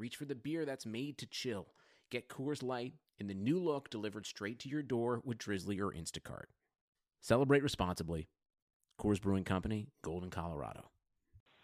reach 0.00 0.16
for 0.16 0.24
the 0.24 0.34
beer 0.34 0.64
that's 0.64 0.86
made 0.86 1.18
to 1.18 1.26
chill. 1.26 1.68
Get 2.10 2.28
Coors 2.28 2.62
Light 2.62 2.94
in 3.18 3.26
the 3.26 3.34
new 3.34 3.58
look 3.58 3.90
delivered 3.90 4.26
straight 4.26 4.58
to 4.60 4.68
your 4.68 4.82
door 4.82 5.20
with 5.24 5.36
Drizzly 5.38 5.78
or 5.78 5.92
Instacart. 5.92 6.46
Celebrate 7.20 7.62
responsibly. 7.62 8.28
Coors 8.98 9.20
Brewing 9.20 9.44
Company, 9.44 9.88
Golden, 10.02 10.30
Colorado. 10.30 10.90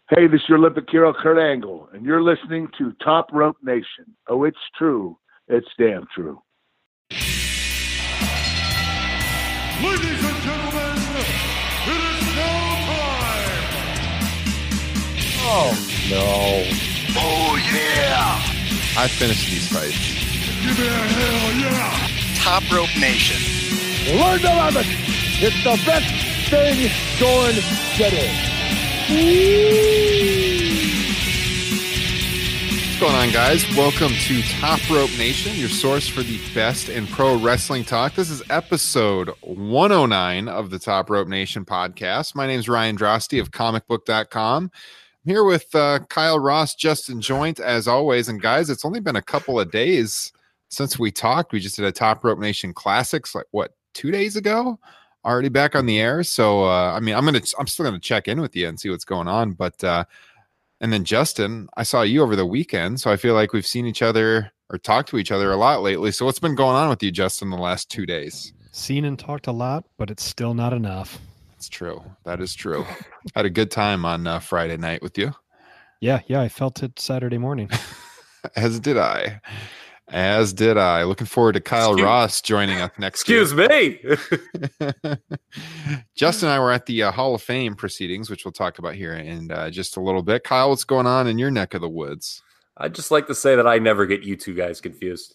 Hey, 0.09 0.27
this 0.27 0.41
is 0.41 0.49
your 0.49 0.59
Olympic 0.59 0.85
hero, 0.89 1.13
Kurt 1.13 1.39
Angle, 1.39 1.89
and 1.93 2.05
you're 2.05 2.21
listening 2.21 2.69
to 2.77 2.93
Top 3.03 3.27
Rope 3.33 3.57
Nation. 3.63 4.15
Oh, 4.29 4.43
it's 4.43 4.55
true. 4.77 5.17
It's 5.47 5.67
damn 5.77 6.05
true. 6.15 6.39
Ladies 9.83 10.23
and 10.23 10.43
gentlemen, 10.43 10.97
it 11.87 12.01
is 12.13 12.35
now 12.35 12.85
time. 12.87 13.57
Oh 15.49 15.73
no! 16.09 16.86
Oh 17.19 17.57
yeah! 17.73 18.39
I 18.95 19.07
finished 19.07 19.49
these 19.49 19.67
fights. 19.71 19.97
Give 20.61 20.77
me 20.77 20.85
a 20.85 20.91
hell 20.91 21.51
yeah! 21.59 22.07
Top 22.35 22.63
Rope 22.71 22.95
Nation. 22.99 23.37
Learn 24.19 24.39
to 24.39 24.47
love 24.47 24.75
it. 24.77 24.85
It's 25.41 25.63
the 25.63 25.81
best 25.85 26.05
thing 26.49 26.91
going 27.19 27.55
today. 27.97 28.31
What's 32.99 32.99
going 32.99 33.15
on, 33.15 33.31
guys? 33.31 33.65
Welcome 33.75 34.11
to 34.11 34.41
Top 34.59 34.79
Rope 34.89 35.09
Nation, 35.17 35.55
your 35.55 35.69
source 35.69 36.07
for 36.07 36.21
the 36.21 36.39
best 36.53 36.87
in 36.89 37.07
pro 37.07 37.35
wrestling 37.37 37.83
talk. 37.83 38.13
This 38.13 38.29
is 38.29 38.43
episode 38.51 39.29
109 39.41 40.47
of 40.47 40.69
the 40.69 40.77
Top 40.77 41.09
Rope 41.09 41.27
Nation 41.27 41.65
podcast. 41.65 42.35
My 42.35 42.45
name 42.45 42.59
is 42.59 42.69
Ryan 42.69 42.95
Droste 42.95 43.39
of 43.41 43.49
comicbook.com. 43.51 44.71
Here 45.27 45.43
with 45.43 45.75
uh, 45.75 45.99
Kyle 46.07 46.39
Ross, 46.39 46.73
Justin 46.73 47.19
Joint, 47.19 47.59
as 47.59 47.85
always. 47.85 48.29
And 48.29 48.41
guys, 48.41 48.69
it's 48.69 48.85
only 48.85 49.01
been 49.01 49.17
a 49.17 49.21
couple 49.21 49.59
of 49.59 49.69
days 49.69 50.31
since 50.69 50.97
we 50.97 51.11
talked. 51.11 51.51
We 51.51 51.59
just 51.59 51.75
did 51.75 51.83
a 51.83 51.91
Top 51.91 52.23
Rope 52.23 52.39
Nation 52.39 52.73
Classics, 52.73 53.35
like 53.35 53.47
what, 53.51 53.73
two 53.93 54.09
days 54.09 54.37
ago? 54.37 54.79
Already 55.25 55.49
back 55.49 55.75
on 55.75 55.85
the 55.85 55.99
air. 55.99 56.23
So, 56.23 56.63
uh, 56.63 56.93
I 56.93 57.01
mean, 57.01 57.13
I'm 57.13 57.25
gonna, 57.25 57.41
I'm 57.59 57.67
still 57.67 57.83
gonna 57.83 57.99
check 57.99 58.29
in 58.29 58.39
with 58.39 58.55
you 58.55 58.69
and 58.69 58.79
see 58.79 58.89
what's 58.89 59.03
going 59.03 59.27
on. 59.27 59.51
But, 59.51 59.83
uh, 59.83 60.05
and 60.79 60.93
then 60.93 61.03
Justin, 61.03 61.67
I 61.75 61.83
saw 61.83 62.03
you 62.03 62.23
over 62.23 62.37
the 62.37 62.45
weekend, 62.45 63.01
so 63.01 63.11
I 63.11 63.17
feel 63.17 63.33
like 63.33 63.51
we've 63.51 63.67
seen 63.67 63.85
each 63.85 64.01
other 64.01 64.49
or 64.69 64.77
talked 64.77 65.09
to 65.09 65.17
each 65.17 65.33
other 65.33 65.51
a 65.51 65.57
lot 65.57 65.81
lately. 65.81 66.13
So, 66.13 66.25
what's 66.25 66.39
been 66.39 66.55
going 66.55 66.77
on 66.77 66.87
with 66.87 67.03
you, 67.03 67.11
Justin, 67.11 67.49
the 67.49 67.57
last 67.57 67.91
two 67.91 68.05
days? 68.05 68.53
Seen 68.71 69.03
and 69.03 69.19
talked 69.19 69.47
a 69.47 69.51
lot, 69.51 69.83
but 69.97 70.09
it's 70.09 70.23
still 70.23 70.53
not 70.53 70.71
enough. 70.71 71.19
That's 71.57 71.69
true. 71.69 72.03
That 72.23 72.39
is 72.39 72.53
true. 72.53 72.85
Had 73.33 73.47
a 73.47 73.49
good 73.49 73.71
time 73.71 74.05
on 74.05 74.27
uh, 74.27 74.37
Friday 74.37 74.77
night 74.77 75.01
with 75.01 75.17
you, 75.17 75.33
Yeah, 75.99 76.19
yeah, 76.27 76.39
I 76.39 76.49
felt 76.49 76.83
it 76.83 76.99
Saturday 76.99 77.39
morning. 77.39 77.71
as 78.55 78.79
did 78.79 78.95
I. 78.95 79.41
As 80.09 80.53
did 80.53 80.77
I. 80.77 81.03
Looking 81.03 81.25
forward 81.25 81.53
to 81.53 81.59
Kyle 81.59 81.93
Excuse- 81.93 82.05
Ross 82.05 82.41
joining 82.41 82.77
us 82.79 82.91
next 82.99 83.21
Excuse 83.21 83.55
me. 83.55 83.99
Justin 86.15 86.49
and 86.49 86.55
I 86.55 86.59
were 86.59 86.71
at 86.71 86.85
the 86.85 87.01
uh, 87.01 87.11
Hall 87.11 87.33
of 87.33 87.41
Fame 87.41 87.73
proceedings, 87.75 88.29
which 88.29 88.45
we'll 88.45 88.51
talk 88.51 88.77
about 88.77 88.93
here 88.93 89.13
in 89.15 89.49
uh, 89.51 89.71
just 89.71 89.97
a 89.97 89.99
little 89.99 90.21
bit. 90.21 90.43
Kyle, 90.43 90.69
what's 90.69 90.83
going 90.83 91.07
on 91.07 91.25
in 91.25 91.39
your 91.39 91.49
neck 91.49 91.73
of 91.73 91.81
the 91.81 91.89
woods? 91.89 92.43
I'd 92.77 92.93
just 92.93 93.09
like 93.09 93.25
to 93.27 93.35
say 93.35 93.55
that 93.55 93.65
I 93.65 93.79
never 93.79 94.05
get 94.05 94.21
you 94.21 94.35
two 94.35 94.53
guys 94.53 94.79
confused. 94.79 95.33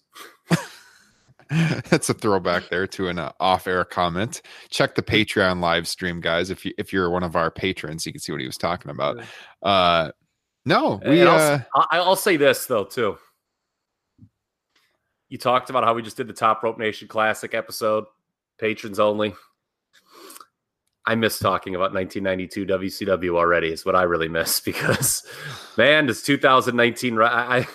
That's 1.89 2.09
a 2.09 2.15
throwback 2.15 2.69
there 2.69 2.87
to 2.89 3.09
an 3.09 3.19
uh, 3.19 3.33
off-air 3.41 3.85
comment. 3.85 4.43
Check 4.71 4.95
the 4.95 5.03
Patreon 5.03 5.61
live 5.61 5.87
stream, 5.87 6.21
guys. 6.21 6.51
If 6.51 6.65
you 6.65 6.73
if 6.79 6.93
you're 6.93 7.11
one 7.11 7.23
of 7.23 7.37
our 7.37 7.51
patrons, 7.51 8.07
you 8.07 8.13
can 8.13 8.21
see 8.21 8.33
what 8.33 8.41
he 8.41 8.47
was 8.47 8.59
talking 8.59 8.91
about. 8.91 9.23
Uh, 9.63 10.11
no, 10.65 11.01
we 11.07 11.21
And 11.21 11.29
uh, 11.29 11.59
I'll, 11.75 12.03
I'll 12.03 12.17
say 12.17 12.37
this 12.37 12.67
though 12.67 12.85
too. 12.85 13.19
You 15.29 15.39
talked 15.39 15.71
about 15.71 15.85
how 15.85 15.95
we 15.95 16.03
just 16.03 16.17
did 16.17 16.29
the 16.29 16.35
Top 16.35 16.63
Rope 16.63 16.79
Nation 16.79 17.09
Classic 17.09 17.55
episode, 17.55 18.05
patrons 18.59 19.01
only. 19.01 19.35
I 21.05 21.15
miss 21.17 21.39
talking 21.39 21.75
about 21.75 21.93
1992 21.93 22.67
WCW 22.67 23.37
already. 23.37 23.69
Is 23.73 23.85
what 23.85 23.97
I 23.97 24.03
really 24.03 24.29
miss 24.29 24.61
because, 24.65 25.27
man, 25.77 26.07
this 26.07 26.23
2019. 26.23 27.17
ri- 27.17 27.27
I, 27.27 27.59
I 27.59 27.69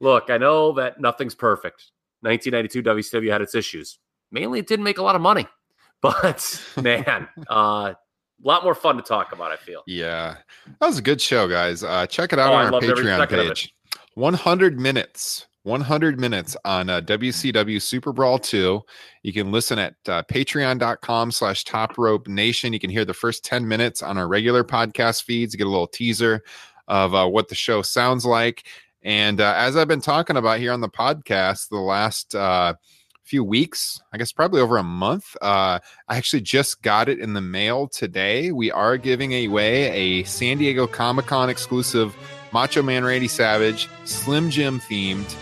look. 0.00 0.30
I 0.30 0.38
know 0.38 0.72
that 0.72 1.00
nothing's 1.00 1.34
perfect. 1.34 1.90
1992 2.22 2.82
WCW 2.82 3.30
had 3.32 3.42
its 3.42 3.54
issues. 3.54 3.98
Mainly, 4.32 4.58
it 4.58 4.66
didn't 4.66 4.84
make 4.84 4.98
a 4.98 5.02
lot 5.02 5.14
of 5.14 5.20
money, 5.22 5.46
but 6.02 6.62
man, 6.82 7.28
uh, 7.50 7.94
a 7.94 7.96
lot 8.42 8.64
more 8.64 8.74
fun 8.74 8.96
to 8.96 9.02
talk 9.02 9.32
about. 9.32 9.52
I 9.52 9.56
feel. 9.56 9.82
Yeah, 9.86 10.36
that 10.80 10.86
was 10.86 10.98
a 10.98 11.02
good 11.02 11.20
show, 11.20 11.48
guys. 11.48 11.82
Uh, 11.84 12.06
check 12.06 12.32
it 12.32 12.38
out 12.38 12.52
Oh, 12.52 12.56
I 12.56 12.66
on 12.66 12.74
our 12.74 12.80
Patreon 12.80 13.16
second 13.18 13.38
of 13.40 13.46
it. 13.46 13.48
page. 13.50 13.72
100 14.14 14.80
minutes, 14.80 15.46
100 15.64 16.18
minutes 16.18 16.56
on 16.64 16.88
uh, 16.88 17.00
WCW 17.02 17.80
Super 17.82 18.12
Brawl 18.12 18.38
2. 18.38 18.80
You 19.22 19.32
can 19.32 19.52
listen 19.52 19.78
at 19.78 19.94
uh, 20.08 20.22
patreon.com 20.22 21.30
slash 21.30 21.64
top 21.64 21.98
rope 21.98 22.26
nation. 22.26 22.72
You 22.72 22.78
can 22.78 22.90
hear 22.90 23.04
the 23.04 23.12
first 23.14 23.44
10 23.44 23.66
minutes 23.68 24.02
on 24.02 24.16
our 24.16 24.26
regular 24.26 24.64
podcast 24.64 25.24
feeds, 25.24 25.54
get 25.54 25.66
a 25.66 25.70
little 25.70 25.86
teaser 25.86 26.42
of 26.88 27.14
uh, 27.14 27.26
what 27.26 27.48
the 27.48 27.54
show 27.54 27.82
sounds 27.82 28.24
like. 28.24 28.66
And 29.06 29.40
uh, 29.40 29.54
as 29.56 29.76
I've 29.76 29.86
been 29.86 30.00
talking 30.00 30.36
about 30.36 30.58
here 30.58 30.72
on 30.72 30.80
the 30.80 30.88
podcast 30.88 31.68
the 31.68 31.76
last 31.76 32.34
uh, 32.34 32.74
few 33.22 33.44
weeks, 33.44 34.02
I 34.12 34.18
guess 34.18 34.32
probably 34.32 34.60
over 34.60 34.78
a 34.78 34.82
month, 34.82 35.36
uh, 35.40 35.78
I 36.08 36.16
actually 36.16 36.40
just 36.40 36.82
got 36.82 37.08
it 37.08 37.20
in 37.20 37.32
the 37.32 37.40
mail 37.40 37.86
today. 37.86 38.50
We 38.50 38.72
are 38.72 38.96
giving 38.96 39.32
away 39.32 39.90
a 39.90 40.24
San 40.24 40.58
Diego 40.58 40.88
Comic 40.88 41.26
Con 41.26 41.48
exclusive 41.48 42.16
Macho 42.52 42.82
Man 42.82 43.04
Randy 43.04 43.28
Savage 43.28 43.88
Slim 44.06 44.50
Jim 44.50 44.80
themed 44.80 45.36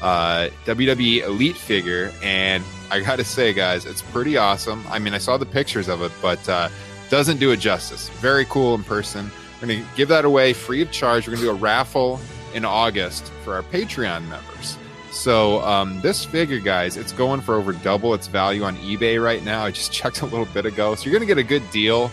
uh, 0.00 0.48
WWE 0.64 1.22
Elite 1.22 1.58
figure. 1.58 2.14
And 2.22 2.64
I 2.90 3.00
got 3.00 3.16
to 3.16 3.24
say, 3.24 3.52
guys, 3.52 3.84
it's 3.84 4.00
pretty 4.00 4.38
awesome. 4.38 4.82
I 4.88 4.98
mean, 4.98 5.12
I 5.12 5.18
saw 5.18 5.36
the 5.36 5.44
pictures 5.44 5.88
of 5.90 6.00
it, 6.00 6.12
but 6.22 6.48
uh, 6.48 6.70
doesn't 7.10 7.36
do 7.36 7.50
it 7.50 7.58
justice. 7.58 8.08
Very 8.20 8.46
cool 8.46 8.74
in 8.74 8.82
person. 8.82 9.30
We're 9.60 9.68
going 9.68 9.84
to 9.84 9.88
give 9.94 10.08
that 10.08 10.24
away 10.24 10.54
free 10.54 10.80
of 10.80 10.90
charge. 10.90 11.26
We're 11.26 11.34
going 11.34 11.44
to 11.44 11.50
do 11.52 11.54
a 11.54 11.60
raffle 11.60 12.18
in 12.54 12.64
August 12.64 13.30
for 13.44 13.54
our 13.54 13.62
Patreon 13.62 14.28
members. 14.28 14.78
So 15.10 15.60
um, 15.62 16.00
this 16.00 16.24
figure, 16.24 16.60
guys, 16.60 16.96
it's 16.96 17.12
going 17.12 17.40
for 17.40 17.56
over 17.56 17.72
double 17.72 18.14
its 18.14 18.26
value 18.28 18.62
on 18.62 18.76
eBay 18.76 19.22
right 19.22 19.44
now. 19.44 19.64
I 19.64 19.70
just 19.70 19.92
checked 19.92 20.22
a 20.22 20.26
little 20.26 20.46
bit 20.46 20.66
ago, 20.66 20.94
so 20.94 21.04
you're 21.04 21.12
going 21.18 21.26
to 21.28 21.34
get 21.34 21.38
a 21.38 21.46
good 21.46 21.68
deal 21.70 22.10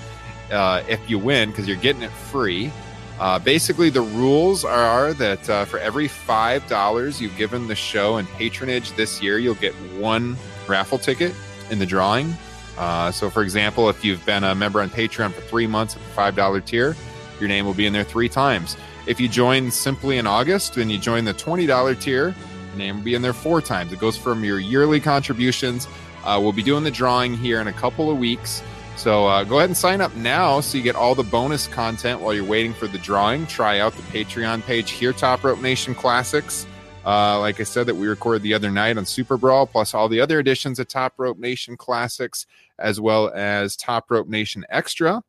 uh, 0.51 0.84
if 0.88 1.10
you 1.10 1.19
win 1.19 1.50
because 1.50 1.68
you're 1.68 1.78
getting 1.78 2.01
it 2.01 2.12
free. 2.12 2.72
Uh, 3.19 3.39
basically, 3.39 3.89
the 3.89 4.01
rules 4.01 4.63
are 4.63 5.13
that 5.13 5.50
uh, 5.50 5.66
for 5.66 5.80
every 5.80 6.07
five 6.07 6.68
dollars 6.68 7.19
you've 7.19 7.36
given 7.36 7.68
the 7.68 7.75
show 7.75 8.18
and 8.18 8.28
patronage 8.30 8.92
this 8.92 9.22
year, 9.22 9.40
you'll 9.40 9.56
get 9.56 9.74
one 9.98 10.38
raffle 10.68 11.00
ticket 11.00 11.33
in 11.72 11.80
the 11.80 11.86
drawing. 11.86 12.36
Uh, 12.78 13.12
so, 13.12 13.30
for 13.30 13.42
example, 13.42 13.90
if 13.90 14.06
you've 14.06 14.24
been 14.25 14.44
a 14.44 14.54
member 14.54 14.81
on 14.81 14.90
Patreon 14.90 15.31
for 15.31 15.42
three 15.42 15.66
months 15.66 15.95
at 15.95 16.01
the 16.01 16.10
five 16.10 16.36
dollar 16.36 16.62
tier, 16.62 16.95
your 17.40 17.50
name 17.50 17.66
will 17.66 17.74
be 17.74 17.88
in 17.88 17.94
there 17.94 18.04
three 18.04 18.30
times. 18.30 18.78
If 19.07 19.19
you 19.21 19.30
join 19.30 19.71
simply 19.71 20.18
in 20.18 20.27
August, 20.27 20.75
then 20.75 20.89
you 20.89 20.98
join 21.00 21.24
the 21.24 21.33
twenty 21.33 21.65
dollar 21.65 21.95
tier, 21.95 22.36
your 22.69 22.77
name 22.77 22.98
will 22.98 23.04
be 23.04 23.15
in 23.15 23.21
there 23.21 23.33
four 23.33 23.62
times. 23.62 23.94
It 23.94 24.00
goes 24.00 24.18
from 24.18 24.44
your 24.44 24.59
yearly 24.59 25.00
contributions. 25.00 25.88
Uh, 26.25 26.38
we'll 26.42 26.51
be 26.51 26.62
doing 26.62 26.83
the 26.83 26.92
drawing 26.92 27.33
here 27.33 27.62
in 27.62 27.68
a 27.68 27.74
couple 27.74 28.12
of 28.12 28.18
weeks. 28.18 28.62
So 28.98 29.27
uh, 29.27 29.44
go 29.45 29.59
ahead 29.59 29.69
and 29.69 29.77
sign 29.77 30.01
up 30.01 30.13
now 30.15 30.59
so 30.59 30.77
you 30.77 30.83
get 30.83 30.95
all 30.95 31.15
the 31.15 31.24
bonus 31.24 31.68
content 31.68 32.19
while 32.19 32.33
you're 32.33 32.44
waiting 32.44 32.74
for 32.74 32.88
the 32.88 32.98
drawing. 32.98 33.45
Try 33.45 33.80
out 33.80 33.94
the 33.94 34.01
Patreon 34.01 34.63
page 34.63 34.92
here, 34.92 35.13
Top 35.13 35.44
Rope 35.44 35.62
Nation 35.62 35.95
Classics. 35.95 36.65
Uh, 37.06 37.39
like 37.39 37.62
I 37.62 37.63
said, 37.63 37.86
that 37.86 37.95
we 37.95 38.07
recorded 38.07 38.42
the 38.42 38.54
other 38.54 38.69
night 38.69 38.98
on 38.98 39.06
Super 39.06 39.38
Brawl, 39.38 39.65
plus 39.68 39.94
all 39.94 40.09
the 40.09 40.19
other 40.19 40.39
editions 40.39 40.80
of 40.80 40.89
Top 40.89 41.13
Rope 41.15 41.38
Nation 41.38 41.77
Classics, 41.77 42.45
as 42.80 43.00
well 43.00 43.31
as 43.33 43.77
Top 43.77 44.12
Rope 44.12 44.27
Nation 44.27 44.65
Extra, 44.69 45.24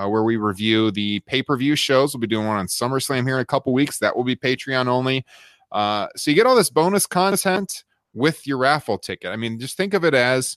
uh, 0.00 0.08
where 0.08 0.22
we 0.22 0.36
review 0.36 0.90
the 0.90 1.20
pay 1.20 1.42
per 1.42 1.56
view 1.56 1.76
shows. 1.76 2.14
We'll 2.14 2.20
be 2.20 2.26
doing 2.26 2.46
one 2.46 2.56
on 2.56 2.66
SummerSlam 2.66 3.26
here 3.26 3.36
in 3.36 3.42
a 3.42 3.46
couple 3.46 3.72
weeks. 3.72 3.98
That 3.98 4.16
will 4.16 4.24
be 4.24 4.36
Patreon 4.36 4.86
only. 4.86 5.24
Uh, 5.72 6.08
so 6.16 6.30
you 6.30 6.34
get 6.34 6.46
all 6.46 6.56
this 6.56 6.70
bonus 6.70 7.06
content 7.06 7.84
with 8.14 8.46
your 8.46 8.58
raffle 8.58 8.98
ticket. 8.98 9.30
I 9.30 9.36
mean, 9.36 9.58
just 9.58 9.76
think 9.76 9.94
of 9.94 10.04
it 10.04 10.14
as 10.14 10.56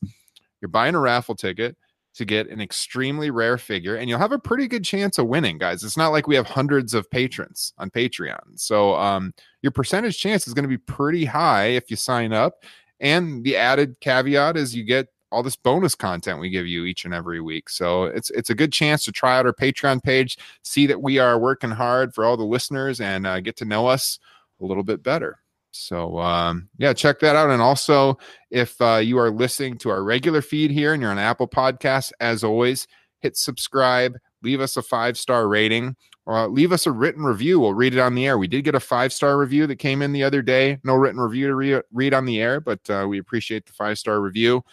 you're 0.62 0.70
buying 0.70 0.96
a 0.96 1.00
raffle 1.00 1.36
ticket 1.36 1.76
to 2.16 2.26
get 2.26 2.48
an 2.50 2.62
extremely 2.62 3.32
rare 3.32 3.58
figure, 3.58 3.96
and 3.96 4.08
you'll 4.08 4.20
have 4.20 4.32
a 4.32 4.40
pretty 4.40 4.68
good 4.68 4.84
chance 4.84 5.18
of 5.18 5.28
winning, 5.28 5.58
guys. 5.58 5.84
It's 5.84 5.98
not 5.98 6.10
like 6.10 6.28
we 6.28 6.36
have 6.36 6.46
hundreds 6.46 6.94
of 6.94 7.10
patrons 7.10 7.74
on 7.80 7.90
Patreon. 7.90 8.40
So 8.56 8.96
um, 8.96 9.34
your 9.62 9.72
percentage 9.72 10.20
chance 10.20 10.48
is 10.48 10.54
going 10.54 10.64
to 10.64 10.70
be 10.70 10.78
pretty 10.78 11.26
high 11.26 11.70
if 11.70 11.90
you 11.90 11.98
sign 11.98 12.32
up. 12.32 12.64
And 13.00 13.44
the 13.44 13.58
added 13.58 14.00
caveat 14.00 14.58
is 14.58 14.76
you 14.76 14.84
get 14.84 15.08
all 15.34 15.44
this 15.44 15.56
bonus 15.56 15.96
content 15.96 16.40
we 16.40 16.50
give 16.50 16.68
you 16.68 16.86
each 16.86 17.06
and 17.06 17.14
every 17.14 17.42
week. 17.42 17.70
So 17.70 18.06
it's 18.06 18.30
it's 18.30 18.52
a 18.52 18.56
good 18.56 18.72
chance 18.72 19.04
to 19.06 19.12
try 19.12 19.38
out 19.38 19.46
our 19.46 19.54
Patreon 19.54 20.04
page, 20.04 20.38
see 20.64 20.86
that 20.88 21.02
we 21.02 21.18
are 21.18 21.40
working 21.40 21.72
hard 21.72 22.14
for 22.14 22.24
all 22.24 22.38
the 22.38 22.44
listeners, 22.44 23.02
and 23.02 23.26
uh, 23.26 23.40
get 23.40 23.58
to 23.58 23.66
know 23.66 23.88
us 23.88 24.20
a 24.62 24.66
little 24.66 24.84
bit 24.84 25.02
better. 25.02 25.40
So 25.72 26.20
um, 26.20 26.70
yeah, 26.78 26.94
check 26.94 27.20
that 27.20 27.36
out. 27.36 27.50
And 27.50 27.62
also, 27.62 28.18
if 28.52 28.80
uh, 28.80 28.98
you 28.98 29.18
are 29.18 29.32
listening 29.32 29.78
to 29.80 29.90
our 29.90 30.04
regular 30.04 30.42
feed 30.42 30.70
here 30.70 30.94
and 30.94 31.02
you're 31.02 31.12
on 31.12 31.18
Apple 31.18 31.48
Podcasts, 31.48 32.12
as 32.20 32.44
always, 32.44 32.88
hit 33.22 33.36
subscribe, 33.36 34.16
leave 34.44 34.62
us 34.62 34.78
a 34.78 34.84
five 34.84 35.18
star 35.18 35.48
rating, 35.48 35.96
or 36.28 36.48
leave 36.48 36.72
us 36.72 36.86
a 36.86 36.92
written 36.92 37.24
review. 37.24 37.60
We'll 37.60 37.74
read 37.74 37.96
it 37.96 38.00
on 38.00 38.14
the 38.14 38.28
air. 38.28 38.38
We 38.38 38.48
did 38.48 38.64
get 38.64 38.76
a 38.76 38.80
five 38.80 39.12
star 39.12 39.38
review 39.38 39.66
that 39.66 39.78
came 39.78 40.04
in 40.04 40.14
the 40.14 40.24
other 40.24 40.44
day. 40.44 40.78
No 40.84 40.94
written 40.94 41.20
review 41.20 41.48
to 41.48 41.56
re- 41.56 41.82
read 41.92 42.14
on 42.14 42.26
the 42.26 42.40
air, 42.40 42.62
but 42.62 42.88
uh, 42.90 43.08
we 43.10 43.18
appreciate 43.18 43.66
the 43.66 43.74
five 43.74 43.98
star 43.98 44.22
review. 44.22 44.64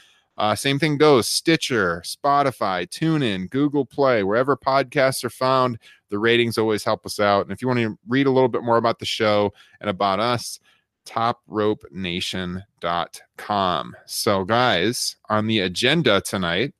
Uh, 0.41 0.55
same 0.55 0.79
thing 0.79 0.97
goes 0.97 1.29
Stitcher, 1.29 2.03
Spotify, 2.05 2.89
TuneIn, 2.89 3.51
Google 3.51 3.85
Play, 3.85 4.23
wherever 4.23 4.57
podcasts 4.57 5.23
are 5.23 5.29
found. 5.31 5.79
The 6.09 6.19
ratings 6.19 6.57
always 6.57 6.83
help 6.83 7.05
us 7.05 7.21
out. 7.21 7.43
And 7.43 7.53
if 7.53 7.61
you 7.61 7.69
want 7.69 7.81
to 7.81 7.99
read 8.09 8.27
a 8.27 8.31
little 8.31 8.49
bit 8.49 8.63
more 8.63 8.79
about 8.79 8.99
the 9.01 9.05
show 9.05 9.53
and 9.83 9.91
about 9.91 10.19
us, 10.19 10.59
topropenation.com. 11.05 13.97
So, 14.07 14.45
guys, 14.45 15.17
on 15.29 15.47
the 15.47 15.59
agenda 15.61 16.23
tonight, 16.23 16.73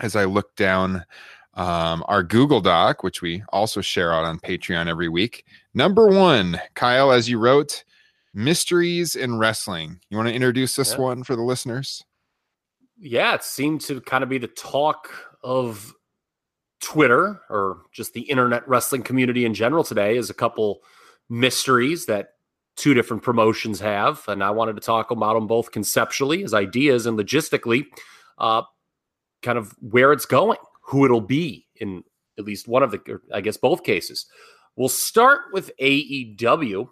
as 0.00 0.14
I 0.14 0.24
look 0.24 0.54
down 0.56 1.04
um, 1.54 2.04
our 2.08 2.22
Google 2.22 2.60
Doc, 2.60 3.02
which 3.02 3.22
we 3.22 3.42
also 3.48 3.80
share 3.80 4.12
out 4.12 4.26
on 4.26 4.38
Patreon 4.38 4.86
every 4.88 5.08
week, 5.08 5.46
number 5.72 6.08
one, 6.08 6.60
Kyle, 6.74 7.10
as 7.10 7.26
you 7.28 7.38
wrote, 7.38 7.84
mysteries 8.34 9.16
in 9.16 9.38
wrestling. 9.38 9.98
You 10.10 10.18
want 10.18 10.28
to 10.28 10.34
introduce 10.34 10.76
this 10.76 10.92
Yeah. 10.92 10.98
one 11.00 11.24
for 11.24 11.36
the 11.36 11.42
listeners? 11.42 12.04
Yeah, 12.98 13.34
it 13.34 13.42
seemed 13.42 13.80
to 13.82 14.00
kind 14.00 14.22
of 14.22 14.30
be 14.30 14.38
the 14.38 14.46
talk 14.48 15.10
of 15.42 15.94
Twitter 16.80 17.40
or 17.50 17.82
just 17.92 18.12
the 18.12 18.22
internet 18.22 18.66
wrestling 18.68 19.02
community 19.02 19.44
in 19.44 19.54
general 19.54 19.84
today 19.84 20.16
is 20.16 20.30
a 20.30 20.34
couple 20.34 20.80
mysteries 21.28 22.06
that 22.06 22.30
two 22.76 22.94
different 22.94 23.22
promotions 23.22 23.80
have. 23.80 24.22
And 24.28 24.42
I 24.42 24.50
wanted 24.50 24.76
to 24.76 24.82
talk 24.82 25.10
about 25.10 25.34
them 25.34 25.46
both 25.46 25.72
conceptually 25.72 26.44
as 26.44 26.54
ideas 26.54 27.06
and 27.06 27.18
logistically, 27.18 27.86
uh, 28.38 28.62
kind 29.42 29.58
of 29.58 29.74
where 29.80 30.12
it's 30.12 30.26
going, 30.26 30.58
who 30.82 31.04
it'll 31.04 31.20
be 31.20 31.66
in 31.76 32.04
at 32.38 32.44
least 32.44 32.68
one 32.68 32.82
of 32.82 32.90
the, 32.90 33.20
I 33.32 33.40
guess 33.40 33.56
both 33.56 33.82
cases. 33.82 34.26
We'll 34.76 34.90
start 34.90 35.40
with 35.52 35.70
AEW, 35.80 36.88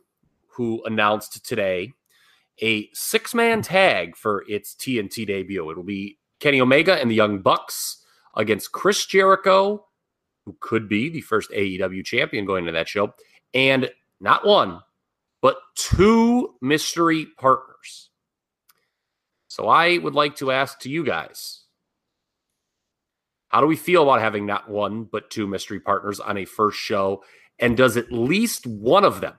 who 0.48 0.82
announced 0.84 1.44
today 1.44 1.92
a 2.62 2.88
six 2.92 3.34
man 3.34 3.62
tag 3.62 4.16
for 4.16 4.44
its 4.48 4.74
TNT 4.74 5.26
debut. 5.26 5.70
It'll 5.70 5.82
be 5.82 6.18
Kenny 6.40 6.60
Omega 6.60 6.94
and 6.94 7.10
the 7.10 7.14
Young 7.14 7.40
Bucks 7.40 8.04
against 8.36 8.72
Chris 8.72 9.06
Jericho, 9.06 9.86
who 10.44 10.56
could 10.60 10.88
be 10.88 11.08
the 11.08 11.20
first 11.20 11.50
AEW 11.50 12.04
champion 12.04 12.44
going 12.44 12.66
to 12.66 12.72
that 12.72 12.88
show, 12.88 13.14
and 13.52 13.90
not 14.20 14.46
one, 14.46 14.80
but 15.42 15.56
two 15.74 16.54
mystery 16.60 17.26
partners. 17.38 18.10
So 19.48 19.68
I 19.68 19.98
would 19.98 20.14
like 20.14 20.36
to 20.36 20.50
ask 20.50 20.80
to 20.80 20.90
you 20.90 21.04
guys 21.04 21.64
how 23.54 23.60
do 23.60 23.68
we 23.68 23.76
feel 23.76 24.02
about 24.02 24.20
having 24.20 24.46
not 24.46 24.68
one, 24.68 25.04
but 25.04 25.30
two 25.30 25.46
mystery 25.46 25.78
partners 25.78 26.18
on 26.18 26.38
a 26.38 26.44
first 26.44 26.76
show? 26.76 27.22
And 27.60 27.76
does 27.76 27.96
at 27.96 28.10
least 28.10 28.66
one 28.66 29.04
of 29.04 29.20
them 29.20 29.34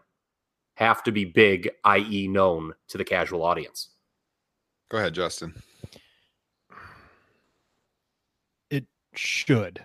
have 0.75 1.03
to 1.03 1.11
be 1.11 1.25
big, 1.25 1.69
i.e., 1.83 2.27
known 2.27 2.73
to 2.89 2.97
the 2.97 3.03
casual 3.03 3.43
audience. 3.43 3.89
Go 4.89 4.97
ahead, 4.97 5.13
Justin. 5.13 5.53
It 8.69 8.85
should. 9.15 9.83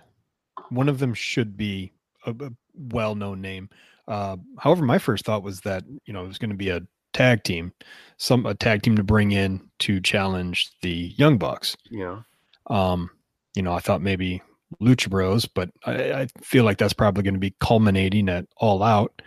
One 0.69 0.89
of 0.89 0.99
them 0.99 1.13
should 1.13 1.57
be 1.57 1.91
a, 2.25 2.31
a 2.31 2.51
well-known 2.75 3.41
name. 3.41 3.69
Uh, 4.07 4.37
however, 4.59 4.83
my 4.85 4.97
first 4.97 5.25
thought 5.25 5.43
was 5.43 5.61
that 5.61 5.83
you 6.05 6.13
know 6.13 6.23
it 6.23 6.27
was 6.27 6.37
going 6.37 6.49
to 6.49 6.55
be 6.55 6.69
a 6.69 6.81
tag 7.13 7.43
team, 7.43 7.71
some 8.17 8.45
a 8.45 8.53
tag 8.53 8.81
team 8.81 8.95
to 8.95 9.03
bring 9.03 9.31
in 9.31 9.61
to 9.79 9.99
challenge 10.01 10.71
the 10.81 11.13
Young 11.17 11.37
Bucks. 11.37 11.75
Yeah. 11.89 12.21
Um, 12.67 13.09
you 13.55 13.61
know, 13.61 13.73
I 13.73 13.79
thought 13.79 14.01
maybe 14.01 14.41
Lucha 14.81 15.09
Bros, 15.09 15.45
but 15.45 15.69
I, 15.85 16.13
I 16.13 16.27
feel 16.41 16.63
like 16.63 16.77
that's 16.77 16.93
probably 16.93 17.23
going 17.23 17.33
to 17.33 17.39
be 17.39 17.55
culminating 17.59 18.29
at 18.29 18.45
All 18.57 18.83
Out. 18.83 19.21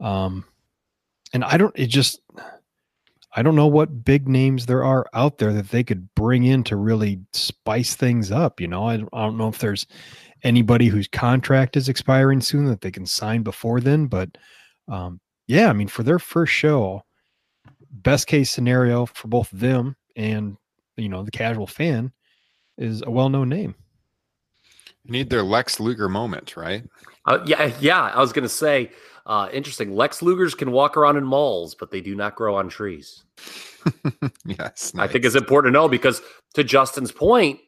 Um, 0.00 0.44
and 1.32 1.44
I 1.44 1.56
don't. 1.56 1.76
It 1.78 1.86
just. 1.88 2.20
I 3.32 3.42
don't 3.42 3.54
know 3.54 3.68
what 3.68 4.04
big 4.04 4.26
names 4.26 4.66
there 4.66 4.82
are 4.82 5.06
out 5.14 5.38
there 5.38 5.52
that 5.52 5.68
they 5.68 5.84
could 5.84 6.12
bring 6.16 6.42
in 6.42 6.64
to 6.64 6.74
really 6.74 7.20
spice 7.32 7.94
things 7.94 8.32
up. 8.32 8.60
You 8.60 8.66
know, 8.66 8.84
I, 8.88 8.96
don't- 8.96 9.08
I 9.12 9.22
don't 9.22 9.38
know 9.38 9.46
if 9.46 9.58
there's 9.58 9.86
anybody 10.42 10.88
whose 10.88 11.06
contract 11.06 11.76
is 11.76 11.88
expiring 11.88 12.40
soon 12.40 12.64
that 12.64 12.80
they 12.80 12.90
can 12.90 13.06
sign 13.06 13.42
before 13.44 13.80
then. 13.80 14.06
But 14.06 14.36
um, 14.88 15.20
yeah, 15.46 15.68
I 15.70 15.72
mean, 15.74 15.86
for 15.86 16.02
their 16.02 16.18
first 16.18 16.52
show, 16.52 17.04
best 17.92 18.26
case 18.26 18.50
scenario 18.50 19.06
for 19.06 19.28
both 19.28 19.48
them 19.50 19.94
and 20.16 20.56
you 20.96 21.08
know 21.08 21.22
the 21.22 21.30
casual 21.30 21.68
fan 21.68 22.10
is 22.78 23.00
a 23.06 23.10
well-known 23.12 23.48
name. 23.48 23.76
You 25.04 25.12
need 25.12 25.30
their 25.30 25.44
Lex 25.44 25.78
Luger 25.78 26.08
moment, 26.08 26.56
right? 26.56 26.82
Uh, 27.26 27.38
yeah. 27.46 27.72
Yeah. 27.80 28.02
I 28.02 28.18
was 28.18 28.32
going 28.32 28.42
to 28.42 28.48
say, 28.48 28.90
uh, 29.30 29.48
interesting. 29.52 29.94
Lex 29.94 30.22
Lugers 30.22 30.58
can 30.58 30.72
walk 30.72 30.96
around 30.96 31.16
in 31.16 31.22
malls, 31.22 31.76
but 31.76 31.92
they 31.92 32.00
do 32.00 32.16
not 32.16 32.34
grow 32.34 32.56
on 32.56 32.68
trees. 32.68 33.22
yes. 34.44 34.92
I 34.98 35.06
think 35.06 35.24
it's 35.24 35.36
important 35.36 35.72
to 35.72 35.78
know 35.78 35.86
because, 35.86 36.20
to 36.54 36.64
Justin's 36.64 37.12
point, 37.12 37.60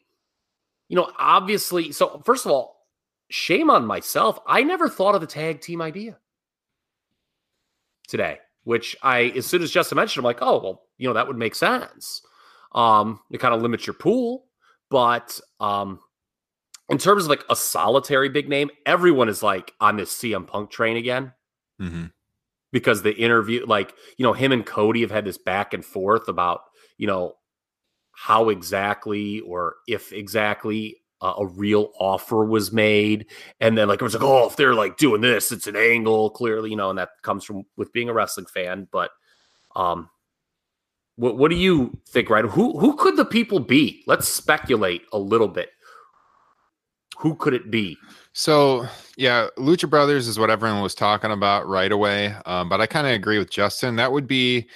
you 0.89 0.97
know, 0.97 1.09
obviously, 1.17 1.93
so 1.93 2.21
first 2.25 2.45
of 2.45 2.51
all, 2.51 2.85
shame 3.29 3.69
on 3.69 3.85
myself. 3.85 4.39
I 4.45 4.63
never 4.63 4.89
thought 4.89 5.15
of 5.15 5.21
the 5.21 5.27
tag 5.27 5.61
team 5.61 5.81
idea 5.81 6.17
today, 8.09 8.39
which 8.65 8.97
I, 9.01 9.31
as 9.37 9.45
soon 9.45 9.61
as 9.61 9.71
Justin 9.71 9.95
mentioned, 9.95 10.21
I'm 10.21 10.25
like, 10.25 10.41
oh, 10.41 10.61
well, 10.61 10.81
you 10.97 11.07
know, 11.07 11.13
that 11.13 11.27
would 11.27 11.37
make 11.37 11.55
sense. 11.55 12.23
Um, 12.73 13.21
it 13.31 13.37
kind 13.37 13.55
of 13.55 13.61
limits 13.61 13.87
your 13.87 13.93
pool, 13.93 14.47
but 14.89 15.39
um, 15.61 16.01
in 16.89 16.97
terms 16.97 17.23
of 17.23 17.29
like 17.29 17.45
a 17.49 17.55
solitary 17.55 18.27
big 18.27 18.49
name, 18.49 18.69
everyone 18.85 19.29
is 19.29 19.41
like 19.41 19.71
on 19.79 19.95
this 19.95 20.13
CM 20.13 20.45
Punk 20.45 20.69
train 20.69 20.97
again 20.97 21.31
Mhm. 21.81 22.11
because 22.71 23.01
the 23.03 23.13
interview, 23.15 23.65
like, 23.65 23.93
you 24.17 24.23
know, 24.23 24.33
him 24.33 24.51
and 24.51 24.65
Cody 24.65 25.01
have 25.01 25.11
had 25.11 25.25
this 25.25 25.37
back 25.37 25.73
and 25.73 25.85
forth 25.85 26.27
about, 26.27 26.61
you 26.97 27.07
know, 27.07 27.35
how 28.13 28.49
exactly 28.49 29.41
or 29.41 29.75
if 29.87 30.11
exactly 30.13 30.97
uh, 31.21 31.35
a 31.39 31.45
real 31.47 31.91
offer 31.99 32.45
was 32.45 32.71
made. 32.71 33.27
And 33.61 33.77
then, 33.77 33.87
like, 33.87 34.01
it 34.01 34.03
was 34.03 34.13
like, 34.13 34.23
oh, 34.23 34.47
if 34.47 34.55
they're 34.57 34.75
like 34.75 34.97
doing 34.97 35.21
this, 35.21 35.51
it's 35.51 35.67
an 35.67 35.75
angle, 35.77 36.29
clearly, 36.31 36.69
you 36.71 36.75
know, 36.75 36.89
and 36.89 36.99
that 36.99 37.09
comes 37.23 37.43
from 37.45 37.63
with 37.77 37.93
being 37.93 38.09
a 38.09 38.13
wrestling 38.13 38.45
fan. 38.47 38.87
But, 38.91 39.11
um, 39.75 40.09
what, 41.15 41.37
what 41.37 41.51
do 41.51 41.57
you 41.57 41.97
think, 42.07 42.29
right? 42.29 42.45
Who 42.45 42.77
who 42.79 42.95
could 42.95 43.17
the 43.17 43.25
people 43.25 43.59
be? 43.59 44.03
Let's 44.07 44.27
speculate 44.27 45.03
a 45.13 45.17
little 45.19 45.47
bit. 45.47 45.69
Who 47.17 47.35
could 47.35 47.53
it 47.53 47.69
be? 47.71 47.97
So 48.33 48.87
yeah, 49.17 49.47
Lucha 49.57 49.89
Brothers 49.89 50.27
is 50.27 50.39
what 50.39 50.49
everyone 50.49 50.81
was 50.81 50.95
talking 50.95 51.31
about 51.31 51.67
right 51.67 51.91
away. 51.91 52.35
Um, 52.45 52.69
but 52.69 52.81
I 52.81 52.85
kind 52.87 53.07
of 53.07 53.13
agree 53.13 53.37
with 53.37 53.51
Justin. 53.51 53.95
That 53.95 54.11
would 54.11 54.27
be 54.27 54.67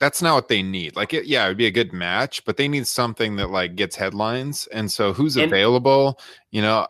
that's 0.00 0.22
not 0.22 0.34
what 0.34 0.48
they 0.48 0.62
need. 0.62 0.94
Like 0.94 1.12
it, 1.12 1.26
yeah, 1.26 1.44
it 1.44 1.48
would 1.48 1.56
be 1.56 1.66
a 1.66 1.72
good 1.72 1.92
match, 1.92 2.44
but 2.44 2.56
they 2.56 2.68
need 2.68 2.86
something 2.86 3.34
that 3.36 3.50
like 3.50 3.74
gets 3.74 3.96
headlines. 3.96 4.68
And 4.72 4.90
so 4.90 5.12
who's 5.12 5.36
And- 5.36 5.46
available? 5.46 6.20
You 6.52 6.62
know, 6.62 6.86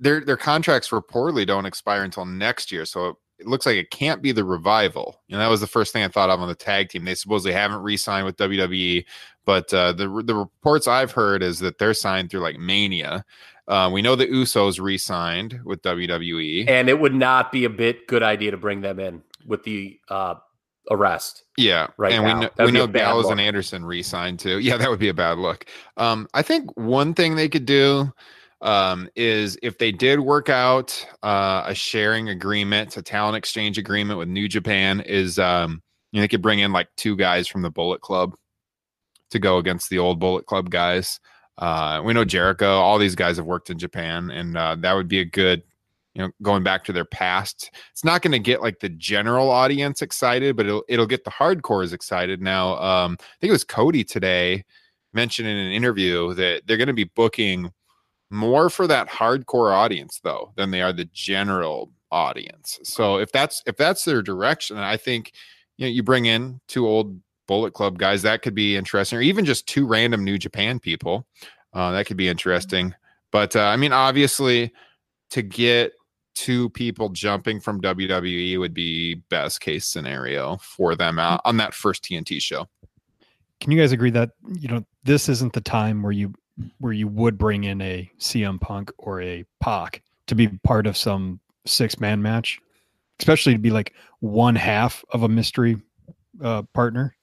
their 0.00 0.24
their 0.24 0.36
contracts 0.36 0.88
reportedly 0.90 1.46
don't 1.46 1.66
expire 1.66 2.02
until 2.02 2.24
next 2.24 2.72
year. 2.72 2.84
So 2.84 3.18
it 3.38 3.46
looks 3.46 3.66
like 3.66 3.76
it 3.76 3.90
can't 3.90 4.22
be 4.22 4.32
the 4.32 4.44
revival. 4.44 5.20
And 5.30 5.40
that 5.40 5.48
was 5.48 5.60
the 5.60 5.66
first 5.66 5.92
thing 5.92 6.04
I 6.04 6.08
thought 6.08 6.30
of 6.30 6.40
on 6.40 6.48
the 6.48 6.54
tag 6.54 6.88
team. 6.88 7.04
They 7.04 7.14
supposedly 7.14 7.52
haven't 7.52 7.82
re-signed 7.82 8.24
with 8.24 8.36
WWE, 8.36 9.04
but 9.44 9.72
uh, 9.72 9.92
the 9.92 10.22
the 10.24 10.34
reports 10.34 10.88
I've 10.88 11.12
heard 11.12 11.42
is 11.42 11.60
that 11.60 11.78
they're 11.78 11.94
signed 11.94 12.30
through 12.30 12.40
like 12.40 12.58
Mania. 12.58 13.24
Uh, 13.68 13.88
we 13.92 14.02
know 14.02 14.16
the 14.16 14.26
Usos 14.26 14.80
re-signed 14.80 15.60
with 15.64 15.82
WWE. 15.82 16.68
And 16.68 16.88
it 16.88 16.98
would 16.98 17.14
not 17.14 17.52
be 17.52 17.64
a 17.64 17.70
bit 17.70 18.06
good 18.06 18.22
idea 18.22 18.50
to 18.50 18.56
bring 18.56 18.80
them 18.80 18.98
in 18.98 19.22
with 19.46 19.62
the 19.64 19.98
uh 20.08 20.34
arrest. 20.90 21.44
Yeah, 21.56 21.88
right 21.96 22.12
and 22.12 22.24
now. 22.24 22.34
we 22.34 22.40
know, 22.40 22.50
That'd 22.56 22.72
we 22.74 22.78
know 22.78 22.86
Gallows 22.86 23.24
look. 23.24 23.32
and 23.32 23.40
Anderson 23.40 23.84
re-signed 23.84 24.38
too. 24.40 24.58
Yeah, 24.58 24.76
that 24.76 24.90
would 24.90 24.98
be 24.98 25.08
a 25.08 25.14
bad 25.14 25.38
look. 25.38 25.66
Um, 25.96 26.28
I 26.34 26.42
think 26.42 26.76
one 26.76 27.14
thing 27.14 27.36
they 27.36 27.48
could 27.48 27.66
do 27.66 28.12
um, 28.60 29.08
is 29.16 29.58
if 29.62 29.78
they 29.78 29.92
did 29.92 30.20
work 30.20 30.48
out 30.48 31.06
uh, 31.22 31.64
a 31.66 31.74
sharing 31.74 32.28
agreement, 32.28 32.96
a 32.96 33.02
talent 33.02 33.36
exchange 33.36 33.78
agreement 33.78 34.18
with 34.18 34.28
New 34.28 34.48
Japan, 34.48 35.00
is 35.00 35.38
um, 35.38 35.82
you 36.10 36.18
know 36.18 36.22
they 36.22 36.28
could 36.28 36.42
bring 36.42 36.60
in 36.60 36.72
like 36.72 36.88
two 36.96 37.16
guys 37.16 37.46
from 37.48 37.62
the 37.62 37.70
Bullet 37.70 38.00
Club 38.00 38.34
to 39.30 39.38
go 39.38 39.58
against 39.58 39.88
the 39.88 39.98
old 39.98 40.18
Bullet 40.18 40.46
Club 40.46 40.70
guys. 40.70 41.20
Uh, 41.58 42.02
we 42.04 42.12
know 42.12 42.24
Jericho. 42.24 42.78
All 42.78 42.98
these 42.98 43.14
guys 43.14 43.36
have 43.36 43.46
worked 43.46 43.70
in 43.70 43.78
Japan, 43.78 44.30
and 44.30 44.56
uh, 44.56 44.76
that 44.80 44.94
would 44.94 45.08
be 45.08 45.20
a 45.20 45.24
good, 45.24 45.62
you 46.14 46.22
know, 46.22 46.30
going 46.42 46.62
back 46.62 46.84
to 46.84 46.92
their 46.92 47.04
past. 47.04 47.70
It's 47.90 48.04
not 48.04 48.22
going 48.22 48.32
to 48.32 48.38
get 48.38 48.62
like 48.62 48.80
the 48.80 48.88
general 48.88 49.50
audience 49.50 50.02
excited, 50.02 50.56
but 50.56 50.66
it'll 50.66 50.84
it'll 50.88 51.06
get 51.06 51.24
the 51.24 51.30
hardcores 51.30 51.92
excited. 51.92 52.40
Now, 52.40 52.76
um, 52.78 53.16
I 53.20 53.24
think 53.40 53.48
it 53.48 53.52
was 53.52 53.64
Cody 53.64 54.04
today 54.04 54.64
mentioned 55.12 55.48
in 55.48 55.56
an 55.56 55.72
interview 55.72 56.34
that 56.34 56.62
they're 56.66 56.78
going 56.78 56.86
to 56.86 56.94
be 56.94 57.04
booking 57.04 57.70
more 58.30 58.70
for 58.70 58.86
that 58.86 59.08
hardcore 59.08 59.72
audience 59.72 60.20
though 60.24 60.52
than 60.56 60.70
they 60.70 60.80
are 60.80 60.92
the 60.92 61.04
general 61.12 61.92
audience. 62.10 62.80
So 62.82 63.18
if 63.18 63.30
that's 63.30 63.62
if 63.66 63.76
that's 63.76 64.04
their 64.04 64.22
direction, 64.22 64.78
I 64.78 64.96
think 64.96 65.32
you 65.76 65.86
know 65.86 65.90
you 65.90 66.02
bring 66.02 66.26
in 66.26 66.60
two 66.66 66.86
old 66.86 67.20
Bullet 67.52 67.74
Club 67.74 67.98
guys 67.98 68.22
that 68.22 68.40
could 68.40 68.54
be 68.54 68.78
interesting, 68.78 69.18
or 69.18 69.20
even 69.20 69.44
just 69.44 69.66
two 69.66 69.86
random 69.86 70.24
New 70.24 70.38
Japan 70.38 70.80
people 70.80 71.26
uh, 71.74 71.92
that 71.92 72.06
could 72.06 72.16
be 72.16 72.26
interesting. 72.26 72.94
But 73.30 73.54
uh, 73.54 73.64
I 73.64 73.76
mean, 73.76 73.92
obviously, 73.92 74.72
to 75.32 75.42
get 75.42 75.92
two 76.34 76.70
people 76.70 77.10
jumping 77.10 77.60
from 77.60 77.78
WWE 77.82 78.58
would 78.58 78.72
be 78.72 79.16
best 79.28 79.60
case 79.60 79.84
scenario 79.84 80.56
for 80.62 80.94
them 80.94 81.18
on 81.18 81.58
that 81.58 81.74
first 81.74 82.02
TNT 82.04 82.40
show. 82.40 82.66
Can 83.60 83.70
you 83.70 83.78
guys 83.78 83.92
agree 83.92 84.10
that 84.12 84.30
you 84.58 84.68
know 84.68 84.82
this 85.04 85.28
isn't 85.28 85.52
the 85.52 85.60
time 85.60 86.02
where 86.02 86.12
you 86.12 86.32
where 86.78 86.94
you 86.94 87.06
would 87.06 87.36
bring 87.36 87.64
in 87.64 87.82
a 87.82 88.10
CM 88.18 88.58
Punk 88.58 88.90
or 88.96 89.20
a 89.20 89.44
Pac 89.60 90.00
to 90.28 90.34
be 90.34 90.48
part 90.64 90.86
of 90.86 90.96
some 90.96 91.38
six 91.66 92.00
man 92.00 92.22
match, 92.22 92.58
especially 93.20 93.52
to 93.52 93.58
be 93.58 93.68
like 93.68 93.92
one 94.20 94.54
half 94.54 95.04
of 95.12 95.22
a 95.22 95.28
mystery 95.28 95.76
uh, 96.42 96.62
partner? 96.72 97.14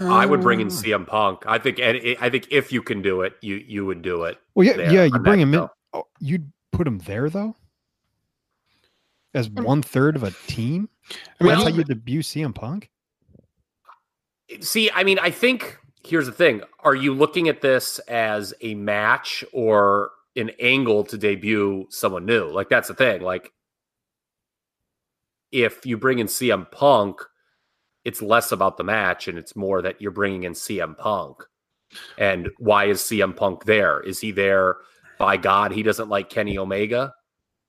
I 0.00 0.26
would 0.26 0.40
bring 0.40 0.60
in 0.60 0.66
Um, 0.66 0.72
CM 0.72 1.06
Punk. 1.06 1.44
I 1.46 1.58
think, 1.58 1.78
and 1.78 2.16
I 2.20 2.28
think 2.28 2.48
if 2.50 2.72
you 2.72 2.82
can 2.82 3.02
do 3.02 3.22
it, 3.22 3.34
you 3.40 3.56
you 3.56 3.86
would 3.86 4.02
do 4.02 4.24
it. 4.24 4.38
Well, 4.54 4.66
yeah, 4.66 4.72
there 4.74 4.92
yeah, 4.92 5.04
you 5.04 5.18
bring 5.20 5.40
him 5.40 5.54
in. 5.54 5.68
Oh, 5.92 6.06
you'd 6.20 6.50
put 6.72 6.86
him 6.86 6.98
there 6.98 7.30
though, 7.30 7.56
as 9.34 9.48
one 9.48 9.82
third 9.82 10.16
of 10.16 10.22
a 10.24 10.32
team. 10.48 10.88
I 11.40 11.44
mean, 11.44 11.52
That's 11.52 11.62
how 11.62 11.68
even- 11.68 11.78
you 11.80 11.84
debut 11.84 12.20
CM 12.22 12.54
Punk. 12.54 12.90
See, 14.60 14.90
I 14.92 15.02
mean, 15.04 15.18
I 15.20 15.30
think 15.30 15.78
here's 16.04 16.26
the 16.26 16.32
thing: 16.32 16.62
Are 16.80 16.94
you 16.94 17.14
looking 17.14 17.48
at 17.48 17.60
this 17.62 17.98
as 18.00 18.52
a 18.60 18.74
match 18.74 19.44
or 19.52 20.10
an 20.36 20.50
angle 20.60 21.04
to 21.04 21.16
debut 21.16 21.86
someone 21.90 22.26
new? 22.26 22.46
Like 22.50 22.68
that's 22.68 22.88
the 22.88 22.94
thing. 22.94 23.22
Like 23.22 23.52
if 25.52 25.86
you 25.86 25.96
bring 25.96 26.18
in 26.18 26.26
CM 26.26 26.70
Punk, 26.70 27.20
it's 28.06 28.22
less 28.22 28.52
about 28.52 28.76
the 28.76 28.84
match 28.84 29.26
and 29.28 29.36
it's 29.36 29.56
more 29.56 29.82
that 29.82 30.00
you're 30.00 30.12
bringing 30.12 30.44
in 30.44 30.52
CM 30.52 30.96
Punk. 30.96 31.42
And 32.18 32.50
why 32.58 32.86
is 32.86 33.00
CM 33.00 33.34
Punk 33.36 33.64
there? 33.64 34.00
Is 34.00 34.20
he 34.20 34.30
there 34.30 34.76
by 35.18 35.36
God? 35.36 35.72
He 35.72 35.82
doesn't 35.82 36.08
like 36.08 36.30
Kenny 36.30 36.56
Omega, 36.56 37.12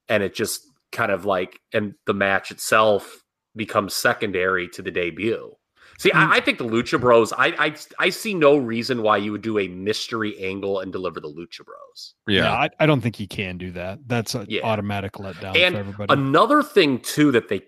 and 0.09 0.23
it 0.23 0.33
just 0.35 0.61
kind 0.91 1.11
of 1.11 1.25
like, 1.25 1.59
and 1.73 1.93
the 2.05 2.13
match 2.13 2.51
itself 2.51 3.23
becomes 3.55 3.93
secondary 3.93 4.67
to 4.69 4.81
the 4.81 4.91
debut. 4.91 5.51
See, 5.99 6.11
I, 6.11 6.25
hmm. 6.25 6.31
I 6.33 6.39
think 6.41 6.59
the 6.59 6.65
Lucha 6.65 6.99
Bros. 7.01 7.33
I, 7.33 7.47
I 7.57 7.75
I 7.99 8.09
see 8.11 8.33
no 8.35 8.57
reason 8.57 9.01
why 9.01 9.17
you 9.17 9.31
would 9.31 9.41
do 9.41 9.57
a 9.57 9.67
mystery 9.67 10.37
angle 10.43 10.79
and 10.81 10.91
deliver 10.91 11.19
the 11.19 11.29
Lucha 11.29 11.65
Bros. 11.65 12.13
yeah. 12.27 12.51
I, 12.53 12.69
I 12.79 12.85
don't 12.85 13.01
think 13.01 13.15
he 13.15 13.25
can 13.25 13.57
do 13.57 13.71
that. 13.71 13.99
That's 14.07 14.35
an 14.35 14.45
Yeah. 14.49 14.61
automatic 14.63 15.13
letdown 15.13 15.55
And 15.57 15.73
for 15.73 15.79
everybody. 15.79 16.13
Another 16.13 16.61
thing 16.61 16.99
too 16.99 17.31
that 17.31 17.49
they, 17.49 17.61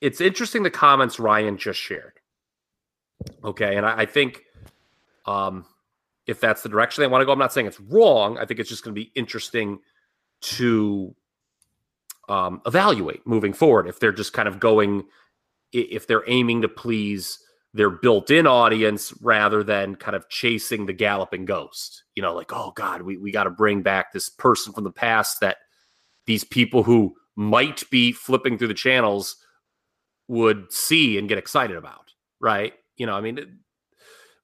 it's 0.00 0.20
interesting 0.20 0.62
the 0.62 0.70
comments 0.70 1.18
Ryan 1.18 1.56
just 1.56 1.80
shared. 1.80 2.20
Okay, 3.42 3.76
and 3.76 3.86
I, 3.86 4.00
I 4.00 4.06
think, 4.06 4.42
um, 5.26 5.64
if 6.26 6.40
that's 6.40 6.62
the 6.62 6.68
direction 6.68 7.02
they 7.02 7.08
want 7.08 7.22
to 7.22 7.26
go, 7.26 7.32
I'm 7.32 7.38
not 7.38 7.52
saying 7.52 7.66
it's 7.66 7.80
wrong. 7.80 8.38
I 8.38 8.44
think 8.44 8.60
it's 8.60 8.68
just 8.68 8.84
going 8.84 8.94
to 8.94 9.00
be 9.00 9.12
interesting 9.14 9.78
to 10.42 11.14
um, 12.28 12.60
evaluate 12.66 13.26
moving 13.26 13.52
forward 13.52 13.86
if 13.86 14.00
they're 14.00 14.12
just 14.12 14.32
kind 14.32 14.48
of 14.48 14.60
going, 14.60 15.04
if 15.72 16.06
they're 16.06 16.28
aiming 16.28 16.62
to 16.62 16.68
please 16.68 17.38
their 17.76 17.90
built-in 17.90 18.46
audience 18.46 19.12
rather 19.20 19.62
than 19.62 19.94
kind 19.96 20.16
of 20.16 20.28
chasing 20.28 20.86
the 20.86 20.92
galloping 20.92 21.44
ghost. 21.44 22.04
You 22.14 22.22
know, 22.22 22.34
like 22.34 22.52
oh 22.52 22.72
god, 22.74 23.02
we 23.02 23.18
we 23.18 23.30
got 23.30 23.44
to 23.44 23.50
bring 23.50 23.82
back 23.82 24.12
this 24.12 24.28
person 24.28 24.72
from 24.72 24.84
the 24.84 24.90
past 24.90 25.40
that 25.40 25.58
these 26.26 26.42
people 26.42 26.82
who 26.82 27.14
might 27.36 27.88
be 27.90 28.12
flipping 28.12 28.56
through 28.56 28.68
the 28.68 28.74
channels 28.74 29.36
would 30.28 30.72
see 30.72 31.18
and 31.18 31.28
get 31.28 31.38
excited 31.38 31.76
about, 31.76 32.12
right? 32.40 32.74
You 32.96 33.06
know, 33.06 33.14
I 33.14 33.20
mean, 33.20 33.38
it- 33.38 33.48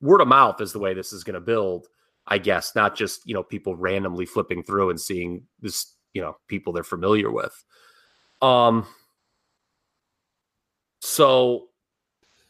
word 0.00 0.20
of 0.20 0.28
mouth 0.28 0.60
is 0.60 0.72
the 0.72 0.78
way 0.78 0.94
this 0.94 1.12
is 1.12 1.24
going 1.24 1.34
to 1.34 1.40
build, 1.40 1.86
I 2.26 2.38
guess, 2.38 2.74
not 2.74 2.96
just, 2.96 3.20
you 3.24 3.34
know, 3.34 3.42
people 3.42 3.76
randomly 3.76 4.26
flipping 4.26 4.62
through 4.62 4.90
and 4.90 5.00
seeing 5.00 5.46
this, 5.60 5.94
you 6.12 6.20
know, 6.20 6.36
people 6.48 6.72
they're 6.72 6.82
familiar 6.84 7.30
with. 7.30 7.54
Um 8.40 8.86
so 11.00 11.68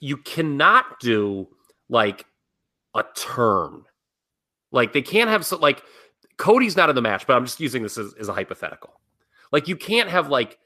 you 0.01 0.17
cannot 0.17 1.01
do 1.01 1.49
like 1.89 2.27
a 2.95 3.05
turn. 3.15 3.85
Like 4.71 4.93
they 4.93 5.03
can't 5.03 5.31
have 5.31 5.45
so 5.47 5.59
like 5.59 5.83
Cody's 6.39 6.77
not 6.77 6.89
in 6.89 6.97
the 6.97 7.03
match, 7.03 7.27
but 7.27 7.37
I'm 7.37 7.45
just 7.45 7.61
using 7.61 7.83
this 7.83 7.99
as, 7.99 8.15
as 8.15 8.29
a 8.29 8.33
hypothetical. 8.33 9.01
Like 9.53 9.69
you 9.69 9.77
can't 9.77 10.09
have 10.11 10.29
like 10.29 10.59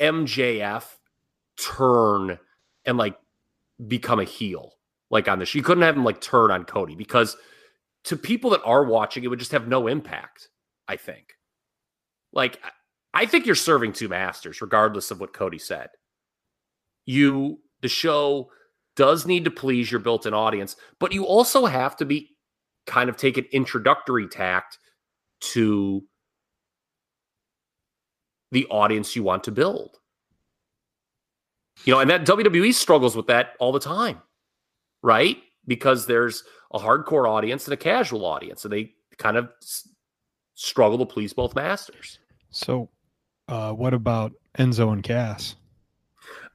MJF 0.00 0.84
turn 1.56 2.38
and 2.84 2.98
like 2.98 3.16
become 3.86 4.20
a 4.20 4.24
heel 4.24 4.72
like 5.10 5.28
on 5.28 5.38
this. 5.38 5.54
You 5.54 5.62
couldn't 5.62 5.82
have 5.82 5.96
him 5.96 6.04
like 6.04 6.20
turn 6.20 6.50
on 6.50 6.64
Cody 6.64 6.94
because 6.94 7.36
to 8.04 8.16
people 8.16 8.50
that 8.50 8.62
are 8.64 8.84
watching, 8.84 9.24
it 9.24 9.28
would 9.28 9.38
just 9.38 9.52
have 9.52 9.68
no 9.68 9.86
impact. 9.86 10.48
I 10.86 10.96
think. 10.96 11.34
Like 12.32 12.60
I- 13.14 13.26
think 13.26 13.46
you're 13.46 13.54
serving 13.54 13.92
two 13.92 14.08
masters, 14.08 14.60
regardless 14.60 15.10
of 15.10 15.20
what 15.20 15.32
Cody 15.32 15.58
said. 15.58 15.88
You 17.06 17.60
the 17.80 17.88
show 17.88 18.50
does 18.96 19.26
need 19.26 19.44
to 19.44 19.50
please 19.50 19.90
your 19.90 20.00
built-in 20.00 20.34
audience, 20.34 20.76
but 21.00 21.12
you 21.12 21.24
also 21.24 21.66
have 21.66 21.96
to 21.96 22.04
be 22.04 22.36
kind 22.86 23.08
of 23.08 23.16
take 23.16 23.36
an 23.36 23.46
introductory 23.52 24.28
tact 24.28 24.78
to 25.40 26.02
the 28.52 28.66
audience 28.66 29.16
you 29.16 29.22
want 29.22 29.44
to 29.44 29.50
build. 29.50 29.98
You 31.84 31.92
know, 31.94 32.00
and 32.00 32.08
that 32.10 32.24
WWE 32.24 32.72
struggles 32.72 33.16
with 33.16 33.26
that 33.26 33.54
all 33.58 33.72
the 33.72 33.80
time, 33.80 34.22
right? 35.02 35.38
Because 35.66 36.06
there's 36.06 36.44
a 36.72 36.78
hardcore 36.78 37.28
audience 37.28 37.66
and 37.66 37.74
a 37.74 37.76
casual 37.76 38.24
audience, 38.24 38.64
and 38.64 38.72
they 38.72 38.92
kind 39.18 39.36
of 39.36 39.48
s- 39.62 39.88
struggle 40.54 40.98
to 40.98 41.06
please 41.06 41.32
both 41.32 41.54
masters. 41.54 42.18
so, 42.50 42.88
uh, 43.48 43.72
what 43.72 43.92
about 43.92 44.32
Enzo 44.58 44.92
and 44.92 45.02
Cass? 45.02 45.56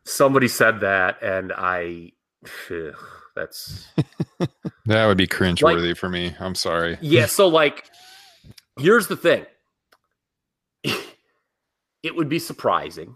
Somebody 0.05 0.47
said 0.47 0.79
that, 0.79 1.21
and 1.21 1.53
I, 1.55 2.13
phew, 2.45 2.93
that's 3.35 3.87
That 4.85 5.05
would 5.05 5.17
be 5.17 5.27
cringe 5.27 5.61
cringeworthy 5.61 5.95
for 5.95 6.09
me. 6.09 6.33
I'm 6.39 6.55
sorry. 6.55 6.97
Yeah, 7.01 7.27
so 7.27 7.47
like 7.61 7.85
here's 8.79 9.07
the 9.07 9.17
thing. 9.17 9.45
It 12.01 12.15
would 12.15 12.29
be 12.29 12.39
surprising. 12.39 13.15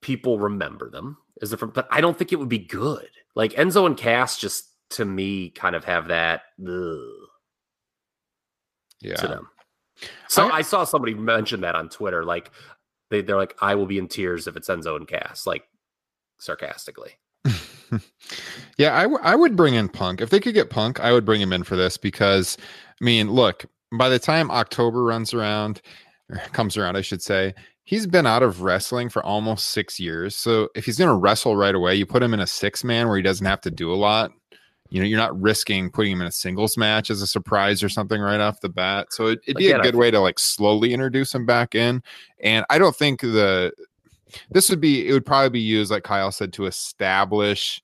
People 0.00 0.38
remember 0.38 0.90
them 0.90 1.16
as 1.42 1.50
different, 1.50 1.74
but 1.74 1.88
I 1.90 2.00
don't 2.00 2.16
think 2.16 2.32
it 2.32 2.36
would 2.36 2.48
be 2.48 2.58
good. 2.58 3.08
Like 3.34 3.52
Enzo 3.52 3.86
and 3.86 3.96
Cass 3.96 4.38
just 4.38 4.64
to 4.90 5.04
me 5.04 5.50
kind 5.50 5.76
of 5.76 5.84
have 5.84 6.08
that 6.08 6.42
ugh, 6.66 6.98
Yeah. 9.00 9.16
to 9.16 9.28
them. 9.28 9.48
So 10.28 10.48
I- 10.48 10.58
I, 10.58 10.62
saw 10.62 10.84
somebody 10.84 11.14
mention 11.14 11.60
that 11.62 11.74
on 11.74 11.88
Twitter. 11.88 12.24
Like 12.24 12.50
they, 13.10 13.22
they're 13.22 13.36
like, 13.36 13.56
I 13.60 13.74
will 13.74 13.86
be 13.86 13.98
in 13.98 14.08
tears 14.08 14.46
if 14.46 14.56
it's 14.56 14.68
Enzo 14.68 14.96
and 14.96 15.06
Cass, 15.08 15.46
like 15.46 15.64
sarcastically. 16.38 17.12
yeah, 18.78 18.96
I, 18.96 19.02
w- 19.02 19.20
I 19.22 19.34
would 19.34 19.56
bring 19.56 19.74
in 19.74 19.88
Punk. 19.88 20.20
If 20.20 20.30
they 20.30 20.40
could 20.40 20.54
get 20.54 20.70
Punk, 20.70 21.00
I 21.00 21.12
would 21.12 21.24
bring 21.24 21.40
him 21.40 21.52
in 21.52 21.64
for 21.64 21.76
this 21.76 21.96
because, 21.96 22.56
I 23.00 23.04
mean, 23.04 23.30
look, 23.30 23.64
by 23.98 24.08
the 24.08 24.18
time 24.18 24.50
October 24.50 25.02
runs 25.02 25.32
around, 25.34 25.80
or 26.30 26.36
comes 26.52 26.76
around, 26.76 26.96
I 26.96 27.00
should 27.00 27.22
say, 27.22 27.54
he's 27.88 28.06
been 28.06 28.26
out 28.26 28.42
of 28.42 28.60
wrestling 28.60 29.08
for 29.08 29.24
almost 29.24 29.68
six 29.68 29.98
years. 29.98 30.36
So 30.36 30.68
if 30.74 30.84
he's 30.84 30.98
going 30.98 31.08
to 31.08 31.14
wrestle 31.14 31.56
right 31.56 31.74
away, 31.74 31.94
you 31.94 32.04
put 32.04 32.22
him 32.22 32.34
in 32.34 32.40
a 32.40 32.46
six 32.46 32.84
man 32.84 33.08
where 33.08 33.16
he 33.16 33.22
doesn't 33.22 33.46
have 33.46 33.62
to 33.62 33.70
do 33.70 33.90
a 33.90 33.96
lot. 33.96 34.30
You 34.90 35.00
know, 35.00 35.06
you're 35.06 35.18
not 35.18 35.40
risking 35.40 35.90
putting 35.90 36.12
him 36.12 36.20
in 36.20 36.26
a 36.26 36.30
singles 36.32 36.76
match 36.76 37.08
as 37.08 37.22
a 37.22 37.26
surprise 37.26 37.82
or 37.82 37.88
something 37.88 38.20
right 38.20 38.40
off 38.40 38.60
the 38.60 38.68
bat. 38.68 39.06
So 39.14 39.28
it, 39.28 39.38
it'd 39.46 39.56
be 39.56 39.68
Again, 39.68 39.80
a 39.80 39.82
good 39.82 39.96
way 39.96 40.10
to 40.10 40.20
like 40.20 40.38
slowly 40.38 40.92
introduce 40.92 41.34
him 41.34 41.46
back 41.46 41.74
in. 41.74 42.02
And 42.42 42.66
I 42.68 42.76
don't 42.76 42.94
think 42.94 43.22
the 43.22 43.72
This 44.50 44.68
would 44.68 44.82
be 44.82 45.08
it 45.08 45.14
would 45.14 45.24
probably 45.24 45.48
be 45.48 45.60
used 45.60 45.90
like 45.90 46.02
Kyle 46.02 46.30
said 46.30 46.52
to 46.52 46.66
establish 46.66 47.80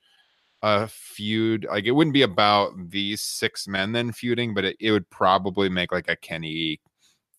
a 0.60 0.86
feud. 0.86 1.66
Like 1.70 1.86
it 1.86 1.92
wouldn't 1.92 2.12
be 2.12 2.22
about 2.22 2.72
these 2.90 3.22
six 3.22 3.66
men 3.66 3.92
then 3.92 4.12
feuding, 4.12 4.52
but 4.52 4.66
it, 4.66 4.76
it 4.80 4.90
would 4.90 5.08
probably 5.08 5.70
make 5.70 5.92
like 5.92 6.10
a 6.10 6.16
Kenny 6.16 6.78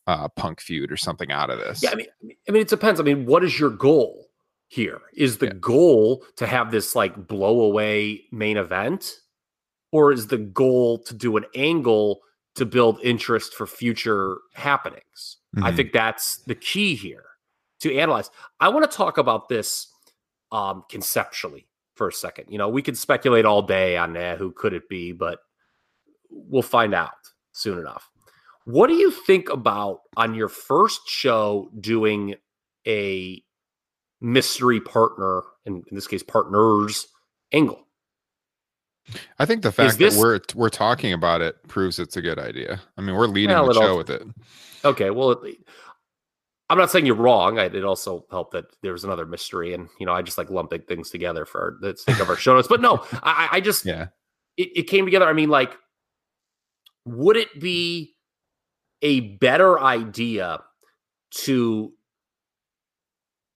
uh, 0.08 0.28
Punk 0.30 0.62
feud 0.62 0.92
or 0.92 0.98
something 0.98 1.32
out 1.32 1.50
of 1.50 1.60
this. 1.60 1.82
Yeah, 1.84 1.92
I 1.92 1.96
mean, 1.96 2.08
I 2.48 2.52
mean, 2.52 2.62
it 2.62 2.68
depends. 2.68 3.00
I 3.00 3.04
mean, 3.04 3.26
what 3.26 3.44
is 3.44 3.60
your 3.60 3.70
goal 3.72 4.28
here? 4.68 5.02
Is 5.14 5.38
the 5.40 5.48
Yeah. 5.48 5.54
goal 5.60 6.24
to 6.38 6.46
have 6.48 6.72
this 6.72 6.96
like 6.96 7.28
blow 7.28 7.62
away 7.62 8.26
main 8.32 8.58
event, 8.58 9.20
or 9.92 10.12
is 10.12 10.28
the 10.28 10.38
goal 10.38 11.00
to 11.00 11.14
do 11.14 11.38
an 11.38 11.46
angle 11.56 12.22
to 12.56 12.66
build 12.66 13.00
interest 13.02 13.54
for 13.54 13.66
future 13.68 14.38
happenings? 14.54 15.38
I 15.62 15.72
Mhm. 15.72 15.76
think 15.76 15.92
that's 15.94 16.38
the 16.38 16.56
key 16.56 16.96
here 16.96 17.26
to 17.80 17.96
analyze. 17.96 18.30
I 18.60 18.70
want 18.70 18.90
to 18.90 18.96
talk 18.98 19.18
about 19.18 19.50
this 19.50 19.92
um, 20.52 20.84
conceptually 20.90 21.68
for 21.96 22.08
a 22.08 22.14
second. 22.14 22.46
You 22.50 22.58
know, 22.58 22.70
we 22.70 22.82
could 22.82 22.98
speculate 22.98 23.46
all 23.46 23.62
day 23.62 23.98
on 23.98 24.16
eh, 24.16 24.36
who 24.36 24.52
could 24.52 24.74
it 24.74 24.88
be, 24.88 25.12
but 25.12 25.40
we'll 26.30 26.62
find 26.62 26.94
out 26.94 27.16
soon 27.52 27.78
enough. 27.80 28.10
What 28.66 28.88
do 28.88 28.94
you 28.94 29.12
think 29.12 29.50
about 29.50 30.02
on 30.18 30.34
your 30.34 30.50
first 30.50 31.08
show 31.08 31.70
doing 31.80 32.36
a 32.88 33.42
mystery 34.22 34.82
partner, 34.82 35.44
and 35.66 35.84
in 35.88 35.96
this 35.96 36.08
case, 36.08 36.24
partners 36.24 37.08
angle? 37.52 37.82
I 39.38 39.46
think 39.46 39.62
the 39.62 39.72
fact 39.72 40.00
this- 40.00 40.16
that 40.16 40.20
we're 40.20 40.40
we're 40.56 40.70
talking 40.70 41.14
about 41.14 41.42
it 41.42 41.62
proves 41.68 42.00
it's 42.00 42.18
a 42.18 42.22
good 42.24 42.40
idea. 42.40 42.82
I 42.98 43.02
mean, 43.02 43.16
we're 43.16 43.28
leading 43.28 43.56
Well, 43.56 43.68
the 43.68 43.74
show 43.76 43.82
also- 43.82 43.98
with 43.98 44.10
it. 44.10 44.24
Okay, 44.84 45.12
well, 45.12 45.32
it, 45.32 45.58
I'm 46.70 46.80
not 46.80 46.90
saying 46.90 47.06
you're 47.06 47.16
wrong. 47.16 47.60
I, 47.60 47.66
it 47.66 47.86
also 47.86 48.26
helped 48.32 48.54
that 48.54 48.66
there 48.82 48.94
was 48.94 49.04
another 49.04 49.28
mystery, 49.28 49.76
and 49.76 49.90
you 50.00 50.08
know, 50.08 50.14
I 50.14 50.24
just 50.24 50.40
like 50.40 50.50
lumping 50.50 50.82
things 50.82 51.12
together 51.12 51.46
for 51.46 51.78
the 51.82 51.96
sake 51.96 52.20
of 52.20 52.30
our 52.30 52.36
show 52.36 52.56
notes. 52.56 52.68
But 52.68 52.82
no, 52.82 53.06
I, 53.22 53.50
I 53.52 53.58
I 53.58 53.62
just 53.62 53.86
Yeah. 53.86 54.08
it, 54.58 54.70
it 54.76 54.84
came 54.88 55.06
together. 55.06 55.28
I 55.28 55.34
mean, 55.34 55.50
like, 55.50 55.78
would 57.06 57.38
it 57.38 57.60
be 57.60 58.15
a 59.02 59.20
better 59.38 59.80
idea 59.80 60.62
to, 61.32 61.92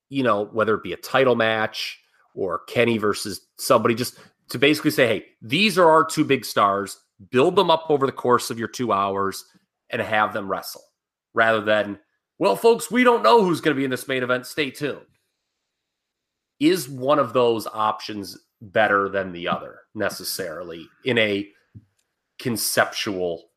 you 0.08 0.22
know, 0.22 0.44
whether 0.46 0.74
it 0.74 0.82
be 0.82 0.92
a 0.92 0.98
title 0.98 1.34
match 1.34 1.98
or 2.34 2.60
Kenny 2.68 2.98
versus 2.98 3.48
somebody, 3.58 3.94
just 3.94 4.18
to 4.50 4.58
basically 4.58 4.90
say, 4.90 5.06
hey, 5.06 5.24
these 5.42 5.78
are 5.78 5.88
our 5.88 6.04
two 6.04 6.24
big 6.24 6.44
stars, 6.44 6.98
build 7.30 7.56
them 7.56 7.70
up 7.70 7.86
over 7.88 8.06
the 8.06 8.12
course 8.12 8.50
of 8.50 8.58
your 8.58 8.68
two 8.68 8.92
hours 8.92 9.44
and 9.90 10.00
have 10.02 10.32
them 10.32 10.48
wrestle 10.48 10.84
rather 11.34 11.60
than, 11.60 11.98
well, 12.38 12.56
folks, 12.56 12.90
we 12.90 13.04
don't 13.04 13.22
know 13.22 13.42
who's 13.44 13.60
going 13.60 13.74
to 13.74 13.78
be 13.78 13.84
in 13.84 13.90
this 13.90 14.08
main 14.08 14.22
event. 14.22 14.46
Stay 14.46 14.70
tuned. 14.70 15.00
Is 16.58 16.88
one 16.88 17.18
of 17.18 17.32
those 17.32 17.66
options 17.66 18.38
better 18.60 19.08
than 19.08 19.32
the 19.32 19.48
other 19.48 19.80
necessarily 19.94 20.86
in 21.04 21.18
a 21.18 21.48
conceptual 22.38 23.50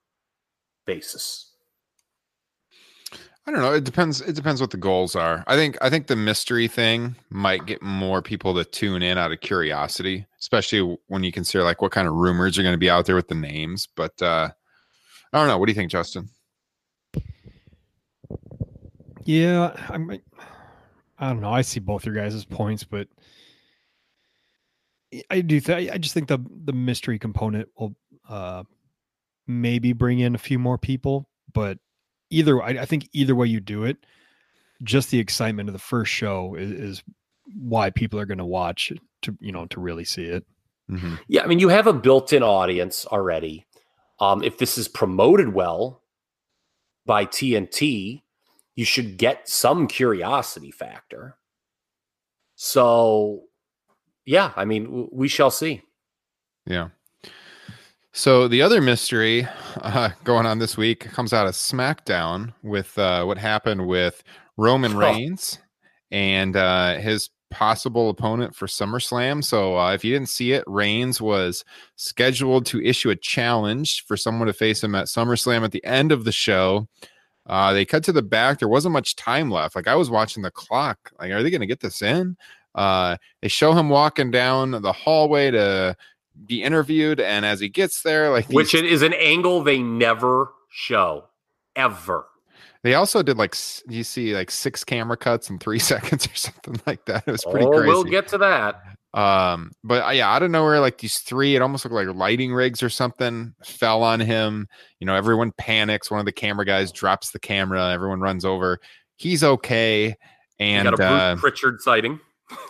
basis? 0.85 1.52
I 3.45 3.51
don't 3.51 3.59
know. 3.61 3.73
It 3.73 3.83
depends. 3.83 4.21
It 4.21 4.35
depends 4.35 4.61
what 4.61 4.71
the 4.71 4.77
goals 4.77 5.15
are. 5.17 5.43
I 5.47 5.55
think. 5.57 5.77
I 5.81 5.89
think 5.89 6.07
the 6.07 6.15
mystery 6.15 6.67
thing 6.69 7.15
might 7.29 7.65
get 7.65 7.81
more 7.81 8.21
people 8.21 8.53
to 8.55 8.63
tune 8.63 9.03
in 9.03 9.17
out 9.17 9.33
of 9.33 9.41
curiosity, 9.41 10.25
especially 10.39 10.97
when 11.07 11.23
you 11.23 11.31
consider 11.33 11.63
like 11.63 11.81
what 11.81 11.91
kind 11.91 12.07
of 12.07 12.13
rumors 12.13 12.57
are 12.57 12.63
going 12.63 12.73
to 12.73 12.77
be 12.77 12.89
out 12.89 13.05
there 13.05 13.15
with 13.17 13.27
the 13.27 13.35
names. 13.35 13.87
But 13.95 14.21
uh 14.21 14.49
I 15.33 15.37
don't 15.39 15.47
know. 15.47 15.57
What 15.57 15.65
do 15.65 15.71
you 15.71 15.75
think, 15.75 15.91
Justin? 15.91 16.29
Yeah, 19.25 19.73
I. 19.89 20.19
I 21.19 21.29
don't 21.29 21.41
know. 21.41 21.51
I 21.51 21.61
see 21.61 21.79
both 21.79 22.05
your 22.05 22.15
guys' 22.15 22.43
points, 22.45 22.83
but 22.83 23.07
I- 25.13 25.23
I 25.29 25.41
do. 25.41 25.59
Th- 25.59 25.89
I 25.91 25.97
just 25.97 26.13
think 26.13 26.27
the 26.27 26.39
the 26.65 26.73
mystery 26.73 27.19
component 27.19 27.69
will 27.77 27.95
uh, 28.27 28.63
maybe 29.47 29.93
bring 29.93 30.19
in 30.19 30.35
a 30.35 30.39
few 30.39 30.59
more 30.59 30.77
people, 30.77 31.29
but 31.53 31.77
either 32.33 32.61
I, 32.61 32.69
I 32.81 32.85
think 32.85 33.07
either 33.13 33.35
way 33.35 33.47
you 33.47 33.59
do 33.59 33.83
it, 33.83 33.97
just 34.83 35.11
the 35.11 35.19
excitement 35.19 35.69
of 35.69 35.73
the 35.73 35.79
first 35.79 36.11
show 36.11 36.55
is, 36.55 36.71
is 36.71 37.03
why 37.57 37.89
people 37.89 38.19
are 38.19 38.25
going 38.25 38.37
to 38.39 38.45
watch 38.45 38.91
to 39.21 39.37
you 39.39 39.51
know 39.51 39.65
to 39.67 39.79
really 39.79 40.03
see 40.05 40.23
it. 40.25 40.45
Mhm. 40.89 41.19
Yeah, 41.27 41.43
I 41.43 41.47
mean, 41.47 41.59
you 41.59 41.69
have 41.69 41.87
a 41.87 41.93
built-in 41.93 42.43
audience 42.43 43.05
already. 43.05 43.65
Um, 44.19 44.43
if 44.43 44.57
this 44.57 44.77
is 44.77 44.87
promoted 44.87 45.53
well 45.53 46.01
by 47.05 47.25
TNT, 47.25 48.21
you 48.75 48.85
should 48.85 49.17
get 49.17 49.47
some 49.47 49.87
curiosity 49.87 50.71
factor. 50.71 51.37
So, 52.55 53.43
yeah, 54.25 54.51
I 54.55 54.65
mean, 54.65 54.85
w- 54.85 55.09
we 55.11 55.27
shall 55.27 55.51
see. 55.51 55.81
Yeah. 56.65 56.89
So 58.15 58.47
the 58.47 58.61
other 58.61 58.79
mystery 58.79 59.47
uh, 59.77 60.09
going 60.23 60.45
on 60.45 60.59
this 60.59 60.77
week 60.77 60.99
comes 60.99 61.33
out 61.33 61.47
of 61.47 61.55
SmackDown 61.55 62.53
with 62.61 62.97
uh, 62.97 63.25
what 63.25 63.39
happened 63.39 63.87
with 63.87 64.23
Roman 64.55 64.93
Oh. 64.93 64.99
Reigns 64.99 65.57
and 66.11 66.55
uh, 66.55 66.99
his 66.99 67.31
possible 67.49 68.11
opponent 68.11 68.55
for 68.55 68.67
SummerSlam. 68.67 69.43
So 69.43 69.79
uh, 69.79 69.93
if 69.93 70.05
you 70.05 70.13
didn't 70.13 70.29
see 70.29 70.51
it, 70.51 70.63
Reigns 70.67 71.21
was 71.21 71.65
scheduled 71.95 72.67
to 72.67 72.85
issue 72.85 73.09
a 73.09 73.15
challenge 73.15 74.05
for 74.05 74.15
someone 74.15 74.45
to 74.45 74.53
face 74.53 74.83
him 74.83 74.93
at 74.93 75.07
SummerSlam 75.07 75.63
at 75.63 75.71
the 75.71 75.83
end 75.83 76.11
of 76.11 76.23
the 76.23 76.31
show. 76.31 76.87
Uh, 77.47 77.73
they 77.73 77.83
cut 77.83 78.03
to 78.03 78.11
the 78.11 78.21
back. 78.21 78.59
There 78.59 78.69
wasn't 78.69 78.93
much 78.93 79.15
time 79.15 79.49
left. 79.49 79.75
Like 79.75 79.87
I 79.87 79.95
was 79.95 80.11
watching 80.11 80.43
the 80.43 80.51
clock. 80.51 81.11
Like, 81.19 81.31
are 81.31 81.41
they 81.41 81.49
going 81.49 81.61
to 81.61 81.67
get 81.67 81.79
this 81.79 82.03
in? 82.03 82.37
Uh, 82.75 83.17
they 83.41 83.47
show 83.47 83.73
him 83.73 83.89
walking 83.89 84.31
down 84.31 84.71
the 84.71 84.93
hallway 84.93 85.51
to 85.51 85.95
be 86.45 86.63
interviewed, 86.63 87.19
and 87.19 87.45
as 87.45 87.59
he 87.59 87.69
gets 87.69 88.01
there, 88.01 88.29
like 88.29 88.47
Which 88.49 88.73
is 88.73 89.01
an 89.01 89.13
angle 89.13 89.63
they 89.63 89.79
never 89.79 90.51
show, 90.69 91.25
ever. 91.75 92.25
they 92.83 92.95
also 92.95 93.23
did 93.23 93.37
like 93.37 93.55
you 93.87 94.03
see 94.03 94.35
like 94.35 94.51
six 94.51 94.83
camera 94.83 95.17
cuts 95.17 95.49
in 95.49 95.59
three 95.59 95.79
seconds 95.93 96.27
or 96.27 96.35
something 96.35 96.81
like 96.85 97.05
that. 97.05 97.23
It 97.27 97.31
was 97.31 97.43
pretty 97.43 97.65
oh, 97.65 97.71
crazy. 97.71 97.87
we'll 97.87 98.03
get 98.03 98.27
to 98.29 98.37
that. 98.39 98.81
Um, 99.13 99.71
but 99.83 100.03
uh, 100.07 100.09
yeah, 100.09 100.33
out 100.33 100.41
of 100.41 100.49
nowhere, 100.49 100.79
like 100.79 100.97
these 100.97 101.19
three, 101.19 101.55
it 101.55 101.61
almost 101.61 101.85
looked 101.85 101.93
like 101.93 102.15
lighting 102.15 102.53
rigs 102.53 102.81
or 102.81 102.89
something 102.89 103.53
fell 103.63 104.01
on 104.01 104.19
him. 104.19 104.67
You 104.99 105.05
know, 105.05 105.15
everyone 105.15 105.51
panics. 105.57 106.09
One 106.09 106.19
of 106.19 106.25
the 106.25 106.31
camera 106.31 106.65
guys 106.65 106.91
drops 106.91 107.31
the 107.31 107.39
camera. 107.39 107.91
Everyone 107.91 108.21
runs 108.21 108.43
over. 108.43 108.79
He's 109.17 109.43
okay. 109.43 110.15
And 110.59 110.85
got 110.85 110.93
a 110.93 110.97
Bruce 110.97 111.09
uh, 111.09 111.35
Pritchard 111.37 111.81
sighting. 111.81 112.19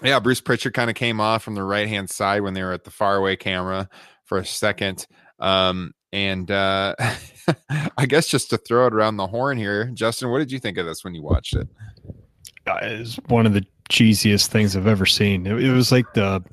Yeah, 0.04 0.20
Bruce 0.20 0.42
Pritchard 0.42 0.74
kind 0.74 0.90
of 0.90 0.96
came 0.96 1.20
off 1.20 1.44
from 1.44 1.56
the 1.56 1.64
right 1.64 1.88
hand 1.88 2.10
side 2.10 2.42
when 2.42 2.54
they 2.54 2.64
were 2.64 2.74
at 2.74 2.84
the 2.84 2.92
faraway 2.92 3.36
camera 3.36 3.90
for 4.26 4.38
a 4.38 4.46
second. 4.46 5.06
Um, 5.40 5.94
and 6.12 6.50
uh, 6.52 6.96
I 7.98 8.06
guess 8.06 8.28
just 8.28 8.50
to 8.52 8.58
throw 8.58 8.88
it 8.88 8.94
around 8.94 9.18
the 9.18 9.28
horn 9.28 9.58
here, 9.58 9.86
Justin, 9.94 10.30
what 10.30 10.40
did 10.40 10.52
you 10.52 10.60
think 10.60 10.78
of 10.78 10.86
this 10.86 11.04
when 11.04 11.16
you 11.16 11.24
watched 11.24 11.56
it? 11.56 11.68
Uh, 12.66 12.80
It's 12.82 13.16
one 13.28 13.46
of 13.46 13.54
the 13.54 13.66
cheesiest 13.90 14.48
things 14.48 14.76
I've 14.76 14.88
ever 14.88 15.06
seen. 15.06 15.46
It, 15.48 15.64
it 15.64 15.72
was 15.72 15.92
like 15.92 16.14
the. 16.14 16.44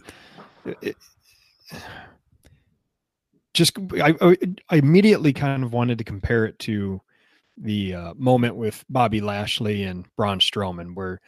it- 0.83 0.97
just 3.53 3.77
I, 4.01 4.15
I 4.71 4.77
immediately 4.77 5.33
kind 5.33 5.65
of 5.65 5.73
wanted 5.73 5.99
to 5.99 6.05
compare 6.05 6.45
it 6.47 6.59
to 6.61 7.01
the 7.57 7.95
uh, 7.95 8.15
moment 8.17 8.55
with 8.57 8.85
Bobby 8.89 9.21
Lashley 9.21 9.83
and 9.83 10.07
Braun 10.17 10.39
Strowman, 10.39 10.95
where 10.95 11.21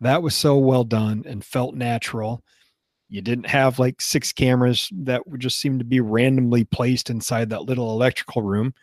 that 0.00 0.22
was 0.22 0.34
so 0.34 0.56
well 0.56 0.84
done 0.84 1.24
and 1.26 1.44
felt 1.44 1.74
natural. 1.74 2.42
You 3.08 3.20
didn't 3.20 3.46
have 3.46 3.78
like 3.78 4.00
six 4.00 4.32
cameras 4.32 4.88
that 4.92 5.26
would 5.26 5.40
just 5.40 5.58
seem 5.58 5.78
to 5.78 5.84
be 5.84 6.00
randomly 6.00 6.64
placed 6.64 7.10
inside 7.10 7.50
that 7.50 7.64
little 7.64 7.90
electrical 7.90 8.42
room. 8.42 8.74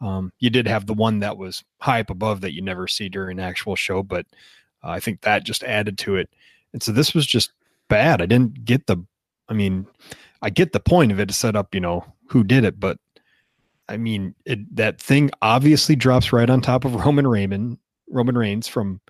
Um, 0.00 0.32
you 0.38 0.50
did 0.50 0.66
have 0.66 0.86
the 0.86 0.94
one 0.94 1.20
that 1.20 1.36
was 1.36 1.62
high 1.80 2.00
up 2.00 2.10
above 2.10 2.40
that 2.40 2.54
you 2.54 2.62
never 2.62 2.88
see 2.88 3.08
during 3.08 3.38
an 3.38 3.44
actual 3.44 3.76
show, 3.76 4.02
but 4.02 4.26
uh, 4.82 4.90
I 4.90 5.00
think 5.00 5.20
that 5.20 5.44
just 5.44 5.62
added 5.62 5.98
to 5.98 6.16
it. 6.16 6.30
And 6.72 6.82
so 6.82 6.92
this 6.92 7.14
was 7.14 7.26
just 7.26 7.52
bad. 7.88 8.20
I 8.20 8.26
didn't 8.26 8.64
get 8.64 8.86
the, 8.86 8.98
I 9.48 9.54
mean, 9.54 9.86
I 10.42 10.50
get 10.50 10.72
the 10.72 10.80
point 10.80 11.12
of 11.12 11.20
it 11.20 11.26
to 11.26 11.34
set 11.34 11.56
up, 11.56 11.74
you 11.74 11.80
know, 11.80 12.04
who 12.28 12.44
did 12.44 12.64
it, 12.64 12.80
but 12.80 12.98
I 13.88 13.96
mean, 13.96 14.34
it, 14.44 14.74
that 14.74 15.00
thing 15.00 15.30
obviously 15.42 15.96
drops 15.96 16.32
right 16.32 16.50
on 16.50 16.60
top 16.60 16.84
of 16.84 16.94
Roman 17.04 17.26
Raymond, 17.26 17.78
Roman 18.10 18.36
Reigns 18.36 18.68
from 18.68 19.00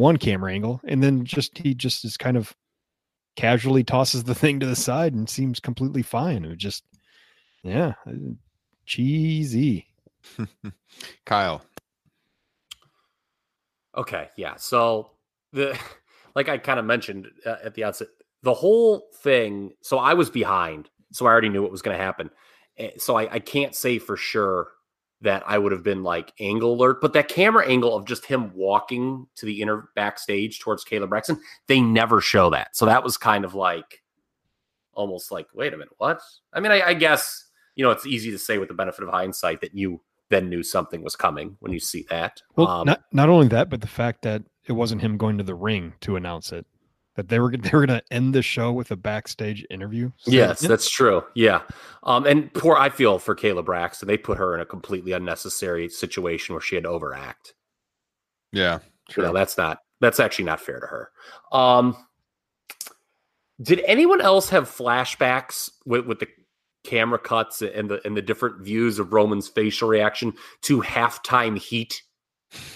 one 0.00 0.16
camera 0.16 0.52
angle, 0.52 0.80
and 0.84 1.02
then 1.02 1.24
just 1.24 1.56
he 1.58 1.74
just 1.74 2.04
is 2.04 2.16
kind 2.16 2.36
of 2.36 2.54
casually 3.36 3.84
tosses 3.84 4.24
the 4.24 4.34
thing 4.34 4.58
to 4.60 4.66
the 4.66 4.76
side 4.76 5.14
and 5.14 5.28
seems 5.28 5.60
completely 5.60 6.02
fine. 6.02 6.44
It 6.44 6.48
was 6.48 6.56
just, 6.58 6.84
yeah, 7.62 7.92
uh, 8.06 8.32
cheesy. 8.86 9.86
Kyle. 11.26 11.62
Okay, 13.96 14.28
yeah. 14.36 14.56
So 14.56 15.12
the 15.52 15.78
like 16.34 16.48
I 16.48 16.58
kind 16.58 16.78
of 16.78 16.84
mentioned 16.84 17.28
uh, 17.46 17.56
at 17.64 17.74
the 17.74 17.84
outset, 17.84 18.08
the 18.42 18.54
whole 18.54 19.08
thing. 19.22 19.72
So 19.82 19.98
I 19.98 20.14
was 20.14 20.30
behind, 20.30 20.88
so 21.12 21.26
I 21.26 21.30
already 21.30 21.48
knew 21.48 21.62
what 21.62 21.72
was 21.72 21.82
going 21.82 21.96
to 21.96 22.02
happen. 22.02 22.30
Eh, 22.78 22.90
So 22.98 23.16
I, 23.16 23.34
I 23.34 23.38
can't 23.38 23.74
say 23.74 23.98
for 23.98 24.16
sure 24.16 24.68
that 25.22 25.42
I 25.46 25.58
would 25.58 25.72
have 25.72 25.82
been 25.82 26.02
like 26.02 26.32
angle 26.40 26.74
alert, 26.74 27.00
but 27.00 27.12
that 27.12 27.28
camera 27.28 27.66
angle 27.66 27.94
of 27.94 28.06
just 28.06 28.24
him 28.24 28.52
walking 28.54 29.26
to 29.36 29.46
the 29.46 29.60
inner 29.60 29.88
backstage 29.94 30.60
towards 30.60 30.84
Kayla 30.84 31.08
Braxton, 31.08 31.40
they 31.66 31.80
never 31.80 32.20
show 32.20 32.50
that. 32.50 32.74
So 32.74 32.86
that 32.86 33.04
was 33.04 33.16
kind 33.16 33.44
of 33.44 33.54
like 33.54 34.02
almost 34.94 35.30
like, 35.30 35.46
wait 35.54 35.72
a 35.74 35.76
minute, 35.76 35.92
what? 35.98 36.20
I 36.52 36.60
mean, 36.60 36.72
I, 36.72 36.80
I 36.88 36.94
guess 36.94 37.44
you 37.76 37.84
know 37.84 37.90
it's 37.90 38.06
easy 38.06 38.30
to 38.30 38.38
say 38.38 38.58
with 38.58 38.68
the 38.68 38.74
benefit 38.74 39.04
of 39.04 39.10
hindsight 39.10 39.60
that 39.60 39.74
you 39.74 40.00
then 40.30 40.48
knew 40.48 40.62
something 40.62 41.02
was 41.02 41.16
coming 41.16 41.56
when 41.60 41.72
you 41.72 41.80
see 41.80 42.06
that. 42.08 42.40
Well, 42.56 42.68
Um, 42.68 42.86
not 42.86 43.02
not 43.12 43.28
only 43.28 43.48
that, 43.48 43.68
but 43.68 43.80
the 43.80 43.86
fact 43.86 44.22
that 44.22 44.42
it 44.66 44.72
wasn't 44.72 45.02
him 45.02 45.16
going 45.16 45.38
to 45.38 45.44
the 45.44 45.54
ring 45.54 45.94
to 46.00 46.16
announce 46.16 46.52
it. 46.52 46.66
That 47.20 47.28
they 47.28 47.38
were 47.38 47.50
they 47.56 47.68
were 47.70 47.84
going 47.84 48.00
to 48.00 48.02
end 48.10 48.34
the 48.34 48.40
show 48.40 48.72
with 48.72 48.90
a 48.90 48.96
backstage 48.96 49.66
interview. 49.68 50.10
Yes, 50.26 50.60
that's 50.60 50.88
true. 50.88 51.22
Yeah. 51.34 51.60
Um, 52.02 52.24
and 52.24 52.52
poor, 52.54 52.76
I 52.76 52.88
feel 52.88 53.18
for 53.18 53.36
Kayla 53.36 53.62
Braxton. 53.62 54.08
They 54.08 54.16
put 54.16 54.38
her 54.38 54.54
in 54.54 54.62
a 54.62 54.64
completely 54.64 55.12
unnecessary 55.12 55.90
situation 55.90 56.54
where 56.54 56.62
she 56.62 56.76
had 56.76 56.84
to 56.84 56.90
overact. 56.90 57.52
Yeah. 58.52 58.78
You 59.14 59.24
know, 59.24 59.34
that's 59.34 59.58
not, 59.58 59.80
that's 60.00 60.18
actually 60.18 60.46
not 60.46 60.62
fair 60.62 60.80
to 60.80 60.86
her. 60.86 61.10
Um, 61.52 61.94
did 63.60 63.80
anyone 63.80 64.22
else 64.22 64.48
have 64.48 64.66
flashbacks 64.66 65.68
with, 65.84 66.06
with 66.06 66.20
the 66.20 66.28
camera 66.84 67.18
cuts 67.18 67.60
and 67.60 67.90
the, 67.90 68.00
and 68.06 68.16
the 68.16 68.22
different 68.22 68.62
views 68.62 68.98
of 68.98 69.12
Roman's 69.12 69.48
facial 69.48 69.90
reaction 69.90 70.32
to 70.62 70.80
halftime 70.80 71.58
heat? 71.58 72.02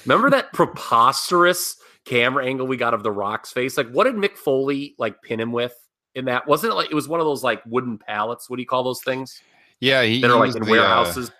Remember 0.04 0.28
that 0.28 0.52
preposterous 0.52 1.76
camera 2.04 2.44
angle 2.46 2.66
we 2.66 2.76
got 2.76 2.94
of 2.94 3.02
the 3.02 3.10
Rock's 3.12 3.52
face? 3.52 3.76
Like, 3.76 3.90
what 3.90 4.04
did 4.04 4.14
Mick 4.14 4.36
Foley 4.36 4.94
like 4.98 5.20
pin 5.22 5.40
him 5.40 5.52
with? 5.52 5.74
in 6.16 6.26
that 6.26 6.46
wasn't 6.46 6.70
it 6.72 6.76
like 6.76 6.88
it 6.92 6.94
was 6.94 7.08
one 7.08 7.18
of 7.18 7.26
those 7.26 7.42
like 7.42 7.60
wooden 7.66 7.98
pallets 7.98 8.48
what 8.48 8.54
do 8.54 8.62
you 8.62 8.66
call 8.68 8.84
those 8.84 9.02
things 9.02 9.42
Yeah. 9.80 10.04
He, 10.04 10.20
that 10.20 10.30
are 10.30 10.38
like 10.38 10.54
in 10.54 10.62
the, 10.62 10.68
uh, 10.68 10.70
warehouses 10.70 11.32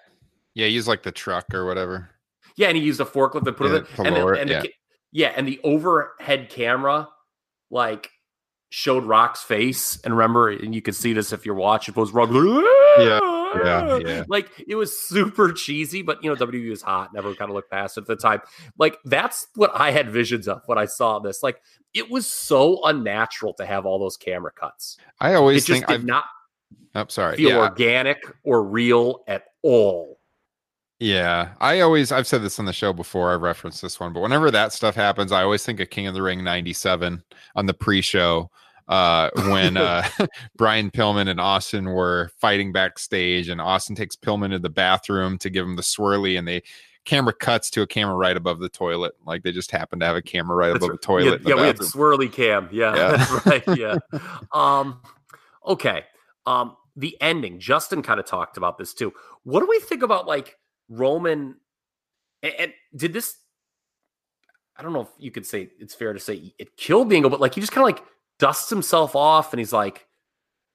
yeah. 0.55 0.67
He 0.67 0.73
used 0.73 0.89
like 0.89 1.05
the 1.05 1.13
truck 1.13 1.55
or 1.55 1.65
whatever. 1.65 2.11
yeah 2.57 2.67
and 2.67 2.77
he 2.77 2.83
used 2.83 3.01
a 3.01 3.05
forklift 3.05 3.45
to 3.45 3.53
put 3.53 3.71
Yeah, 3.71 3.77
it 3.77 3.87
in 4.01 4.07
and, 4.07 4.17
the, 4.17 4.27
and 4.41 4.51
yeah. 4.51 4.61
the, 4.63 4.73
yeah 5.13 5.33
and 5.37 5.47
the 5.47 5.61
overhead 5.63 6.49
camera 6.51 7.09
like 7.71 8.11
showed 8.71 9.05
rock's 9.05 9.45
face 9.45 10.01
and 10.03 10.13
remember 10.17 10.51
and 10.51 10.75
you 10.75 10.83
could 10.83 10.97
see 10.97 11.13
this 11.13 11.33
if 11.33 11.47
you're 11.47 11.55
watching 11.55 11.95
it 11.95 11.97
was 12.01 12.11
rock 12.11 12.31
Yeah, 12.33 13.21
yeah, 13.65 13.99
yeah. 14.05 14.25
like 14.29 14.51
it 14.67 14.75
was 14.75 14.97
super 14.99 15.53
cheesy 15.53 16.03
but 16.03 16.23
you 16.23 16.31
know 16.31 16.37
wwe 16.37 16.71
was 16.71 16.83
hot 16.83 17.13
never 17.13 17.35
kind 17.35 17.51
of 17.51 17.55
looked 17.55 17.71
past 17.71 17.99
it 17.99 18.03
at 18.03 18.07
the 18.07 18.17
time 18.17 18.41
like 18.79 18.99
that's 19.05 19.47
what 19.55 19.71
i 19.75 19.91
had 19.91 20.11
visions 20.11 20.49
of 20.49 20.63
when 20.67 20.79
i 20.79 20.85
saw 20.85 21.19
this 21.19 21.43
like 21.43 21.61
it 21.93 22.11
was 22.11 22.27
so 22.27 22.85
unnatural 22.85 23.55
to 23.55 23.65
have 23.67 23.87
all 23.87 23.99
those 23.99 24.17
camera 24.17 24.51
cuts 24.53 24.97
I 25.21 25.35
always 25.35 25.65
it 25.65 25.67
just 25.67 25.79
think 25.79 25.87
did 25.87 25.95
I've, 25.95 26.05
not 26.05 26.25
I'm 26.95 27.09
sorry. 27.09 27.37
feel 27.37 27.51
Yeah. 27.51 27.59
organic 27.59 28.23
or 28.45 28.63
real 28.63 29.25
at 29.27 29.45
all. 29.63 30.19
Yeah, 31.01 31.51
I 31.61 31.81
always 31.81 32.13
I've 32.13 32.27
said 32.27 32.43
this 32.43 32.59
on 32.59 32.67
the 32.67 32.73
show 32.73 32.93
before. 32.93 33.35
I've 33.35 33.43
referenced 33.43 33.83
this 33.83 33.99
one, 33.99 34.13
but 34.13 34.21
whenever 34.21 34.51
that 34.53 34.73
stuff 34.73 34.95
happens, 34.95 35.33
I 35.33 35.43
always 35.43 35.65
think 35.65 35.81
of 35.81 35.91
King 35.91 36.07
of 36.07 36.15
the 36.15 36.23
Ring 36.23 36.45
'97 36.45 37.23
on 37.57 37.67
the 37.67 37.75
pre-show 37.75 38.49
uh, 38.89 39.31
when 39.49 39.77
uh, 39.77 40.07
Brian 40.57 40.91
Pillman 40.91 41.29
and 41.29 41.41
Austin 41.41 41.87
were 41.87 42.31
fighting 42.39 42.73
backstage, 42.73 43.49
and 43.49 43.61
Austin 43.61 43.97
takes 43.97 44.17
Pillman 44.17 44.51
to 44.51 44.59
the 44.59 44.71
bathroom 44.71 45.39
to 45.39 45.51
give 45.51 45.67
him 45.67 45.77
the 45.77 45.83
swirly, 45.83 46.39
and 46.39 46.47
they 46.47 46.63
camera 47.05 47.33
cuts 47.35 47.71
to 47.71 47.83
a 47.83 47.87
camera 47.87 48.15
right 48.15 48.37
above 48.37 48.61
the 48.61 48.69
toilet, 48.69 49.15
like 49.27 49.43
they 49.43 49.53
just 49.53 49.71
happen 49.71 50.01
to 50.01 50.07
have 50.07 50.17
a 50.17 50.23
camera 50.23 50.57
right 50.57 50.69
That's 50.69 50.79
above 50.79 50.91
right. 50.91 51.01
the 51.01 51.07
toilet. 51.07 51.41
Yeah, 51.41 51.45
the 51.45 51.49
yeah 51.51 51.55
we 51.57 51.67
had 51.67 51.79
swirly 51.79 52.33
cam. 52.33 52.69
Yeah, 52.73 52.95
Yeah. 52.97 53.17
that's 53.17 53.47
right. 53.47 53.79
Yeah. 53.79 53.99
um, 54.53 55.01
okay. 55.67 56.05
Um, 56.47 56.77
the 56.97 57.17
ending. 57.21 57.59
Justin 57.59 58.03
kind 58.03 58.21
of 58.21 58.27
talked 58.27 58.57
about 58.57 58.79
this 58.79 58.95
too. 58.95 59.13
What 59.43 59.61
do 59.61 59.67
we 59.67 59.81
think 59.81 60.03
about 60.03 60.27
like 60.27 60.57
Roman? 60.89 61.57
And, 62.43 62.55
and 62.59 62.73
did 62.97 63.13
this? 63.13 63.37
I 64.77 64.83
don't 64.83 64.93
know 64.93 65.03
if 65.03 65.09
you 65.19 65.31
could 65.31 65.47
say 65.47 65.71
it's 65.79 65.95
fair 65.95 66.13
to 66.13 66.21
say 66.21 66.55
it 66.59 66.77
killed 66.77 67.11
the 67.11 67.17
angle, 67.17 67.31
but 67.31 67.41
like 67.41 67.55
he 67.55 67.61
just 67.61 67.73
kind 67.73 67.89
of 67.89 67.95
like 67.97 68.05
dusts 68.39 68.71
himself 68.71 69.17
off, 69.17 69.53
and 69.53 69.61
he's 69.61 69.73
like, 69.73 70.07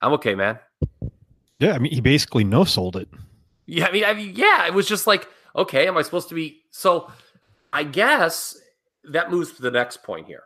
"I'm 0.02 0.14
okay, 0.14 0.36
man." 0.36 0.60
Yeah, 1.60 1.74
I 1.74 1.80
mean, 1.80 1.92
he 1.92 2.02
basically 2.02 2.44
no 2.44 2.64
sold 2.64 2.96
it. 2.96 3.10
Yeah, 3.66 3.88
I 3.88 3.92
mean, 3.92 4.06
I 4.06 4.14
mean, 4.14 4.34
yeah, 4.36 4.66
it 4.66 4.74
was 4.74 4.88
just 4.88 5.06
like, 5.06 5.28
okay, 5.56 5.88
am 5.88 5.98
I 5.98 6.02
supposed 6.02 6.30
to 6.30 6.36
be? 6.36 6.62
So, 6.72 7.12
I 7.74 7.84
guess 7.84 8.58
that 9.12 9.30
moves 9.30 9.54
to 9.54 9.62
the 9.62 9.72
next 9.72 10.04
point 10.04 10.26
here. 10.26 10.44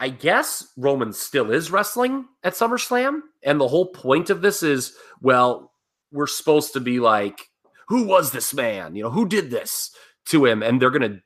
I 0.00 0.08
guess 0.08 0.72
Roman 0.76 1.12
still 1.12 1.50
is 1.50 1.70
wrestling 1.70 2.26
at 2.42 2.54
SummerSlam, 2.54 3.20
and 3.42 3.60
the 3.60 3.68
whole 3.68 3.86
point 3.86 4.30
of 4.30 4.42
this 4.42 4.62
is, 4.62 4.94
well, 5.20 5.72
we're 6.12 6.26
supposed 6.26 6.72
to 6.72 6.80
be 6.80 7.00
like, 7.00 7.48
who 7.88 8.04
was 8.04 8.30
this 8.30 8.54
man? 8.54 8.96
You 8.96 9.04
know, 9.04 9.10
who 9.10 9.28
did 9.28 9.50
this 9.50 9.90
to 10.26 10.46
him? 10.46 10.62
And 10.62 10.80
they're 10.80 10.90
going 10.90 11.12
to 11.12 11.20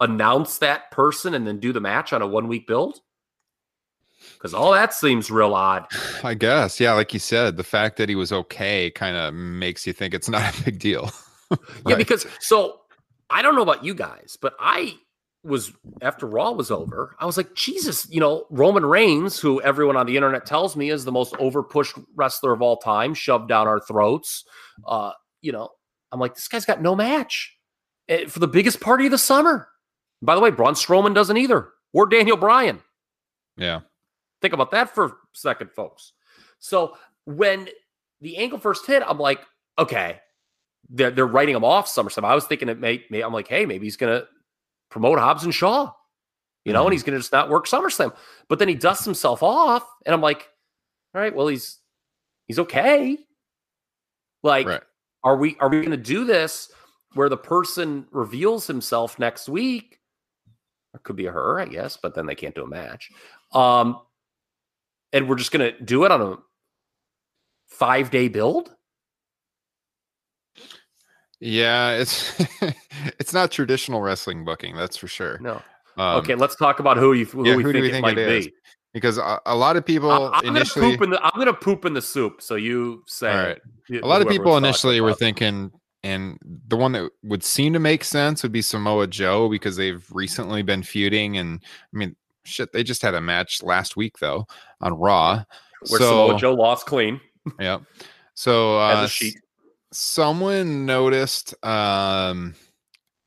announce 0.00 0.58
that 0.58 0.90
person 0.90 1.34
and 1.34 1.46
then 1.46 1.60
do 1.60 1.72
the 1.72 1.80
match 1.80 2.12
on 2.12 2.22
a 2.22 2.26
one 2.26 2.48
week 2.48 2.66
build. 2.66 3.00
Because 4.34 4.54
all 4.54 4.72
that 4.72 4.92
seems 4.94 5.30
real 5.30 5.54
odd. 5.54 5.86
I 6.24 6.34
guess, 6.34 6.80
yeah, 6.80 6.92
like 6.92 7.12
you 7.12 7.20
said, 7.20 7.56
the 7.56 7.64
fact 7.64 7.96
that 7.96 8.08
he 8.08 8.14
was 8.14 8.32
okay 8.32 8.90
kind 8.90 9.16
of 9.16 9.34
makes 9.34 9.86
you 9.86 9.92
think 9.92 10.14
it's 10.14 10.28
not 10.28 10.58
a 10.58 10.64
big 10.64 10.78
deal. 10.78 11.10
Yeah, 11.86 11.96
because 11.96 12.26
so 12.40 12.80
I 13.30 13.40
don't 13.40 13.56
know 13.56 13.62
about 13.62 13.82
you 13.82 13.94
guys, 13.94 14.36
but 14.38 14.54
I 14.60 14.98
was 15.42 15.72
after 16.02 16.26
Raw 16.26 16.52
was 16.52 16.70
over, 16.70 17.16
I 17.18 17.26
was 17.26 17.36
like, 17.38 17.54
Jesus, 17.54 18.06
you 18.10 18.20
know, 18.20 18.44
Roman 18.50 18.84
Reigns, 18.84 19.40
who 19.40 19.60
everyone 19.62 19.96
on 19.96 20.04
the 20.06 20.16
internet 20.16 20.44
tells 20.44 20.76
me 20.76 20.90
is 20.90 21.04
the 21.04 21.12
most 21.12 21.32
overpushed 21.34 22.04
wrestler 22.14 22.52
of 22.52 22.60
all 22.60 22.76
time, 22.76 23.14
shoved 23.14 23.48
down 23.48 23.66
our 23.66 23.80
throats. 23.80 24.44
Uh, 24.86 25.12
you 25.40 25.52
know, 25.52 25.70
I'm 26.12 26.20
like, 26.20 26.34
this 26.34 26.48
guy's 26.48 26.64
got 26.66 26.82
no 26.82 26.94
match 26.94 27.56
eh, 28.08 28.26
for 28.26 28.40
the 28.40 28.48
biggest 28.48 28.80
party 28.80 29.06
of 29.06 29.10
the 29.10 29.18
summer. 29.18 29.68
By 30.20 30.34
the 30.34 30.40
way, 30.40 30.50
Braun 30.50 30.74
Strowman 30.74 31.14
doesn't 31.14 31.36
either, 31.36 31.70
or 31.92 32.06
Daniel 32.06 32.36
Bryan. 32.36 32.82
yeah. 33.56 33.80
Think 34.40 34.54
about 34.54 34.70
that 34.70 34.94
for 34.94 35.04
a 35.06 35.12
second, 35.32 35.70
folks. 35.72 36.12
So 36.58 36.96
when 37.24 37.68
the 38.20 38.36
angle 38.36 38.58
first 38.58 38.86
hit, 38.86 39.02
I'm 39.06 39.18
like, 39.18 39.40
okay, 39.78 40.20
they're, 40.90 41.10
they're 41.10 41.26
writing 41.26 41.54
him 41.54 41.64
off 41.64 41.88
SummerSlam. 41.88 42.24
I 42.24 42.34
was 42.34 42.46
thinking 42.46 42.68
it 42.68 42.78
may, 42.78 43.04
may 43.10 43.20
I'm 43.20 43.32
like, 43.32 43.48
hey, 43.48 43.66
maybe 43.66 43.86
he's 43.86 43.96
going 43.96 44.18
to 44.20 44.26
promote 44.90 45.18
Hobbs 45.18 45.44
and 45.44 45.54
Shaw, 45.54 45.92
you 46.64 46.72
know, 46.72 46.84
and 46.84 46.92
he's 46.92 47.02
going 47.02 47.14
to 47.14 47.20
just 47.20 47.32
not 47.32 47.48
work 47.50 47.66
SummerSlam. 47.66 48.14
But 48.48 48.58
then 48.58 48.68
he 48.68 48.74
dusts 48.74 49.04
himself 49.04 49.42
off, 49.42 49.84
and 50.06 50.14
I'm 50.14 50.20
like, 50.20 50.48
all 51.14 51.20
right, 51.20 51.34
well, 51.34 51.48
he's 51.48 51.78
he's 52.46 52.58
okay. 52.58 53.18
Like, 54.42 54.66
Right. 54.66 54.82
are 55.24 55.36
we 55.36 55.56
are 55.60 55.68
we 55.68 55.78
going 55.78 55.90
to 55.90 55.96
do 55.96 56.24
this 56.24 56.70
where 57.14 57.28
the 57.28 57.36
person 57.36 58.06
reveals 58.10 58.66
himself 58.66 59.18
next 59.18 59.48
week? 59.48 59.98
It 60.94 61.02
could 61.02 61.16
be 61.16 61.26
a 61.26 61.32
her, 61.32 61.60
I 61.60 61.66
guess, 61.66 61.96
but 61.96 62.14
then 62.14 62.26
they 62.26 62.34
can't 62.34 62.54
do 62.54 62.64
a 62.64 62.68
match. 62.68 63.10
Um, 63.52 64.00
and 65.12 65.28
we're 65.28 65.36
just 65.36 65.50
going 65.52 65.72
to 65.72 65.80
do 65.82 66.04
it 66.04 66.12
on 66.12 66.20
a 66.20 66.36
five 67.66 68.10
day 68.10 68.28
build. 68.28 68.70
Yeah, 71.40 71.92
it's 71.92 72.32
it's 73.20 73.32
not 73.32 73.50
traditional 73.50 74.00
wrestling 74.00 74.44
booking, 74.44 74.74
that's 74.74 74.96
for 74.96 75.06
sure. 75.06 75.38
No. 75.40 75.62
Um, 75.96 76.16
okay, 76.18 76.34
let's 76.34 76.56
talk 76.56 76.80
about 76.80 76.96
who 76.96 77.12
you 77.12 77.26
who, 77.26 77.46
yeah, 77.46 77.56
we, 77.56 77.62
who 77.62 77.72
think 77.72 77.82
we 77.82 77.88
it 77.88 77.92
think 77.92 78.02
might 78.02 78.18
it 78.18 78.28
is? 78.28 78.46
be. 78.46 78.52
because 78.92 79.18
a, 79.18 79.40
a 79.46 79.54
lot 79.54 79.76
of 79.76 79.84
people 79.84 80.10
I- 80.10 80.38
I'm 80.38 80.44
gonna 80.44 80.60
initially, 80.60 80.92
poop 80.92 81.02
in 81.02 81.10
the 81.10 81.20
I'm 81.22 81.38
gonna 81.38 81.52
poop 81.54 81.84
in 81.84 81.94
the 81.94 82.02
soup. 82.02 82.42
So 82.42 82.56
you 82.56 83.04
say. 83.06 83.30
all 83.30 83.36
right, 83.36 83.60
a 84.02 84.06
lot 84.06 84.22
of 84.22 84.28
people 84.28 84.56
initially 84.56 85.00
were 85.00 85.14
thinking, 85.14 85.70
and 86.02 86.38
the 86.42 86.76
one 86.76 86.92
that 86.92 87.10
would 87.22 87.44
seem 87.44 87.72
to 87.72 87.78
make 87.78 88.04
sense 88.04 88.42
would 88.42 88.52
be 88.52 88.62
Samoa 88.62 89.06
Joe 89.06 89.48
because 89.48 89.76
they've 89.76 90.04
recently 90.12 90.62
been 90.62 90.82
feuding, 90.82 91.36
and 91.36 91.60
I 91.62 91.96
mean, 91.96 92.16
shit, 92.48 92.72
they 92.72 92.82
just 92.82 93.02
had 93.02 93.14
a 93.14 93.20
match 93.20 93.62
last 93.62 93.96
week 93.96 94.18
though 94.18 94.46
on 94.80 94.94
Raw. 94.94 95.44
where 95.88 96.00
so 96.00 96.26
Samoa 96.26 96.38
Joe 96.38 96.54
lost 96.54 96.86
clean. 96.86 97.20
Yeah, 97.60 97.78
so 98.34 98.78
uh, 98.80 98.88
as 98.90 98.98
a 98.98 99.02
s- 99.04 99.10
sheet. 99.10 99.34
someone 99.92 100.84
noticed 100.86 101.54
um 101.64 102.54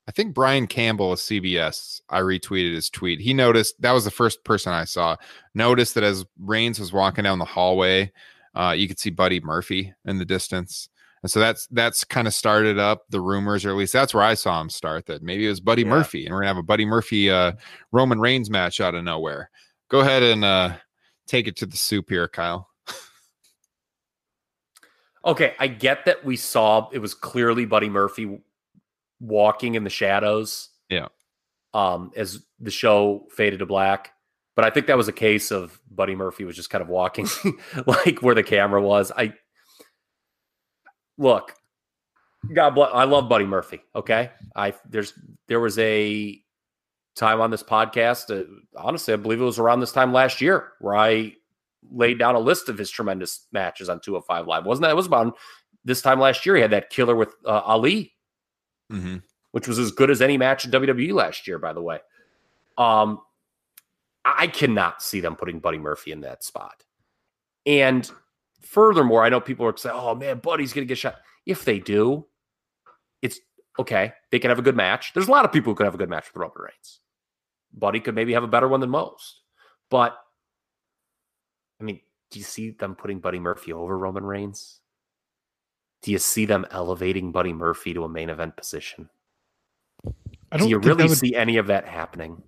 i 0.07 0.11
think 0.11 0.33
brian 0.33 0.67
campbell 0.67 1.11
of 1.13 1.19
cbs 1.19 2.01
i 2.09 2.19
retweeted 2.19 2.73
his 2.73 2.89
tweet. 2.89 3.19
He 3.19 3.33
noticed 3.33 3.81
that 3.81 3.91
was 3.93 4.05
the 4.05 4.11
first 4.11 4.43
person 4.43 4.71
i 4.73 4.83
saw 4.85 5.15
noticed 5.55 5.95
that 5.95 6.03
as 6.03 6.25
reigns 6.39 6.79
was 6.79 6.93
walking 6.93 7.23
down 7.23 7.39
the 7.39 7.45
hallway 7.45 8.11
uh 8.55 8.75
you 8.77 8.87
could 8.87 8.99
see 8.99 9.09
buddy 9.09 9.39
murphy 9.39 9.93
in 10.05 10.17
the 10.19 10.25
distance 10.25 10.87
and 11.23 11.29
so 11.31 11.39
that's 11.39 11.67
that's 11.67 12.03
kind 12.03 12.27
of 12.27 12.33
started 12.33 12.79
up 12.79 13.03
the 13.09 13.21
rumors 13.21 13.65
or 13.65 13.69
at 13.69 13.75
least 13.75 13.93
that's 13.93 14.13
where 14.13 14.23
i 14.23 14.33
saw 14.33 14.59
him 14.59 14.69
start 14.69 15.05
that 15.05 15.21
maybe 15.21 15.45
it 15.45 15.49
was 15.49 15.59
buddy 15.59 15.83
Yeah. 15.83 15.89
murphy 15.89 16.25
and 16.25 16.33
we're 16.33 16.41
gonna 16.41 16.47
have 16.49 16.57
a 16.57 16.63
buddy 16.63 16.85
murphy 16.85 17.29
uh 17.29 17.51
roman 17.91 18.19
reigns 18.19 18.49
match 18.49 18.81
out 18.81 18.95
of 18.95 19.03
nowhere 19.03 19.49
go 19.89 19.99
ahead 20.01 20.23
and 20.23 20.43
uh 20.45 20.73
take 21.27 21.47
it 21.47 21.55
to 21.57 21.65
the 21.65 21.77
soup 21.77 22.09
here 22.09 22.27
kyle 22.27 22.67
Okay, 25.23 25.53
I 25.59 25.67
get 25.67 26.05
that 26.05 26.25
we 26.25 26.35
saw 26.35 26.89
it 26.91 26.97
was 26.99 27.13
clearly 27.13 27.65
Buddy 27.65 27.89
Murphy 27.89 28.39
walking 29.19 29.75
in 29.75 29.83
the 29.83 29.89
shadows. 29.91 30.69
Yeah. 30.89 31.09
Um, 31.75 32.11
as 32.15 32.43
the 32.59 32.71
show 32.71 33.27
faded 33.29 33.59
to 33.59 33.67
black. 33.67 34.13
But 34.55 34.65
I 34.65 34.71
think 34.71 34.87
that 34.87 34.97
was 34.97 35.07
a 35.07 35.13
case 35.13 35.51
of 35.51 35.79
Buddy 35.91 36.15
Murphy 36.15 36.43
was 36.43 36.55
just 36.55 36.71
kind 36.71 36.81
of 36.81 36.87
walking 36.89 37.27
like 37.85 38.23
where 38.23 38.33
the 38.33 38.41
camera 38.41 38.81
was. 38.81 39.11
I 39.15 39.33
look, 41.21 41.53
God 42.53 42.71
bless. 42.71 42.89
I 42.93 43.03
love 43.03 43.29
Buddy 43.29 43.45
Murphy. 43.45 43.81
Okay, 43.95 44.31
I 44.55 44.73
there's 44.89 45.13
there 45.47 45.59
was 45.59 45.77
a 45.79 46.41
time 47.15 47.39
on 47.39 47.51
this 47.51 47.63
podcast. 47.63 48.35
Uh, 48.35 48.45
honestly, 48.75 49.13
I 49.13 49.17
believe 49.17 49.39
it 49.39 49.45
was 49.45 49.59
around 49.59 49.79
this 49.79 49.91
time 49.91 50.11
last 50.11 50.41
year 50.41 50.73
where 50.79 50.95
I 50.95 51.33
laid 51.91 52.19
down 52.19 52.35
a 52.35 52.39
list 52.39 52.69
of 52.69 52.77
his 52.77 52.89
tremendous 52.89 53.47
matches 53.51 53.89
on 53.89 53.99
205 53.99 54.47
Live. 54.47 54.65
Wasn't 54.65 54.83
that? 54.83 54.91
It 54.91 54.95
was 54.95 55.07
about 55.07 55.37
this 55.85 56.01
time 56.01 56.19
last 56.19 56.45
year. 56.45 56.55
He 56.55 56.61
had 56.61 56.71
that 56.71 56.89
killer 56.89 57.15
with 57.15 57.33
uh, 57.45 57.61
Ali, 57.61 58.13
hmm 58.89 59.17
which 59.51 59.67
was 59.67 59.77
as 59.77 59.91
good 59.91 60.09
as 60.09 60.21
any 60.21 60.37
match 60.37 60.63
in 60.63 60.71
WWE 60.71 61.11
last 61.13 61.45
year. 61.45 61.59
By 61.59 61.73
the 61.73 61.81
way, 61.81 61.99
um, 62.77 63.19
I 64.23 64.47
cannot 64.47 65.01
see 65.03 65.19
them 65.19 65.35
putting 65.35 65.59
Buddy 65.59 65.77
Murphy 65.77 66.13
in 66.13 66.21
that 66.21 66.41
spot. 66.41 66.85
And 67.65 68.09
furthermore, 68.61 69.23
I 69.23 69.29
know 69.29 69.39
people 69.39 69.65
are 69.65 69.75
saying, 69.77 69.95
"Oh 69.97 70.15
man, 70.15 70.39
Buddy's 70.39 70.73
going 70.73 70.85
to 70.87 70.89
get 70.91 70.97
shot." 70.97 71.15
If 71.45 71.65
they 71.65 71.79
do, 71.79 72.25
it's 73.21 73.39
okay. 73.79 74.13
They 74.31 74.39
can 74.39 74.49
have 74.49 74.59
a 74.59 74.63
good 74.63 74.75
match. 74.75 75.13
There's 75.13 75.27
a 75.27 75.31
lot 75.31 75.45
of 75.45 75.51
people 75.51 75.71
who 75.71 75.75
could 75.75 75.85
have 75.85 75.95
a 75.95 75.97
good 75.97 76.09
match 76.09 76.27
with 76.27 76.37
Roman 76.41 76.53
Reigns. 76.57 76.99
Buddy 77.73 77.99
could 77.99 78.15
maybe 78.15 78.33
have 78.33 78.43
a 78.43 78.47
better 78.47 78.67
one 78.67 78.79
than 78.79 78.89
most. 78.89 79.41
But 79.89 80.17
I 81.79 81.83
mean, 81.83 81.99
do 82.29 82.39
you 82.39 82.45
see 82.45 82.71
them 82.71 82.95
putting 82.95 83.19
Buddy 83.19 83.39
Murphy 83.39 83.73
over 83.73 83.97
Roman 83.97 84.23
Reigns? 84.25 84.79
Do 86.03 86.11
you 86.11 86.17
see 86.19 86.45
them 86.45 86.65
elevating 86.71 87.31
Buddy 87.31 87.53
Murphy 87.53 87.93
to 87.93 88.03
a 88.03 88.09
main 88.09 88.29
event 88.29 88.55
position? 88.57 89.09
I 90.51 90.57
Do 90.57 90.63
don't 90.63 90.69
you 90.69 90.79
really 90.79 91.03
would- 91.05 91.17
see 91.17 91.35
any 91.35 91.57
of 91.57 91.67
that 91.67 91.87
happening? 91.87 92.41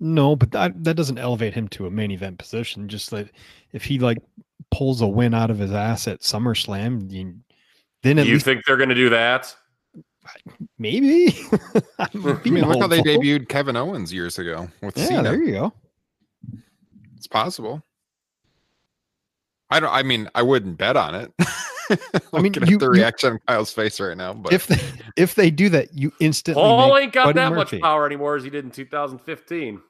No, 0.00 0.34
but 0.36 0.50
that 0.52 0.84
that 0.84 0.96
doesn't 0.96 1.18
elevate 1.18 1.54
him 1.54 1.68
to 1.68 1.86
a 1.86 1.90
main 1.90 2.10
event 2.10 2.38
position. 2.38 2.88
Just 2.88 3.10
that 3.10 3.30
if 3.72 3.84
he 3.84 3.98
like 3.98 4.18
pulls 4.74 5.00
a 5.00 5.06
win 5.06 5.34
out 5.34 5.50
of 5.50 5.58
his 5.58 5.72
ass 5.72 6.06
at 6.08 6.20
SummerSlam, 6.20 7.10
you, 7.10 7.34
then 8.02 8.18
at 8.18 8.22
Do 8.24 8.28
you 8.28 8.34
least 8.34 8.44
think 8.44 8.64
they're 8.66 8.76
going 8.76 8.88
to 8.90 8.94
do 8.94 9.08
that? 9.10 9.54
maybe. 10.78 11.36
I'm 11.98 12.26
I 12.26 12.32
being 12.42 12.54
mean, 12.54 12.68
look 12.68 12.80
how 12.80 12.86
they 12.86 13.00
debuted 13.02 13.48
Kevin 13.48 13.76
Owens 13.76 14.12
years 14.12 14.38
ago 14.38 14.68
with 14.82 14.96
Yeah, 14.96 15.06
Cena. 15.06 15.22
there 15.22 15.42
you 15.42 15.52
go. 15.52 15.72
It's 17.16 17.26
possible. 17.26 17.82
I 19.70 19.80
don't. 19.80 19.92
I 19.92 20.02
mean, 20.02 20.28
I 20.34 20.42
wouldn't 20.42 20.76
bet 20.78 20.96
on 20.96 21.14
it. 21.14 21.32
I 22.32 22.40
mean, 22.40 22.52
mean, 22.52 22.54
you- 22.66 22.78
the 22.78 22.86
you- 22.86 22.90
reaction 22.92 23.32
on 23.32 23.40
Kyle's 23.46 23.72
face 23.72 24.00
right 24.00 24.16
now, 24.16 24.32
but 24.32 24.52
If 24.52 24.66
they, 24.66 24.80
if 25.16 25.34
they 25.34 25.50
do 25.50 25.68
that, 25.70 25.92
you 25.96 26.12
instantly 26.20 26.62
Paul 26.62 26.94
make 26.94 27.02
ain't 27.04 27.12
got 27.12 27.24
Buddy 27.26 27.36
that 27.40 27.52
Murphy. 27.52 27.76
much 27.76 27.82
power 27.82 28.06
anymore 28.06 28.36
as 28.36 28.44
he 28.44 28.50
did 28.50 28.64
in 28.64 28.70
2015. 28.70 29.80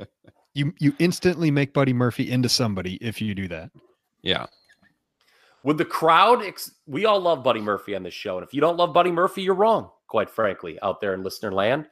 You 0.54 0.72
you 0.78 0.94
instantly 0.98 1.50
make 1.50 1.72
Buddy 1.72 1.92
Murphy 1.92 2.30
into 2.30 2.48
somebody 2.48 2.94
if 2.96 3.20
you 3.20 3.34
do 3.34 3.48
that. 3.48 3.70
yeah, 4.22 4.46
Would 5.64 5.78
the 5.78 5.84
crowd? 5.84 6.42
Ex- 6.44 6.72
we 6.86 7.06
all 7.06 7.20
love 7.20 7.42
Buddy 7.42 7.60
Murphy 7.60 7.96
on 7.96 8.02
this 8.04 8.14
show, 8.14 8.38
and 8.38 8.46
if 8.46 8.54
you 8.54 8.60
don't 8.60 8.76
love 8.76 8.92
Buddy 8.92 9.10
Murphy, 9.10 9.42
you're 9.42 9.54
wrong. 9.54 9.90
Quite 10.06 10.30
frankly, 10.30 10.78
out 10.80 11.00
there 11.00 11.12
in 11.14 11.22
listener 11.22 11.52
land. 11.52 11.88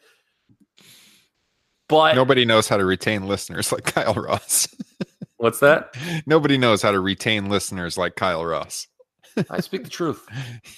But 1.89 2.15
nobody 2.15 2.45
knows 2.45 2.69
how 2.69 2.77
to 2.77 2.85
retain 2.85 3.27
listeners 3.27 3.73
like 3.73 3.85
Kyle 3.85 4.15
Ross. 4.15 4.69
what's 5.37 5.61
that? 5.61 5.95
nobody 6.27 6.57
knows 6.57 6.83
how 6.83 6.93
to 6.93 7.01
retain 7.01 7.49
listeners 7.49 7.99
like 7.99 8.15
Kyle 8.17 8.45
Ross. 8.45 8.87
I 9.51 9.61
speak 9.61 9.85
the 9.85 9.91
truth. 9.91 10.27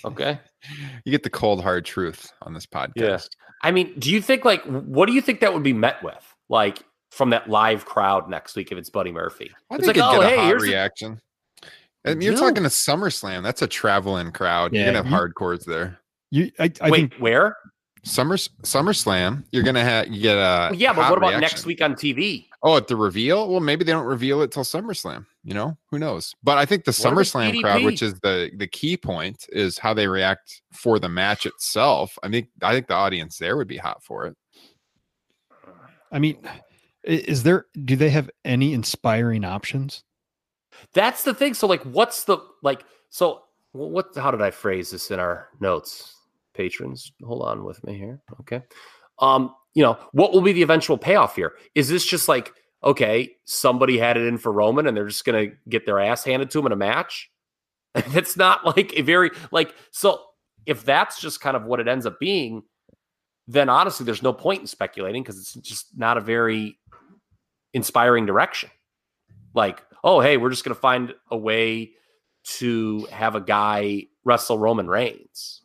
Okay. 0.04 0.38
You 1.04 1.10
get 1.10 1.22
the 1.22 1.30
cold 1.30 1.62
hard 1.62 1.84
truth 1.84 2.32
on 2.42 2.54
this 2.54 2.66
podcast. 2.66 2.94
Yeah. 2.96 3.18
I 3.62 3.70
mean, 3.72 3.92
do 3.98 4.10
you 4.10 4.22
think 4.22 4.44
like 4.44 4.64
what 4.64 5.06
do 5.06 5.12
you 5.12 5.20
think 5.20 5.40
that 5.40 5.52
would 5.52 5.62
be 5.62 5.72
met 5.72 6.02
with? 6.02 6.24
Like 6.48 6.82
from 7.14 7.30
that 7.30 7.48
live 7.48 7.84
crowd 7.84 8.28
next 8.28 8.56
week 8.56 8.72
if 8.72 8.78
it's 8.78 8.90
Buddy 8.90 9.12
Murphy? 9.12 9.50
I 9.70 9.76
it's 9.76 9.86
think 9.86 9.96
like, 9.96 10.06
it'd 10.14 10.18
oh, 10.18 10.22
get 10.22 10.26
a 10.26 10.34
hey, 10.34 10.36
hot 10.36 10.46
here's 10.48 10.62
a- 10.64 10.66
reaction. 10.66 11.20
And 12.06 12.22
you're 12.22 12.34
do. 12.34 12.40
talking 12.40 12.62
to 12.64 12.68
SummerSlam. 12.68 13.42
That's 13.42 13.62
a 13.62 13.66
traveling 13.66 14.30
crowd. 14.32 14.72
Yeah, 14.74 14.84
you're 14.84 14.92
gonna 14.92 15.08
have 15.08 15.10
you- 15.10 15.16
hardcores 15.34 15.64
there. 15.64 15.98
You 16.30 16.50
I, 16.58 16.70
I 16.80 16.90
Wait, 16.90 16.98
think 17.12 17.14
where? 17.14 17.56
Summer 18.02 18.36
SummerSlam. 18.36 19.44
You're 19.52 19.62
gonna 19.62 19.82
have 19.82 20.08
you 20.08 20.20
get 20.20 20.34
a 20.36 20.68
Well, 20.70 20.74
yeah, 20.74 20.92
but 20.92 21.08
what 21.08 21.16
about 21.16 21.28
reaction. 21.28 21.40
next 21.40 21.64
week 21.64 21.80
on 21.80 21.94
TV? 21.94 22.46
Oh, 22.62 22.76
at 22.76 22.86
the 22.88 22.96
reveal? 22.96 23.48
Well, 23.48 23.60
maybe 23.60 23.84
they 23.84 23.92
don't 23.92 24.04
reveal 24.04 24.42
it 24.42 24.50
till 24.52 24.64
SummerSlam. 24.64 25.24
You 25.42 25.54
know, 25.54 25.78
who 25.90 25.98
knows? 25.98 26.34
But 26.42 26.58
I 26.58 26.66
think 26.66 26.84
the 26.84 26.90
What 26.90 26.98
if 26.98 27.28
SummerSlam 27.32 27.62
crowd, 27.62 27.82
which 27.84 28.02
is 28.02 28.12
the 28.20 28.50
the 28.56 28.66
key 28.66 28.98
point, 28.98 29.46
is 29.50 29.78
how 29.78 29.94
they 29.94 30.06
react 30.06 30.60
for 30.72 30.98
the 30.98 31.08
match 31.08 31.46
itself. 31.46 32.18
I 32.22 32.28
think 32.28 32.48
I 32.60 32.74
think 32.74 32.88
the 32.88 32.94
audience 32.94 33.38
there 33.38 33.56
would 33.56 33.68
be 33.68 33.78
hot 33.78 34.02
for 34.02 34.26
it. 34.26 34.36
I 36.12 36.18
mean 36.18 36.36
i- 36.44 36.60
is 37.04 37.42
there 37.42 37.66
do 37.84 37.96
they 37.96 38.10
have 38.10 38.30
any 38.44 38.72
inspiring 38.72 39.44
options? 39.44 40.02
That's 40.92 41.24
the 41.24 41.34
thing. 41.34 41.54
So, 41.54 41.66
like, 41.66 41.82
what's 41.82 42.24
the 42.24 42.38
like? 42.62 42.84
So, 43.10 43.42
what? 43.72 44.08
How 44.16 44.30
did 44.30 44.42
I 44.42 44.50
phrase 44.50 44.90
this 44.90 45.10
in 45.10 45.20
our 45.20 45.48
notes, 45.60 46.16
patrons? 46.54 47.12
Hold 47.22 47.42
on 47.42 47.64
with 47.64 47.82
me 47.84 47.96
here. 47.96 48.20
Okay. 48.40 48.62
Um, 49.18 49.54
you 49.74 49.82
know, 49.82 49.98
what 50.12 50.32
will 50.32 50.40
be 50.40 50.52
the 50.52 50.62
eventual 50.62 50.98
payoff 50.98 51.36
here? 51.36 51.54
Is 51.74 51.88
this 51.88 52.04
just 52.04 52.28
like, 52.28 52.52
okay, 52.82 53.30
somebody 53.44 53.98
had 53.98 54.16
it 54.16 54.26
in 54.26 54.38
for 54.38 54.52
Roman, 54.52 54.86
and 54.86 54.96
they're 54.96 55.08
just 55.08 55.24
gonna 55.24 55.48
get 55.68 55.86
their 55.86 56.00
ass 56.00 56.24
handed 56.24 56.50
to 56.50 56.58
him 56.58 56.66
in 56.66 56.72
a 56.72 56.76
match? 56.76 57.30
That's 58.08 58.36
not 58.36 58.64
like 58.64 58.92
a 58.96 59.02
very 59.02 59.30
like. 59.50 59.74
So, 59.90 60.20
if 60.66 60.84
that's 60.84 61.20
just 61.20 61.40
kind 61.40 61.56
of 61.56 61.64
what 61.64 61.78
it 61.78 61.88
ends 61.88 62.06
up 62.06 62.18
being, 62.18 62.62
then 63.46 63.68
honestly, 63.68 64.06
there's 64.06 64.22
no 64.22 64.32
point 64.32 64.62
in 64.62 64.66
speculating 64.66 65.22
because 65.22 65.38
it's 65.38 65.52
just 65.68 65.96
not 65.96 66.16
a 66.16 66.20
very 66.20 66.78
inspiring 67.74 68.24
direction. 68.24 68.70
Like, 69.54 69.84
oh, 70.02 70.20
hey, 70.20 70.36
we're 70.38 70.50
just 70.50 70.64
going 70.64 70.74
to 70.74 70.80
find 70.80 71.14
a 71.30 71.36
way 71.36 71.92
to 72.58 73.06
have 73.10 73.34
a 73.34 73.40
guy 73.40 74.04
wrestle 74.24 74.58
Roman 74.58 74.88
Reigns. 74.88 75.60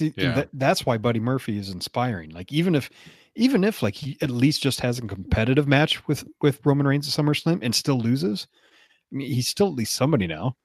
Yeah. 0.00 0.32
that- 0.32 0.48
that's 0.54 0.86
why 0.86 0.96
Buddy 0.98 1.20
Murphy 1.20 1.58
is 1.58 1.68
inspiring. 1.70 2.30
Like 2.30 2.52
even 2.52 2.74
if 2.74 2.90
even 3.36 3.64
if 3.64 3.82
like 3.82 3.94
he 3.94 4.16
at 4.22 4.30
least 4.30 4.62
just 4.62 4.80
has 4.80 4.98
a 4.98 5.02
competitive 5.02 5.68
match 5.68 6.06
with 6.08 6.24
with 6.40 6.64
Roman 6.64 6.86
Reigns 6.86 7.06
at 7.06 7.24
SummerSlam 7.24 7.60
and 7.62 7.74
still 7.74 7.98
loses, 7.98 8.46
I 9.12 9.16
mean 9.16 9.30
he's 9.30 9.48
still 9.48 9.66
at 9.68 9.74
least 9.74 9.94
somebody 9.94 10.26
now. 10.26 10.56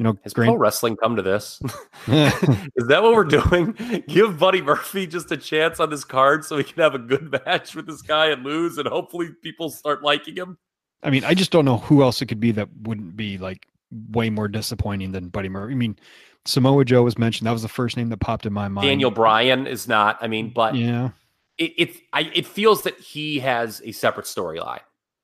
You 0.00 0.04
know, 0.04 0.16
Has 0.22 0.32
pro 0.32 0.56
wrestling 0.56 0.96
come 0.96 1.14
to 1.16 1.20
this? 1.20 1.60
Is 2.06 2.86
that 2.86 3.02
what 3.02 3.12
we're 3.12 3.22
doing? 3.22 3.72
Give 4.08 4.38
Buddy 4.38 4.62
Murphy 4.62 5.06
just 5.06 5.30
a 5.30 5.36
chance 5.36 5.78
on 5.78 5.90
this 5.90 6.04
card 6.04 6.42
so 6.42 6.56
he 6.56 6.64
can 6.64 6.82
have 6.82 6.94
a 6.94 6.98
good 6.98 7.30
match 7.46 7.74
with 7.74 7.86
this 7.86 8.00
guy 8.00 8.28
and 8.28 8.42
lose, 8.42 8.78
and 8.78 8.88
hopefully 8.88 9.28
people 9.42 9.68
start 9.68 10.02
liking 10.02 10.36
him. 10.36 10.56
I 11.02 11.10
mean, 11.10 11.22
I 11.22 11.34
just 11.34 11.50
don't 11.50 11.66
know 11.66 11.76
who 11.76 12.02
else 12.02 12.22
it 12.22 12.26
could 12.26 12.40
be 12.40 12.50
that 12.52 12.70
wouldn't 12.80 13.14
be 13.14 13.36
like 13.36 13.66
way 14.10 14.30
more 14.30 14.48
disappointing 14.48 15.12
than 15.12 15.28
Buddy 15.28 15.50
Murphy. 15.50 15.74
I 15.74 15.76
mean, 15.76 15.98
Samoa 16.46 16.86
Joe 16.86 17.02
was 17.02 17.18
mentioned. 17.18 17.46
That 17.46 17.52
was 17.52 17.60
the 17.60 17.68
first 17.68 17.98
name 17.98 18.08
that 18.08 18.20
popped 18.20 18.46
in 18.46 18.54
my 18.54 18.68
mind. 18.68 18.86
Daniel 18.86 19.10
Bryan 19.10 19.66
is 19.66 19.86
not. 19.86 20.16
I 20.22 20.28
mean, 20.28 20.50
but 20.54 20.76
Yeah. 20.76 21.10
it 21.58 21.74
it, 21.76 21.96
I, 22.14 22.22
it 22.34 22.46
feels 22.46 22.84
that 22.84 22.98
he 22.98 23.38
has 23.40 23.82
a 23.84 23.92
separate 23.92 24.24
storyline, 24.24 24.80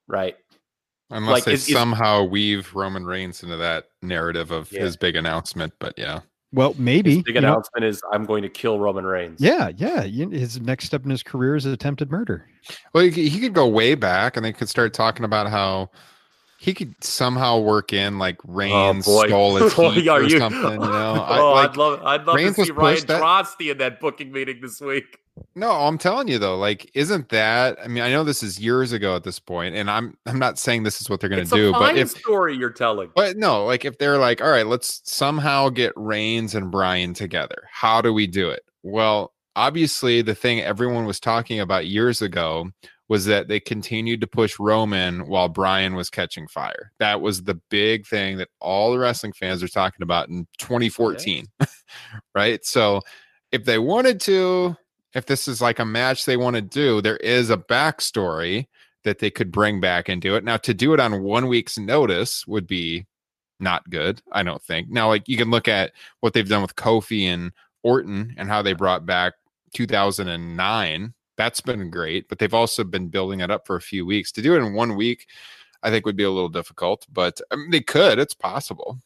right? 0.07 0.37
Unless 1.11 1.33
Like, 1.33 1.45
they 1.45 1.53
is- 1.53 1.69
is- 1.69 1.75
somehow 1.75 2.25
weave 2.25 2.75
Roman 2.75 3.05
Reigns 3.07 3.43
into 3.43 3.57
that 3.57 3.87
narrative 4.03 4.51
of 4.51 4.71
Yeah. 4.73 4.81
his 4.81 4.97
big 4.97 5.15
announcement. 5.17 5.73
But 5.79 5.95
yeah, 5.97 6.21
Well, 6.53 6.75
maybe. 6.79 7.17
His 7.17 7.23
big 7.23 7.35
you 7.37 7.41
know, 7.43 7.49
announcement 7.49 7.85
is 7.85 8.03
I'm 8.13 8.25
going 8.25 8.43
to 8.43 8.49
kill 8.49 8.79
Roman 8.81 9.05
Reigns. 9.05 9.41
yeah, 9.41 9.71
yeah. 9.77 10.03
His 10.03 10.61
next 10.61 10.87
step 10.87 11.05
in 11.05 11.11
his 11.11 11.23
career 11.23 11.55
is 11.57 11.65
attempted 11.65 12.11
murder. 12.11 12.49
well, 12.93 13.05
he, 13.05 13.11
could- 13.11 13.25
he 13.33 13.39
could 13.41 13.53
go 13.55 13.69
way 13.69 13.95
back, 13.95 14.37
and 14.37 14.45
they 14.45 14.53
could 14.53 14.69
start 14.69 14.93
talking 14.95 15.25
about 15.25 15.49
how 15.49 15.91
he 16.59 16.73
could 16.75 16.95
somehow 17.05 17.59
work 17.61 17.93
in 17.93 18.19
like 18.19 18.39
oh, 18.49 18.53
Reigns 18.53 19.07
Oh, 19.07 19.27
stole 19.27 19.57
his 19.57 19.75
Boy, 19.77 19.91
heat 19.93 20.09
are 20.09 20.21
or 20.21 20.25
you- 20.25 20.39
something. 20.39 20.73
You 20.73 20.79
know, 20.79 21.15
I, 21.29 21.39
oh, 21.39 21.53
like, 21.53 21.71
I'd 21.71 21.77
love, 21.77 22.03
I'd 22.03 22.25
love 22.25 22.35
Reigns 22.37 22.57
to 22.57 22.65
see 22.65 22.71
Ryan 22.73 22.95
pushed 22.97 23.07
that- 23.09 23.57
in 23.61 23.79
that 23.79 24.01
booking 24.01 24.33
meeting 24.33 24.59
this 24.61 24.81
week. 24.81 25.19
No, 25.55 25.71
I'm 25.71 25.99
telling 25.99 26.29
you 26.29 26.39
though, 26.39 26.57
like, 26.57 26.91
isn't 26.95 27.29
that? 27.31 27.79
I 27.83 27.89
mean, 27.89 28.03
I 28.03 28.11
know 28.11 28.25
this 28.25 28.43
is 28.43 28.59
years 28.59 28.93
ago 28.93 29.17
at 29.17 29.25
this 29.25 29.39
point, 29.39 29.75
and 29.75 29.91
I'm 29.91 30.17
I'm 30.27 30.39
not 30.39 30.59
saying 30.59 30.83
this 30.83 31.01
is 31.01 31.11
what 31.11 31.21
they're 31.21 31.31
going 31.31 31.47
to 31.47 31.55
do, 31.55 31.71
a 31.71 31.73
but 31.73 31.97
if 31.97 32.11
story 32.11 32.57
you're 32.57 32.71
telling. 32.71 33.11
but 33.15 33.37
no, 33.37 33.65
like 33.65 33.85
if 33.85 33.99
they're 33.99 34.19
like, 34.19 34.41
all 34.41 34.51
right, 34.51 34.67
let's 34.67 35.03
somehow 35.05 35.69
get 35.69 35.93
Reigns 35.97 36.55
and 36.55 36.71
Brian 36.71 37.15
together. 37.15 37.69
How 37.71 38.01
do 38.01 38.13
we 38.13 38.27
do 38.27 38.51
it? 38.51 38.63
Well, 38.83 39.33
obviously, 39.57 40.23
the 40.23 40.35
thing 40.35 40.61
everyone 40.61 41.07
was 41.07 41.21
talking 41.21 41.61
about 41.61 41.87
years 41.87 42.23
ago 42.23 42.71
was 43.09 43.25
that 43.27 43.49
they 43.49 43.61
continued 43.61 44.21
to 44.21 44.27
push 44.27 44.59
Roman 44.59 45.27
while 45.27 45.49
Brian 45.49 45.95
was 45.95 46.11
catching 46.11 46.49
fire. 46.49 46.93
That 46.99 47.21
was 47.21 47.45
the 47.45 47.61
big 47.71 48.07
thing 48.07 48.37
that 48.39 48.49
all 48.61 48.93
the 48.93 48.99
wrestling 48.99 49.33
fans 49.33 49.63
are 49.63 49.69
talking 49.69 50.03
about 50.03 50.29
in 50.29 50.47
2014. 50.59 51.47
right? 52.35 52.65
So 52.65 53.01
if 53.53 53.65
they 53.65 53.79
wanted 53.79 54.21
to, 54.23 54.77
if 55.17 55.25
this 55.25 55.49
is 55.49 55.63
like 55.63 55.79
a 55.79 55.85
match 55.85 56.27
they 56.27 56.37
want 56.37 56.57
to 56.57 56.63
do, 56.63 57.01
there 57.01 57.17
is 57.17 57.49
a 57.49 57.57
backstory 57.57 58.67
that 59.03 59.19
they 59.19 59.31
could 59.31 59.51
bring 59.51 59.81
back 59.81 60.11
and 60.11 60.21
do 60.21 60.37
it. 60.37 60.45
Now, 60.45 60.59
to 60.59 60.75
do 60.75 60.93
it 60.93 61.01
on 61.01 61.23
one 61.23 61.49
week's 61.49 61.79
notice 61.79 62.47
would 62.47 62.67
be 62.67 63.07
not 63.59 63.89
good, 63.89 64.21
I 64.31 64.43
don't 64.43 64.63
think. 64.63 64.91
Now, 64.91 65.09
like 65.09 65.27
you 65.27 65.39
can 65.39 65.51
look 65.51 65.69
at 65.69 65.93
what 66.21 66.35
they've 66.35 66.47
done 66.47 66.61
with 66.61 66.77
Kofi 66.77 67.25
and 67.25 67.53
Orton 67.83 68.35
and 68.37 68.47
how 68.47 68.61
they 68.61 68.75
brought 68.75 69.07
back 69.07 69.33
2009. 69.75 71.15
That's 71.39 71.61
been 71.63 71.89
great, 71.89 72.29
but 72.29 72.39
they've 72.39 72.53
also 72.53 72.85
been 72.85 73.09
building 73.09 73.41
it 73.41 73.51
up 73.51 73.67
for 73.67 73.77
a 73.77 73.81
few 73.81 74.05
weeks. 74.05 74.31
To 74.33 74.43
do 74.43 74.55
it 74.55 74.59
in 74.59 74.75
one 74.75 74.97
week, 74.97 75.27
I 75.83 75.89
think 75.89 76.05
would 76.05 76.17
be 76.17 76.25
a 76.25 76.31
little 76.31 76.51
difficult, 76.51 77.07
but 77.11 77.41
I 77.51 77.57
mean, 77.57 77.71
they 77.71 77.81
could. 77.81 78.19
It's 78.19 78.35
possible. 78.35 78.99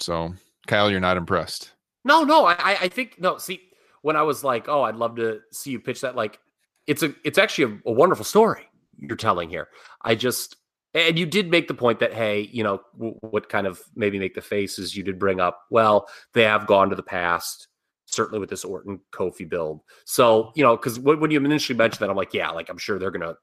So, 0.00 0.34
Kyle, 0.66 0.90
you're 0.90 0.98
not 0.98 1.16
impressed. 1.16 1.70
No, 2.04 2.24
no, 2.24 2.46
I, 2.46 2.56
I 2.80 2.88
think 2.88 3.20
no. 3.20 3.38
See, 3.38 3.60
when 4.02 4.16
I 4.16 4.22
was 4.22 4.44
like, 4.44 4.68
oh, 4.68 4.82
I'd 4.82 4.96
love 4.96 5.16
to 5.16 5.40
see 5.50 5.70
you 5.70 5.80
pitch 5.80 6.02
that. 6.02 6.14
Like, 6.14 6.38
it's 6.86 7.02
a, 7.02 7.14
it's 7.24 7.38
actually 7.38 7.74
a, 7.74 7.90
a 7.90 7.92
wonderful 7.92 8.24
story 8.24 8.68
you're 8.98 9.16
telling 9.16 9.48
here. 9.48 9.68
I 10.02 10.14
just, 10.14 10.56
and 10.94 11.18
you 11.18 11.26
did 11.26 11.50
make 11.50 11.68
the 11.68 11.74
point 11.74 12.00
that 12.00 12.12
hey, 12.12 12.48
you 12.52 12.62
know, 12.62 12.80
w- 12.98 13.16
what 13.20 13.48
kind 13.48 13.66
of 13.66 13.80
maybe 13.96 14.18
make 14.18 14.34
the 14.34 14.42
faces 14.42 14.96
you 14.96 15.02
did 15.02 15.18
bring 15.18 15.40
up. 15.40 15.62
Well, 15.70 16.08
they 16.34 16.42
have 16.42 16.66
gone 16.66 16.90
to 16.90 16.96
the 16.96 17.02
past, 17.02 17.68
certainly 18.06 18.38
with 18.38 18.50
this 18.50 18.64
Orton 18.64 19.00
Kofi 19.12 19.48
build. 19.48 19.80
So 20.04 20.52
you 20.54 20.62
know, 20.62 20.76
because 20.76 20.98
when, 20.98 21.30
you 21.30 21.42
initially 21.42 21.78
mentioned 21.78 22.00
that, 22.00 22.10
I'm 22.10 22.16
like, 22.16 22.34
yeah, 22.34 22.50
like 22.50 22.68
I'm 22.68 22.78
sure 22.78 22.98
they're 22.98 23.10
gonna 23.10 23.36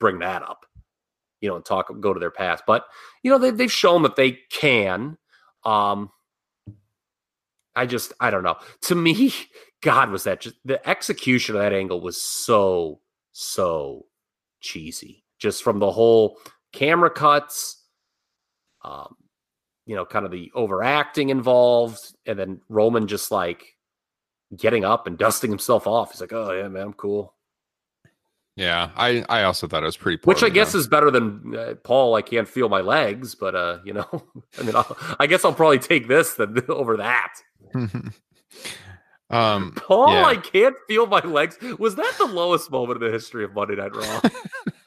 bring 0.00 0.18
that 0.18 0.42
up, 0.42 0.66
you 1.40 1.48
know, 1.48 1.56
and 1.56 1.64
talk, 1.64 1.92
go 2.00 2.12
to 2.12 2.20
their 2.20 2.30
past. 2.30 2.64
But 2.66 2.84
you 3.22 3.30
know, 3.30 3.38
they, 3.38 3.50
they've 3.50 3.70
shown 3.72 4.02
that 4.02 4.16
they 4.16 4.38
can. 4.50 5.16
Um, 5.64 6.10
I 7.76 7.84
just, 7.86 8.14
I 8.18 8.30
don't 8.30 8.42
know. 8.42 8.56
To 8.82 8.94
me, 8.94 9.32
God, 9.86 10.10
was 10.10 10.24
that 10.24 10.40
just 10.40 10.56
the 10.64 10.84
execution 10.88 11.54
of 11.54 11.62
that 11.62 11.72
angle 11.72 12.00
was 12.00 12.20
so, 12.20 12.98
so 13.30 14.06
cheesy. 14.58 15.22
Just 15.38 15.62
from 15.62 15.78
the 15.78 15.92
whole 15.92 16.40
camera 16.72 17.08
cuts, 17.08 17.84
um, 18.82 19.14
you 19.84 19.94
know, 19.94 20.04
kind 20.04 20.24
of 20.24 20.32
the 20.32 20.50
overacting 20.56 21.28
involved, 21.28 22.00
and 22.26 22.36
then 22.36 22.60
Roman 22.68 23.06
just 23.06 23.30
like 23.30 23.76
getting 24.56 24.84
up 24.84 25.06
and 25.06 25.16
dusting 25.18 25.50
himself 25.50 25.86
off. 25.86 26.10
He's 26.10 26.20
like, 26.20 26.32
"Oh 26.32 26.50
yeah, 26.50 26.66
man, 26.66 26.82
I'm 26.82 26.92
cool." 26.92 27.32
Yeah, 28.56 28.90
I 28.96 29.24
I 29.28 29.44
also 29.44 29.68
thought 29.68 29.84
it 29.84 29.86
was 29.86 29.96
pretty. 29.96 30.20
Which 30.24 30.42
I 30.42 30.48
guess 30.48 30.74
is 30.74 30.88
better 30.88 31.12
than 31.12 31.54
uh, 31.56 31.74
Paul. 31.84 32.16
I 32.16 32.22
can't 32.22 32.48
feel 32.48 32.68
my 32.68 32.80
legs, 32.80 33.36
but 33.36 33.54
uh, 33.54 33.78
you 33.84 33.92
know, 33.92 34.08
I 34.58 34.64
mean, 34.64 34.74
I'll, 34.74 34.96
I 35.20 35.28
guess 35.28 35.44
I'll 35.44 35.54
probably 35.54 35.78
take 35.78 36.08
this 36.08 36.34
than 36.34 36.60
over 36.68 36.96
that. 36.96 37.34
Um, 39.30 39.72
Paul, 39.76 40.12
Yeah. 40.12 40.24
I 40.24 40.36
can't 40.36 40.76
feel 40.88 41.06
my 41.06 41.20
legs. 41.20 41.58
Was 41.78 41.96
that 41.96 42.14
the 42.18 42.26
lowest 42.26 42.70
moment 42.70 43.02
in 43.02 43.06
the 43.06 43.12
history 43.12 43.44
of 43.44 43.54
Monday 43.54 43.76
Night 43.76 43.94
Raw, 43.94 44.20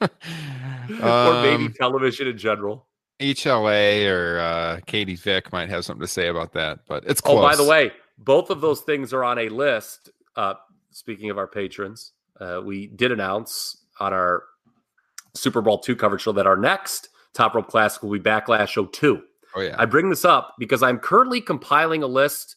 or 1.02 1.42
maybe 1.42 1.66
um, 1.66 1.74
television 1.78 2.26
in 2.26 2.38
general? 2.38 2.86
HLA 3.20 4.10
or 4.10 4.40
uh, 4.40 4.80
Katie 4.86 5.14
Vick 5.14 5.52
might 5.52 5.68
have 5.68 5.84
something 5.84 6.00
to 6.00 6.08
say 6.08 6.28
about 6.28 6.52
that, 6.54 6.80
but 6.88 7.04
it's 7.06 7.20
close. 7.20 7.38
Oh, 7.38 7.42
by 7.42 7.54
the 7.54 7.64
way, 7.64 7.92
both 8.16 8.48
of 8.48 8.62
those 8.62 8.80
things 8.80 9.12
are 9.12 9.22
on 9.24 9.38
a 9.38 9.48
list. 9.50 10.10
Uh, 10.36 10.54
speaking 10.90 11.28
of 11.28 11.36
our 11.36 11.46
patrons, 11.46 12.12
uh, 12.40 12.60
we 12.64 12.86
did 12.86 13.12
announce 13.12 13.84
on 13.98 14.14
our 14.14 14.44
Super 15.34 15.60
Bowl 15.60 15.78
two 15.78 15.94
coverage 15.94 16.22
show 16.22 16.32
that 16.32 16.46
our 16.46 16.56
next 16.56 17.10
Top 17.34 17.54
Rope 17.54 17.68
Classic 17.68 18.02
will 18.02 18.10
be 18.10 18.20
Backlash 18.20 18.68
Show 18.68 18.86
two. 18.86 19.22
oh 19.54 19.60
yeah, 19.60 19.76
I 19.78 19.84
bring 19.84 20.08
this 20.08 20.24
up 20.24 20.54
because 20.58 20.82
I'm 20.82 20.98
currently 20.98 21.42
compiling 21.42 22.02
a 22.02 22.06
list 22.06 22.56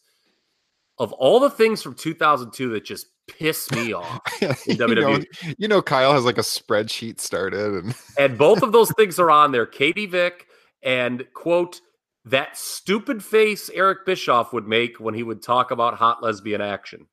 of 0.98 1.12
all 1.14 1.40
the 1.40 1.50
things 1.50 1.82
from 1.82 1.94
2002 1.94 2.70
that 2.70 2.84
just 2.84 3.06
piss 3.28 3.70
me 3.72 3.92
off. 3.92 4.20
you, 4.40 4.48
know, 4.48 4.88
WWE. 4.88 5.54
you 5.58 5.68
know, 5.68 5.82
Kyle 5.82 6.12
has 6.12 6.24
like 6.24 6.38
a 6.38 6.42
spreadsheet 6.42 7.20
started, 7.20 7.84
and 7.84 7.94
And 8.18 8.38
both 8.38 8.62
of 8.62 8.72
those 8.72 8.92
things 8.92 9.18
are 9.18 9.30
on 9.30 9.52
there. 9.52 9.66
Katie 9.66 10.06
Vick 10.06 10.46
and 10.82 11.24
quote 11.34 11.80
that 12.24 12.56
stupid 12.56 13.22
face 13.22 13.70
Eric 13.74 14.06
Bischoff 14.06 14.52
would 14.52 14.66
make 14.66 14.98
when 14.98 15.14
he 15.14 15.22
would 15.22 15.42
talk 15.42 15.70
about 15.70 15.94
hot 15.94 16.22
lesbian 16.22 16.60
action. 16.60 17.06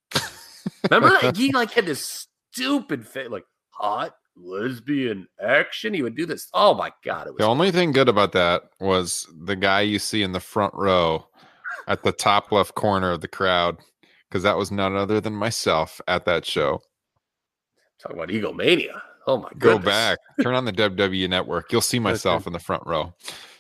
Remember 0.89 1.17
that 1.22 1.38
he 1.38 1.52
like 1.52 1.72
had 1.72 1.86
this 1.86 2.28
stupid 2.52 3.08
face, 3.08 3.30
like 3.30 3.46
hot 3.70 4.15
lesbian 4.36 5.28
action. 5.41 5.94
He 5.94 6.02
would 6.02 6.15
do 6.15 6.26
this. 6.26 6.48
Oh 6.54 6.74
my 6.74 6.91
god, 7.04 7.28
it 7.28 7.38
the 7.38 7.46
only 7.46 7.72
thing 7.72 7.91
good 7.91 8.10
about 8.10 8.32
that 8.34 8.63
was 8.80 9.28
the 9.44 9.56
guy 9.56 9.82
you 9.82 10.00
see 10.00 10.24
in 10.24 10.32
the 10.32 10.39
front 10.39 10.74
row 10.74 11.26
at 11.91 12.04
the 12.04 12.12
top 12.12 12.51
left 12.51 12.75
corner 12.75 13.12
of 13.12 13.21
the 13.21 13.27
crowd, 13.27 13.77
because 14.30 14.43
that 14.43 14.58
was 14.58 14.71
none 14.71 14.95
other 14.95 15.19
than 15.21 15.36
myself 15.36 15.99
at 16.08 16.25
that 16.25 16.45
show. 16.45 16.82
talking 18.01 18.17
about 18.17 18.30
egomania. 18.32 19.01
Oh 19.27 19.38
my 19.38 19.49
god. 19.49 19.60
Go 19.60 19.77
back, 19.80 20.17
turn 20.41 20.56
on 20.56 20.65
the 20.65 20.71
WWE 20.73 21.30
network. 21.30 21.71
You'll 21.71 21.82
see 21.82 21.99
myself 21.99 22.47
in 22.47 22.54
the 22.54 22.60
front 22.60 22.84
row. 22.88 23.13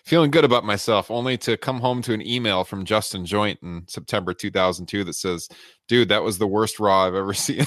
Feeling 0.05 0.31
good 0.31 0.43
about 0.45 0.65
myself, 0.65 1.11
only 1.11 1.37
to 1.39 1.55
come 1.57 1.79
home 1.79 2.01
to 2.01 2.13
an 2.13 2.25
email 2.25 2.63
from 2.63 2.85
Justin 2.85 3.23
Joint 3.25 3.59
in 3.61 3.83
September 3.87 4.33
2002 4.33 5.03
that 5.03 5.13
says, 5.13 5.47
Dude, 5.87 6.09
that 6.09 6.23
was 6.23 6.39
the 6.39 6.47
worst 6.47 6.79
Raw 6.79 7.05
I've 7.05 7.13
ever 7.15 7.33
seen. 7.35 7.65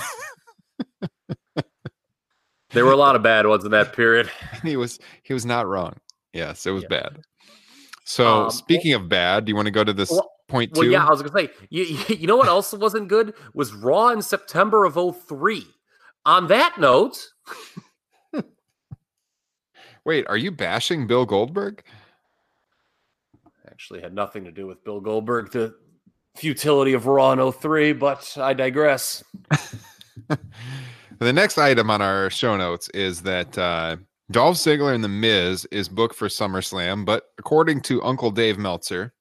There 2.71 2.85
were 2.85 2.91
a 2.93 2.97
lot 2.97 3.15
of 3.15 3.23
bad 3.23 3.47
ones 3.47 3.65
in 3.65 3.71
that 3.71 3.93
period. 3.93 4.29
he 4.65 4.77
was 4.77 4.99
he 5.23 5.33
was 5.33 5.47
not 5.47 5.69
wrong. 5.69 5.95
Yes, 6.33 6.67
it 6.67 6.73
was 6.73 6.83
Yeah. 6.83 6.89
bad. 6.89 7.21
So 8.05 8.45
Um, 8.47 8.51
speaking 8.51 8.95
of 8.95 9.09
bad, 9.09 9.45
do 9.45 9.51
you 9.51 9.57
want 9.57 9.67
to 9.67 9.71
go 9.73 9.85
to 9.85 9.93
this 9.93 10.11
Well- 10.11 10.29
point 10.49 10.73
Well, 10.75 10.83
two? 10.85 10.91
yeah, 10.91 11.07
I 11.07 11.11
was 11.11 11.23
gonna 11.23 11.33
say, 11.47 11.51
you, 11.71 11.83
you 12.09 12.27
know 12.27 12.37
what 12.37 12.49
else 12.49 12.73
wasn't 12.73 13.09
good 13.09 13.35
was 13.55 13.73
Raw 13.73 14.09
in 14.09 14.23
September 14.23 14.85
of 14.85 14.95
03. 15.29 15.65
On 16.27 16.47
that 16.49 16.79
note, 16.79 17.29
Wait, 20.05 20.27
are 20.29 20.37
you 20.37 20.51
bashing 20.51 21.07
Bill 21.07 21.25
Goldberg? 21.27 21.83
actually 23.71 24.01
had 24.01 24.15
nothing 24.15 24.45
to 24.45 24.53
do 24.53 24.67
with 24.69 24.85
Bill 24.85 25.01
Goldberg, 25.01 25.51
the 25.51 25.75
futility 26.37 26.93
of 26.93 27.07
Raw 27.07 27.33
in 27.33 27.53
03, 27.53 27.93
but 27.95 28.37
I 28.41 28.53
digress. 28.55 29.25
The 31.21 31.33
next 31.33 31.59
item 31.59 31.91
on 31.91 32.03
our 32.03 32.29
show 32.29 32.57
notes 32.57 32.89
is 32.91 33.23
that 33.23 33.57
uh, 33.57 33.97
Dolph 34.33 34.57
Ziggler 34.57 34.95
and 34.95 35.03
The 35.03 35.09
Miz 35.09 35.65
is 35.71 35.89
booked 35.89 36.17
for 36.17 36.27
SummerSlam, 36.27 37.05
but 37.05 37.31
according 37.39 37.83
to 37.83 38.03
Uncle 38.03 38.33
Dave 38.33 38.59
Meltzer, 38.59 39.14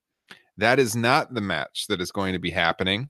that 0.57 0.79
is 0.79 0.95
not 0.95 1.33
the 1.33 1.41
match 1.41 1.87
that 1.87 2.01
is 2.01 2.11
going 2.11 2.33
to 2.33 2.39
be 2.39 2.51
happening. 2.51 3.09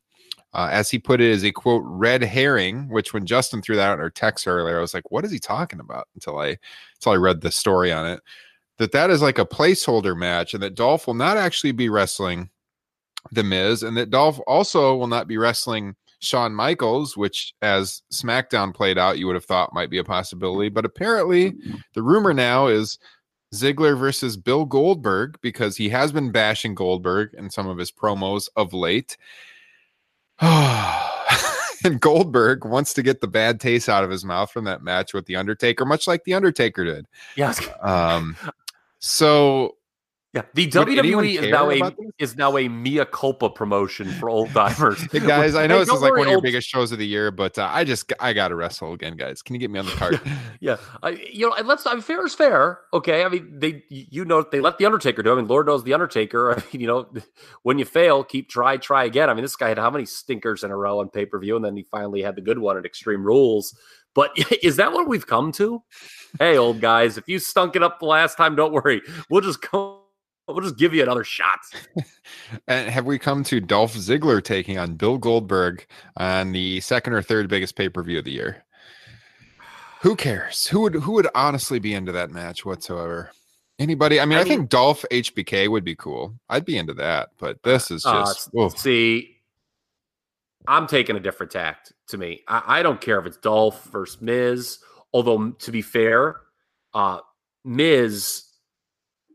Uh, 0.54 0.70
as 0.72 0.90
he 0.90 1.00
put 1.00 1.20
it, 1.20 1.30
is 1.30 1.44
a 1.44 1.52
quote 1.52 1.84
red 1.86 2.22
herring. 2.22 2.88
Which 2.90 3.14
when 3.14 3.26
Justin 3.26 3.62
threw 3.62 3.76
that 3.76 3.90
out 3.90 3.96
in 3.96 4.02
our 4.02 4.10
text 4.10 4.48
earlier, 4.48 4.78
I 4.78 4.82
was 4.82 4.94
like, 4.94 5.10
"What 5.12 5.26
is 5.26 5.32
he 5.32 5.40
talking 5.40 5.80
about?" 5.80 6.08
Until 6.14 6.40
I 6.40 6.58
until 6.96 7.14
I 7.14 7.16
read 7.16 7.42
the 7.42 7.52
story 7.52 7.92
on 7.92 8.06
it. 8.06 8.22
That 8.78 8.92
that 8.92 9.10
is 9.10 9.22
like 9.22 9.40
a 9.40 9.46
placeholder 9.46 10.18
match, 10.18 10.54
and 10.54 10.62
that 10.64 10.76
Dolph 10.76 11.08
will 11.08 11.14
not 11.16 11.38
actually 11.38 11.72
be 11.72 11.90
wrestling 11.90 12.50
The 13.32 13.44
Miz, 13.44 13.84
and 13.84 13.98
that 13.98 14.10
Dolph 14.10 14.40
also 14.48 14.96
will 14.96 15.08
not 15.08 15.28
be 15.28 15.38
wrestling 15.38 15.96
Shawn 16.24 16.54
Michaels, 16.54 17.18
which 17.18 17.54
as 17.62 18.02
SmackDown 18.12 18.74
played 18.74 18.98
out, 18.98 19.20
you 19.20 19.28
would 19.28 19.36
have 19.36 19.46
thought 19.46 19.74
might 19.74 19.90
be 19.90 19.98
a 19.98 20.04
possibility. 20.04 20.70
But 20.70 20.86
apparently, 20.86 21.54
the 21.94 22.02
rumor 22.02 22.34
now 22.34 22.68
is 22.68 22.98
Ziggler 23.54 23.98
versus 23.98 24.36
Bill 24.36 24.66
Goldberg 24.66 25.38
because 25.42 25.78
he 25.78 25.90
has 25.90 26.12
been 26.12 26.32
bashing 26.32 26.76
Goldberg 26.76 27.34
in 27.36 27.50
some 27.50 27.68
of 27.68 27.78
his 27.78 27.92
promos 27.92 28.50
of 28.56 28.74
late. 28.74 29.16
and 30.42 32.00
Goldberg 32.00 32.66
wants 32.66 32.94
to 32.96 33.04
get 33.04 33.22
the 33.22 33.28
bad 33.28 33.60
taste 33.60 33.88
out 33.88 34.04
of 34.04 34.10
his 34.10 34.26
mouth 34.26 34.52
from 34.52 34.66
that 34.66 34.84
match 34.84 35.14
with 35.14 35.26
The 35.28 35.36
Undertaker, 35.36 35.86
much 35.86 36.08
like 36.08 36.24
The 36.24 36.34
Undertaker 36.34 36.84
did. 36.84 37.08
Yes. 37.36 37.62
Um, 37.82 38.36
so 39.00 39.78
Yeah. 40.34 40.42
The 40.56 40.66
Would 40.66 40.88
WWE 40.88 41.44
is 41.44 41.52
now 41.52 41.70
a 41.70 41.96
is 42.18 42.36
now 42.36 42.58
a 42.58 42.68
Mia 42.68 43.06
culpa 43.06 43.52
promotion 43.52 44.10
for 44.14 44.32
old 44.32 44.50
timers. 44.50 45.00
Hey 45.12 45.20
guys, 45.20 45.54
I 45.54 45.68
know 45.68 45.76
Hey, 45.76 45.82
this 45.86 45.94
is 45.94 46.02
like 46.02 46.12
one 46.14 46.22
of 46.22 46.26
your 46.28 46.36
old- 46.38 46.44
biggest 46.44 46.68
shows 46.68 46.92
of 46.92 46.98
the 46.98 47.06
year, 47.06 47.30
but 47.30 47.60
uh, 47.60 47.70
I 47.72 47.84
just 47.84 48.12
I 48.20 48.34
got 48.34 48.48
to 48.48 48.56
wrestle 48.56 48.94
again, 48.94 49.16
guys. 49.16 49.44
Can 49.44 49.54
you 49.54 49.60
get 49.60 49.70
me 49.70 49.78
on 49.78 49.86
the 49.86 49.92
card? 49.92 50.20
Yeah, 50.60 50.78
I, 51.04 51.10
you 51.32 51.48
know, 51.48 51.54
and 51.54 51.68
let's. 51.68 51.86
I 51.86 51.94
mean, 51.94 52.02
fair 52.02 52.26
is 52.26 52.34
fair. 52.34 52.80
Okay, 52.94 53.24
I 53.24 53.30
mean, 53.30 53.60
they, 53.60 53.84
you 53.90 54.26
know, 54.26 54.44
they 54.50 54.60
let 54.60 54.80
the 54.80 54.86
Undertaker 54.86 55.22
do. 55.22 55.34
I 55.34 55.36
mean, 55.36 55.48
Lord 55.48 55.68
knows 55.68 55.84
the 55.84 55.94
Undertaker. 55.94 56.52
I 56.58 56.64
mean, 56.72 56.82
you 56.82 56.88
know, 56.88 57.14
when 57.62 57.78
you 57.78 57.86
fail, 57.86 58.24
keep 58.24 58.50
try, 58.50 58.78
try 58.78 59.04
again. 59.04 59.30
I 59.30 59.36
mean, 59.36 59.44
this 59.44 59.56
guy 59.56 59.70
had 59.70 59.78
how 59.78 59.92
many 59.92 60.06
stinkers 60.06 60.64
in 60.64 60.72
a 60.72 60.78
row 60.78 61.00
on 61.00 61.10
pay 61.10 61.26
per 61.28 61.38
view, 61.38 61.56
and 61.56 61.64
then 61.64 61.76
he 61.78 61.84
finally 61.92 62.24
had 62.24 62.36
the 62.36 62.42
good 62.42 62.58
one 62.58 62.76
at 62.76 62.86
Extreme 62.86 63.24
Rules. 63.24 63.78
But 64.16 64.32
is 64.64 64.78
that 64.78 64.94
what 64.94 65.08
we've 65.08 65.28
come 65.28 65.52
to? 65.54 65.84
Hey, 66.40 66.58
old 66.58 66.82
guys, 66.82 67.20
if 67.20 67.28
you 67.28 67.38
stunk 67.38 67.76
it 67.76 67.84
up 67.84 68.00
the 68.00 68.06
last 68.08 68.36
time, 68.36 68.56
don't 68.56 68.74
worry. 68.74 69.02
We'll 69.30 69.42
just 69.42 69.62
go. 69.70 70.00
We'll 70.48 70.60
just 70.62 70.78
give 70.78 70.94
you 70.94 71.04
another 71.04 71.24
shot. 71.24 71.60
and 72.68 72.90
have 72.90 73.06
we 73.06 73.18
come 73.18 73.44
to 73.46 73.60
Dolph 73.62 73.94
Ziggler 73.96 74.44
taking 74.44 74.78
on 74.78 74.96
Bill 74.96 75.18
Goldberg 75.18 75.86
on 76.18 76.52
the 76.52 76.82
second 76.82 77.14
or 77.14 77.22
third 77.22 77.48
biggest 77.48 77.76
pay 77.76 77.88
per 77.90 78.04
view 78.04 78.20
of 78.20 78.26
the 78.26 78.32
year? 78.32 78.64
Who 80.02 80.16
cares? 80.18 80.68
Who 80.68 80.82
would 80.82 80.96
who 80.96 81.14
would 81.14 81.28
honestly 81.34 81.80
be 81.80 81.94
into 81.94 82.12
that 82.12 82.30
match 82.30 82.66
whatsoever? 82.66 83.32
Anybody? 83.80 84.20
I 84.20 84.26
mean, 84.26 84.38
I, 84.38 84.42
I 84.42 84.44
mean- 84.44 84.58
think 84.58 84.70
Dolph 84.70 85.06
HBK 85.10 85.70
would 85.70 85.86
be 85.86 85.96
cool. 85.96 86.34
I'd 86.50 86.66
be 86.66 86.78
into 86.78 86.94
that, 86.96 87.30
but 87.40 87.64
this 87.64 87.90
is 87.90 88.06
Uh, 88.06 88.26
just 88.26 88.50
oof. 88.54 88.78
see, 88.78 89.38
I'm 90.68 90.88
taking 90.88 91.16
a 91.16 91.20
different 91.22 91.54
tact. 91.54 91.94
To 92.10 92.18
me, 92.18 92.42
I, 92.50 92.80
I 92.80 92.84
don't 92.84 93.00
care 93.00 93.18
if 93.18 93.26
it's 93.26 93.38
Dolph 93.38 93.82
versus 93.86 94.22
Miz. 94.22 94.80
Although 95.14 95.52
to 95.52 95.72
be 95.72 95.82
fair, 95.82 96.42
uh, 96.94 97.20
Miz 97.64 98.44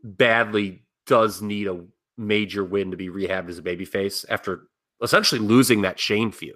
badly 0.03 0.83
does 1.09 1.41
need 1.41 1.67
a 1.67 1.83
major 2.17 2.63
win 2.63 2.91
to 2.91 2.97
be 2.97 3.09
rehabbed 3.09 3.49
as 3.49 3.57
a 3.57 3.63
babyface 3.63 4.23
after 4.29 4.67
essentially 5.01 5.41
losing 5.41 5.81
that 5.81 5.99
Shane 5.99 6.31
feud. 6.31 6.55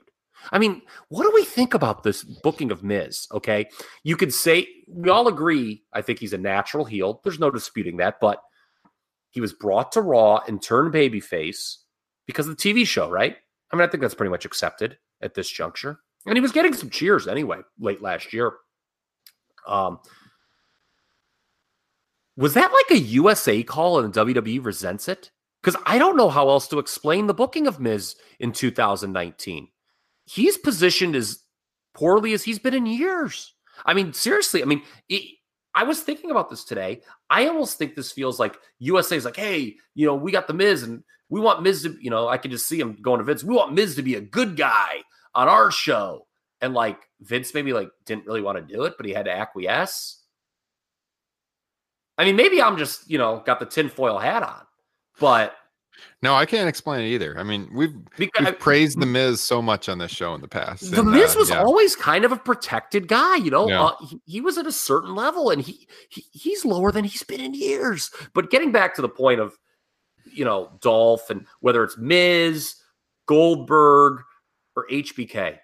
I 0.51 0.59
mean, 0.59 0.81
what 1.09 1.23
do 1.23 1.31
we 1.33 1.43
think 1.43 1.73
about 1.73 2.03
this 2.03 2.23
booking 2.23 2.71
of 2.71 2.83
Miz? 2.83 3.27
Okay, 3.31 3.65
you 4.03 4.15
could 4.15 4.33
say 4.33 4.67
we 4.87 5.09
all 5.09 5.27
agree. 5.27 5.83
I 5.93 6.01
think 6.01 6.19
he's 6.19 6.33
a 6.33 6.37
natural 6.37 6.85
heel. 6.85 7.19
There's 7.23 7.39
no 7.39 7.49
disputing 7.49 7.97
that, 7.97 8.19
but 8.19 8.41
he 9.31 9.41
was 9.41 9.53
brought 9.53 9.91
to 9.93 10.01
Raw 10.01 10.41
and 10.47 10.61
turned 10.61 10.93
babyface 10.93 11.77
because 12.27 12.47
of 12.47 12.55
the 12.55 12.61
TV 12.73 12.85
show, 12.85 13.09
right? 13.09 13.37
I 13.71 13.75
mean, 13.75 13.87
I 13.87 13.89
think 13.89 14.01
that's 14.01 14.13
pretty 14.13 14.29
much 14.29 14.45
accepted 14.45 14.97
at 15.21 15.33
this 15.33 15.49
juncture. 15.49 15.99
And 16.27 16.35
he 16.37 16.41
was 16.41 16.51
getting 16.51 16.73
some 16.73 16.89
cheers 16.89 17.27
anyway 17.27 17.61
late 17.79 18.01
last 18.01 18.33
year. 18.33 18.53
Um, 19.65 19.99
was 22.35 22.53
that 22.55 22.71
like 22.71 22.91
a 22.91 23.03
USA 23.03 23.63
call 23.63 23.99
and 23.99 24.13
WWE 24.13 24.63
resents 24.63 25.07
it? 25.07 25.31
Because 25.61 25.79
I 25.85 25.97
don't 25.97 26.17
know 26.17 26.29
how 26.29 26.49
else 26.49 26.67
to 26.69 26.79
explain 26.79 27.27
the 27.27 27.33
booking 27.33 27.67
of 27.67 27.79
Miz 27.79 28.15
in 28.39 28.51
2019. 28.51 29.67
He's 30.25 30.57
positioned 30.57 31.15
as 31.15 31.39
poorly 31.93 32.33
as 32.33 32.43
he's 32.43 32.59
been 32.59 32.73
in 32.73 32.85
years. 32.85 33.53
I 33.85 33.93
mean, 33.93 34.13
seriously, 34.13 34.61
I 34.61 34.65
mean, 34.65 34.81
it, 35.09 35.23
I 35.75 35.83
was 35.83 36.01
thinking 36.01 36.31
about 36.31 36.49
this 36.49 36.63
today. 36.63 37.01
I 37.29 37.47
almost 37.47 37.77
think 37.77 37.95
this 37.95 38.11
feels 38.11 38.39
like 38.39 38.57
USA 38.79 39.15
is 39.15 39.25
like, 39.25 39.35
hey, 39.35 39.75
you 39.95 40.05
know, 40.05 40.15
we 40.15 40.31
got 40.31 40.47
the 40.47 40.53
Miz 40.53 40.83
and 40.83 41.03
we 41.29 41.39
want 41.39 41.63
Miz 41.63 41.83
to, 41.83 41.97
you 41.99 42.09
know, 42.09 42.27
I 42.27 42.37
can 42.37 42.51
just 42.51 42.67
see 42.67 42.79
him 42.79 42.97
going 43.01 43.19
to 43.19 43.23
Vince. 43.23 43.43
We 43.43 43.55
want 43.55 43.73
Miz 43.73 43.95
to 43.95 44.03
be 44.03 44.15
a 44.15 44.21
good 44.21 44.55
guy 44.55 45.01
on 45.33 45.47
our 45.47 45.71
show. 45.71 46.27
And 46.61 46.73
like 46.73 46.99
Vince 47.21 47.53
maybe 47.53 47.73
like 47.73 47.89
didn't 48.05 48.25
really 48.25 48.41
want 48.41 48.57
to 48.57 48.73
do 48.73 48.83
it, 48.83 48.93
but 48.97 49.05
he 49.05 49.13
had 49.13 49.25
to 49.25 49.31
acquiesce. 49.31 50.22
I 52.17 52.25
mean, 52.25 52.35
maybe 52.35 52.61
I'm 52.61 52.77
just, 52.77 53.09
you 53.09 53.17
know, 53.17 53.41
got 53.45 53.59
the 53.59 53.65
tinfoil 53.65 54.19
hat 54.19 54.43
on, 54.43 54.61
but 55.19 55.55
No, 56.21 56.35
I 56.35 56.45
can't 56.45 56.69
explain 56.69 57.01
it 57.01 57.09
either. 57.09 57.37
I 57.37 57.43
mean, 57.43 57.69
we've 57.73 57.93
because 58.17 58.45
we've 58.45 58.59
praised 58.59 58.99
the 58.99 59.05
Miz 59.05 59.41
so 59.41 59.61
much 59.61 59.89
on 59.89 59.97
this 59.97 60.11
show 60.11 60.33
in 60.35 60.41
the 60.41 60.47
past. 60.47 60.91
the 60.91 61.01
and, 61.01 61.11
Miz 61.11 61.35
uh, 61.35 61.39
was 61.39 61.49
yeah. 61.49 61.63
always 61.63 61.95
kind 61.95 62.23
of 62.23 62.31
a 62.31 62.37
protected 62.37 63.07
guy, 63.07 63.37
you 63.37 63.51
know. 63.51 63.67
Yeah. 63.67 63.83
Uh, 63.83 63.95
he, 64.07 64.21
he 64.25 64.41
was 64.41 64.57
at 64.57 64.67
a 64.67 64.71
certain 64.71 65.15
level, 65.15 65.49
and 65.49 65.61
he, 65.61 65.87
he 66.09 66.23
he's 66.31 66.65
lower 66.65 66.91
than 66.91 67.03
he's 67.03 67.23
been 67.23 67.41
in 67.41 67.53
years. 67.53 68.11
But 68.33 68.51
getting 68.51 68.71
back 68.71 68.95
to 68.95 69.01
the 69.01 69.09
point 69.09 69.39
of, 69.39 69.57
you 70.31 70.45
know, 70.45 70.71
Dolph 70.81 71.29
and 71.29 71.45
whether 71.61 71.83
it's 71.83 71.97
Miz, 71.97 72.75
Goldberg, 73.25 74.21
or 74.75 74.87
HBK, 74.91 75.57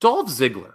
Dolph 0.00 0.28
Ziggler. 0.28 0.74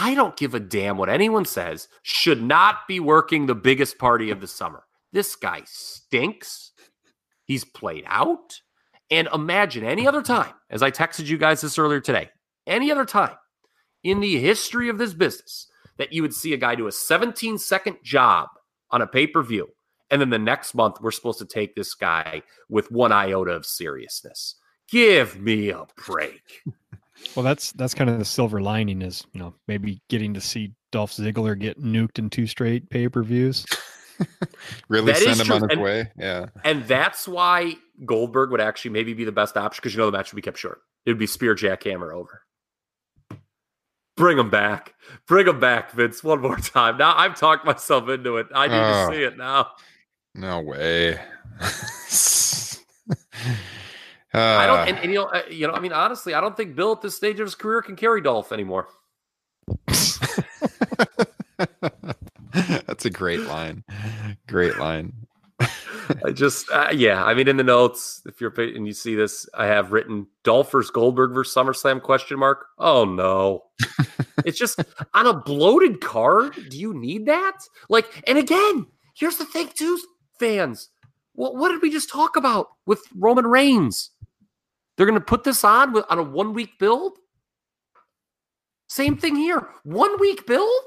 I 0.00 0.14
don't 0.14 0.36
give 0.36 0.54
a 0.54 0.60
damn 0.60 0.96
what 0.96 1.08
anyone 1.08 1.44
says. 1.44 1.88
Should 2.02 2.40
not 2.40 2.86
be 2.86 3.00
working 3.00 3.46
the 3.46 3.54
biggest 3.56 3.98
party 3.98 4.30
of 4.30 4.40
the 4.40 4.46
summer. 4.46 4.84
This 5.12 5.34
guy 5.34 5.62
stinks. 5.66 6.70
He's 7.44 7.64
played 7.64 8.04
out. 8.06 8.60
And 9.10 9.28
imagine 9.34 9.84
any 9.84 10.06
other 10.06 10.22
time, 10.22 10.52
as 10.70 10.84
I 10.84 10.92
texted 10.92 11.26
you 11.26 11.36
guys 11.36 11.62
this 11.62 11.78
earlier 11.78 12.00
today, 12.00 12.30
any 12.66 12.92
other 12.92 13.04
time 13.04 13.34
in 14.04 14.20
the 14.20 14.38
history 14.38 14.88
of 14.88 14.98
this 14.98 15.14
business 15.14 15.66
that 15.96 16.12
you 16.12 16.22
would 16.22 16.34
see 16.34 16.52
a 16.52 16.58
guy 16.58 16.76
do 16.76 16.86
a 16.86 16.92
17 16.92 17.58
second 17.58 17.96
job 18.04 18.50
on 18.92 19.02
a 19.02 19.06
pay 19.06 19.26
per 19.26 19.42
view. 19.42 19.68
And 20.10 20.20
then 20.20 20.30
the 20.30 20.38
next 20.38 20.74
month, 20.74 21.00
we're 21.00 21.10
supposed 21.10 21.40
to 21.40 21.44
take 21.44 21.74
this 21.74 21.94
guy 21.94 22.42
with 22.68 22.92
one 22.92 23.10
iota 23.10 23.50
of 23.50 23.66
seriousness. 23.66 24.54
Give 24.88 25.40
me 25.40 25.70
a 25.70 25.86
break. 26.06 26.62
Well, 27.36 27.42
that's 27.44 27.72
that's 27.72 27.94
kind 27.94 28.10
of 28.10 28.18
the 28.18 28.24
silver 28.24 28.60
lining 28.60 29.02
is 29.02 29.24
you 29.32 29.40
know 29.40 29.54
maybe 29.66 30.00
getting 30.08 30.34
to 30.34 30.40
see 30.40 30.72
Dolph 30.92 31.12
Ziggler 31.12 31.58
get 31.58 31.82
nuked 31.82 32.18
in 32.18 32.30
two 32.30 32.46
straight 32.46 32.90
pay 32.90 33.08
per 33.08 33.22
views. 33.22 33.64
really 34.88 35.12
That 35.12 35.18
is 35.22 35.24
send 35.24 35.40
him 35.40 35.46
true, 35.46 35.54
on 35.56 35.62
his 35.62 35.70
and- 35.72 35.82
way. 35.82 36.10
Yeah. 36.18 36.46
And 36.64 36.84
that's 36.84 37.28
why 37.28 37.74
Goldberg 38.04 38.50
would 38.50 38.60
actually 38.60 38.90
maybe 38.92 39.14
be 39.14 39.24
the 39.24 39.32
best 39.32 39.56
option 39.56 39.80
because 39.80 39.94
you 39.94 39.98
know 39.98 40.06
the 40.06 40.16
match 40.16 40.32
would 40.32 40.36
be 40.36 40.42
kept 40.42 40.58
short. 40.58 40.80
It 41.06 41.10
would 41.10 41.18
be 41.18 41.26
spear 41.26 41.54
jackhammer 41.54 42.12
over. 42.12 42.42
Bring 44.16 44.38
him 44.38 44.50
back. 44.50 44.94
Bring 45.28 45.46
him 45.46 45.60
back, 45.60 45.92
Vince, 45.92 46.24
one 46.24 46.40
more 46.40 46.56
time. 46.56 46.98
Now 46.98 47.16
I've 47.16 47.38
talked 47.38 47.64
myself 47.64 48.08
into 48.08 48.38
it. 48.38 48.48
I 48.54 48.66
need 48.66 48.74
Oh. 48.74 49.08
to 49.10 49.16
see 49.16 49.22
it 49.22 49.36
now. 49.36 49.68
No 50.34 50.60
way. 50.60 51.20
I 54.34 54.66
don't, 54.66 54.78
Uh, 54.78 54.84
and, 54.84 54.98
and 54.98 55.12
you 55.12 55.18
know, 55.18 55.26
uh, 55.26 55.42
you 55.50 55.66
know, 55.66 55.72
I 55.72 55.80
mean, 55.80 55.92
honestly, 55.92 56.34
I 56.34 56.40
don't 56.40 56.56
think 56.56 56.76
Bill 56.76 56.92
at 56.92 57.00
this 57.00 57.16
stage 57.16 57.40
of 57.40 57.46
his 57.46 57.54
career 57.54 57.82
can 57.82 57.96
carry 57.96 58.20
Dolph 58.20 58.52
anymore. 58.52 58.88
That's 62.52 63.04
a 63.04 63.10
great 63.10 63.40
line. 63.40 63.84
Great 64.46 64.78
line. 64.78 65.12
I 65.60 66.32
just, 66.32 66.70
uh, 66.70 66.88
yeah, 66.92 67.24
I 67.24 67.34
mean, 67.34 67.48
in 67.48 67.56
the 67.56 67.64
notes, 67.64 68.22
if 68.26 68.40
you're 68.40 68.52
and 68.58 68.86
you 68.86 68.92
see 68.92 69.14
this, 69.14 69.48
I 69.54 69.66
have 69.66 69.92
written 69.92 70.26
Dolph 70.44 70.72
versus 70.72 70.90
Goldberg 70.90 71.32
versus 71.34 71.54
SummerSlam 71.54 72.02
question 72.02 72.38
mark. 72.38 72.66
Oh 72.78 73.04
no, 73.04 73.64
it's 74.44 74.58
just 74.58 74.80
on 75.14 75.26
a 75.26 75.34
bloated 75.34 76.00
card. 76.00 76.54
Do 76.70 76.78
you 76.78 76.94
need 76.94 77.26
that? 77.26 77.58
Like, 77.88 78.22
and 78.26 78.38
again, 78.38 78.86
here's 79.16 79.36
the 79.36 79.44
thing, 79.44 79.70
too, 79.74 79.98
fans. 80.38 80.88
What 81.34 81.56
what 81.56 81.70
did 81.70 81.82
we 81.82 81.90
just 81.90 82.10
talk 82.10 82.36
about 82.36 82.68
with 82.86 83.02
Roman 83.14 83.46
Reigns? 83.46 84.10
They're 84.98 85.06
going 85.06 85.18
to 85.18 85.24
put 85.24 85.44
this 85.44 85.62
on 85.62 85.92
with, 85.92 86.04
on 86.10 86.18
a 86.18 86.22
one 86.24 86.52
week 86.52 86.78
build. 86.80 87.18
Same 88.88 89.16
thing 89.16 89.36
here. 89.36 89.68
One 89.84 90.18
week 90.18 90.44
build. 90.44 90.82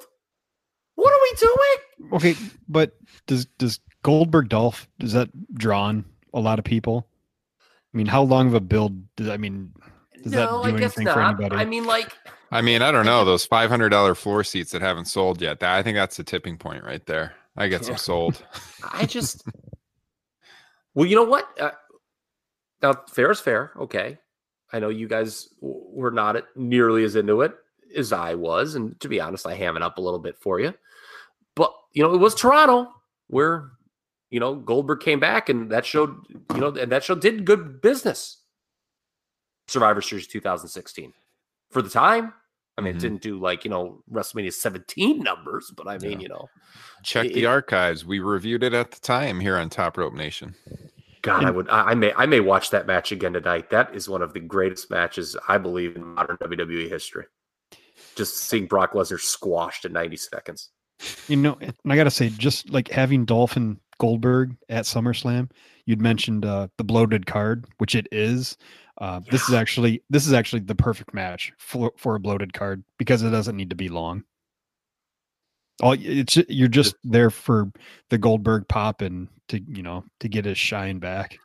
What 0.96 1.14
are 1.14 1.20
we 1.22 1.36
doing? 1.40 2.14
Okay, 2.14 2.36
but 2.68 2.92
does 3.26 3.46
does 3.58 3.80
Goldberg 4.04 4.50
Dolph 4.50 4.88
does 5.00 5.14
that 5.14 5.30
drawn 5.56 6.04
a 6.34 6.42
lot 6.42 6.60
of 6.60 6.66
people? 6.66 7.08
I 7.94 7.98
mean, 7.98 8.06
how 8.06 8.22
long 8.22 8.48
of 8.48 8.54
a 8.54 8.60
build 8.60 9.02
does 9.16 9.30
I 9.30 9.38
mean? 9.38 9.72
Does 10.24 10.34
that 10.34 10.52
no, 10.52 10.64
do 10.64 10.76
I 10.76 10.80
guess 10.80 10.98
anything 10.98 11.14
for 11.14 11.20
not. 11.20 11.40
anybody? 11.40 11.62
I 11.62 11.66
mean, 11.66 11.86
like. 11.86 12.12
I 12.52 12.62
mean, 12.62 12.82
I 12.82 12.92
don't 12.92 13.06
know 13.06 13.24
those 13.24 13.46
five 13.46 13.70
hundred 13.70 13.90
dollar 13.90 14.14
floor 14.14 14.44
seats 14.44 14.72
that 14.72 14.82
haven't 14.82 15.06
sold 15.06 15.42
yet. 15.42 15.62
That 15.62 15.74
I 15.74 15.82
think 15.82 15.96
that's 15.96 16.18
the 16.18 16.24
tipping 16.24 16.58
point 16.58 16.84
right 16.84 17.06
there. 17.06 17.34
I 17.56 17.70
get 17.70 17.86
some 17.86 17.98
sold. 17.98 18.44
I 18.94 19.06
just. 19.06 19.44
well, 20.94 21.06
you 21.06 21.16
know 21.16 21.24
what? 21.24 21.48
Uh, 21.60 21.72
now, 22.82 22.94
fair 23.10 23.32
is 23.32 23.40
fair. 23.40 23.72
Okay. 23.78 24.18
I 24.74 24.80
know 24.80 24.90
you 24.90 25.08
guys 25.08 25.50
were 25.60 26.12
not 26.12 26.44
nearly 26.56 27.04
as 27.04 27.16
into 27.16 27.42
it 27.42 27.54
as 27.96 28.14
I 28.14 28.36
was. 28.36 28.76
And 28.76 28.98
to 29.02 29.10
be 29.10 29.20
honest, 29.20 29.46
I 29.46 29.54
ham 29.54 29.76
it 29.76 29.84
up 29.84 29.98
a 29.98 30.02
little 30.02 30.20
bit 30.20 30.38
for 30.38 30.60
you. 30.60 30.74
But, 31.56 31.74
you 31.94 32.02
know, 32.02 32.14
it 32.14 32.18
was 32.20 32.34
Toronto 32.36 32.88
where, 33.28 33.72
you 34.30 34.40
know, 34.40 34.56
Goldberg 34.56 35.02
came 35.02 35.20
back 35.20 35.50
and 35.50 35.70
that 35.72 35.86
showed, 35.86 36.16
you 36.54 36.60
know, 36.62 36.70
and 36.70 36.92
that 36.92 37.04
show 37.04 37.16
did 37.16 37.44
good 37.46 37.82
business. 37.82 38.38
Survivor 39.68 40.02
Series 40.02 40.28
2016. 40.28 41.14
For 41.70 41.82
the 41.82 41.90
time, 41.90 42.34
I 42.78 42.82
mean, 42.82 42.94
Mhm. 42.94 42.98
it 42.98 43.00
didn't 43.00 43.22
do 43.22 43.40
like, 43.40 43.66
you 43.66 43.70
know, 43.70 44.02
WrestleMania 44.12 44.54
17 44.54 45.20
numbers, 45.20 45.72
but 45.76 45.88
I 45.88 45.98
mean, 45.98 46.14
Yeah. 46.14 46.20
you 46.20 46.30
know, 46.30 46.50
Check 47.04 47.26
It- 47.28 47.34
the 47.34 47.48
archives. 47.48 48.06
We 48.06 48.20
reviewed 48.20 48.64
it 48.64 48.74
at 48.76 48.92
the 48.92 49.00
time 49.00 49.40
here 49.40 49.58
on 49.58 49.70
Top 49.72 49.98
Rope 49.98 50.14
Nation. 50.14 50.56
God, 51.22 51.46
I 51.46 51.52
would. 51.52 51.70
I, 51.70 51.94
may. 51.94 52.14
I 52.14 52.26
may 52.26 52.40
watch 52.40 52.72
that 52.72 52.88
match 52.88 53.12
again 53.12 53.34
tonight. 53.34 53.70
That 53.70 53.94
is 53.96 54.10
one 54.10 54.22
of 54.22 54.34
the 54.34 54.40
greatest 54.40 54.90
matches 54.90 55.36
I 55.48 55.58
believe 55.58 55.96
in 55.96 56.04
modern 56.04 56.38
WWE 56.38 56.90
history. 56.90 57.26
Just 58.16 58.38
seeing 58.38 58.66
Brock 58.66 58.94
Lesnar 58.94 59.20
squashed 59.20 59.86
in 59.86 59.94
90 59.94 60.18
seconds. 60.18 60.70
You 61.28 61.38
know, 61.38 61.58
and 61.62 61.74
I 61.90 61.96
gotta 61.96 62.12
say, 62.12 62.30
just 62.30 62.70
like 62.70 62.90
having 62.90 63.26
Dolphin 63.26 63.80
Goldberg 64.00 64.56
at 64.70 64.86
SummerSlam, 64.86 65.50
you'd 65.86 66.02
mentioned 66.02 66.46
uh, 66.46 66.68
the 66.78 66.84
bloated 66.84 67.26
card, 67.26 67.66
which 67.78 67.96
it 67.96 68.08
is. 68.12 68.58
Uh, 69.00 69.20
This 69.32 69.48
is 69.50 69.56
actually 69.56 70.04
this 70.10 70.28
is 70.28 70.34
actually 70.34 70.62
the 70.62 70.76
perfect 70.76 71.14
match 71.14 71.54
for 71.58 71.92
for 71.98 72.16
a 72.16 72.20
bloated 72.20 72.54
card 72.54 72.84
because 72.98 73.24
it 73.24 73.32
doesn't 73.32 73.58
need 73.58 73.70
to 73.72 73.76
be 73.76 73.90
long. 73.90 74.24
All 75.82 75.96
it's 76.00 76.38
you're 76.50 76.68
just 76.68 76.96
there 77.04 77.30
for 77.30 77.72
the 78.10 78.18
Goldberg 78.18 78.68
pop 78.68 79.02
and 79.02 79.28
to 79.50 79.60
you 79.68 79.84
know 79.84 80.04
to 80.20 80.30
get 80.30 80.46
his 80.46 80.58
shine 80.58 81.00
back. 81.00 81.38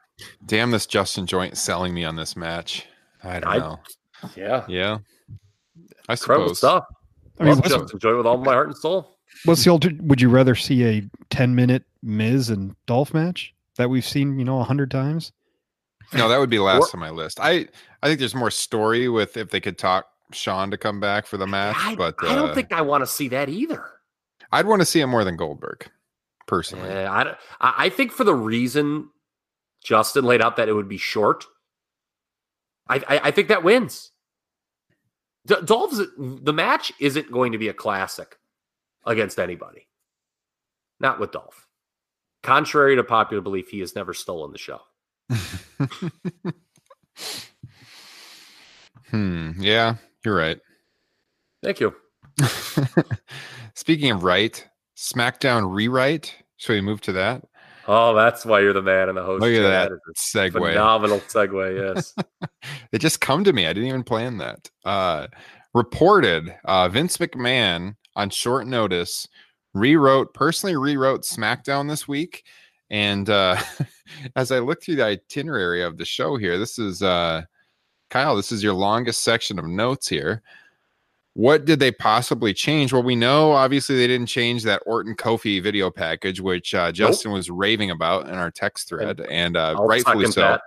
Damn, 0.47 0.70
this 0.70 0.87
Justin 0.87 1.26
Joint 1.26 1.57
selling 1.57 1.93
me 1.95 2.05
on 2.05 2.16
this 2.16 2.37
match. 2.37 2.87
I 3.22 3.41
don't 3.41 3.53
I- 3.53 3.59
know. 3.59 3.78
Yeah, 4.34 4.64
Yeah, 4.66 4.99
I 6.09 6.12
incredible 6.14 6.55
suppose. 6.55 6.59
stuff. 6.59 6.84
I 7.39 7.45
mean, 7.45 7.51
Love 7.55 7.59
what's, 7.59 7.74
Justin 7.74 7.99
Joy 7.99 8.16
with 8.16 8.26
all 8.26 8.39
my 8.39 8.53
heart 8.55 8.68
and 8.68 8.76
soul. 8.76 9.18
what's 9.45 9.62
the 9.62 9.70
alter? 9.70 9.91
Would 10.01 10.20
you 10.22 10.30
rather 10.30 10.55
see 10.55 10.84
a 10.87 11.03
ten 11.28 11.55
minute 11.55 11.84
Miz 12.03 12.49
and 12.49 12.74
Dolph 12.87 13.12
match 13.12 13.53
that 13.76 13.91
we've 13.91 14.07
seen 14.07 14.39
you 14.39 14.45
know 14.45 14.61
a 14.61 14.64
hundred 14.64 14.91
times? 14.91 15.32
No, 16.14 16.28
that 16.28 16.39
would 16.39 16.49
be 16.51 16.59
last 16.59 16.95
Or- 16.95 16.97
on 16.97 17.01
my 17.01 17.11
list. 17.11 17.39
I 17.41 17.68
I 18.03 18.07
think 18.07 18.20
there's 18.20 18.34
more 18.34 18.51
story 18.51 19.09
with 19.09 19.37
if 19.37 19.51
they 19.51 19.61
could 19.61 19.76
talk 19.76 20.07
Shawn 20.32 20.70
to 20.70 20.78
come 20.78 20.99
back 20.99 21.26
for 21.26 21.37
the 21.37 21.47
match, 21.47 21.76
I, 21.78 21.95
but 21.95 22.14
I 22.22 22.34
don't 22.34 22.51
uh, 22.51 22.55
think 22.55 22.72
I 22.72 22.80
want 22.80 23.03
to 23.03 23.07
see 23.07 23.28
that 23.28 23.49
either. 23.51 23.84
I'd 24.53 24.66
want 24.66 24.80
to 24.82 24.86
see 24.86 25.01
it 25.01 25.07
more 25.07 25.24
than 25.24 25.36
Goldberg, 25.36 25.90
personally. 26.47 26.90
I, 26.90 27.22
I 27.22 27.36
I 27.61 27.88
think 27.88 28.12
for 28.12 28.24
the 28.24 28.34
reason 28.34 29.11
Justin 29.82 30.24
laid 30.24 30.42
out 30.42 30.57
that 30.57 30.68
it 30.68 30.72
would 30.72 30.88
be 30.88 30.99
short, 30.99 31.44
I 32.88 32.97
I, 32.97 33.20
I 33.24 33.30
think 33.30 33.49
that 33.49 33.64
wins. 33.64 34.12
D- 35.47 35.55
Dolph's 35.64 36.01
the 36.18 36.53
match 36.53 36.92
isn't 36.99 37.30
going 37.30 37.53
to 37.53 37.59
be 37.59 37.68
a 37.68 37.74
classic 37.74 38.36
against 39.05 39.38
anybody, 39.38 39.86
not 41.01 41.20
with 41.20 41.32
Dolph. 41.32 41.66
Contrary 42.42 42.97
to 42.97 43.05
popular 43.05 43.42
belief, 43.42 43.68
he 43.68 43.80
has 43.80 43.94
never 43.94 44.14
stolen 44.14 44.53
the 44.53 44.59
show. 44.59 44.80
hmm. 49.11 49.53
Yeah, 49.59 49.97
you're 50.24 50.36
right. 50.36 50.61
Thank 51.62 51.80
you. 51.80 51.94
Speaking 53.77 54.11
of 54.11 54.24
right, 54.24 54.66
SmackDown 54.97 55.70
rewrite. 55.72 56.35
Should 56.57 56.72
we 56.72 56.81
move 56.81 57.03
to 57.03 57.12
that? 57.12 57.45
Oh, 57.87 58.14
that's 58.14 58.47
why 58.47 58.61
you're 58.61 58.72
the 58.72 58.81
man 58.81 59.11
in 59.11 59.14
the 59.14 59.22
host. 59.22 59.43
Look 59.43 59.53
at 59.53 59.61
that 59.61 59.93
a 59.93 59.99
segue. 60.18 60.53
Phenomenal 60.53 61.20
segue. 61.29 61.95
Yes. 61.95 62.14
it 62.91 63.01
just 63.01 63.20
come 63.20 63.45
to 63.45 63.53
me. 63.53 63.66
I 63.66 63.74
didn't 63.74 63.91
even 63.91 64.03
plan 64.03 64.39
that. 64.39 64.70
Uh, 64.87 65.27
reported 65.74 66.57
uh, 66.64 66.89
Vince 66.89 67.18
McMahon 67.18 67.97
on 68.16 68.31
short 68.31 68.66
notice 68.66 69.29
rewrote 69.74 70.33
personally 70.33 70.74
rewrote 70.74 71.22
SmackDown 71.24 71.87
this 71.87 72.09
week. 72.09 72.45
And 72.89 73.29
uh, 73.29 73.61
as 74.37 74.53
I 74.53 74.59
look 74.61 74.83
through 74.83 74.97
the 74.97 75.05
itinerary 75.05 75.83
of 75.83 75.99
the 75.99 76.07
show 76.07 76.39
here, 76.39 76.59
this 76.59 76.79
is 76.79 77.03
uh, 77.03 77.43
Kyle. 78.09 78.37
This 78.37 78.53
is 78.53 78.62
your 78.62 78.72
longest 78.72 79.22
section 79.22 79.59
of 79.59 79.66
notes 79.66 80.09
here. 80.09 80.43
What 81.37 81.66
did 81.66 81.80
they 81.80 81.93
possibly 81.93 82.55
change? 82.55 82.95
Well, 82.95 83.03
we 83.03 83.14
know 83.14 83.53
obviously 83.53 83.95
they 83.95 84.07
didn't 84.07 84.28
change 84.28 84.62
that 84.62 84.80
Orton 84.87 85.14
Kofi 85.14 85.62
video 85.62 85.91
package, 85.91 86.41
which 86.41 86.74
uh, 86.74 86.91
Justin 86.93 87.30
was 87.30 87.51
raving 87.51 87.91
about 87.91 88.26
in 88.26 88.32
our 88.37 88.51
text 88.51 88.89
thread, 88.89 89.20
and 89.20 89.55
uh, 89.55 89.76
rightfully 89.78 90.24
so. 90.28 90.41
that. 90.41 90.62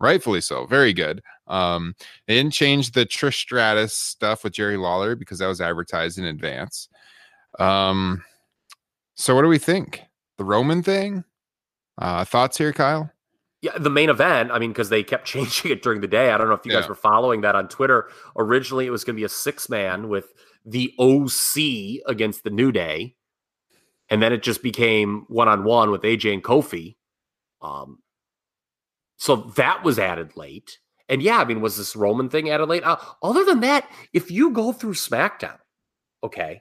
Rightfully 0.00 0.40
so. 0.40 0.64
Very 0.64 0.94
good. 0.94 1.22
Um, 1.46 1.94
they 2.26 2.36
didn't 2.36 2.54
change 2.54 2.92
the 2.92 3.04
Trish 3.04 3.34
Stratus 3.34 3.92
stuff 3.92 4.44
with 4.44 4.54
Jerry 4.54 4.78
Lawler 4.78 5.14
because 5.14 5.40
that 5.40 5.46
was 5.46 5.60
advertised 5.60 6.18
in 6.18 6.24
advance. 6.24 6.88
Um, 7.58 8.24
so 9.16 9.34
what 9.34 9.42
do 9.42 9.48
we 9.48 9.58
think? 9.58 10.04
The 10.38 10.44
Roman 10.44 10.82
thing? 10.82 11.24
Uh, 11.98 12.24
thoughts 12.24 12.56
here, 12.56 12.72
Kyle? 12.72 13.10
Yeah, 13.64 13.78
the 13.78 13.88
main 13.88 14.10
event. 14.10 14.50
I 14.52 14.58
mean, 14.58 14.72
because 14.72 14.90
they 14.90 15.02
kept 15.02 15.26
changing 15.34 15.70
it 15.70 15.82
during 15.82 16.02
the 16.02 16.06
day. 16.06 16.30
I 16.30 16.36
don't 16.36 16.48
know 16.48 16.54
if 16.54 16.66
you 16.66 16.72
guys 16.72 16.86
were 16.86 16.94
following 16.94 17.40
that 17.40 17.54
on 17.54 17.66
Twitter. 17.66 18.10
Originally, 18.36 18.84
it 18.84 18.90
was 18.90 19.04
going 19.04 19.16
to 19.16 19.20
be 19.20 19.24
a 19.24 19.28
six 19.28 19.70
man 19.70 20.10
with 20.10 20.34
the 20.66 20.92
OC 20.98 22.06
against 22.06 22.44
the 22.44 22.50
New 22.50 22.72
Day, 22.72 23.16
and 24.10 24.22
then 24.22 24.34
it 24.34 24.42
just 24.42 24.62
became 24.62 25.24
one 25.28 25.48
on 25.48 25.64
one 25.64 25.90
with 25.90 26.02
AJ 26.02 26.34
and 26.34 26.44
Kofi. 26.44 26.96
Um, 27.62 28.00
so 29.16 29.36
that 29.56 29.82
was 29.82 29.98
added 29.98 30.36
late. 30.36 30.78
And 31.08 31.22
yeah, 31.22 31.38
I 31.38 31.46
mean, 31.46 31.62
was 31.62 31.78
this 31.78 31.96
Roman 31.96 32.28
thing 32.28 32.50
added 32.50 32.68
late? 32.68 32.84
Uh, 32.84 32.98
other 33.22 33.46
than 33.46 33.60
that, 33.60 33.90
if 34.12 34.30
you 34.30 34.50
go 34.50 34.72
through 34.72 34.92
SmackDown, 34.92 35.58
okay, 36.22 36.60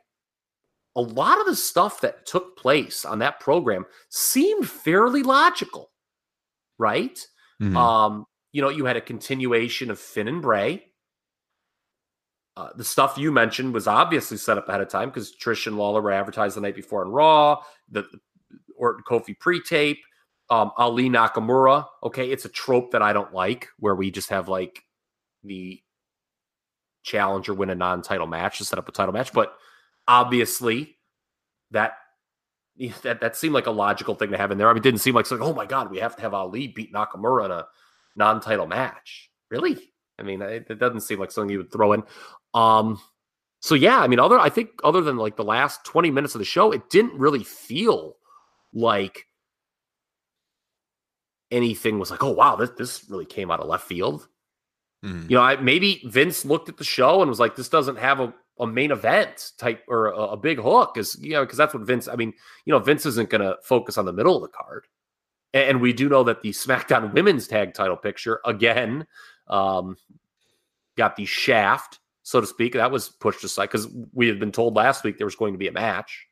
a 0.95 1.01
lot 1.01 1.41
of 1.41 1.47
the 1.47 1.56
stuff 1.56 1.99
that 1.99 2.26
took 2.26 2.58
place 2.58 3.04
on 3.04 3.20
that 3.20 3.41
program 3.41 3.86
seemed 4.08 4.70
fairly 4.70 5.24
logical, 5.24 5.91
right? 6.84 7.18
Mhm. 7.62 7.78
Um, 7.78 8.26
you 8.52 8.62
know, 8.62 8.70
you 8.70 8.84
had 8.86 8.98
a 8.98 9.02
continuation 9.02 9.90
of 9.90 9.98
Finn 9.98 10.28
and 10.28 10.42
Bray. 10.42 10.86
Uh, 12.58 12.70
the 12.76 12.84
stuff 12.84 13.18
you 13.18 13.32
mentioned 13.32 13.74
was 13.74 13.88
obviously 13.88 14.38
set 14.38 14.58
up 14.58 14.68
ahead 14.68 14.82
of 14.82 14.90
time 14.90 15.10
because 15.10 15.34
Trish 15.36 15.66
and 15.66 15.78
Lawler 15.78 16.02
were 16.02 16.12
advertised 16.12 16.56
the 16.56 16.62
night 16.62 16.76
before 16.76 17.04
on 17.04 17.12
Raw. 17.12 17.64
The, 17.90 18.04
the 18.04 18.20
Orton 18.76 19.04
Kofi 19.10 19.40
pre-tape, 19.40 20.04
um, 20.50 20.72
Ali 20.78 21.10
Nakamura. 21.10 21.86
Okay, 22.04 22.30
it's 22.30 22.46
a 22.46 22.50
trope 22.50 22.92
that 22.92 23.02
I 23.02 23.14
don't 23.14 23.34
like, 23.34 23.70
where 23.80 23.96
we 23.96 24.12
just 24.12 24.30
have 24.30 24.50
like 24.50 24.84
the 25.44 25.82
challenger 27.02 27.54
win 27.54 27.70
a 27.72 27.76
non-title 27.76 28.28
match 28.28 28.60
to 28.60 28.66
set 28.66 28.78
up 28.78 28.88
a 28.88 28.92
title 28.92 29.14
match. 29.14 29.34
But 29.34 29.56
obviously, 30.08 30.98
that 31.72 31.94
that 33.03 33.21
that 33.21 33.36
seemed 33.36 33.53
like 33.53 33.67
a 33.67 33.71
logical 33.71 34.15
thing 34.15 34.32
to 34.32 34.38
have 34.38 34.51
in 34.51 34.57
there. 34.57 34.69
I 34.69 34.74
mean, 34.74 34.80
it 34.80 34.84
didn't 34.84 35.01
seem 35.01 35.15
like, 35.15 35.30
like 35.30 35.41
oh 35.41 35.53
my 35.53 35.65
god, 35.65 35.91
we 35.91 35.99
have 35.99 36.15
to 36.15 36.21
have 36.21 36.34
Ali 36.34 36.67
beat 36.67 36.93
Nakamura 36.93 37.45
in 37.45 37.51
a 37.51 37.65
non-title 38.15 38.67
match. 38.67 39.30
Really? 39.49 39.78
I 40.19 40.24
mean, 40.24 40.41
it, 40.41 40.67
it 40.69 40.80
doesn't 40.80 41.01
seem 41.01 41.19
like 41.19 41.32
something 41.32 41.49
you 41.49 41.59
would 41.59 41.71
throw 41.71 41.93
in. 41.93 42.03
Um, 42.53 42.99
so 43.59 43.76
yeah, 43.76 43.99
I 43.99 44.07
mean, 44.07 44.19
other 44.19 44.39
I 44.39 44.49
think 44.49 44.69
other 44.84 45.01
than 45.01 45.17
like 45.17 45.36
the 45.36 45.43
last 45.43 45.86
20 45.86 46.11
minutes 46.11 46.36
of 46.36 46.39
the 46.39 46.45
show, 46.45 46.71
it 46.71 46.89
didn't 46.89 47.17
really 47.17 47.43
feel 47.43 48.17
like 48.74 49.26
anything 51.51 51.99
was 51.99 52.11
like, 52.11 52.24
oh 52.24 52.32
wow, 52.32 52.55
this 52.55 52.71
this 52.78 53.05
really 53.09 53.26
came 53.26 53.51
out 53.51 53.59
of 53.59 53.67
left 53.67 53.88
field. 53.88 54.28
Mhm. 55.03 55.30
You 55.30 55.38
know, 55.38 55.43
I, 55.43 55.55
maybe 55.57 56.01
Vince 56.05 56.45
looked 56.45 56.69
at 56.69 56.78
the 56.78 56.84
show 56.84 57.21
and 57.21 57.30
was 57.30 57.39
like, 57.39 57.55
this 57.55 57.69
doesn't 57.69 57.97
have 57.97 58.19
a, 58.19 58.34
a 58.60 58.68
main 58.68 58.91
event 58.91 59.51
type 59.58 59.84
or 59.88 60.08
a, 60.08 60.20
a 60.20 60.38
big 60.38 60.60
hook, 60.60 60.97
is 60.97 61.18
you 61.22 61.32
know, 61.32 61.41
because 61.43 61.58
that's 61.58 61.74
what 61.74 61.84
Vince. 61.84 62.08
I 62.08 62.16
mean, 62.16 62.34
you 62.66 62.72
know, 62.72 62.80
Vince 62.80 63.06
isn't 63.06 63.30
going 63.30 63.41
to 63.41 63.58
focus 63.64 63.97
on 63.97 64.06
the 64.06 64.14
middle 64.14 64.36
of 64.36 64.41
the 64.43 64.56
card, 64.56 64.86
and, 65.54 65.70
and 65.70 65.82
we 65.82 65.93
do 65.93 66.08
know 66.10 66.24
that 66.24 66.41
the 66.41 66.51
SmackDown 66.51 67.14
Women's 67.14 67.47
Tag 67.47 67.74
Title 67.74 67.97
picture 67.97 68.39
again 68.45 69.08
um, 69.47 69.97
got 70.95 71.16
the 71.16 71.26
shaft, 71.26 71.99
so 72.22 72.39
to 72.41 72.47
speak. 72.47 72.74
That 72.74 72.91
was 72.91 73.10
pushed 73.10 73.43
aside 73.43 73.68
because 73.68 73.88
we 74.14 74.28
had 74.28 74.39
been 74.39 74.51
told 74.51 74.76
last 74.76 75.04
week 75.04 75.18
there 75.18 75.28
was 75.28 75.36
going 75.36 75.54
to 75.54 75.60
be 75.60 75.68
a 75.68 75.72
match. 75.72 76.28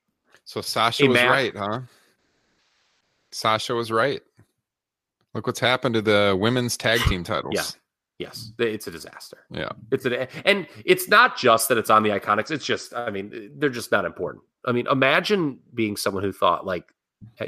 So 0.45 0.61
Sasha 0.61 1.03
Hey, 1.03 1.07
was 1.09 1.15
Matt. 1.15 1.29
right, 1.29 1.55
huh? 1.57 1.79
Sasha 3.31 3.73
was 3.73 3.91
right. 3.91 4.21
Look 5.33 5.47
what's 5.47 5.59
happened 5.59 5.95
to 5.95 6.01
the 6.01 6.37
women's 6.39 6.75
tag 6.77 6.99
team 7.07 7.23
titles. 7.25 7.53
Yeah. 7.55 7.63
Yes, 8.21 8.51
it's 8.59 8.87
a 8.87 8.91
disaster. 8.91 9.39
Yeah. 9.49 9.71
It's 9.91 10.05
an 10.05 10.27
and 10.45 10.67
it's 10.85 11.07
not 11.07 11.37
just 11.37 11.67
that 11.69 11.77
it's 11.77 11.89
on 11.89 12.03
the 12.03 12.09
IIconics. 12.09 12.51
It's 12.51 12.65
just, 12.65 12.93
I 12.93 13.09
mean, 13.09 13.51
they're 13.57 13.69
just 13.69 13.91
not 13.91 14.05
important. 14.05 14.43
I 14.65 14.71
mean, 14.71 14.85
imagine 14.87 15.59
being 15.73 15.97
someone 15.97 16.23
who 16.23 16.31
thought 16.31 16.65
like 16.65 16.85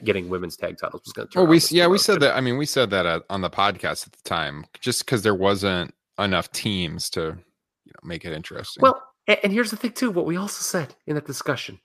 getting 0.03 0.29
women's 0.29 0.57
tag 0.57 0.77
titles 0.77 1.01
was 1.05 1.13
going 1.13 1.27
to. 1.29 1.39
Well, 1.39 1.47
we 1.47 1.59
yeah 1.69 1.87
we 1.87 1.97
said 1.97 2.19
that. 2.21 2.35
I 2.35 2.41
mean, 2.41 2.57
we 2.57 2.65
said 2.65 2.89
that 2.89 3.05
uh, 3.05 3.19
on 3.29 3.41
the 3.41 3.49
podcast 3.49 4.07
at 4.07 4.13
the 4.13 4.23
time, 4.23 4.65
just 4.79 5.05
because 5.05 5.21
there 5.21 5.35
wasn't 5.35 5.93
enough 6.19 6.51
teams 6.51 7.09
to 7.11 7.21
you 7.21 7.91
know 7.93 7.99
make 8.03 8.25
it 8.25 8.33
interesting. 8.33 8.81
Well, 8.81 9.01
a- 9.27 9.43
and 9.43 9.53
here's 9.53 9.71
the 9.71 9.77
thing 9.77 9.91
too. 9.91 10.11
What 10.11 10.25
we 10.25 10.37
also 10.37 10.61
said 10.61 10.95
in 11.05 11.15
that 11.15 11.25
discussion 11.25 11.79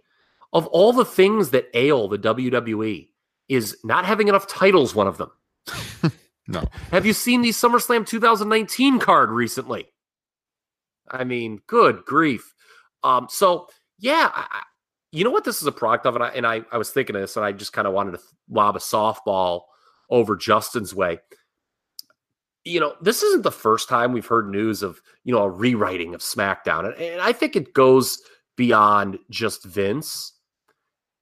of 0.53 0.66
all 0.68 0.93
the 0.93 1.05
things 1.05 1.51
that 1.51 1.68
ail 1.74 2.09
the 2.09 2.18
WWE 2.18 3.09
is 3.49 3.76
not 3.84 4.05
having 4.07 4.28
enough 4.28 4.47
titles. 4.47 4.95
One 4.95 5.07
of 5.07 5.18
them. 5.18 5.30
no, 6.49 6.64
Have 6.90 7.07
you 7.07 7.12
seen 7.12 7.42
the 7.42 7.51
SummerSlam 7.51 8.07
2019 8.07 8.99
card 8.99 9.30
recently? 9.30 9.86
I 11.11 11.24
mean, 11.24 11.61
good 11.66 12.05
grief. 12.05 12.55
Um, 13.05 13.28
so 13.30 13.68
yeah, 13.99 14.30
I, 14.32 14.62
you 15.12 15.24
know 15.24 15.30
what 15.30 15.44
this 15.44 15.61
is 15.61 15.66
a 15.66 15.72
product 15.72 16.07
of, 16.07 16.14
and 16.16 16.24
I 16.24 16.28
and 16.28 16.46
I, 16.46 16.62
I 16.72 16.78
was 16.78 16.90
thinking 16.90 17.16
of 17.16 17.22
this, 17.22 17.36
and 17.36 17.44
I 17.44 17.53
just 17.53 17.72
kind 17.72 17.86
of 17.86 17.94
wanted 17.94 18.12
to 18.12 18.20
lob 18.51 18.76
a 18.76 18.80
softball 18.80 19.62
over 20.11 20.36
Justin's 20.36 20.94
way. 20.94 21.18
You 22.64 22.80
know, 22.80 22.94
this 23.01 23.22
isn't 23.22 23.42
the 23.42 23.53
first 23.53 23.88
time 23.88 24.12
we've 24.12 24.26
heard 24.26 24.51
news 24.51 24.82
of 24.82 25.01
you 25.24 25.32
know 25.32 25.42
a 25.42 25.51
rewriting 25.51 26.14
of 26.14 26.20
SmackDown, 26.20 26.86
and, 26.86 26.94
and 26.94 27.20
I 27.20 27.32
think 27.32 27.57
it 27.57 27.74
goes 27.74 28.18
beyond 28.57 29.18
just 29.30 29.64
Vince. 29.64 30.32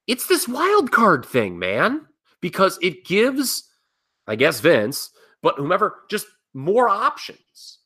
It's 0.07 0.27
this 0.27 0.49
wild 0.49 0.93
card 0.93 1.25
thing, 1.25 1.59
man, 1.59 2.07
because 2.41 2.79
it 2.81 3.05
gives, 3.05 3.66
I 4.27 4.37
guess 4.37 4.61
Vince, 4.61 5.11
but 5.43 5.57
whomever, 5.57 6.03
just 6.11 6.27
more 6.55 6.89
options. 6.89 7.79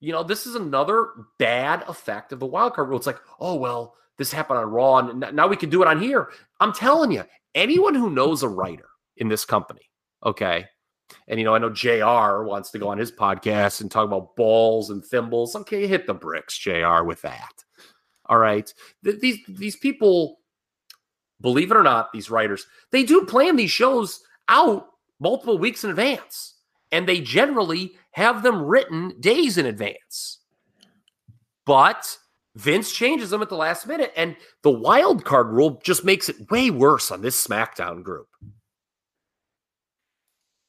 You 0.00 0.12
know, 0.12 0.22
this 0.22 0.46
is 0.46 0.54
another 0.54 1.10
bad 1.38 1.84
effect 1.88 2.32
of 2.32 2.40
the 2.40 2.46
wild 2.46 2.74
card 2.74 2.88
rule. 2.88 2.98
It's 2.98 3.06
like, 3.06 3.20
oh 3.40 3.56
well, 3.56 3.94
this 4.16 4.32
happened 4.32 4.58
on 4.58 4.70
Raw, 4.70 4.98
and 4.98 5.24
now 5.34 5.46
we 5.46 5.56
can 5.56 5.70
do 5.70 5.82
it 5.82 5.88
on 5.88 6.00
here. 6.00 6.30
I'm 6.60 6.72
telling 6.72 7.12
you, 7.12 7.24
anyone 7.54 7.94
who 7.94 8.10
knows 8.10 8.42
a 8.42 8.48
writer 8.48 8.88
in 9.16 9.28
this 9.28 9.44
company, 9.44 9.90
okay, 10.24 10.66
and 11.26 11.38
you 11.38 11.44
know, 11.44 11.54
I 11.54 11.58
know 11.58 11.70
Jr. 11.70 12.44
wants 12.44 12.70
to 12.70 12.78
go 12.78 12.88
on 12.88 12.98
his 12.98 13.12
podcast 13.12 13.80
and 13.80 13.90
talk 13.90 14.04
about 14.04 14.36
balls 14.36 14.90
and 14.90 15.04
thimbles. 15.04 15.56
Okay, 15.56 15.86
hit 15.86 16.06
the 16.06 16.14
bricks, 16.14 16.58
Jr. 16.58 17.02
With 17.04 17.22
that. 17.22 17.52
All 18.26 18.38
right, 18.38 18.72
Th- 19.04 19.18
these 19.20 19.38
these 19.48 19.76
people, 19.76 20.38
believe 21.40 21.70
it 21.70 21.76
or 21.76 21.82
not, 21.82 22.12
these 22.12 22.30
writers 22.30 22.66
they 22.92 23.04
do 23.04 23.24
plan 23.24 23.56
these 23.56 23.70
shows 23.70 24.20
out 24.48 24.86
multiple 25.20 25.58
weeks 25.58 25.84
in 25.84 25.90
advance, 25.90 26.54
and 26.92 27.06
they 27.06 27.20
generally 27.20 27.96
have 28.12 28.42
them 28.42 28.62
written 28.62 29.14
days 29.20 29.58
in 29.58 29.66
advance. 29.66 30.38
But 31.66 32.18
Vince 32.56 32.92
changes 32.92 33.30
them 33.30 33.42
at 33.42 33.48
the 33.48 33.56
last 33.56 33.86
minute, 33.86 34.12
and 34.16 34.36
the 34.62 34.70
wild 34.70 35.24
card 35.24 35.48
rule 35.48 35.80
just 35.84 36.04
makes 36.04 36.28
it 36.28 36.50
way 36.50 36.70
worse 36.70 37.10
on 37.10 37.20
this 37.20 37.46
SmackDown 37.46 38.02
group. 38.02 38.28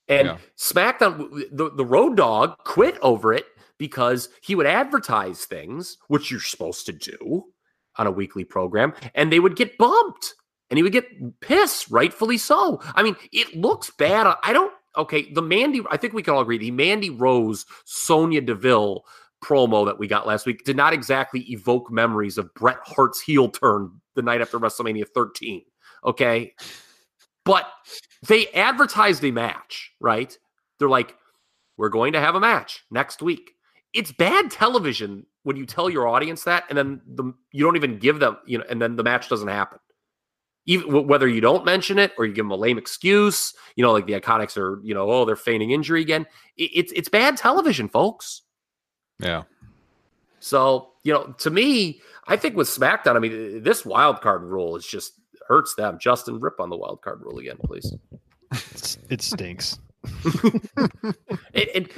And 0.08 0.28
Yeah. 0.28 0.38
SmackDown, 0.58 1.47
the, 1.52 1.72
the 1.72 1.86
Road 1.86 2.18
Dog 2.18 2.58
quit 2.60 2.97
over 3.02 3.34
it 3.34 3.45
because 3.78 4.30
he 4.41 4.56
would 4.56 4.66
advertise 4.66 5.45
things, 5.45 5.97
which 6.08 6.30
you're 6.30 6.41
supposed 6.41 6.86
to 6.88 6.91
do 6.91 7.45
on 7.95 8.08
a 8.08 8.12
weekly 8.12 8.43
program, 8.43 8.93
and 9.16 9.32
they 9.32 9.39
would 9.39 9.56
get 9.56 9.78
bumped 9.78 10.36
and 10.70 10.78
he 10.78 10.84
would 10.84 10.91
get 10.91 11.39
pissed, 11.41 11.89
rightfully 11.89 12.38
so. 12.38 12.82
I 12.95 13.03
mean, 13.03 13.15
it 13.32 13.55
looks 13.55 13.89
bad. 13.91 14.36
I 14.43 14.53
don't, 14.53 14.74
okay, 14.97 15.32
the 15.32 15.41
Mandy, 15.41 15.82
I 15.89 15.97
think 15.97 16.13
we 16.13 16.24
can 16.24 16.34
all 16.34 16.41
agree, 16.41 16.57
the 16.57 16.72
Mandy 16.72 17.09
Rose, 17.09 17.65
Sonya 17.86 18.41
Deville 18.41 19.03
promo 19.43 19.86
that 19.86 19.97
we 19.97 20.07
got 20.07 20.28
last 20.28 20.45
week 20.45 20.65
did 20.65 20.76
not 20.76 20.93
exactly 20.93 21.41
evoke 21.51 21.89
memories 21.91 22.38
of 22.38 22.53
Bret 22.53 22.80
Hart's 22.84 23.22
heel 23.22 23.49
turn 23.49 23.89
the 24.15 24.22
night 24.22 24.41
after 24.41 24.59
WrestleMania 24.59 25.05
13. 25.13 25.63
Okay. 26.05 26.53
But 27.45 27.65
they 28.28 28.47
advertised 28.47 29.24
a 29.24 29.32
match, 29.32 29.91
right? 29.99 30.38
They're 30.78 30.89
like, 30.89 31.15
we're 31.78 31.89
going 31.89 32.13
to 32.13 32.20
have 32.20 32.36
a 32.36 32.39
match 32.39 32.84
next 32.91 33.22
week. 33.22 33.51
It's 33.93 34.11
bad 34.11 34.51
television 34.51 35.26
when 35.43 35.55
you 35.55 35.65
tell 35.65 35.89
your 35.89 36.07
audience 36.07 36.43
that 36.43 36.65
and 36.70 36.78
then 36.78 37.01
the, 37.07 37.34
you 37.53 37.63
don't 37.63 37.78
even 37.78 37.97
give 37.97 38.20
them, 38.20 38.38
you 38.45 38.57
know, 38.57 38.65
and 38.70 38.82
then 38.82 38.97
the 38.97 39.03
match 39.03 39.30
doesn't 39.30 39.47
happen. 39.47 39.80
Even 40.70 40.86
w- 40.86 41.07
whether 41.07 41.28
you 41.28 41.41
don't 41.41 41.65
mention 41.65 41.97
it 41.97 42.13
or 42.15 42.26
you 42.26 42.34
give 42.34 42.45
them 42.45 42.51
a 42.51 42.55
lame 42.55 42.78
excuse, 42.78 43.55
you 43.76 43.84
know, 43.84 43.91
like 43.91 44.05
the 44.05 44.13
IIconics 44.13 44.55
are, 44.55 44.80
you 44.84 44.93
know, 44.93 45.09
oh, 45.09 45.26
they're 45.26 45.36
feigning 45.36 45.72
injury 45.72 45.99
again. 45.99 46.28
It, 46.57 46.70
it's 46.76 46.91
it's 46.91 47.09
bad 47.09 47.38
television, 47.38 47.89
folks. 47.89 48.43
Yeah. 49.20 49.43
So 50.39 50.91
you 51.03 51.11
know, 51.11 51.34
to 51.39 51.49
me, 51.49 52.01
I 52.28 52.38
think 52.38 52.55
with 52.55 52.67
SmackDown, 52.67 53.15
I 53.15 53.20
mean, 53.20 53.63
this 53.63 53.84
wild 53.84 54.22
card 54.22 54.43
rule 54.43 54.76
is 54.76 54.86
just 54.86 55.13
hurts 55.47 55.74
them. 55.74 55.97
Justin, 55.99 56.39
rip 56.39 56.59
on 56.59 56.70
the 56.70 56.78
wild 56.78 57.01
card 57.01 57.22
rule 57.22 57.39
again, 57.39 57.57
please. 57.63 57.91
It's, 58.51 58.99
it 59.09 59.24
stinks. 59.24 59.80
and, 61.55 61.67
and, 61.74 61.89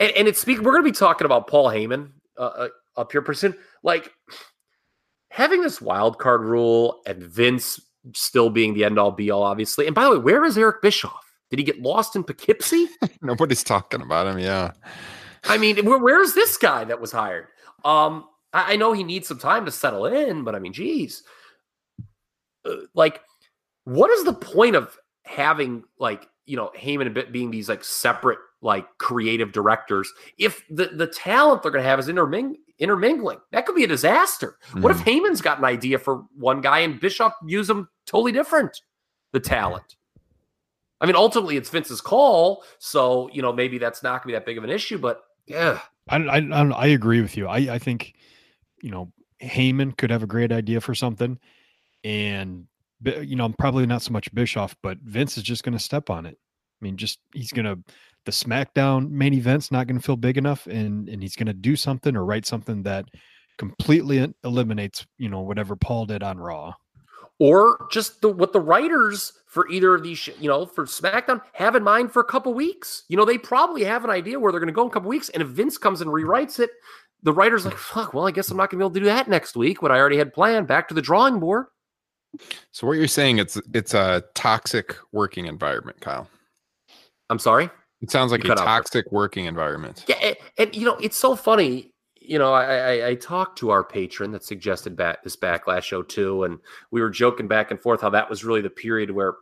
and 0.00 0.28
it's 0.28 0.40
speak. 0.40 0.58
We're 0.58 0.72
going 0.72 0.84
to 0.84 0.90
be 0.90 0.96
talking 0.96 1.24
about 1.24 1.46
Paul 1.46 1.68
Heyman 1.68 2.10
uh, 2.36 2.42
uh, 2.42 2.68
up 2.96 3.12
here, 3.12 3.22
person. 3.22 3.54
Like 3.84 4.10
having 5.30 5.62
this 5.62 5.80
wild 5.80 6.18
card 6.18 6.42
rule 6.42 7.00
and 7.06 7.22
Vince 7.22 7.80
still 8.14 8.50
being 8.50 8.74
the 8.74 8.84
end 8.84 8.98
all 8.98 9.12
be 9.12 9.30
all, 9.30 9.42
obviously. 9.42 9.86
And 9.86 9.94
by 9.94 10.04
the 10.04 10.10
way, 10.12 10.18
where 10.18 10.44
is 10.44 10.58
Eric 10.58 10.82
Bischoff? 10.82 11.32
Did 11.50 11.58
he 11.58 11.64
get 11.64 11.80
lost 11.80 12.16
in 12.16 12.24
Poughkeepsie? 12.24 12.88
Nobody's 13.22 13.62
talking 13.62 14.00
about 14.00 14.26
him. 14.26 14.38
Yeah. 14.38 14.72
I 15.44 15.58
mean, 15.58 15.84
where, 15.84 15.98
where's 15.98 16.34
this 16.34 16.56
guy 16.56 16.84
that 16.84 17.00
was 17.00 17.12
hired? 17.12 17.48
Um, 17.84 18.26
I, 18.52 18.72
I 18.72 18.76
know 18.76 18.92
he 18.92 19.04
needs 19.04 19.28
some 19.28 19.38
time 19.38 19.64
to 19.66 19.70
settle 19.70 20.06
in, 20.06 20.44
but 20.44 20.54
I 20.54 20.58
mean, 20.58 20.72
geez, 20.72 21.22
uh, 22.64 22.74
like, 22.94 23.20
what 23.84 24.10
is 24.10 24.24
the 24.24 24.32
point 24.32 24.76
of 24.76 24.96
having 25.24 25.84
like 25.98 26.28
you 26.46 26.56
know 26.56 26.70
Heyman 26.76 27.06
and 27.06 27.14
Bit 27.14 27.32
being 27.32 27.50
these 27.50 27.68
like 27.68 27.84
separate 27.84 28.38
like 28.60 28.86
creative 28.98 29.52
directors 29.52 30.12
if 30.38 30.62
the 30.70 30.86
the 30.86 31.06
talent 31.06 31.62
they're 31.62 31.72
going 31.72 31.82
to 31.82 31.88
have 31.88 31.98
is 31.98 32.08
interming- 32.08 32.58
intermingling? 32.78 33.38
That 33.52 33.66
could 33.66 33.76
be 33.76 33.84
a 33.84 33.88
disaster. 33.88 34.58
What 34.74 34.90
if 34.90 34.98
mm. 34.98 35.04
Heyman's 35.04 35.40
got 35.40 35.58
an 35.58 35.64
idea 35.64 35.98
for 35.98 36.24
one 36.36 36.60
guy 36.60 36.80
and 36.80 37.00
Bischoff 37.00 37.34
use 37.46 37.66
them 37.66 37.88
totally 38.06 38.32
different? 38.32 38.80
The 39.32 39.40
talent. 39.40 39.96
I 41.00 41.06
mean, 41.06 41.16
ultimately, 41.16 41.56
it's 41.56 41.68
Vince's 41.68 42.00
call, 42.00 42.64
so 42.78 43.28
you 43.32 43.42
know 43.42 43.52
maybe 43.52 43.78
that's 43.78 44.02
not 44.02 44.10
going 44.10 44.20
to 44.20 44.26
be 44.28 44.32
that 44.34 44.46
big 44.46 44.58
of 44.58 44.64
an 44.64 44.70
issue. 44.70 44.98
But 44.98 45.22
yeah, 45.46 45.80
I, 46.08 46.16
I, 46.16 46.38
I, 46.38 46.68
I 46.70 46.86
agree 46.86 47.20
with 47.20 47.36
you. 47.36 47.48
I, 47.48 47.74
I 47.74 47.78
think, 47.78 48.14
you 48.82 48.90
know, 48.90 49.12
Heyman 49.42 49.96
could 49.96 50.10
have 50.10 50.22
a 50.22 50.28
great 50.28 50.52
idea 50.52 50.80
for 50.80 50.94
something, 50.94 51.38
and 52.04 52.66
you 53.04 53.34
know, 53.34 53.48
probably 53.58 53.86
not 53.86 54.02
so 54.02 54.12
much 54.12 54.32
Bischoff, 54.32 54.76
but 54.82 54.98
Vince 54.98 55.36
is 55.36 55.42
just 55.42 55.64
going 55.64 55.72
to 55.72 55.78
step 55.78 56.08
on 56.08 56.24
it. 56.24 56.38
I 56.80 56.84
mean, 56.84 56.96
just 56.96 57.18
he's 57.34 57.52
going 57.52 57.64
to 57.64 57.78
the 58.24 58.32
SmackDown 58.32 59.10
main 59.10 59.34
event's 59.34 59.70
not 59.72 59.86
going 59.86 59.98
to 59.98 60.04
feel 60.04 60.16
big 60.16 60.38
enough, 60.38 60.66
and 60.66 61.08
and 61.08 61.22
he's 61.22 61.36
going 61.36 61.46
to 61.46 61.52
do 61.52 61.76
something 61.76 62.16
or 62.16 62.24
write 62.24 62.46
something 62.46 62.82
that 62.84 63.06
completely 63.58 64.32
eliminates 64.44 65.06
you 65.18 65.28
know 65.28 65.40
whatever 65.40 65.76
Paul 65.76 66.06
did 66.06 66.22
on 66.22 66.38
Raw. 66.38 66.74
or 67.38 67.86
just 67.90 68.20
the 68.20 68.28
what 68.28 68.52
the 68.52 68.60
writers 68.60 69.32
for 69.46 69.68
either 69.68 69.94
of 69.94 70.02
these, 70.02 70.16
sh- 70.16 70.30
you 70.40 70.48
know, 70.48 70.64
for 70.64 70.86
SmackDown 70.86 71.42
have 71.52 71.76
in 71.76 71.82
mind 71.82 72.10
for 72.10 72.20
a 72.20 72.24
couple 72.24 72.54
weeks. 72.54 73.04
You 73.08 73.18
know, 73.18 73.24
they 73.24 73.36
probably 73.36 73.84
have 73.84 74.04
an 74.04 74.10
idea 74.10 74.40
where 74.40 74.50
they're 74.50 74.60
going 74.60 74.68
to 74.68 74.72
go 74.72 74.82
in 74.82 74.88
a 74.88 74.90
couple 74.90 75.10
weeks, 75.10 75.28
and 75.28 75.42
if 75.42 75.48
Vince 75.48 75.76
comes 75.76 76.00
and 76.00 76.10
rewrites 76.10 76.58
it, 76.58 76.70
the 77.22 77.32
writers 77.32 77.64
like, 77.64 77.76
fuck. 77.76 78.14
Well, 78.14 78.26
I 78.26 78.30
guess 78.30 78.50
I'm 78.50 78.56
not 78.56 78.70
going 78.70 78.78
to 78.78 78.84
be 78.84 78.86
able 78.86 78.94
to 78.94 79.00
do 79.00 79.06
that 79.06 79.28
next 79.28 79.56
week. 79.56 79.82
What 79.82 79.92
I 79.92 79.98
already 79.98 80.16
had 80.16 80.32
planned. 80.32 80.66
Back 80.68 80.88
to 80.88 80.94
the 80.94 81.02
drawing 81.02 81.38
board. 81.38 81.66
So 82.70 82.86
what 82.86 82.94
you're 82.94 83.06
saying 83.08 83.38
it's 83.38 83.60
it's 83.74 83.92
a 83.92 84.24
toxic 84.34 84.96
working 85.12 85.46
environment, 85.46 86.00
Kyle. 86.00 86.28
I'm 87.28 87.38
sorry. 87.38 87.68
It 88.02 88.10
sounds 88.10 88.32
like 88.32 88.44
a 88.44 88.48
cut 88.48 88.58
out 88.58 88.64
for- 88.64 88.66
toxic 88.66 89.12
working 89.12 89.46
environment. 89.46 90.04
Yeah, 90.08 90.16
and, 90.22 90.36
and, 90.58 90.76
you 90.76 90.84
know 90.84 90.96
it's 90.96 91.16
so 91.16 91.36
funny. 91.36 91.92
You 92.20 92.38
know, 92.38 92.52
I, 92.52 92.64
I 92.64 93.08
I 93.08 93.14
talked 93.14 93.58
to 93.58 93.70
our 93.70 93.82
patron 93.82 94.32
that 94.32 94.44
suggested 94.44 94.96
back 94.96 95.22
this 95.22 95.36
backlash 95.36 95.84
show 95.84 96.02
too, 96.02 96.44
and 96.44 96.58
we 96.90 97.00
were 97.00 97.10
joking 97.10 97.48
back 97.48 97.70
and 97.70 97.80
forth 97.80 98.00
how 98.00 98.10
that 98.10 98.28
was 98.28 98.44
really 98.44 98.60
the 98.60 98.70
period 98.70 99.10
where 99.10 99.34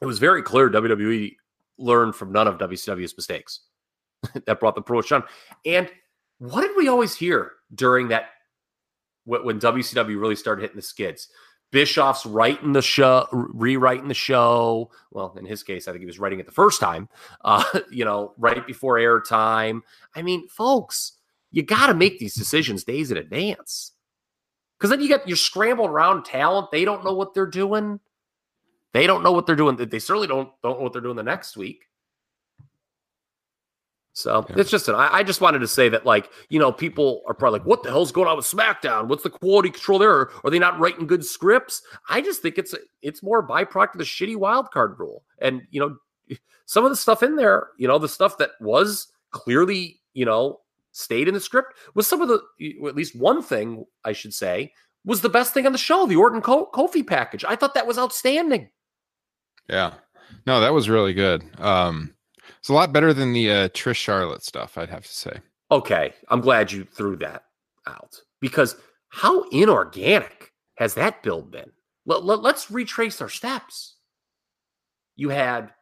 it 0.00 0.06
was 0.06 0.18
very 0.18 0.42
clear 0.42 0.70
WWE 0.70 1.36
learned 1.78 2.14
from 2.14 2.32
none 2.32 2.46
of 2.46 2.58
WCW's 2.58 3.16
mistakes 3.16 3.60
that 4.46 4.60
brought 4.60 4.74
the 4.74 4.82
promotion 4.82 5.22
on. 5.22 5.28
And 5.64 5.90
what 6.38 6.62
did 6.62 6.76
we 6.76 6.88
always 6.88 7.14
hear 7.14 7.52
during 7.74 8.08
that 8.08 8.30
when 9.24 9.60
WCW 9.60 10.20
really 10.20 10.36
started 10.36 10.62
hitting 10.62 10.76
the 10.76 10.82
skids? 10.82 11.28
Bischoff's 11.70 12.26
writing 12.26 12.72
the 12.72 12.82
show, 12.82 13.26
rewriting 13.32 14.08
the 14.08 14.14
show. 14.14 14.90
Well, 15.10 15.34
in 15.38 15.44
his 15.44 15.62
case, 15.62 15.86
I 15.86 15.92
think 15.92 16.00
he 16.00 16.06
was 16.06 16.18
writing 16.18 16.40
it 16.40 16.46
the 16.46 16.52
first 16.52 16.80
time. 16.80 17.08
Uh, 17.44 17.64
you 17.90 18.04
know, 18.04 18.34
right 18.38 18.66
before 18.66 18.96
airtime. 18.96 19.80
I 20.14 20.22
mean, 20.22 20.48
folks, 20.48 21.12
you 21.52 21.62
got 21.62 21.86
to 21.86 21.94
make 21.94 22.18
these 22.18 22.34
decisions 22.34 22.84
days 22.84 23.10
in 23.10 23.16
advance, 23.16 23.92
because 24.78 24.90
then 24.90 25.00
you 25.00 25.08
get 25.08 25.26
you're 25.28 25.36
scrambled 25.36 25.90
around 25.90 26.24
talent. 26.24 26.70
They 26.70 26.84
don't 26.84 27.04
know 27.04 27.14
what 27.14 27.34
they're 27.34 27.46
doing. 27.46 28.00
They 28.92 29.06
don't 29.06 29.22
know 29.22 29.32
what 29.32 29.46
they're 29.46 29.56
doing. 29.56 29.76
They 29.76 29.98
certainly 29.98 30.28
don't 30.28 30.50
don't 30.62 30.78
know 30.78 30.82
what 30.82 30.92
they're 30.92 31.02
doing 31.02 31.16
the 31.16 31.22
next 31.22 31.56
week. 31.56 31.84
So 34.12 34.44
Yeah. 34.50 34.56
it's 34.58 34.70
just 34.70 34.88
an, 34.88 34.96
I, 34.96 35.18
I 35.18 35.22
just 35.22 35.40
wanted 35.40 35.60
to 35.60 35.68
say 35.68 35.88
that 35.88 36.04
like 36.04 36.30
you 36.48 36.58
know 36.58 36.72
people 36.72 37.22
are 37.26 37.34
probably 37.34 37.60
like 37.60 37.66
what 37.66 37.82
the 37.82 37.90
hell's 37.90 38.12
going 38.12 38.28
on 38.28 38.36
with 38.36 38.46
SmackDown? 38.46 39.06
What's 39.08 39.22
the 39.22 39.30
quality 39.30 39.70
control 39.70 39.98
there? 39.98 40.30
Are, 40.44 40.50
they 40.50 40.58
not 40.58 40.78
writing 40.80 41.06
good 41.06 41.24
scripts? 41.24 41.82
I 42.08 42.20
just 42.20 42.42
think 42.42 42.58
it's 42.58 42.74
it's 43.02 43.22
more 43.22 43.38
a 43.38 43.46
byproduct 43.46 43.92
of 43.94 43.98
the 43.98 44.04
shitty 44.04 44.36
wild 44.36 44.70
card 44.72 44.98
rule. 44.98 45.22
And 45.38 45.62
you 45.70 45.80
know 45.80 45.96
some 46.66 46.84
of 46.84 46.90
the 46.90 46.96
stuff 46.96 47.22
in 47.22 47.36
there, 47.36 47.68
you 47.78 47.86
know 47.88 47.98
the 47.98 48.08
stuff 48.08 48.36
that 48.38 48.50
was 48.60 49.08
clearly 49.30 50.00
you 50.12 50.24
know 50.24 50.60
stayed 50.92 51.28
in 51.28 51.34
the 51.34 51.40
script 51.40 51.74
was 51.94 52.06
some 52.08 52.20
of 52.20 52.26
the 52.28 52.40
at 52.88 52.96
least 52.96 53.14
one 53.14 53.42
thing 53.42 53.84
I 54.04 54.12
should 54.12 54.34
say 54.34 54.72
was 55.04 55.20
the 55.20 55.28
best 55.28 55.54
thing 55.54 55.66
on 55.66 55.72
the 55.72 55.78
show, 55.78 56.04
the 56.06 56.16
Orton 56.16 56.42
Kofi 56.42 57.06
package. 57.06 57.44
I 57.44 57.54
thought 57.56 57.74
that 57.74 57.86
was 57.86 57.96
outstanding. 57.96 58.68
Yeah. 59.68 59.94
No, 60.46 60.60
that 60.60 60.74
was 60.74 60.88
really 60.88 61.14
good. 61.14 61.44
Um 61.60 62.12
it's 62.60 62.68
a 62.68 62.74
lot 62.74 62.92
better 62.92 63.14
than 63.14 63.32
the 63.32 63.50
uh, 63.50 63.68
Trish 63.70 63.96
Charlotte 63.96 64.42
stuff, 64.42 64.76
I'd 64.76 64.90
have 64.90 65.06
to 65.06 65.12
say. 65.12 65.40
Okay, 65.70 66.12
I'm 66.28 66.40
glad 66.40 66.70
you 66.70 66.84
threw 66.84 67.16
that 67.16 67.44
out 67.86 68.20
because 68.40 68.76
how 69.08 69.48
inorganic 69.48 70.52
has 70.76 70.94
that 70.94 71.22
build 71.22 71.50
been? 71.50 71.70
Let, 72.04 72.24
let, 72.24 72.42
let's 72.42 72.70
retrace 72.70 73.20
our 73.20 73.28
steps. 73.28 73.96
You 75.16 75.30
had 75.30 75.72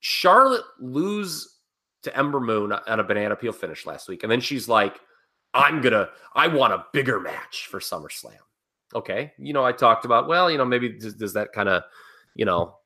Charlotte 0.00 0.64
lose 0.80 1.56
to 2.02 2.16
Ember 2.16 2.40
Moon 2.40 2.72
on 2.72 3.00
a 3.00 3.04
banana 3.04 3.36
peel 3.36 3.52
finish 3.52 3.86
last 3.86 4.08
week, 4.08 4.22
and 4.22 4.32
then 4.32 4.40
she's 4.40 4.68
like, 4.68 4.98
"I'm 5.54 5.80
gonna, 5.80 6.08
I 6.34 6.48
want 6.48 6.72
a 6.72 6.86
bigger 6.92 7.20
match 7.20 7.68
for 7.70 7.80
SummerSlam." 7.80 8.38
Okay, 8.94 9.32
you 9.38 9.52
know, 9.52 9.64
I 9.64 9.72
talked 9.72 10.04
about, 10.04 10.28
well, 10.28 10.50
you 10.50 10.58
know, 10.58 10.64
maybe 10.64 10.88
does, 10.88 11.14
does 11.14 11.32
that 11.34 11.52
kind 11.52 11.68
of, 11.68 11.82
you 12.34 12.44
know, 12.44 12.76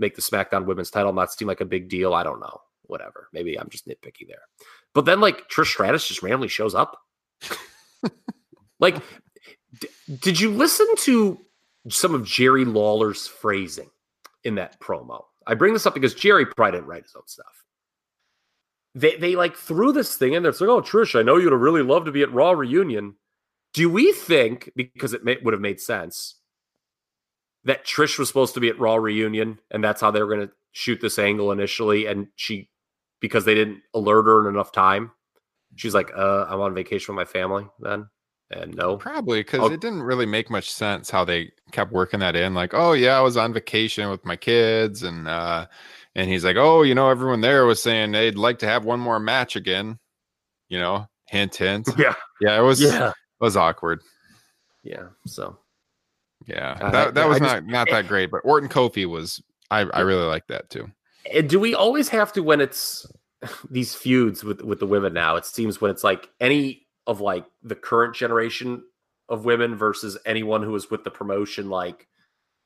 make 0.00 0.16
the 0.16 0.22
SmackDown 0.22 0.64
Women's 0.64 0.90
Title 0.90 1.12
not 1.12 1.32
seem 1.32 1.48
like 1.48 1.60
a 1.60 1.66
big 1.66 1.88
deal? 1.88 2.14
I 2.14 2.22
don't 2.22 2.40
know. 2.40 2.60
Whatever. 2.82 3.28
Maybe 3.32 3.58
I'm 3.58 3.68
just 3.68 3.86
nitpicky 3.86 4.26
there. 4.26 4.42
But 4.94 5.04
then, 5.04 5.20
like 5.20 5.48
Trish 5.48 5.66
Stratus 5.66 6.08
just 6.08 6.22
randomly 6.22 6.48
shows 6.48 6.74
up. 6.74 6.98
like, 8.80 8.96
d- 9.80 9.88
did 10.20 10.40
you 10.40 10.50
listen 10.50 10.86
to 10.98 11.38
some 11.88 12.14
of 12.14 12.24
Jerry 12.24 12.64
Lawler's 12.64 13.28
phrasing 13.28 13.90
in 14.42 14.56
that 14.56 14.80
promo? 14.80 15.22
I 15.46 15.54
bring 15.54 15.72
this 15.72 15.86
up 15.86 15.94
because 15.94 16.14
Jerry 16.14 16.46
probably 16.46 16.72
didn't 16.72 16.88
write 16.88 17.04
his 17.04 17.14
own 17.14 17.26
stuff. 17.26 17.64
They 18.94 19.16
they 19.16 19.36
like 19.36 19.56
threw 19.56 19.92
this 19.92 20.16
thing 20.16 20.32
in 20.32 20.42
there. 20.42 20.50
It's 20.50 20.60
like, 20.60 20.70
oh, 20.70 20.82
Trish, 20.82 21.18
I 21.18 21.22
know 21.22 21.36
you'd 21.36 21.52
have 21.52 21.60
really 21.60 21.82
loved 21.82 22.06
to 22.06 22.12
be 22.12 22.22
at 22.22 22.32
Raw 22.32 22.50
reunion. 22.50 23.14
Do 23.72 23.88
we 23.88 24.12
think 24.12 24.70
because 24.74 25.14
it 25.14 25.24
may, 25.24 25.38
would 25.44 25.54
have 25.54 25.60
made 25.60 25.80
sense 25.80 26.39
that 27.64 27.84
Trish 27.84 28.18
was 28.18 28.28
supposed 28.28 28.54
to 28.54 28.60
be 28.60 28.68
at 28.68 28.78
Raw 28.78 28.96
reunion 28.96 29.58
and 29.70 29.82
that's 29.84 30.00
how 30.00 30.10
they 30.10 30.22
were 30.22 30.34
going 30.34 30.48
to 30.48 30.52
shoot 30.72 31.00
this 31.00 31.18
angle 31.18 31.52
initially, 31.52 32.06
and 32.06 32.28
she 32.36 32.68
because 33.20 33.44
they 33.44 33.54
didn't 33.54 33.82
alert 33.94 34.24
her 34.24 34.48
in 34.48 34.54
enough 34.54 34.72
time, 34.72 35.10
she's 35.76 35.94
like, 35.94 36.10
uh, 36.16 36.46
I'm 36.48 36.60
on 36.60 36.74
vacation 36.74 37.14
with 37.14 37.26
my 37.26 37.30
family 37.30 37.66
then, 37.80 38.08
and 38.50 38.74
no, 38.74 38.96
Probably 38.96 39.40
because 39.40 39.70
it 39.70 39.80
didn't 39.80 40.02
really 40.02 40.26
make 40.26 40.50
much 40.50 40.70
sense 40.70 41.10
how 41.10 41.24
they 41.24 41.52
kept 41.72 41.92
working 41.92 42.20
that 42.20 42.36
in. 42.36 42.54
Like, 42.54 42.72
oh 42.74 42.92
yeah, 42.92 43.18
I 43.18 43.20
was 43.20 43.36
on 43.36 43.52
vacation 43.52 44.08
with 44.10 44.24
my 44.24 44.36
kids, 44.36 45.02
and 45.02 45.28
uh, 45.28 45.66
and 46.14 46.30
he's 46.30 46.44
like, 46.44 46.56
oh, 46.56 46.82
you 46.82 46.94
know, 46.94 47.10
everyone 47.10 47.40
there 47.40 47.66
was 47.66 47.82
saying 47.82 48.12
they'd 48.12 48.36
like 48.38 48.58
to 48.60 48.66
have 48.66 48.84
one 48.84 49.00
more 49.00 49.20
match 49.20 49.56
again. 49.56 49.98
You 50.68 50.78
know, 50.78 51.08
hint, 51.26 51.56
hint. 51.56 51.88
yeah, 51.98 52.14
Yeah, 52.40 52.58
it 52.58 52.62
was 52.62 52.80
yeah, 52.80 53.08
it 53.08 53.14
was 53.40 53.56
awkward. 53.56 54.00
yeah. 54.82 55.08
So 55.26 55.58
Yeah, 56.46 56.78
Uh, 56.80 56.90
that 56.90 57.14
that 57.14 57.24
I 57.24 57.26
was 57.28 57.38
just- 57.38 57.54
not 57.54 57.66
not 57.66 57.90
that 57.90 58.08
great. 58.08 58.30
But 58.30 58.40
Orton 58.44 58.68
Kofi 58.68 59.06
was 59.06 59.42
I 59.70 59.80
I 59.80 60.00
really 60.00 60.24
like 60.26 60.46
that 60.48 60.70
too. 60.70 60.90
And 61.32 61.48
do 61.48 61.60
we 61.60 61.74
always 61.74 62.08
have 62.08 62.32
to 62.34 62.42
when 62.42 62.60
it's 62.60 63.06
these 63.70 63.94
feuds 63.94 64.42
with 64.44 64.62
with 64.62 64.80
the 64.80 64.86
women 64.86 65.12
now? 65.12 65.36
It 65.36 65.44
seems 65.46 65.80
when 65.80 65.90
it's 65.90 66.04
like 66.04 66.28
any 66.40 66.86
of 67.06 67.20
like 67.20 67.44
the 67.62 67.74
current 67.74 68.14
generation 68.14 68.82
of 69.28 69.44
women 69.44 69.76
versus 69.76 70.18
anyone 70.26 70.62
who 70.62 70.72
was 70.72 70.90
with 70.90 71.04
the 71.04 71.10
promotion 71.10 71.68
like 71.70 72.08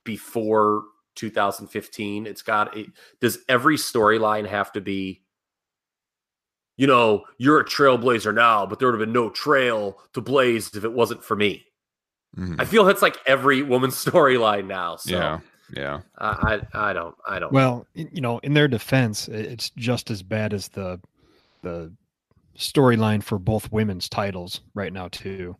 before 0.03 0.83
2015. 1.15 2.25
It's 2.27 2.41
got 2.41 2.75
it, 2.75 2.87
does 3.21 3.39
every 3.47 3.77
storyline 3.77 4.47
have 4.47 4.71
to 4.73 4.81
be 4.81 5.21
you 6.77 6.87
know, 6.87 7.23
you're 7.37 7.61
a 7.61 7.65
trailblazer 7.65 8.33
now, 8.35 8.65
but 8.65 8.79
there 8.79 8.89
would 8.91 8.99
have 8.99 9.07
been 9.07 9.13
no 9.13 9.29
trail 9.29 9.97
to 10.13 10.19
blaze 10.19 10.75
if 10.75 10.83
it 10.83 10.91
wasn't 10.91 11.23
for 11.23 11.33
me. 11.35 11.63
Mhm. 12.37 12.59
I 12.59 12.65
feel 12.65 12.83
that's 12.83 13.01
like 13.01 13.17
every 13.25 13.61
woman's 13.61 13.95
storyline 14.05 14.67
now. 14.67 14.97
So 14.97 15.11
yeah, 15.15 15.39
yeah. 15.75 16.01
I, 16.17 16.61
I 16.73 16.89
I 16.89 16.93
don't 16.93 17.15
I 17.27 17.39
don't. 17.39 17.51
Well, 17.53 17.87
you 17.93 18.21
know, 18.21 18.39
in 18.39 18.53
their 18.53 18.67
defense, 18.67 19.27
it's 19.27 19.69
just 19.71 20.11
as 20.11 20.21
bad 20.23 20.53
as 20.53 20.67
the 20.69 20.99
the 21.61 21.91
storyline 22.57 23.21
for 23.23 23.37
both 23.39 23.71
women's 23.71 24.07
titles 24.09 24.61
right 24.73 24.91
now 24.93 25.07
too. 25.09 25.55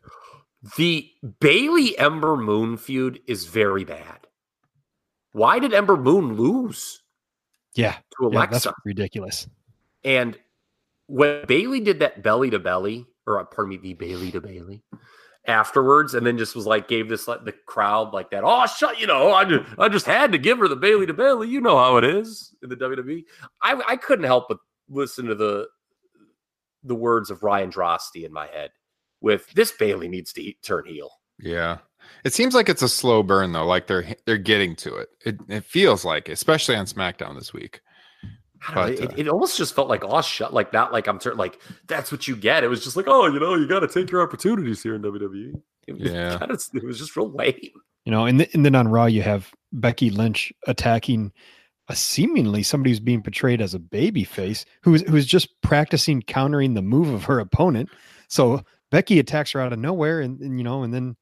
The 0.78 1.10
Bayley 1.40 1.98
Ember 1.98 2.36
Moon 2.38 2.78
feud 2.78 3.20
is 3.28 3.46
very 3.46 3.84
bad. 3.84 4.20
Why 5.34 5.60
did 5.60 5.74
Ember 5.74 5.98
Moon 5.98 6.36
lose 6.38 7.02
Yeah, 7.76 7.92
to 7.94 8.30
yeah 8.32 8.46
that's 8.48 8.66
Alexa? 8.66 8.74
ridiculous. 8.86 9.48
and 10.04 10.38
when 11.08 11.46
Bayley 11.46 11.82
did 11.82 12.00
that 12.00 12.24
belly 12.24 12.50
to 12.50 12.58
belly, 12.58 13.06
or 13.28 13.40
uh, 13.40 13.44
pardon 13.44 13.70
me, 13.72 13.78
the 13.78 13.94
Bayley 13.94 14.32
to 14.32 14.42
Bailey 14.42 14.82
afterwards, 15.48 16.14
and 16.14 16.26
then 16.26 16.38
just 16.38 16.56
was 16.56 16.66
like 16.66 16.88
gave 16.88 17.10
this 17.10 17.28
like 17.28 17.46
the 17.46 17.54
crowd 17.66 18.14
like 18.14 18.32
that. 18.32 18.44
Oh, 18.46 18.66
shut! 18.66 19.00
You 19.00 19.08
know, 19.08 19.32
I 19.32 19.46
just 19.46 19.80
I 19.80 19.90
just 19.90 20.06
had 20.06 20.32
to 20.32 20.38
give 20.38 20.58
her 20.60 20.68
the 20.68 20.76
Bayley 20.76 21.06
to 21.06 21.14
Bailey. 21.14 21.50
You 21.50 21.62
know 21.62 21.78
how 21.78 21.98
it 21.98 22.04
is 22.04 22.56
in 22.64 22.70
the 22.70 22.76
WWE. 22.76 23.24
I 23.62 23.82
I 23.88 23.96
couldn't 23.98 24.26
help 24.26 24.46
but 24.50 24.58
listen 24.90 25.26
to 25.26 25.36
the 25.36 25.68
the 26.84 26.96
words 26.96 27.30
of 27.30 27.44
Ryan 27.44 27.72
Droste 27.72 28.24
in 28.24 28.32
my 28.32 28.48
head. 28.48 28.72
With 29.22 29.52
this 29.54 29.72
Bayley 29.72 30.08
needs 30.08 30.34
to 30.34 30.54
turn 30.62 30.86
heel. 30.86 31.10
Yeah. 31.40 31.80
It 32.24 32.34
seems 32.34 32.54
like 32.54 32.70
it's 32.70 32.84
a 32.84 32.90
slow 32.90 33.24
burn 33.24 33.52
though. 33.52 33.66
Like 33.66 33.88
they're 33.88 34.06
they're 34.26 34.38
getting 34.38 34.76
to 34.78 34.96
it. 34.96 35.10
It 35.26 35.40
it 35.48 35.64
feels 35.64 36.06
like, 36.06 36.30
especially 36.30 36.76
on 36.76 36.86
SmackDown 36.86 37.36
this 37.36 37.54
week. 37.54 37.82
I 38.68 38.74
don't 38.74 38.90
know, 38.90 38.96
But, 38.96 39.12
uh, 39.12 39.14
it, 39.16 39.20
it 39.20 39.28
almost 39.30 39.58
just 39.58 39.76
felt 39.76 39.88
like 39.90 40.04
oh 40.04 40.22
shut 40.22 40.54
like 40.54 40.72
not 40.74 40.92
like 40.94 41.08
I'm 41.08 41.20
turn 41.20 41.38
like 41.38 41.60
that's 41.88 42.12
what 42.12 42.28
you 42.28 42.36
get. 42.36 42.64
It 42.64 42.68
was 42.68 42.84
just 42.84 42.96
like 42.98 43.08
oh 43.08 43.28
you 43.28 43.40
know 43.40 43.56
you 43.56 43.68
got 43.68 43.80
to 43.82 43.88
take 43.88 44.10
your 44.12 44.22
opportunities 44.22 44.82
here 44.84 44.96
in 44.96 45.02
WWE. 45.02 45.54
It 45.88 46.00
was 46.00 46.12
Yeah. 46.12 46.38
kinda, 46.40 46.58
it 46.74 46.84
was 46.84 46.98
just 47.00 47.16
real 47.16 47.32
lame. 47.32 47.60
You 48.06 48.12
know, 48.12 48.26
and, 48.26 48.38
th- 48.40 48.54
and 48.54 48.66
then 48.66 48.76
on 48.76 48.88
Raw 48.88 49.06
you 49.06 49.22
have 49.24 49.52
Becky 49.72 50.10
Lynch 50.10 50.52
attacking 50.68 51.32
a 51.88 51.96
seemingly 51.96 52.64
somebody 52.64 52.92
who's 52.92 53.00
being 53.00 53.22
portrayed 53.22 53.62
as 53.62 53.74
a 53.76 53.80
baby 53.80 54.24
face 54.24 54.66
who's 54.82 55.02
who's 55.04 55.26
just 55.28 55.50
practicing 55.62 56.22
countering 56.24 56.74
the 56.74 56.82
move 56.82 57.10
of 57.10 57.24
her 57.26 57.40
opponent. 57.40 57.90
So 58.28 58.64
Becky 58.92 59.20
attacks 59.20 59.52
her 59.52 59.62
out 59.62 59.74
of 59.74 59.80
nowhere, 59.80 60.22
and, 60.22 60.40
and 60.40 60.58
you 60.60 60.64
know, 60.64 60.82
and 60.84 60.94
then 60.94 61.16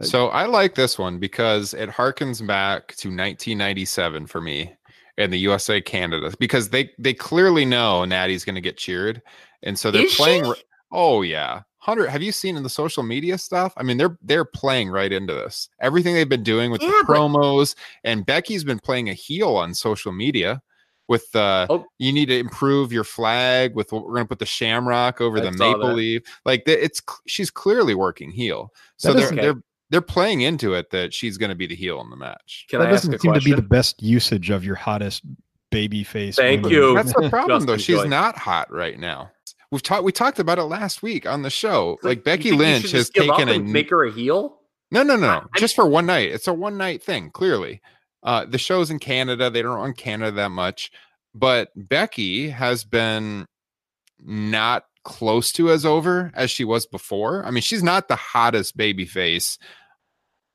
Uh, 0.00 0.04
So 0.04 0.28
I 0.28 0.46
like 0.46 0.74
this 0.74 0.98
one 0.98 1.18
because 1.20 1.74
it 1.74 1.88
harkens 1.90 2.44
back 2.44 2.88
to 2.96 3.08
1997 3.08 4.26
for 4.26 4.40
me 4.40 4.72
and 5.20 5.32
the 5.32 5.38
USA 5.38 5.80
Canada 5.80 6.32
because 6.40 6.70
they 6.70 6.90
they 6.98 7.14
clearly 7.14 7.64
know 7.64 8.04
Natty's 8.04 8.44
going 8.44 8.54
to 8.56 8.60
get 8.60 8.76
cheered, 8.76 9.22
and 9.62 9.78
so 9.78 9.90
they're 9.90 10.04
Is 10.06 10.14
playing. 10.14 10.44
she? 10.54 10.62
Oh 10.92 11.22
yeah, 11.22 11.62
hundred. 11.78 12.08
Have 12.08 12.22
you 12.22 12.32
seen 12.32 12.56
in 12.56 12.62
the 12.62 12.68
social 12.68 13.02
media 13.02 13.38
stuff? 13.38 13.72
I 13.76 13.82
mean, 13.82 13.96
they're 13.98 14.18
they're 14.22 14.44
playing 14.44 14.88
right 14.90 15.12
into 15.12 15.34
this. 15.34 15.68
Everything 15.80 16.14
they've 16.14 16.28
been 16.28 16.42
doing 16.42 16.70
with 16.70 16.82
Yeah, 16.82 16.88
the 16.88 17.04
but- 17.06 17.14
promos, 17.16 17.74
and 18.02 18.26
Becky's 18.26 18.64
been 18.64 18.80
playing 18.80 19.08
a 19.08 19.14
heel 19.14 19.56
on 19.56 19.74
social 19.74 20.12
media. 20.12 20.62
With 21.08 21.28
the 21.32 21.66
Oh. 21.68 21.84
you 21.98 22.12
need 22.12 22.26
to 22.26 22.38
improve 22.38 22.92
your 22.92 23.02
flag. 23.02 23.74
With 23.74 23.90
what 23.90 24.04
we're 24.04 24.12
going 24.14 24.24
to 24.26 24.28
put 24.28 24.38
the 24.38 24.46
shamrock 24.46 25.20
over 25.20 25.38
I 25.38 25.40
the 25.40 25.50
maple 25.50 25.88
that. 25.88 25.94
leaf. 25.96 26.22
Like 26.44 26.62
it's 26.66 27.02
she's 27.26 27.50
clearly 27.50 27.96
working 27.96 28.30
heel. 28.30 28.72
So 28.96 29.08
That 29.08 29.14
they're 29.14 29.22
doesn't- 29.22 29.36
they're 29.38 29.62
they're 29.90 30.00
playing 30.00 30.40
into 30.40 30.74
it 30.74 30.90
that 30.90 31.12
she's 31.12 31.36
going 31.36 31.50
to 31.50 31.54
be 31.56 31.66
the 31.66 31.74
heel 31.74 32.00
in 32.00 32.10
the 32.10 32.16
match. 32.16 32.66
Can 32.70 32.78
that 32.80 32.88
I 32.88 32.90
doesn't 32.92 33.14
a 33.14 33.18
seem 33.18 33.34
to 33.34 33.40
be 33.40 33.52
the 33.52 33.60
best 33.62 34.02
usage 34.02 34.50
of 34.50 34.64
your 34.64 34.76
hottest 34.76 35.22
baby 35.70 36.02
face. 36.04 36.36
Thank 36.36 36.62
women. 36.64 36.78
you. 36.78 36.94
That's 36.94 37.12
the 37.12 37.28
problem, 37.30 37.66
though. 37.66 37.76
She's 37.76 37.96
Joy. 37.98 38.04
not 38.06 38.36
hot 38.38 38.72
right 38.72 38.98
now. 38.98 39.30
We've 39.70 39.82
talked. 39.82 40.02
We 40.04 40.10
talked 40.12 40.38
about 40.40 40.58
it 40.58 40.64
last 40.64 41.02
week 41.02 41.26
on 41.26 41.42
the 41.42 41.50
show. 41.50 41.92
It's 41.94 42.04
Like 42.04 42.24
Becky 42.24 42.50
Lynch 42.52 42.82
has 42.82 42.90
just 42.92 43.14
give 43.14 43.28
up 43.28 43.36
taken 43.38 43.48
a 43.48 43.58
make 43.60 43.90
her 43.90 44.04
a 44.04 44.12
heel. 44.12 44.58
no, 44.90 45.02
no, 45.04 45.14
no, 45.16 45.28
I- 45.28 45.38
no. 45.40 45.46
Just 45.56 45.76
for 45.76 45.86
one 45.86 46.06
night. 46.06 46.30
It's 46.30 46.48
a 46.48 46.52
one 46.54 46.76
night 46.76 47.02
thing. 47.02 47.30
Clearly, 47.30 47.80
uh, 48.24 48.46
the 48.46 48.58
show's 48.58 48.90
in 48.90 48.98
Canada. 48.98 49.48
They 49.50 49.62
don't 49.62 49.76
run 49.76 49.92
Canada 49.94 50.32
that 50.32 50.50
much, 50.50 50.90
but 51.34 51.70
Becky 51.76 52.50
has 52.50 52.82
been 52.84 53.46
not 54.22 54.84
close 55.04 55.52
to 55.52 55.70
as 55.70 55.86
over 55.86 56.30
as 56.34 56.50
she 56.50 56.64
was 56.64 56.86
before. 56.86 57.44
I 57.46 57.50
mean, 57.50 57.62
she's 57.62 57.82
not 57.82 58.08
the 58.08 58.16
hottest 58.16 58.76
baby 58.76 59.06
face 59.06 59.56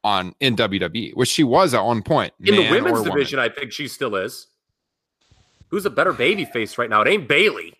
on 0.05 0.35
in 0.39 0.55
WWE, 0.55 1.15
which 1.15 1.29
she 1.29 1.43
was 1.43 1.73
at 1.73 1.83
one 1.83 2.03
point. 2.03 2.31
In 2.43 2.55
the 2.55 2.69
women's 2.69 2.99
or 2.99 3.01
woman. 3.01 3.11
division, 3.17 3.39
I 3.39 3.49
think 3.49 3.71
she 3.71 3.87
still 3.87 4.15
is. 4.15 4.47
Who's 5.69 5.85
a 5.85 5.89
better 5.89 6.13
baby 6.13 6.45
face 6.45 6.77
right 6.77 6.89
now? 6.89 7.01
It 7.01 7.07
ain't 7.07 7.27
Bayley. 7.27 7.73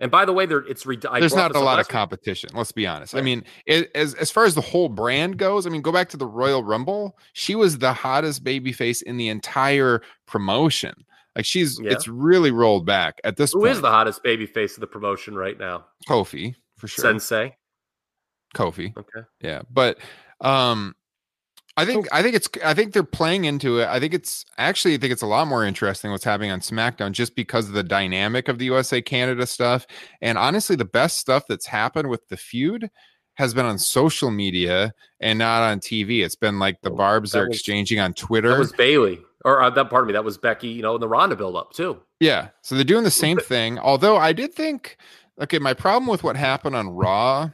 And 0.00 0.12
by 0.12 0.24
the 0.24 0.32
way, 0.32 0.46
there 0.46 0.60
it's 0.60 0.84
there's 0.84 1.34
not 1.34 1.56
a 1.56 1.58
lot 1.58 1.80
of 1.80 1.88
competition. 1.88 2.50
Let's 2.54 2.70
be 2.70 2.86
honest. 2.86 3.16
I 3.16 3.20
mean, 3.20 3.42
it, 3.66 3.90
as 3.96 4.14
as 4.14 4.30
far 4.30 4.44
as 4.44 4.54
the 4.54 4.60
whole 4.60 4.88
brand 4.88 5.38
goes, 5.38 5.66
I 5.66 5.70
mean, 5.70 5.82
go 5.82 5.90
back 5.90 6.08
to 6.10 6.16
the 6.16 6.26
Royal 6.26 6.62
Rumble. 6.62 7.18
She 7.32 7.56
was 7.56 7.78
the 7.78 7.92
hottest 7.92 8.44
baby 8.44 8.70
face 8.72 9.02
in 9.02 9.16
the 9.16 9.28
entire 9.28 10.02
promotion. 10.26 10.94
Like 11.34 11.44
she's, 11.44 11.80
Yeah. 11.80 11.90
it's 11.92 12.06
really 12.06 12.52
rolled 12.52 12.86
back 12.86 13.20
at 13.24 13.36
this 13.36 13.52
Who 13.52 13.60
point. 13.60 13.72
is 13.72 13.80
the 13.80 13.90
hottest 13.90 14.22
baby 14.22 14.46
face 14.46 14.76
of 14.76 14.80
the 14.82 14.86
promotion 14.86 15.34
right 15.34 15.58
now? 15.58 15.86
Kofi 16.08 16.54
for 16.76 16.86
sure? 16.86 17.02
Sensei. 17.02 17.56
Kofi, 18.54 18.96
Okay. 18.96 19.26
yeah. 19.40 19.62
But 19.70 19.98
um, 20.40 20.94
I 21.78 21.84
think 21.84 22.08
I 22.10 22.22
think 22.22 22.34
it's 22.34 22.48
I 22.64 22.74
think 22.74 22.92
they're 22.92 23.04
playing 23.04 23.44
into 23.44 23.78
it. 23.78 23.86
I 23.86 24.00
think 24.00 24.12
it's 24.12 24.44
actually 24.58 24.94
I 24.94 24.98
think 24.98 25.12
it's 25.12 25.22
a 25.22 25.26
lot 25.26 25.46
more 25.46 25.64
interesting 25.64 26.10
what's 26.10 26.24
happening 26.24 26.50
on 26.50 26.58
SmackDown 26.58 27.12
just 27.12 27.36
because 27.36 27.68
of 27.68 27.74
the 27.74 27.84
dynamic 27.84 28.48
of 28.48 28.58
the 28.58 28.64
USA 28.64 29.00
Canada 29.00 29.46
stuff. 29.46 29.86
And 30.20 30.36
honestly, 30.38 30.74
the 30.74 30.84
best 30.84 31.18
stuff 31.18 31.44
that's 31.48 31.66
happened 31.66 32.10
with 32.10 32.26
the 32.28 32.36
feud 32.36 32.90
has 33.34 33.54
been 33.54 33.64
on 33.64 33.78
social 33.78 34.32
media 34.32 34.92
and 35.20 35.38
not 35.38 35.62
on 35.62 35.78
TV. 35.78 36.24
It's 36.24 36.34
been 36.34 36.58
like 36.58 36.80
the 36.82 36.90
barbs 36.90 37.30
they're 37.30 37.46
was- 37.46 37.54
exchanging 37.54 38.00
on 38.00 38.12
Twitter. 38.12 38.50
That 38.50 38.58
was 38.58 38.72
Bayley. 38.72 39.20
Or 39.44 39.62
uh, 39.62 39.70
that 39.70 39.88
pardon 39.88 40.08
me, 40.08 40.12
that 40.14 40.24
was 40.24 40.36
Becky, 40.36 40.66
you 40.66 40.82
know, 40.82 40.96
in 40.96 41.00
the 41.00 41.08
Ronda 41.08 41.36
build 41.36 41.54
up 41.54 41.72
too. 41.72 42.00
Yeah. 42.18 42.48
So 42.62 42.74
they're 42.74 42.82
doing 42.82 43.04
the 43.04 43.10
same 43.12 43.38
thing. 43.38 43.78
Although 43.78 44.16
I 44.16 44.32
did 44.32 44.52
think, 44.52 44.96
okay, 45.40 45.60
my 45.60 45.74
problem 45.74 46.10
with 46.10 46.24
what 46.24 46.36
happened 46.36 46.74
on 46.74 46.88
Raw 46.88 47.50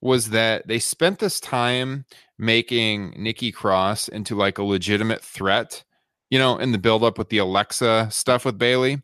was 0.00 0.30
that 0.30 0.66
they 0.66 0.78
spent 0.78 1.18
this 1.18 1.38
time 1.38 2.06
making 2.38 3.14
Nikki 3.16 3.50
Cross 3.52 4.08
into 4.08 4.34
like 4.34 4.58
a 4.58 4.62
legitimate 4.62 5.22
threat, 5.22 5.84
you 6.30 6.38
know, 6.38 6.58
in 6.58 6.72
the 6.72 6.78
buildup 6.78 7.18
with 7.18 7.28
the 7.28 7.38
Alexa 7.38 8.08
stuff 8.10 8.44
with 8.44 8.58
Bayley. 8.58 8.92
And, 8.92 9.02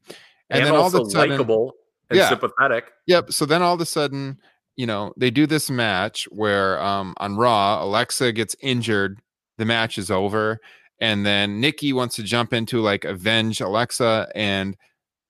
And, 0.50 0.66
then 0.66 0.74
all 0.74 0.86
of 0.88 0.94
a 0.94 1.10
sudden, 1.10 1.30
likable 1.30 1.72
and 2.10 2.18
Yeah. 2.18 2.28
sympathetic. 2.28 2.90
Yep. 3.06 3.32
So 3.32 3.46
then 3.46 3.62
all 3.62 3.74
of 3.74 3.80
a 3.80 3.86
sudden, 3.86 4.38
you 4.76 4.86
know, 4.86 5.12
they 5.16 5.30
do 5.30 5.46
this 5.46 5.70
match 5.70 6.26
where 6.30 6.82
um 6.82 7.14
on 7.18 7.36
Raw, 7.36 7.82
Alexa 7.82 8.32
gets 8.32 8.54
injured, 8.60 9.18
the 9.58 9.64
match 9.64 9.96
is 9.98 10.10
over, 10.10 10.60
and 11.00 11.24
then 11.24 11.60
Nikki 11.60 11.92
wants 11.92 12.16
to 12.16 12.22
jump 12.22 12.52
into 12.52 12.80
like 12.80 13.04
avenge 13.04 13.60
Alexa 13.60 14.30
and 14.34 14.76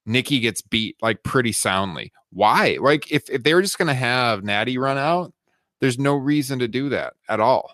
Nikki 0.05 0.39
gets 0.39 0.61
beat 0.61 0.97
like 1.01 1.23
pretty 1.23 1.53
soundly. 1.53 2.11
Why? 2.31 2.77
Like 2.81 3.09
if, 3.11 3.29
if 3.29 3.43
they 3.43 3.53
were 3.53 3.61
just 3.61 3.77
gonna 3.77 3.93
have 3.93 4.43
Natty 4.43 4.77
run 4.77 4.97
out, 4.97 5.33
there's 5.79 5.97
no 5.97 6.15
reason 6.15 6.59
to 6.59 6.67
do 6.67 6.89
that 6.89 7.13
at 7.29 7.39
all. 7.39 7.71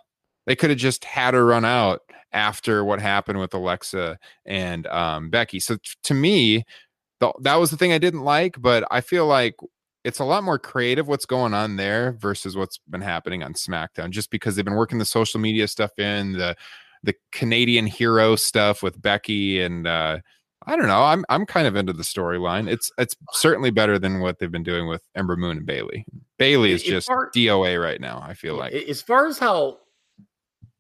They 0.50 0.56
could 0.56 0.72
have 0.72 0.80
just 0.80 1.06
had 1.06 1.36
her 1.36 1.46
run 1.46 1.64
out 1.64 2.02
after 2.32 2.84
what 2.84 3.00
happened 3.00 3.40
with 3.40 3.54
Alexa 3.54 4.18
and 4.48 4.88
um, 4.88 5.30
Becky. 5.30 5.60
So 5.60 5.76
t- 5.76 5.92
to 6.06 6.16
me, 6.16 6.66
the, 7.20 7.32
that 7.42 7.58
was 7.58 7.70
the 7.70 7.78
thing 7.78 7.94
I 7.94 8.00
didn't 8.00 8.24
like, 8.24 8.60
but 8.60 8.84
I 8.90 9.02
feel 9.02 9.28
like 9.28 9.56
it's 10.04 10.18
a 10.18 10.24
lot 10.24 10.44
more 10.44 10.58
creative 10.58 11.08
what's 11.08 11.28
going 11.28 11.54
on 11.54 11.76
there 11.76 12.14
versus 12.14 12.58
what's 12.58 12.80
been 12.90 13.02
happening 13.02 13.44
on 13.44 13.54
SmackDown, 13.54 14.10
just 14.10 14.32
because 14.32 14.56
they've 14.56 14.66
been 14.66 14.74
working 14.74 14.98
the 14.98 15.06
social 15.06 15.40
media 15.40 15.68
stuff 15.68 15.92
in 16.00 16.34
the 16.34 16.56
the 17.04 17.14
Canadian 17.32 17.86
hero 17.86 18.36
stuff 18.36 18.82
with 18.82 19.00
Becky 19.00 19.62
and 19.62 19.86
uh 19.86 20.18
I 20.66 20.76
don't 20.76 20.88
know. 20.88 21.04
I'm 21.04 21.26
I'm 21.30 21.46
kind 21.46 21.68
of 21.68 21.76
into 21.76 21.94
the 21.94 22.02
storyline. 22.02 22.68
It's 22.68 22.92
it's 22.98 23.16
certainly 23.34 23.70
better 23.70 24.00
than 24.00 24.20
what 24.20 24.40
they've 24.40 24.52
been 24.52 24.64
doing 24.64 24.88
with 24.88 25.04
Ember 25.14 25.36
Moon 25.36 25.58
and 25.58 25.66
Bayley. 25.68 26.06
Bayley 26.40 26.72
is 26.72 26.82
just 26.82 27.08
far- 27.08 27.30
DOA 27.36 27.80
right 27.80 28.02
now. 28.02 28.20
I 28.24 28.34
feel 28.34 28.56
like 28.56 28.74
As 28.74 29.00
far 29.00 29.28
as 29.28 29.38
how 29.38 29.78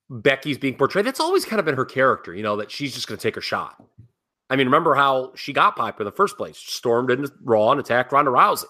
Becky's 0.09 0.57
being 0.57 0.75
portrayed, 0.75 1.05
that's 1.05 1.19
always 1.19 1.45
kind 1.45 1.59
of 1.59 1.65
been 1.65 1.75
her 1.75 1.85
character, 1.85 2.33
you 2.33 2.43
know, 2.43 2.55
that 2.57 2.71
she's 2.71 2.93
just 2.93 3.07
going 3.07 3.17
to 3.17 3.21
take 3.21 3.35
her 3.35 3.41
shot. 3.41 3.81
I 4.49 4.55
mean, 4.55 4.67
remember 4.67 4.95
how 4.95 5.31
she 5.35 5.53
got 5.53 5.75
popular 5.75 6.07
in 6.07 6.11
the 6.11 6.15
first 6.15 6.37
place? 6.37 6.57
Stormed 6.57 7.11
into 7.11 7.31
Raw 7.43 7.71
and 7.71 7.79
attacked 7.79 8.11
Ronda 8.11 8.31
Rousey. 8.31 8.65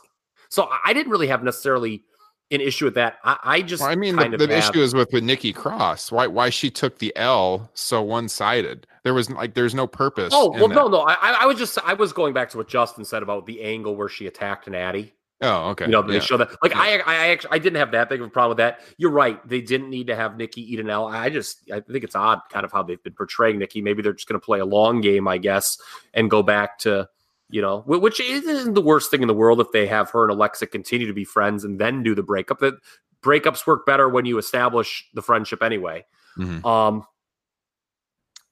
So 0.49 0.69
I- 0.85 0.93
didn't 0.93 1.11
really 1.11 1.27
have 1.27 1.43
necessarily 1.43 2.03
an 2.51 2.59
issue 2.59 2.85
with 2.85 2.95
that. 2.95 3.19
I, 3.23 3.37
I 3.43 3.61
just 3.61 3.81
Well, 3.81 3.91
I 3.91 3.95
mean, 3.95 4.15
the, 4.15 4.25
of 4.25 4.39
the 4.39 4.57
issue 4.57 4.81
is 4.81 4.93
with 4.93 5.13
with 5.13 5.23
Nikki 5.23 5.53
Cross. 5.53 6.11
Why 6.11 6.25
why 6.25 6.49
she 6.49 6.71
took 6.71 6.97
the 6.97 7.15
L 7.15 7.69
so 7.75 8.01
one 8.01 8.27
sided? 8.27 8.87
There 9.03 9.13
was 9.13 9.29
like 9.29 9.53
there's 9.53 9.75
no 9.75 9.85
purpose. 9.85 10.33
Oh 10.35 10.49
well, 10.49 10.67
that. 10.67 10.73
no, 10.73 10.87
no. 10.87 11.01
I, 11.01 11.13
I 11.13 11.37
I 11.41 11.45
was 11.45 11.59
just 11.59 11.77
I 11.85 11.93
was 11.93 12.11
going 12.11 12.33
back 12.33 12.49
to 12.49 12.57
what 12.57 12.67
Justin 12.67 13.05
said 13.05 13.21
about 13.21 13.45
the 13.45 13.61
angle 13.61 13.95
where 13.95 14.09
she 14.09 14.25
attacked 14.25 14.67
Natty. 14.67 15.13
Oh, 15.41 15.69
okay. 15.69 15.85
You 15.85 15.91
know, 15.91 16.01
they 16.01 16.15
yeah. 16.15 16.19
show 16.19 16.37
that. 16.37 16.49
Like 16.61 16.75
I, 16.75 16.99
I, 16.99 17.03
I 17.05 17.27
actually, 17.29 17.51
I 17.51 17.59
didn't 17.59 17.77
have 17.77 17.91
that 17.91 18.09
big 18.09 18.21
of 18.21 18.27
a 18.27 18.29
problem 18.29 18.49
with 18.49 18.57
that. 18.57 18.81
You're 18.97 19.11
right. 19.11 19.45
They 19.47 19.61
didn't 19.61 19.89
need 19.89 20.07
to 20.07 20.15
have 20.15 20.37
Nikki 20.37 20.61
eat 20.61 20.79
an 20.79 20.89
L. 20.89 21.07
I 21.07 21.29
just, 21.29 21.69
I 21.71 21.79
think 21.79 22.03
it's 22.03 22.15
odd, 22.15 22.41
kind 22.51 22.65
of 22.65 22.71
how 22.71 22.83
they've 22.83 23.01
been 23.01 23.13
portraying 23.13 23.57
Nikki. 23.59 23.81
Maybe 23.81 24.01
they're 24.01 24.13
just 24.13 24.27
going 24.27 24.39
to 24.39 24.45
play 24.45 24.59
a 24.59 24.65
long 24.65 25.01
game, 25.01 25.27
I 25.27 25.37
guess, 25.37 25.77
and 26.13 26.29
go 26.29 26.43
back 26.43 26.79
to 26.79 27.07
You 27.51 27.63
know, 27.63 27.81
which 27.87 28.19
isn't 28.19 28.75
the 28.75 28.81
worst 28.81 29.09
thing 29.09 29.21
in 29.21 29.27
the 29.27 29.33
world 29.33 29.59
if 29.59 29.71
they 29.71 29.87
have 29.87 30.11
her 30.11 30.23
and 30.23 30.31
Alexa 30.31 30.67
continue 30.67 31.07
to 31.07 31.13
be 31.13 31.25
friends 31.25 31.63
and 31.63 31.79
then 31.79 32.03
do 32.03 32.13
the 32.13 32.21
breakup. 32.21 32.59
That 32.59 32.75
breakups 33.23 33.65
work 33.65 33.87
better 33.87 34.07
when 34.07 34.25
you 34.25 34.37
establish 34.37 35.09
the 35.15 35.23
friendship 35.23 35.63
anyway. 35.63 36.05
Mhm. 36.37 36.63
Um, 36.63 37.05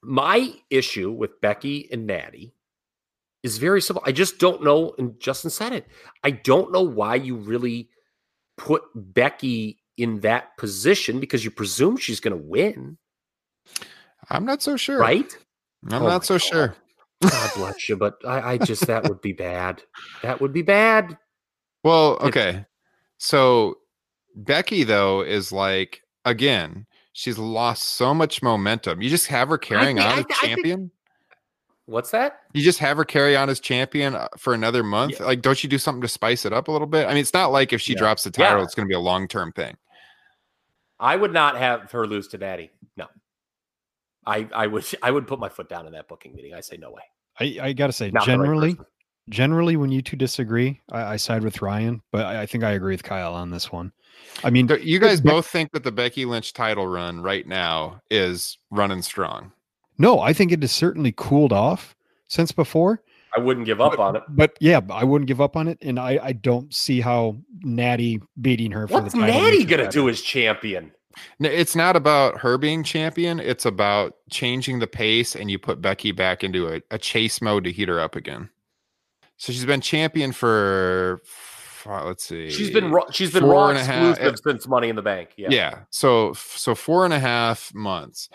my 0.01 0.51
issue 0.69 1.11
with 1.11 1.39
Becky 1.41 1.89
and 1.91 2.07
Natty 2.07 2.55
is 3.43 3.57
very 3.57 3.81
simple. 3.81 4.03
I 4.05 4.11
just 4.11 4.39
don't 4.39 4.63
know, 4.63 4.93
and 4.97 5.19
Justin 5.19 5.49
said 5.51 5.73
it. 5.73 5.87
I 6.23 6.31
don't 6.31 6.71
know 6.71 6.81
why 6.81 7.15
you 7.15 7.35
really 7.35 7.89
put 8.57 8.81
Becky 8.95 9.79
in 9.97 10.19
that 10.21 10.55
position 10.57 11.19
because 11.19 11.43
you 11.45 11.51
presume 11.51 11.97
she's 11.97 12.19
going 12.19 12.37
to 12.37 12.43
win, 12.43 12.97
I'm 14.29 14.45
not 14.45 14.61
so 14.61 14.77
sure. 14.77 14.99
right? 14.99 15.35
I'm 15.89 16.03
Oh 16.03 16.07
not 16.07 16.25
so 16.25 16.35
God. 16.35 16.41
sure. 16.41 16.75
God 17.21 17.51
bless 17.55 17.89
you, 17.89 17.95
but 17.97 18.15
I, 18.25 18.53
I 18.53 18.57
just 18.59 18.85
that 18.87 19.07
would 19.09 19.21
be 19.21 19.33
bad. 19.33 19.81
That 20.21 20.39
would 20.41 20.53
be 20.53 20.61
bad. 20.61 21.17
Well, 21.83 22.17
okay. 22.21 22.65
So 23.17 23.75
Becky 24.35 24.83
though 24.83 25.21
is 25.21 25.51
like 25.51 26.01
again, 26.25 26.85
she's 27.13 27.37
lost 27.39 27.83
so 27.83 28.13
much 28.13 28.43
momentum. 28.43 29.01
You 29.01 29.09
just 29.09 29.27
have 29.27 29.49
her 29.49 29.57
carrying 29.57 29.97
think- 29.97 30.07
on 30.07 30.17
I 30.17 30.19
as 30.19 30.25
I 30.29 30.45
champion. 30.47 30.91
What's 31.87 32.11
that? 32.11 32.41
You 32.53 32.61
just 32.61 32.79
have 32.79 32.97
her 32.97 33.05
carry 33.05 33.35
on 33.37 33.49
as 33.49 33.61
champion 33.61 34.13
uh, 34.13 34.27
for 34.37 34.53
another 34.53 34.83
month. 34.83 35.21
Like, 35.21 35.41
don't 35.41 35.63
you 35.63 35.69
do 35.69 35.77
something 35.77 36.01
to 36.01 36.07
spice 36.09 36.45
it 36.45 36.51
up 36.51 36.67
a 36.67 36.71
little 36.71 36.85
bit? 36.85 37.05
I 37.05 37.09
mean, 37.09 37.19
it's 37.19 37.33
not 37.33 37.53
like 37.53 37.71
if 37.71 37.81
she 37.81 37.93
Yeah. 37.93 37.99
drops 37.99 38.25
the 38.25 38.31
title, 38.31 38.57
Yeah. 38.59 38.63
it's 38.65 38.75
going 38.75 38.85
to 38.85 38.89
be 38.89 38.95
a 38.95 38.99
long 38.99 39.27
term 39.27 39.53
thing. 39.53 39.75
I 40.99 41.15
would 41.15 41.31
not 41.31 41.57
have 41.57 41.89
her 41.91 42.05
lose 42.05 42.27
to 42.29 42.37
Natty. 42.37 42.71
No. 42.97 43.07
I, 44.25 44.47
I 44.53 44.67
would 44.67 44.85
I 45.01 45.11
would 45.11 45.27
put 45.27 45.39
my 45.39 45.49
foot 45.49 45.69
down 45.69 45.85
in 45.87 45.93
that 45.93 46.07
booking 46.09 46.35
meeting. 46.35 46.53
I 46.53 46.59
say 46.59 46.75
no 46.77 46.91
way. 46.91 47.03
I, 47.39 47.67
I 47.67 47.73
gotta 47.73 47.93
say, 47.93 48.11
Not 48.11 48.25
the 48.25 48.31
right 48.31 48.37
generally, 48.37 48.77
generally, 49.29 49.75
when 49.77 49.91
you 49.91 50.01
two 50.01 50.17
disagree, 50.17 50.81
I, 50.91 51.13
I 51.13 51.15
side 51.15 51.43
with 51.43 51.61
Ryan, 51.61 52.01
but 52.11 52.25
I, 52.25 52.41
I 52.41 52.45
think 52.47 52.63
I 52.63 52.71
agree 52.71 52.93
with 52.95 53.03
Kyle 53.03 53.33
on 53.33 53.51
this 53.51 53.71
one. 53.71 53.93
I 54.43 54.49
mean, 54.49 54.67
you 54.81 54.99
guys 54.99 55.21
both 55.21 55.45
think 55.47 55.71
that 55.71 55.83
the 55.83 55.91
Becky 55.91 56.25
Lynch 56.25 56.51
title 56.53 56.87
run 56.87 57.21
right 57.21 57.47
now 57.47 58.01
is 58.09 58.57
running 58.71 59.03
strong. 59.03 59.51
No, 59.97 60.19
I 60.19 60.33
think 60.33 60.51
it 60.51 60.61
has 60.61 60.71
certainly 60.71 61.13
cooled 61.15 61.53
off 61.53 61.95
since 62.27 62.51
before. 62.51 63.01
I 63.35 63.39
wouldn't 63.39 63.65
give 63.65 63.81
up 63.81 63.99
on 63.99 64.15
it. 64.15 64.23
But 64.29 64.57
yeah, 64.59 64.79
I 64.89 65.03
wouldn't 65.03 65.27
give 65.27 65.41
up 65.41 65.55
on 65.55 65.67
it, 65.67 65.77
and 65.81 65.99
I, 65.99 66.19
I 66.23 66.31
don't 66.33 66.73
see 66.73 67.01
how 67.01 67.37
Natty 67.61 68.21
beating 68.41 68.71
her 68.71 68.87
for 68.87 68.95
What's 69.01 69.13
the 69.13 69.19
title. 69.19 69.41
Natty 69.41 69.63
gonna 69.65 69.83
better. 69.83 69.91
do 69.91 70.09
as 70.09 70.21
champion? 70.21 70.91
N- 71.43 71.51
It's 71.51 71.75
not 71.75 71.95
about 71.95 72.39
her 72.39 72.57
being 72.57 72.83
champion. 72.83 73.39
It's 73.39 73.65
about 73.65 74.15
changing 74.29 74.79
the 74.79 74.87
pace, 74.87 75.35
and 75.35 75.51
you 75.51 75.59
put 75.59 75.81
Becky 75.81 76.11
back 76.11 76.43
into 76.43 76.67
a, 76.73 76.81
a 76.89 76.97
chase 76.97 77.41
mode 77.41 77.65
to 77.65 77.71
heat 77.71 77.89
her 77.89 77.99
up 77.99 78.15
again. 78.15 78.49
So 79.37 79.51
she's 79.53 79.65
been 79.65 79.81
champion 79.81 80.31
for, 80.31 81.21
f- 81.23 81.85
uh, 81.87 82.05
let's 82.05 82.23
see, 82.23 82.49
She's 82.49 82.71
been 82.71 82.91
raw, 82.91 83.03
she's 83.11 83.31
been 83.31 83.43
four 83.43 83.51
raw 83.53 83.67
and 83.69 83.77
a 83.77 83.83
half- 83.83 84.19
eh, 84.19 84.31
since 84.43 84.67
Money 84.67 84.89
in 84.89 84.95
the 84.95 85.01
Bank. 85.03 85.29
Yeah. 85.37 85.49
yeah. 85.51 85.79
So 85.91 86.33
so 86.33 86.73
four 86.73 87.05
and 87.05 87.13
a 87.13 87.19
half 87.19 87.71
months. 87.75 88.29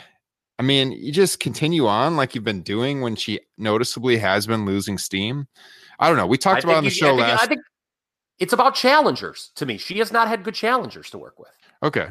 I 0.63 0.65
mean, 0.65 0.93
you 0.93 1.11
just 1.11 1.41
continue 1.41 1.89
on 1.89 2.15
like 2.17 2.37
you've 2.37 2.45
been 2.45 2.63
doing 2.63 3.01
when 3.01 3.17
she 3.17 3.41
noticeably 3.59 4.17
has 4.19 4.47
been 4.47 4.65
losing 4.65 4.97
steam. 4.97 5.49
I 5.99 6.07
don't 6.07 6.17
know. 6.17 6.27
We 6.29 6.37
I 6.37 6.39
talked 6.39 6.63
about 6.63 6.77
on 6.77 6.85
the 6.85 6.91
you- 6.91 6.95
show 6.95 7.07
I 7.07 7.11
think, 7.17 7.21
last. 7.21 7.43
I 7.43 7.47
think 7.49 7.61
it's 8.39 8.53
about 8.53 8.77
challengers 8.77 9.51
to 9.57 9.67
me. 9.67 9.77
She 9.77 9.99
has 9.99 10.13
not 10.13 10.29
had 10.29 10.45
good 10.45 10.55
challengers 10.55 11.11
to 11.11 11.19
work 11.19 11.41
with. 11.41 11.51
Okay. 11.83 12.11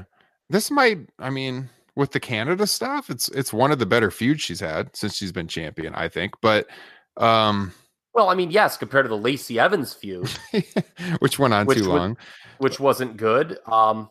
This 0.50 0.70
might 0.70 1.00
I 1.18 1.30
mean 1.30 1.70
with 1.96 2.12
the 2.12 2.20
Canada 2.20 2.68
stuff, 2.68 3.10
it's 3.10 3.30
it's 3.30 3.54
one 3.54 3.72
of 3.72 3.80
the 3.80 3.86
better 3.86 4.12
feuds 4.12 4.42
she's 4.42 4.60
had 4.60 4.94
since 4.98 5.16
she's 5.16 5.32
been 5.32 5.48
champion, 5.48 5.96
I 5.96 6.10
think. 6.10 6.34
But 6.42 6.68
um 7.16 7.72
Well, 8.14 8.28
I 8.28 8.36
mean, 8.36 8.52
yes, 8.52 8.76
compared 8.76 9.06
to 9.06 9.10
the 9.10 9.18
Lacey 9.18 9.60
Evans 9.62 9.94
feud, 9.94 10.30
which 11.20 11.40
went 11.40 11.54
on 11.54 11.68
Which 11.68 11.78
too 11.78 11.90
would- 11.90 11.96
long. 11.98 12.18
which 12.58 12.82
wasn't 12.82 13.16
good. 13.16 13.60
Um, 13.66 14.10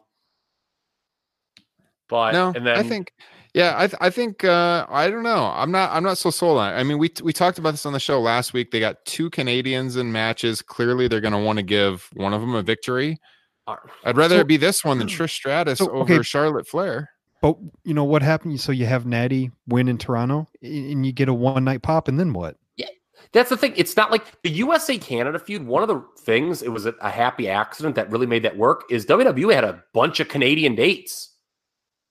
but 2.09 2.32
No, 2.32 2.53
and 2.57 2.66
then 2.66 2.78
I 2.78 2.82
think 2.82 3.12
yeah, 3.55 3.74
I 3.76 3.86
th- 3.86 3.98
I 4.01 4.11
think 4.11 4.44
uh 4.44 4.86
I 4.88 5.11
don't 5.11 5.22
know. 5.22 5.53
I'm 5.55 5.70
not 5.70 5.90
I'm 5.92 6.03
not 6.05 6.18
so 6.18 6.30
sold 6.30 6.59
on 6.59 6.72
it. 6.72 6.76
I 6.76 6.82
mean, 6.84 6.98
we 6.98 7.11
we 7.22 7.32
talked 7.32 7.59
about 7.59 7.72
this 7.72 7.84
on 7.86 7.92
the 7.92 8.01
show 8.01 8.20
last 8.20 8.53
week. 8.53 8.70
They 8.70 8.80
got 8.80 9.05
two 9.05 9.30
Canadians 9.30 9.96
in 9.96 10.12
matches. 10.12 10.62
Clearly 10.62 11.09
they're 11.09 11.20
going 11.20 11.32
to 11.32 11.38
want 11.38 11.59
to 11.59 11.62
give 11.64 12.09
one 12.14 12.32
of 12.34 12.40
them 12.40 12.55
a 12.55 12.62
victory. 12.62 13.18
uh, 13.66 13.76
I'd 14.05 14.16
rather 14.16 14.36
So- 14.36 14.40
it 14.40 14.46
be 14.46 14.57
this 14.57 14.84
one 14.84 14.98
than 14.98 15.09
Trish 15.09 15.30
Stratus 15.30 15.78
So, 15.78 15.90
over. 15.90 16.22
Charlotte 16.22 16.66
Flair. 16.66 17.11
But 17.42 17.57
you 17.84 17.94
know 17.94 18.05
what 18.05 18.20
happened? 18.22 18.61
So 18.61 18.70
you 18.70 18.84
have 18.86 19.07
Natty 19.07 19.51
win 19.66 19.88
in 19.88 19.96
Toronto, 19.96 20.46
and 20.62 21.07
you 21.07 21.12
get 21.12 21.28
a 21.30 21.32
one 21.34 21.64
night 21.64 21.80
pop, 21.82 22.07
and 22.07 22.20
then 22.20 22.34
what? 22.34 22.57
Yeah, 22.76 22.88
that's 23.32 23.48
the 23.48 23.57
thing. 23.57 23.72
It's 23.76 23.96
not 23.96 24.11
like 24.11 24.42
the 24.42 24.51
USA 24.51 24.98
Canada 24.98 25.38
feud. 25.38 25.66
One 25.66 25.82
of 25.82 25.88
the 25.88 26.05
things, 26.20 26.61
it 26.62 26.68
was 26.68 26.84
a, 26.84 26.92
a 27.01 27.09
happy 27.09 27.48
accident 27.48 27.94
that 27.94 28.11
really 28.11 28.26
made 28.26 28.42
that 28.42 28.59
work, 28.59 28.84
is 28.90 29.07
WWE 29.07 29.55
had 29.55 29.64
a 29.64 29.82
bunch 29.94 30.20
of 30.20 30.28
Canadian 30.28 30.74
dates 30.74 31.30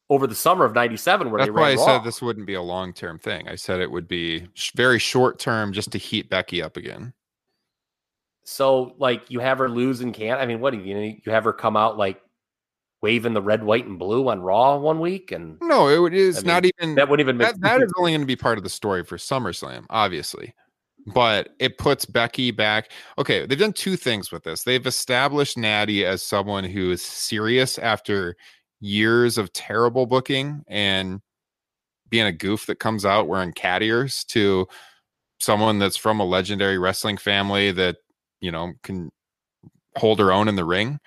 over 0.09 0.25
the 0.25 0.35
summer 0.35 0.65
of 0.65 0.73
97 0.73 1.29
where 1.29 1.39
That's 1.39 1.47
they 1.47 1.51
why 1.51 1.71
I 1.71 1.75
Raw. 1.75 1.85
said 1.85 2.03
this 2.03 2.21
wouldn't 2.21 2.47
be 2.47 2.55
a 2.55 2.61
long 2.61 2.93
term 2.93 3.19
thing. 3.19 3.47
I 3.47 3.55
said 3.55 3.79
it 3.79 3.91
would 3.91 4.07
be 4.07 4.47
sh- 4.53 4.71
very 4.75 4.99
short 4.99 5.39
term 5.39 5.71
just 5.71 5.91
to 5.91 5.97
heat 5.97 6.29
Becky 6.29 6.61
up 6.61 6.77
again. 6.77 7.13
So, 8.43 8.95
like, 8.97 9.29
you 9.29 9.39
have 9.39 9.59
her 9.59 9.69
lose 9.69 10.01
in 10.01 10.11
can 10.11 10.39
I 10.39 10.45
mean, 10.47 10.59
what 10.59 10.73
do 10.73 10.79
you, 10.79 11.17
you 11.23 11.31
have 11.31 11.43
her 11.43 11.53
come 11.53 11.77
out 11.77 11.97
like 11.97 12.19
waving 13.01 13.33
the 13.33 13.41
red, 13.41 13.63
white, 13.63 13.85
and 13.85 13.99
blue 13.99 14.27
on 14.27 14.41
Raw 14.41 14.77
one 14.77 14.99
week? 14.99 15.31
And 15.31 15.57
No, 15.61 16.05
it 16.05 16.15
is 16.15 16.39
I 16.39 16.47
not 16.47 16.65
even 16.65 16.95
that 16.95 17.07
wouldn't 17.07 17.23
even 17.27 17.37
make 17.37 17.47
that, 17.49 17.61
that 17.61 17.81
is 17.83 17.93
only 17.97 18.11
going 18.11 18.21
to 18.21 18.27
be 18.27 18.35
part 18.35 18.57
of 18.57 18.63
the 18.63 18.69
story 18.69 19.03
for 19.03 19.17
SummerSlam, 19.17 19.85
obviously. 19.91 20.55
But 21.13 21.49
it 21.59 21.77
puts 21.77 22.05
Becky 22.05 22.51
back. 22.51 22.91
Okay, 23.17 23.45
they've 23.45 23.57
done 23.57 23.73
two 23.73 23.95
things 23.95 24.31
with 24.31 24.43
this. 24.43 24.63
They've 24.63 24.85
established 24.85 25.57
Natty 25.57 26.05
as 26.05 26.21
someone 26.21 26.63
who 26.63 26.91
is 26.91 27.01
serious 27.01 27.77
after 27.77 28.35
years 28.79 29.37
of 29.37 29.51
terrible 29.53 30.05
booking 30.05 30.63
and 30.67 31.21
being 32.09 32.25
a 32.25 32.31
goof 32.31 32.65
that 32.65 32.79
comes 32.79 33.05
out 33.05 33.27
wearing 33.27 33.53
cat 33.53 33.83
ears 33.83 34.23
to 34.25 34.67
someone 35.39 35.79
that's 35.79 35.97
from 35.97 36.19
a 36.19 36.25
legendary 36.25 36.77
wrestling 36.77 37.17
family 37.17 37.71
that, 37.71 37.97
you 38.41 38.51
know, 38.51 38.73
can 38.83 39.11
hold 39.95 40.19
her 40.19 40.31
own 40.31 40.47
in 40.47 40.55
the 40.55 40.65
ring. 40.65 40.99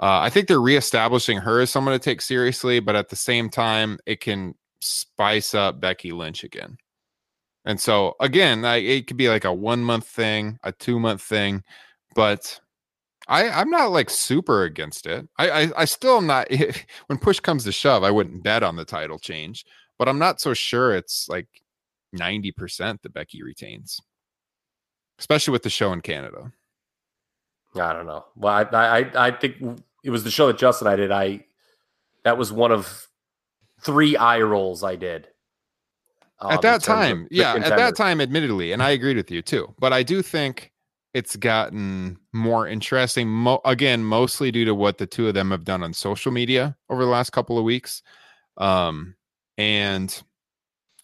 Uh, 0.00 0.20
I 0.20 0.30
think 0.30 0.46
they're 0.46 0.60
reestablishing 0.60 1.38
her 1.38 1.60
as 1.60 1.70
someone 1.70 1.92
to 1.92 1.98
take 1.98 2.20
seriously, 2.20 2.80
but 2.80 2.96
at 2.96 3.08
the 3.08 3.16
same 3.16 3.50
time, 3.50 3.98
it 4.06 4.20
can 4.20 4.54
spice 4.80 5.54
up 5.54 5.80
Becky 5.80 6.12
Lynch 6.12 6.44
again. 6.44 6.78
And 7.64 7.80
so 7.80 8.14
again, 8.20 8.64
I, 8.64 8.76
it 8.76 9.06
could 9.06 9.16
be 9.16 9.28
like 9.28 9.44
a 9.44 9.52
one 9.52 9.82
month 9.82 10.06
thing, 10.06 10.58
a 10.62 10.72
two 10.72 10.98
month 10.98 11.20
thing, 11.20 11.64
but 12.14 12.60
I 13.28 13.48
I'm 13.50 13.70
not 13.70 13.90
like 13.92 14.10
super 14.10 14.64
against 14.64 15.06
it. 15.06 15.28
I 15.36 15.50
I, 15.50 15.70
I 15.76 15.84
still 15.84 16.16
am 16.16 16.26
not. 16.26 16.48
when 17.06 17.18
push 17.18 17.40
comes 17.40 17.64
to 17.64 17.72
shove, 17.72 18.02
I 18.02 18.10
wouldn't 18.10 18.42
bet 18.42 18.62
on 18.62 18.76
the 18.76 18.84
title 18.84 19.18
change, 19.18 19.64
but 19.98 20.08
I'm 20.08 20.18
not 20.18 20.40
so 20.40 20.54
sure 20.54 20.94
it's 20.94 21.28
like 21.28 21.48
ninety 22.12 22.52
percent 22.52 23.02
that 23.02 23.12
Becky 23.12 23.42
retains, 23.42 24.00
especially 25.18 25.52
with 25.52 25.62
the 25.62 25.70
show 25.70 25.92
in 25.92 26.00
Canada. 26.00 26.52
I 27.78 27.92
don't 27.92 28.06
know. 28.06 28.24
Well, 28.34 28.52
I, 28.72 28.76
I, 28.76 29.26
I 29.26 29.30
think 29.30 29.56
it 30.02 30.10
was 30.10 30.24
the 30.24 30.30
show 30.30 30.46
that 30.46 30.58
Justin 30.58 30.88
and 30.88 30.94
I 30.94 30.96
did. 30.96 31.12
I 31.12 31.44
that 32.24 32.38
was 32.38 32.50
one 32.50 32.72
of 32.72 33.06
three 33.82 34.16
eye 34.16 34.40
rolls 34.40 34.82
I 34.82 34.96
did. 34.96 35.28
um, 36.40 36.52
at 36.52 36.62
that 36.62 36.82
time 36.82 37.28
yeah 37.30 37.54
at 37.54 37.76
that 37.76 37.96
time 37.96 38.20
admittedly 38.20 38.72
and 38.72 38.82
i 38.82 38.90
agreed 38.90 39.16
with 39.16 39.30
you 39.30 39.42
too 39.42 39.72
but 39.78 39.92
i 39.92 40.02
do 40.02 40.22
think 40.22 40.72
it's 41.14 41.36
gotten 41.36 42.18
more 42.32 42.66
interesting 42.66 43.28
mo- 43.28 43.60
again 43.64 44.04
mostly 44.04 44.50
due 44.50 44.64
to 44.64 44.74
what 44.74 44.98
the 44.98 45.06
two 45.06 45.28
of 45.28 45.34
them 45.34 45.50
have 45.50 45.64
done 45.64 45.82
on 45.82 45.92
social 45.92 46.32
media 46.32 46.76
over 46.90 47.04
the 47.04 47.10
last 47.10 47.30
couple 47.30 47.58
of 47.58 47.64
weeks 47.64 48.02
um 48.58 49.14
and 49.56 50.22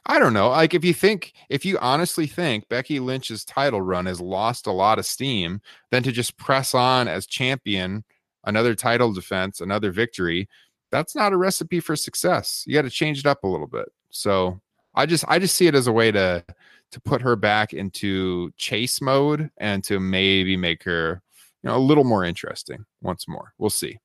i 0.07 0.19
don't 0.19 0.35
know 0.35 0.51
like 0.51 0.75
if 0.75 0.85
you 0.85 0.93
think 0.93 1.33
if 1.49 1.65
you 1.65 1.79
honestly 1.79 2.27
think 2.27 2.69
becky 2.69 3.01
lynch's 3.01 3.45
title 3.45 3.81
run 3.81 4.07
has 4.07 4.21
lost 4.21 4.67
a 4.67 4.73
lot 4.73 4.99
of 4.99 5.07
steam 5.07 5.61
then 5.91 6.03
to 6.03 6.13
just 6.13 6.37
press 6.37 6.75
on 6.75 7.09
as 7.09 7.27
champion 7.27 8.05
another 8.45 8.75
title 8.75 9.13
defense 9.13 9.61
another 9.61 9.91
victory 9.91 10.49
that's 10.95 11.17
not 11.17 11.33
a 11.33 11.37
recipe 11.37 11.81
for 11.81 11.97
success. 11.97 12.63
You 12.69 12.75
got 12.75 12.83
to 12.83 12.91
change 12.91 13.19
it 13.19 13.27
up 13.27 13.43
a 13.43 13.49
little 13.49 13.67
bit. 13.67 13.89
So 14.11 14.61
I 14.95 15.07
just 15.07 15.25
I 15.27 15.41
just 15.41 15.57
see 15.57 15.67
it 15.67 15.75
as 15.75 15.89
a 15.89 15.93
way 15.93 16.13
to 16.13 16.45
to 16.93 17.01
put 17.01 17.23
her 17.23 17.37
back 17.37 17.73
into 17.73 18.51
chase 18.57 19.01
mode 19.01 19.51
and 19.59 19.83
to 19.85 19.99
maybe 19.99 20.57
make 20.57 20.85
her 20.85 21.21
you 21.63 21.71
know 21.71 21.77
a 21.77 21.79
little 21.79 22.05
more 22.05 22.25
interesting 22.25 22.85
once 23.03 23.27
more. 23.27 23.53
We'll 23.59 23.71
see. 23.71 23.99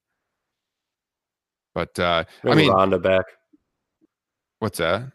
But 1.76 1.98
uh 2.00 2.26
Bring 2.42 2.54
I 2.54 2.58
mean, 2.58 2.72
Ronda 2.72 3.00
back. 3.00 3.26
what's 4.60 4.80
that? 4.80 5.12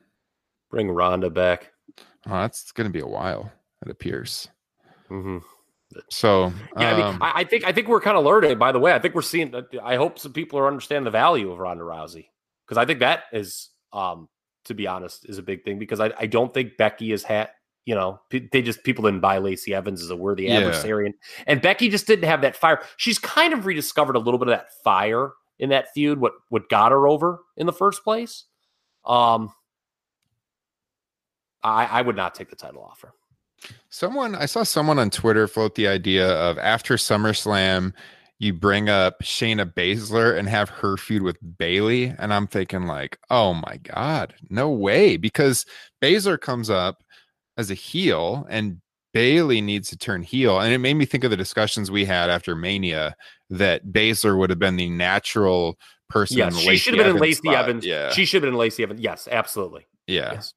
Bring 0.71 0.91
Ronda 0.91 1.31
back. 1.31 1.73
Oh, 2.27 2.41
that's 2.41 2.73
going 2.73 2.87
to 2.87 2.93
be 2.93 3.01
a 3.01 3.07
while. 3.07 3.53
It 3.85 3.91
appears. 3.91 4.49
hmm 5.09 5.39
So 6.11 6.53
Yeah, 6.79 6.91
I 6.91 6.97
mean, 6.97 7.07
um, 7.07 7.19
I, 7.21 7.33
I 7.37 7.45
think 7.45 7.65
I 7.65 7.73
think 7.73 7.89
we're 7.89 8.01
kind 8.01 8.17
of 8.17 8.25
learning. 8.25 8.59
By 8.59 8.73
the 8.73 8.79
way, 8.79 8.93
I 8.93 8.99
think 8.99 9.15
we're 9.15 9.23
seeing. 9.23 9.55
I 9.83 9.97
hope 9.97 10.19
some 10.19 10.33
people 10.33 10.59
are 10.59 10.67
understanding 10.67 11.05
the 11.05 11.11
value 11.11 11.51
of 11.53 11.59
Ronda 11.59 11.85
Rousey 11.85 12.29
because 12.67 12.79
I 12.79 12.87
think 12.87 13.01
that 13.01 13.25
is, 13.33 13.71
um, 13.93 14.29
to 14.65 14.75
be 14.75 14.87
honest, 14.87 15.29
is 15.29 15.39
a 15.39 15.43
big 15.43 15.65
thing 15.65 15.79
because 15.79 16.01
I, 16.01 16.13
I 16.19 16.27
don't 16.27 16.53
think 16.55 16.77
Becky 16.77 17.11
has 17.11 17.23
had 17.23 17.51
You 17.87 17.95
know, 17.95 18.19
they 18.31 18.63
just 18.63 18.83
people 18.83 19.05
didn't 19.05 19.21
buy 19.21 19.37
Lacey 19.39 19.75
Evans 19.75 20.03
as 20.03 20.09
a 20.11 20.17
worthy 20.17 20.47
Yeah. 20.47 20.59
adversary, 20.59 21.05
and, 21.07 21.15
and 21.47 21.61
Becky 21.61 21.91
just 21.91 22.07
didn't 22.07 22.25
have 22.25 22.41
that 22.41 22.57
fire. 22.57 22.81
She's 22.97 23.19
kind 23.19 23.53
of 23.53 23.67
rediscovered 23.67 24.17
a 24.17 24.19
little 24.21 24.39
bit 24.39 24.49
of 24.49 24.53
that 24.57 24.73
fire 24.83 25.33
in 25.59 25.69
that 25.69 25.93
feud. 25.93 26.19
What 26.19 26.33
what 26.49 26.69
got 26.71 26.93
her 26.93 27.07
over 27.07 27.41
in 27.59 27.67
the 27.67 27.73
first 27.75 28.03
place? 28.03 28.45
Um, 29.05 29.53
I 31.63 31.85
I 31.87 32.03
would 32.03 32.17
not 32.17 32.35
take 32.35 32.49
the 32.49 32.57
title 32.57 32.83
off 32.83 33.03
her. 33.03 33.13
Someone 33.91 34.35
I 34.35 34.47
saw 34.47 34.63
someone 34.63 34.99
on 34.99 35.11
Twitter 35.11 35.47
float 35.47 35.75
the 35.75 35.87
idea 35.89 36.27
of 36.29 36.59
after 36.59 36.95
SummerSlam, 36.97 37.93
you 38.39 38.53
bring 38.53 38.89
up 38.89 39.21
Shayna 39.23 39.73
Baszler 39.73 40.37
and 40.37 40.49
have 40.49 40.69
her 40.69 40.97
feud 40.97 41.23
with 41.23 41.39
Bayley, 41.59 42.13
and 42.19 42.33
I'm 42.35 42.47
thinking 42.47 42.87
like, 42.87 43.19
oh 43.31 43.55
my 43.55 43.79
god, 43.83 44.35
no 44.51 44.71
way, 44.71 45.17
because 45.17 45.65
Baszler 46.03 46.41
comes 46.41 46.69
up 46.71 47.03
as 47.57 47.71
a 47.71 47.75
heel 47.75 48.47
and 48.51 48.81
Bayley 49.13 49.61
needs 49.61 49.89
to 49.91 49.97
turn 49.97 50.23
heel, 50.23 50.59
and 50.59 50.73
it 50.75 50.79
made 50.79 50.95
me 50.95 51.05
think 51.05 51.23
of 51.23 51.31
the 51.31 51.37
discussions 51.37 51.91
we 51.91 52.05
had 52.05 52.31
after 52.31 52.57
Mania 52.57 53.15
that 53.51 53.87
Baszler 53.87 54.37
would 54.37 54.51
have 54.51 54.59
been 54.59 54.75
the 54.77 54.89
natural 54.91 55.79
person. 56.09 56.39
Yes, 56.39 56.59
she 56.59 56.77
should 56.77 56.95
have 56.95 57.07
been 57.07 57.17
in 57.17 57.23
Lacey 57.23 57.49
spot. 57.49 57.55
Evans. 57.55 57.87
Yeah, 57.87 58.11
She 58.11 58.25
should 58.25 58.39
have 58.39 58.43
been 58.43 58.55
in 58.55 58.59
Lacey 58.59 58.83
Evans. 58.83 59.01
Yes, 59.01 59.29
absolutely. 59.31 59.87
yeah. 60.09 60.33
Yes. 60.33 60.53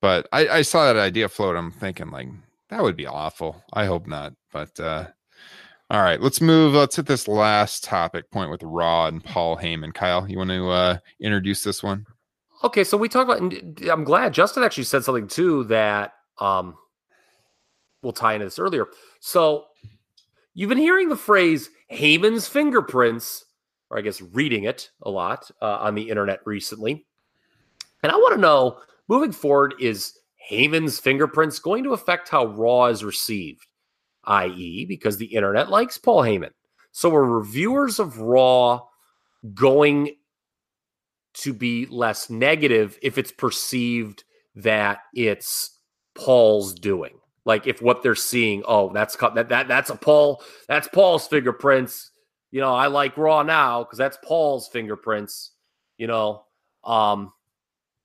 But 0.00 0.26
I, 0.32 0.48
I 0.48 0.62
saw 0.62 0.86
that 0.86 0.98
idea 0.98 1.28
float. 1.28 1.54
I'm 1.54 1.70
thinking 1.70 2.10
like 2.10 2.28
that 2.70 2.82
would 2.82 2.96
be 2.96 3.06
awful. 3.06 3.62
I 3.72 3.84
hope 3.84 4.06
not. 4.08 4.32
But 4.50 4.80
uh 4.80 5.08
all 5.92 6.02
right, 6.02 6.22
let's 6.22 6.40
move. 6.40 6.72
Let's 6.72 6.96
hit 6.96 7.04
this 7.04 7.28
last 7.28 7.84
topic 7.84 8.30
point 8.30 8.50
with 8.50 8.62
Raw 8.62 9.08
and 9.08 9.22
Paul 9.22 9.58
Heyman. 9.58 9.92
Kyle, 9.92 10.26
you 10.26 10.38
want 10.38 10.48
to 10.48 10.70
uh 10.70 10.98
introduce 11.20 11.62
this 11.62 11.82
one? 11.82 12.06
Okay, 12.64 12.82
so 12.82 12.96
we 12.96 13.10
talked 13.10 13.30
about. 13.30 13.90
I'm 13.90 14.02
glad 14.02 14.32
Justin 14.32 14.62
actually 14.62 14.84
said 14.84 15.04
something 15.04 15.28
too 15.28 15.64
that 15.64 16.14
um, 16.38 16.76
we'll 18.02 18.14
tie 18.14 18.32
into 18.32 18.46
this 18.46 18.58
earlier. 18.58 18.86
So 19.20 19.66
you've 20.54 20.70
been 20.70 20.78
hearing 20.78 21.10
the 21.10 21.16
phrase 21.16 21.68
Heyman's 21.92 22.48
fingerprints, 22.48 23.44
or 23.90 23.98
I 23.98 24.00
guess 24.00 24.22
reading 24.22 24.64
it 24.64 24.90
a 25.02 25.10
lot 25.10 25.50
uh, 25.60 25.76
on 25.80 25.94
the 25.94 26.08
internet 26.08 26.40
recently. 26.46 27.04
And 28.02 28.10
I 28.10 28.16
want 28.16 28.34
to 28.34 28.40
know, 28.40 28.78
moving 29.08 29.32
forward, 29.32 29.74
is 29.78 30.18
Heyman's 30.50 30.98
fingerprints 30.98 31.58
going 31.58 31.84
to 31.84 31.92
affect 31.92 32.30
how 32.30 32.46
Raw 32.46 32.86
is 32.86 33.04
received? 33.04 33.66
I.e., 34.24 34.84
because 34.86 35.16
the 35.16 35.26
internet 35.26 35.70
likes 35.70 35.98
Paul 35.98 36.22
Heyman. 36.22 36.50
So 36.92 37.14
are 37.14 37.24
reviewers 37.24 37.98
of 37.98 38.18
Raw 38.18 38.82
going 39.54 40.14
to 41.34 41.54
be 41.54 41.86
less 41.86 42.30
negative 42.30 42.98
if 43.02 43.18
it's 43.18 43.32
perceived 43.32 44.24
that 44.56 45.00
it's 45.14 45.78
Paul's 46.14 46.74
doing. 46.74 47.18
Like 47.44 47.66
if 47.66 47.82
what 47.82 48.02
they're 48.02 48.14
seeing, 48.14 48.62
oh, 48.66 48.92
that's 48.92 49.16
that 49.16 49.48
that 49.48 49.66
that's 49.66 49.90
a 49.90 49.96
Paul, 49.96 50.42
that's 50.68 50.86
Paul's 50.88 51.26
fingerprints. 51.26 52.10
You 52.50 52.60
know, 52.60 52.74
I 52.74 52.86
like 52.86 53.16
Raw 53.16 53.42
now 53.42 53.82
because 53.82 53.98
that's 53.98 54.18
Paul's 54.22 54.68
fingerprints. 54.68 55.52
You 55.96 56.06
know, 56.06 56.44
um, 56.84 57.32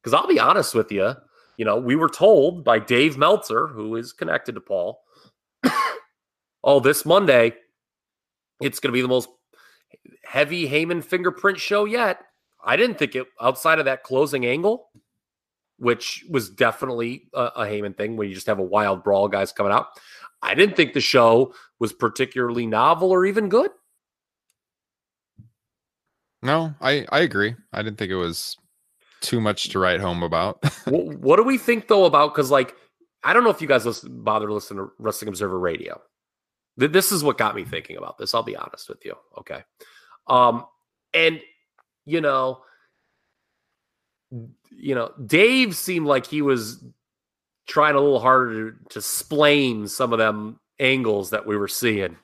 because 0.01 0.13
I'll 0.13 0.27
be 0.27 0.39
honest 0.39 0.73
with 0.73 0.91
you, 0.91 1.13
you 1.57 1.65
know, 1.65 1.77
we 1.77 1.95
were 1.95 2.09
told 2.09 2.63
by 2.63 2.79
Dave 2.79 3.17
Meltzer, 3.17 3.67
who 3.67 3.95
is 3.95 4.13
connected 4.13 4.55
to 4.55 4.61
Paul, 4.61 5.01
oh, 6.67 6.81
this 6.81 7.05
Monday, 7.05 7.53
it's 8.61 8.79
going 8.79 8.91
to 8.91 8.93
be 8.93 9.01
the 9.01 9.07
most 9.07 9.29
heavy 10.23 10.67
Heyman 10.67 11.03
fingerprint 11.03 11.57
show 11.57 11.85
yet. 11.85 12.19
I 12.63 12.75
didn't 12.75 12.99
think 12.99 13.15
it 13.15 13.25
outside 13.41 13.79
of 13.79 13.85
that 13.85 14.03
closing 14.03 14.45
angle, 14.45 14.89
which 15.79 16.25
was 16.29 16.49
definitely 16.49 17.29
a, 17.33 17.43
a 17.55 17.65
Heyman 17.65 17.95
thing 17.95 18.17
when 18.17 18.27
you 18.27 18.35
just 18.35 18.47
have 18.47 18.59
a 18.59 18.63
wild 18.63 19.03
brawl 19.03 19.29
guys 19.29 19.53
coming 19.53 19.71
out. 19.71 19.87
I 20.41 20.53
didn't 20.53 20.75
think 20.75 20.93
the 20.93 20.99
show 20.99 21.53
was 21.79 21.93
particularly 21.93 22.67
novel 22.67 23.11
or 23.11 23.25
even 23.25 23.49
good. 23.49 23.71
No, 26.43 26.75
I 26.81 27.05
I 27.09 27.21
agree. 27.21 27.55
I 27.73 27.81
didn't 27.81 27.97
think 27.97 28.11
it 28.11 28.15
was 28.15 28.57
too 29.21 29.41
much 29.41 29.69
to 29.69 29.79
write 29.79 29.99
home 29.99 30.21
about. 30.21 30.63
what, 30.85 31.17
what 31.17 31.35
do 31.37 31.43
we 31.43 31.57
think 31.57 31.87
though 31.87 32.05
about 32.05 32.35
because 32.35 32.51
like 32.51 32.75
I 33.23 33.33
don't 33.33 33.43
know 33.43 33.49
if 33.49 33.61
you 33.61 33.67
guys 33.67 33.85
listen, 33.85 34.23
bother 34.23 34.47
to 34.47 34.53
listen 34.53 34.77
to 34.77 34.91
Wrestling 34.99 35.29
Observer 35.29 35.57
Radio. 35.57 35.99
Th- 36.79 36.91
This 36.91 37.11
is 37.11 37.23
what 37.23 37.37
got 37.37 37.55
me 37.55 37.63
thinking 37.65 37.97
about 37.97 38.17
this. 38.17 38.33
I'll 38.33 38.43
be 38.43 38.55
honest 38.55 38.89
with 38.89 39.03
you. 39.05 39.13
Okay, 39.39 39.63
um, 40.27 40.65
and 41.13 41.39
you 42.05 42.21
know, 42.21 42.61
you 44.71 44.95
know, 44.95 45.11
Dave 45.25 45.75
seemed 45.75 46.05
like 46.05 46.25
he 46.25 46.41
was 46.41 46.83
trying 47.67 47.95
a 47.95 47.99
little 47.99 48.19
harder 48.19 48.71
to, 48.71 48.77
to 48.89 49.01
splain 49.01 49.87
some 49.87 50.13
of 50.13 50.19
them 50.19 50.59
angles 50.79 51.31
that 51.31 51.45
we 51.45 51.57
were 51.57 51.67
seeing 51.67 52.15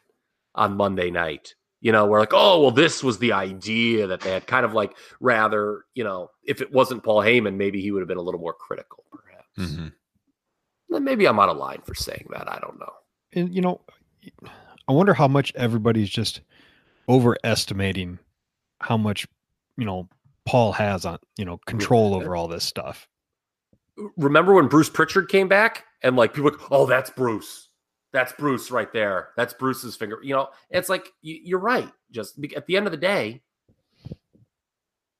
on 0.56 0.78
Monday 0.78 1.10
night. 1.12 1.56
You 1.82 1.92
know, 1.92 2.06
we're 2.06 2.22
like, 2.22 2.32
oh, 2.34 2.62
well, 2.62 2.72
this 2.72 3.04
was 3.04 3.18
the 3.20 3.34
idea 3.34 4.08
that 4.08 4.22
they 4.22 4.32
had 4.32 4.48
kind 4.48 4.64
of 4.66 4.74
like 4.74 4.96
rather, 5.20 5.84
you 5.94 6.06
know, 6.06 6.30
if 6.44 6.62
it 6.62 6.72
wasn't 6.72 7.04
Paul 7.04 7.20
Heyman, 7.20 7.56
maybe 7.58 7.82
he 7.82 7.92
would 7.92 8.00
have 8.00 8.08
been 8.08 8.18
a 8.18 8.22
little 8.22 8.40
more 8.40 8.54
critical, 8.54 9.04
perhaps. 9.12 9.74
Mm-hmm. 9.74 9.88
Then 10.90 11.04
Maybe 11.04 11.26
I'm 11.28 11.40
out 11.40 11.50
of 11.50 11.58
line 11.58 11.82
for 11.84 11.94
saying 11.94 12.28
that. 12.32 12.50
I 12.50 12.60
don't 12.60 12.80
know. 12.80 12.94
and 13.34 13.54
you 13.54 13.60
know, 13.62 13.82
I 14.88 14.92
wonder 14.92 15.14
how 15.14 15.28
much 15.28 15.54
everybody's 15.56 16.10
just 16.10 16.42
overestimating 17.10 18.20
how 18.80 18.98
much 18.98 19.28
you 19.78 19.86
know 19.86 20.08
Paul 20.46 20.74
has 20.74 21.06
on 21.06 21.20
you 21.38 21.46
know 21.46 21.58
control 21.66 22.14
uh, 22.14 22.18
over 22.18 22.36
all 22.36 22.48
this 22.48 22.64
stuff. 22.64 23.08
Remember 24.18 24.54
when 24.54 24.68
Bruce 24.68 24.90
Pritchard 24.90 25.30
came 25.30 25.48
back 25.48 25.86
and 26.02 26.16
like 26.16 26.34
people, 26.34 26.52
like, 26.52 26.72
oh, 26.72 26.86
that's 26.86 27.10
Bruce. 27.12 27.70
That's 28.12 28.34
Bruce 28.34 28.72
right 28.72 28.92
there. 28.92 29.30
That's 29.38 29.54
Bruce's 29.54 29.96
finger. 29.96 30.20
You 30.22 30.36
know, 30.36 30.50
it's 30.70 30.90
like 30.90 31.12
you're 31.22 31.60
right. 31.60 31.90
Just 32.12 32.38
at 32.56 32.68
the 32.68 32.78
end 32.78 32.86
of 32.86 32.92
the 32.92 32.98
day, 32.98 33.42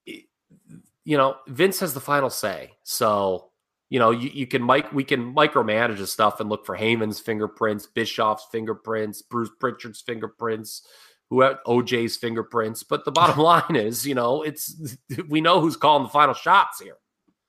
you 0.06 1.18
know, 1.18 1.38
Vince 1.48 1.80
has 1.80 1.94
the 1.94 2.00
final 2.00 2.30
say. 2.30 2.72
So, 2.84 3.50
you 3.94 4.00
know, 4.00 4.10
you, 4.10 4.32
you 4.34 4.48
can 4.48 4.66
mic 4.66 4.92
we 4.92 5.04
can 5.04 5.36
micromanage 5.36 6.00
his 6.00 6.12
stuff 6.12 6.40
and 6.40 6.50
look 6.50 6.66
for 6.66 6.76
Heyman's 6.76 7.20
fingerprints, 7.20 7.86
Bischoff's 7.86 8.48
fingerprints, 8.52 9.22
Bruce 9.22 9.52
Pritchard's 9.60 10.02
fingerprints, 10.02 10.82
who 11.30 11.42
OJ's 11.42 12.18
fingerprints. 12.18 12.82
But 12.82 13.06
the 13.06 13.12
bottom 13.12 13.38
line 13.44 13.76
is, 13.76 14.04
you 14.08 14.16
know, 14.16 14.42
it's 14.42 14.98
we 15.30 15.42
know 15.42 15.62
who's 15.62 15.78
calling 15.78 16.02
the 16.02 16.10
final 16.10 16.34
shots 16.34 16.82
here. 16.82 16.96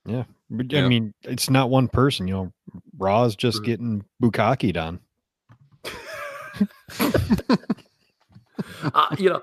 Yeah, 0.04 0.24
but 0.50 0.70
Yeah. 0.70 0.84
I 0.84 0.88
mean, 0.88 1.14
it's 1.22 1.48
not 1.48 1.70
one 1.70 1.88
person. 1.88 2.28
You 2.28 2.34
know, 2.34 2.52
Raw's 2.98 3.36
just 3.36 3.62
Mhm. 3.62 3.64
getting 3.64 4.04
bukakied 4.22 4.76
on. 4.76 5.00
uh, 8.92 9.16
you 9.16 9.30
know, 9.30 9.42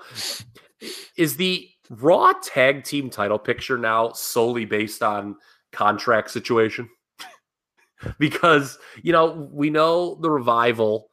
is 1.17 1.37
the 1.37 1.67
Raw 1.89 2.33
tag 2.43 2.83
team 2.83 3.09
title 3.09 3.39
picture 3.39 3.79
now 3.79 4.11
solely 4.11 4.65
based 4.65 5.01
on 5.01 5.37
contract 5.72 6.32
situation? 6.32 6.89
because, 8.19 8.78
you 9.03 9.11
know, 9.11 9.49
we 9.51 9.69
know 9.69 10.15
the 10.15 10.32
revival 10.32 11.09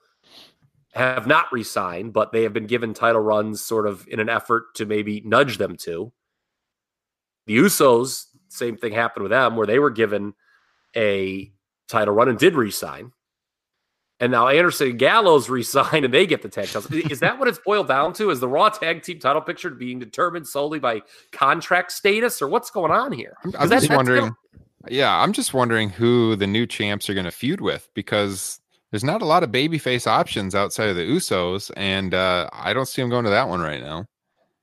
have 0.94 1.26
not 1.26 1.52
resigned, 1.52 2.12
but 2.12 2.32
they 2.32 2.42
have 2.42 2.52
been 2.52 2.66
given 2.66 2.94
title 2.94 3.20
runs 3.20 3.60
sort 3.60 3.86
of 3.86 4.06
in 4.08 4.20
an 4.20 4.28
effort 4.28 4.74
to 4.74 4.86
maybe 4.86 5.20
nudge 5.24 5.58
them 5.58 5.76
to. 5.76 6.12
The 7.46 7.56
Usos, 7.58 8.24
same 8.48 8.76
thing 8.76 8.92
happened 8.92 9.22
with 9.22 9.30
them 9.30 9.56
where 9.56 9.66
they 9.66 9.78
were 9.78 9.90
given 9.90 10.34
a 10.96 11.52
title 11.88 12.14
run 12.14 12.28
and 12.28 12.38
did 12.38 12.54
resign. 12.54 13.12
And 14.20 14.32
now 14.32 14.48
Anderson 14.48 14.90
and 14.90 14.98
Gallows 14.98 15.48
resign 15.48 16.04
and 16.04 16.12
they 16.12 16.26
get 16.26 16.42
the 16.42 16.48
tag 16.48 16.66
titles. 16.66 16.90
Is 16.90 17.20
that 17.20 17.38
what 17.38 17.46
it's 17.48 17.58
boiled 17.64 17.88
down 17.88 18.12
to? 18.14 18.30
Is 18.30 18.40
the 18.40 18.48
Raw 18.48 18.68
tag 18.68 19.02
team 19.02 19.20
title 19.20 19.40
picture 19.42 19.70
being 19.70 19.98
determined 20.00 20.46
solely 20.46 20.78
by 20.80 21.02
contract 21.32 21.92
status 21.92 22.42
or 22.42 22.48
what's 22.48 22.70
going 22.70 22.90
on 22.90 23.12
here? 23.12 23.36
I'm, 23.44 23.52
'Cause 23.52 23.62
I'm 23.62 23.68
that- 23.68 23.80
just 23.82 23.92
wondering. 23.92 24.20
gonna- 24.22 24.34
Yeah, 24.88 25.14
I'm 25.16 25.32
just 25.32 25.54
wondering 25.54 25.90
who 25.90 26.34
the 26.36 26.46
new 26.46 26.66
champs 26.66 27.08
are 27.10 27.14
going 27.14 27.26
to 27.26 27.30
feud 27.30 27.60
with 27.60 27.88
because 27.94 28.60
there's 28.90 29.04
not 29.04 29.22
a 29.22 29.24
lot 29.26 29.42
of 29.42 29.50
babyface 29.50 30.06
options 30.06 30.54
outside 30.54 30.88
of 30.88 30.96
the 30.96 31.02
Usos, 31.02 31.70
and 31.76 32.14
uh, 32.14 32.48
I 32.52 32.72
don't 32.72 32.86
see 32.86 33.02
them 33.02 33.10
going 33.10 33.24
to 33.24 33.30
that 33.30 33.48
one 33.48 33.60
right 33.60 33.80
now. 33.82 34.06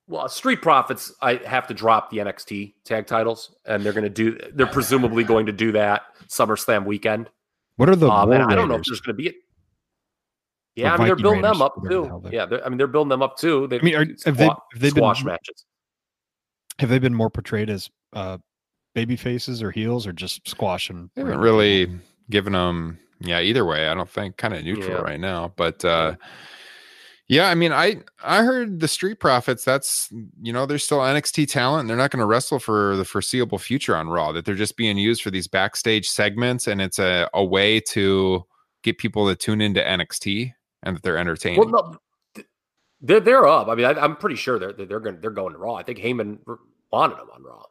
Well, 0.07 0.27
Street 0.29 0.61
Profits, 0.61 1.13
I 1.21 1.35
have 1.45 1.67
to 1.67 1.73
drop 1.73 2.09
the 2.11 2.17
NXT 2.19 2.73
tag 2.85 3.07
titles, 3.07 3.55
and 3.65 3.83
they're 3.83 3.93
going 3.93 4.03
to 4.03 4.09
do. 4.09 4.37
They're 4.53 4.67
presumably 4.67 5.23
going 5.23 5.45
to 5.47 5.51
do 5.51 5.71
that 5.73 6.03
SummerSlam 6.27 6.85
weekend. 6.85 7.29
What 7.77 7.89
are 7.89 7.95
the? 7.95 8.09
Um, 8.09 8.29
War 8.29 8.41
I 8.49 8.55
don't 8.55 8.67
know 8.69 8.75
if 8.75 8.83
there's 8.87 9.01
going 9.01 9.15
to 9.17 9.21
be 9.21 9.29
it. 9.29 9.35
Yeah, 10.75 10.93
I 10.93 10.97
mean 10.97 11.07
they're 11.07 11.15
Viking 11.15 11.23
building 11.23 11.41
them 11.41 11.61
up 11.61 11.77
whatever 11.77 12.21
the 12.21 12.29
too. 12.29 12.35
Yeah, 12.35 12.47
I 12.65 12.69
mean 12.69 12.77
they're 12.77 12.87
building 12.87 13.09
them 13.09 13.21
up 13.21 13.37
too. 13.37 13.67
They 13.67 13.79
I 13.79 13.81
mean, 13.81 13.95
are- 13.95 14.05
have 14.25 14.37
they- 14.37 14.45
have 14.45 14.57
they 14.75 14.89
been- 14.89 14.95
squash 14.97 15.23
matches. 15.23 15.65
Have 16.79 16.89
they 16.89 16.99
been 16.99 17.13
more 17.13 17.29
portrayed 17.29 17.69
as 17.69 17.89
uh, 18.13 18.37
baby 18.93 19.15
faces 19.15 19.63
or 19.63 19.71
heels 19.71 20.05
or 20.05 20.11
just 20.11 20.45
squashing? 20.47 21.09
They 21.15 21.21
haven't 21.21 21.39
really 21.39 21.85
people? 21.85 22.05
given 22.29 22.53
them, 22.53 22.99
yeah, 23.21 23.39
either 23.39 23.63
way. 23.63 23.87
I 23.87 23.93
don't 23.93 24.09
think 24.09 24.35
kind 24.35 24.53
of 24.53 24.63
neutral 24.65 24.89
Yeah. 24.97 25.01
right 25.01 25.19
now, 25.19 25.53
but 25.55 25.85
uh, 25.85 26.15
Yeah, 27.27 27.47
I 27.49 27.55
mean, 27.55 27.71
I 27.71 28.01
I 28.23 28.43
heard 28.43 28.81
the 28.81 28.87
Street 28.89 29.19
Profits. 29.21 29.63
That's 29.63 30.09
you 30.43 30.51
know 30.53 30.65
they're 30.65 30.77
still 30.77 30.99
NXT 30.99 31.47
talent. 31.47 31.81
And 31.81 31.89
they're 31.89 31.97
not 31.97 32.11
going 32.11 32.19
to 32.19 32.25
wrestle 32.25 32.59
for 32.59 32.95
the 32.97 33.05
foreseeable 33.05 33.57
future 33.57 33.95
on 33.95 34.09
Raw. 34.09 34.31
That 34.33 34.43
they're 34.45 34.53
just 34.55 34.75
being 34.77 34.97
used 34.97 35.21
for 35.23 35.31
these 35.31 35.47
backstage 35.47 36.07
segments, 36.09 36.67
and 36.67 36.81
it's 36.81 36.99
a, 36.99 37.29
a 37.33 37.43
way 37.43 37.79
to 37.79 38.43
get 38.83 38.97
people 38.99 39.27
to 39.27 39.35
tune 39.35 39.61
into 39.61 39.81
NXT 39.81 40.53
and 40.85 40.95
that 40.95 41.03
they're 41.03 41.17
entertaining. 41.17 41.59
Well, 41.59 41.69
no, 41.69 42.43
they're 43.01 43.19
they're 43.19 43.47
up. 43.47 43.67
I 43.67 43.75
mean, 43.75 43.85
I, 43.85 43.91
I'm 43.91 44.15
pretty 44.15 44.35
sure 44.35 44.57
they're 44.57 44.73
they're 44.73 44.99
going 44.99 45.19
they're 45.21 45.31
going 45.31 45.53
to 45.53 45.59
Raw. 45.59 45.75
I 45.75 45.83
think 45.83 45.99
Heyman 45.99 46.39
wanted 46.91 47.17
them 47.17 47.29
on 47.33 47.43
Raw. 47.43 47.63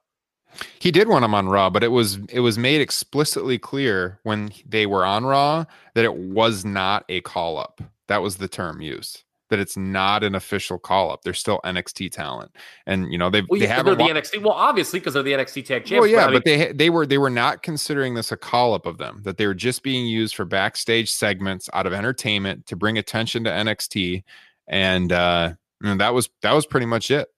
He 0.79 0.93
did 0.93 1.09
want 1.09 1.23
them 1.23 1.35
on 1.35 1.49
Raw, 1.49 1.71
but 1.71 1.83
it 1.83 1.89
was 1.89 2.19
it 2.29 2.41
was 2.41 2.59
made 2.59 2.81
explicitly 2.81 3.59
clear 3.59 4.21
when 4.23 4.53
they 4.67 4.87
were 4.87 5.05
on 5.05 5.25
Raw 5.25 5.65
that 5.95 6.05
it 6.05 6.15
was 6.15 6.65
not 6.65 7.05
a 7.09 7.21
call 7.23 7.59
up. 7.59 7.81
That 8.07 8.23
was 8.23 8.37
the 8.37 8.49
term 8.49 8.81
used. 8.81 9.24
That 9.51 9.59
it's 9.59 9.77
not 9.77 10.25
an 10.25 10.35
official 10.35 10.79
call 10.79 11.11
up. 11.13 11.23
They're 11.23 11.35
still 11.35 11.61
NXT 11.65 12.11
talent, 12.13 12.51
and 12.87 13.13
you 13.13 13.19
know 13.19 13.29
they 13.31 13.43
Well, 13.43 13.61
they 13.61 13.67
yeah, 13.67 13.83
they're 13.83 13.95
haven't. 13.95 13.99
the 13.99 14.39
NXT. 14.39 14.43
Well, 14.43 14.53
obviously 14.55 14.99
because 15.01 15.15
they're 15.15 15.23
the 15.23 15.33
NXT 15.33 15.67
Tag 15.67 15.85
Champions. 15.85 16.01
well, 16.01 16.07
yeah, 16.07 16.23
I 16.25 16.27
mean, 16.31 16.37
but 16.37 16.45
they 16.45 16.73
they 16.73 16.91
were 16.91 17.07
they 17.07 17.19
were 17.19 17.31
not 17.31 17.63
considering 17.63 18.15
this 18.15 18.33
a 18.33 18.37
call 18.37 18.73
up 18.75 18.87
of 18.87 18.99
them. 18.99 19.21
That 19.25 19.37
they 19.37 19.47
were 19.47 19.55
just 19.55 19.83
being 19.83 20.07
used 20.07 20.35
for 20.35 20.45
backstage 20.45 21.11
segments 21.13 21.69
out 21.75 21.87
of 21.87 21.93
entertainment 21.93 22.67
to 22.67 22.77
bring 22.77 22.97
attention 22.99 23.45
to 23.45 23.51
NXT, 23.51 24.25
and 24.69 25.13
uh, 25.13 25.53
you 25.83 25.91
know, 25.91 25.97
that 25.97 26.15
was 26.15 26.31
that 26.43 26.53
was 26.53 26.65
pretty 26.67 26.87
much 26.87 27.11
it. 27.11 27.29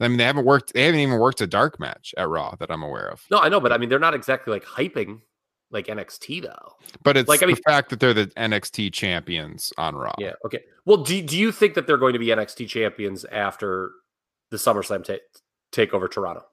I 0.00 0.08
mean, 0.08 0.18
they 0.18 0.24
haven't 0.24 0.44
worked. 0.44 0.72
They 0.74 0.84
haven't 0.84 1.00
even 1.00 1.18
worked 1.18 1.40
a 1.40 1.46
dark 1.46 1.80
match 1.80 2.14
at 2.16 2.28
Raw 2.28 2.54
that 2.60 2.70
I'm 2.70 2.82
aware 2.82 3.08
of. 3.08 3.22
no, 3.30 3.38
I 3.38 3.48
know, 3.48 3.60
but 3.60 3.72
I 3.72 3.78
mean, 3.78 3.88
they're 3.88 3.98
not 3.98 4.14
exactly 4.14 4.52
like 4.52 4.64
hyping 4.64 5.20
like 5.70 5.86
NXT 5.86 6.42
though. 6.42 6.72
But 7.02 7.16
it's 7.16 7.28
Like, 7.28 7.42
I 7.42 7.46
the 7.46 7.56
fact 7.66 7.90
that 7.90 8.00
they're 8.00 8.14
the 8.14 8.26
NXT 8.36 8.92
champions 8.92 9.72
on 9.78 9.94
Raw. 9.96 10.14
Yeah. 10.18 10.32
Okay. 10.44 10.60
Well, 10.84 10.98
do 10.98 11.20
do 11.22 11.36
you 11.38 11.52
think 11.52 11.74
that 11.74 11.86
they're 11.86 11.96
going 11.96 12.12
to 12.12 12.18
be 12.18 12.26
NXT 12.26 12.68
champions 12.68 13.24
after 13.26 13.90
the 14.50 14.56
SummerSlam 14.56 15.04
ta- 15.04 15.14
takeover 15.72 16.10
Toronto? 16.10 16.44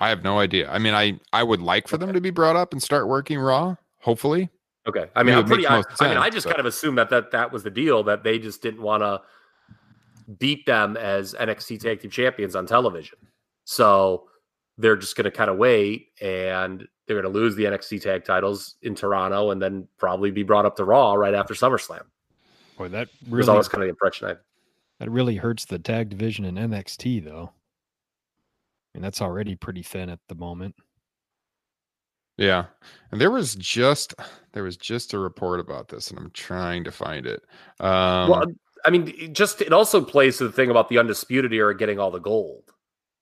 I 0.00 0.08
have 0.08 0.24
no 0.24 0.38
idea. 0.40 0.68
I 0.70 0.78
mean, 0.78 0.94
I 0.94 1.20
I 1.32 1.42
would 1.42 1.60
like 1.62 1.86
for 1.86 1.96
them 1.96 2.12
to 2.12 2.20
be 2.20 2.30
brought 2.30 2.56
up 2.56 2.72
and 2.72 2.82
start 2.82 3.06
working 3.08 3.38
Raw. 3.38 3.76
Hopefully, 4.00 4.50
Okay. 4.88 5.06
I 5.14 5.22
mean, 5.22 5.36
I'm 5.36 5.44
pretty. 5.46 5.66
I, 5.66 5.76
most 5.76 5.88
I 6.00 6.08
mean, 6.08 6.18
I 6.18 6.28
just 6.28 6.44
but- 6.46 6.56
kind 6.56 6.60
of 6.60 6.66
assumed 6.66 6.98
that 6.98 7.10
that 7.10 7.30
that 7.30 7.52
was 7.52 7.62
the 7.62 7.70
deal 7.70 8.02
that 8.04 8.24
they 8.24 8.38
just 8.38 8.62
didn't 8.62 8.82
want 8.82 9.02
to 9.02 9.20
beat 10.38 10.66
them 10.66 10.96
as 10.96 11.34
NXT 11.34 11.80
Tag 11.80 12.00
Team 12.00 12.10
Champions 12.10 12.56
on 12.56 12.66
television. 12.66 13.18
So 13.64 14.24
they're 14.78 14.96
just 14.96 15.16
going 15.16 15.24
to 15.24 15.30
kind 15.30 15.50
of 15.50 15.56
wait 15.58 16.08
and 16.20 16.86
they're 17.06 17.20
going 17.20 17.32
to 17.32 17.38
lose 17.38 17.54
the 17.56 17.64
NXT 17.64 18.02
Tag 18.02 18.24
titles 18.24 18.76
in 18.82 18.94
Toronto 18.94 19.50
and 19.50 19.60
then 19.60 19.86
probably 19.98 20.30
be 20.30 20.42
brought 20.42 20.64
up 20.66 20.76
to 20.76 20.84
Raw 20.84 21.14
right 21.14 21.34
after 21.34 21.54
SummerSlam. 21.54 22.04
Boy, 22.78 22.88
that 22.88 23.08
Was 23.28 23.30
really 23.30 23.48
always 23.50 23.68
kind 23.68 23.82
of 23.82 23.86
the 23.86 23.90
impression 23.90 24.28
I. 24.28 24.36
that 24.98 25.10
really 25.10 25.36
hurts 25.36 25.64
the 25.66 25.78
tag 25.78 26.08
division 26.08 26.44
in 26.44 26.54
NXT 26.54 27.24
though. 27.24 27.52
I 28.94 28.98
mean, 28.98 29.02
that's 29.02 29.20
already 29.22 29.56
pretty 29.56 29.82
thin 29.82 30.08
at 30.08 30.20
the 30.28 30.34
moment. 30.34 30.74
yeah. 32.38 32.66
And 33.10 33.20
there 33.20 33.30
was 33.30 33.54
just 33.56 34.14
there 34.52 34.62
was 34.64 34.76
just 34.76 35.12
a 35.14 35.18
report 35.18 35.60
about 35.60 35.88
this, 35.88 36.10
and 36.10 36.18
I'm 36.18 36.30
trying 36.32 36.84
to 36.84 36.90
find 36.90 37.26
it. 37.26 37.42
Um, 37.80 38.28
well, 38.30 38.44
I 38.84 38.90
mean, 38.90 39.08
it 39.18 39.32
just 39.34 39.60
it 39.60 39.72
also 39.72 40.02
plays 40.02 40.38
to 40.38 40.44
the 40.44 40.52
thing 40.52 40.70
about 40.70 40.88
the 40.88 40.98
undisputed 40.98 41.52
era 41.52 41.76
getting 41.76 41.98
all 41.98 42.10
the 42.10 42.18
gold 42.18 42.72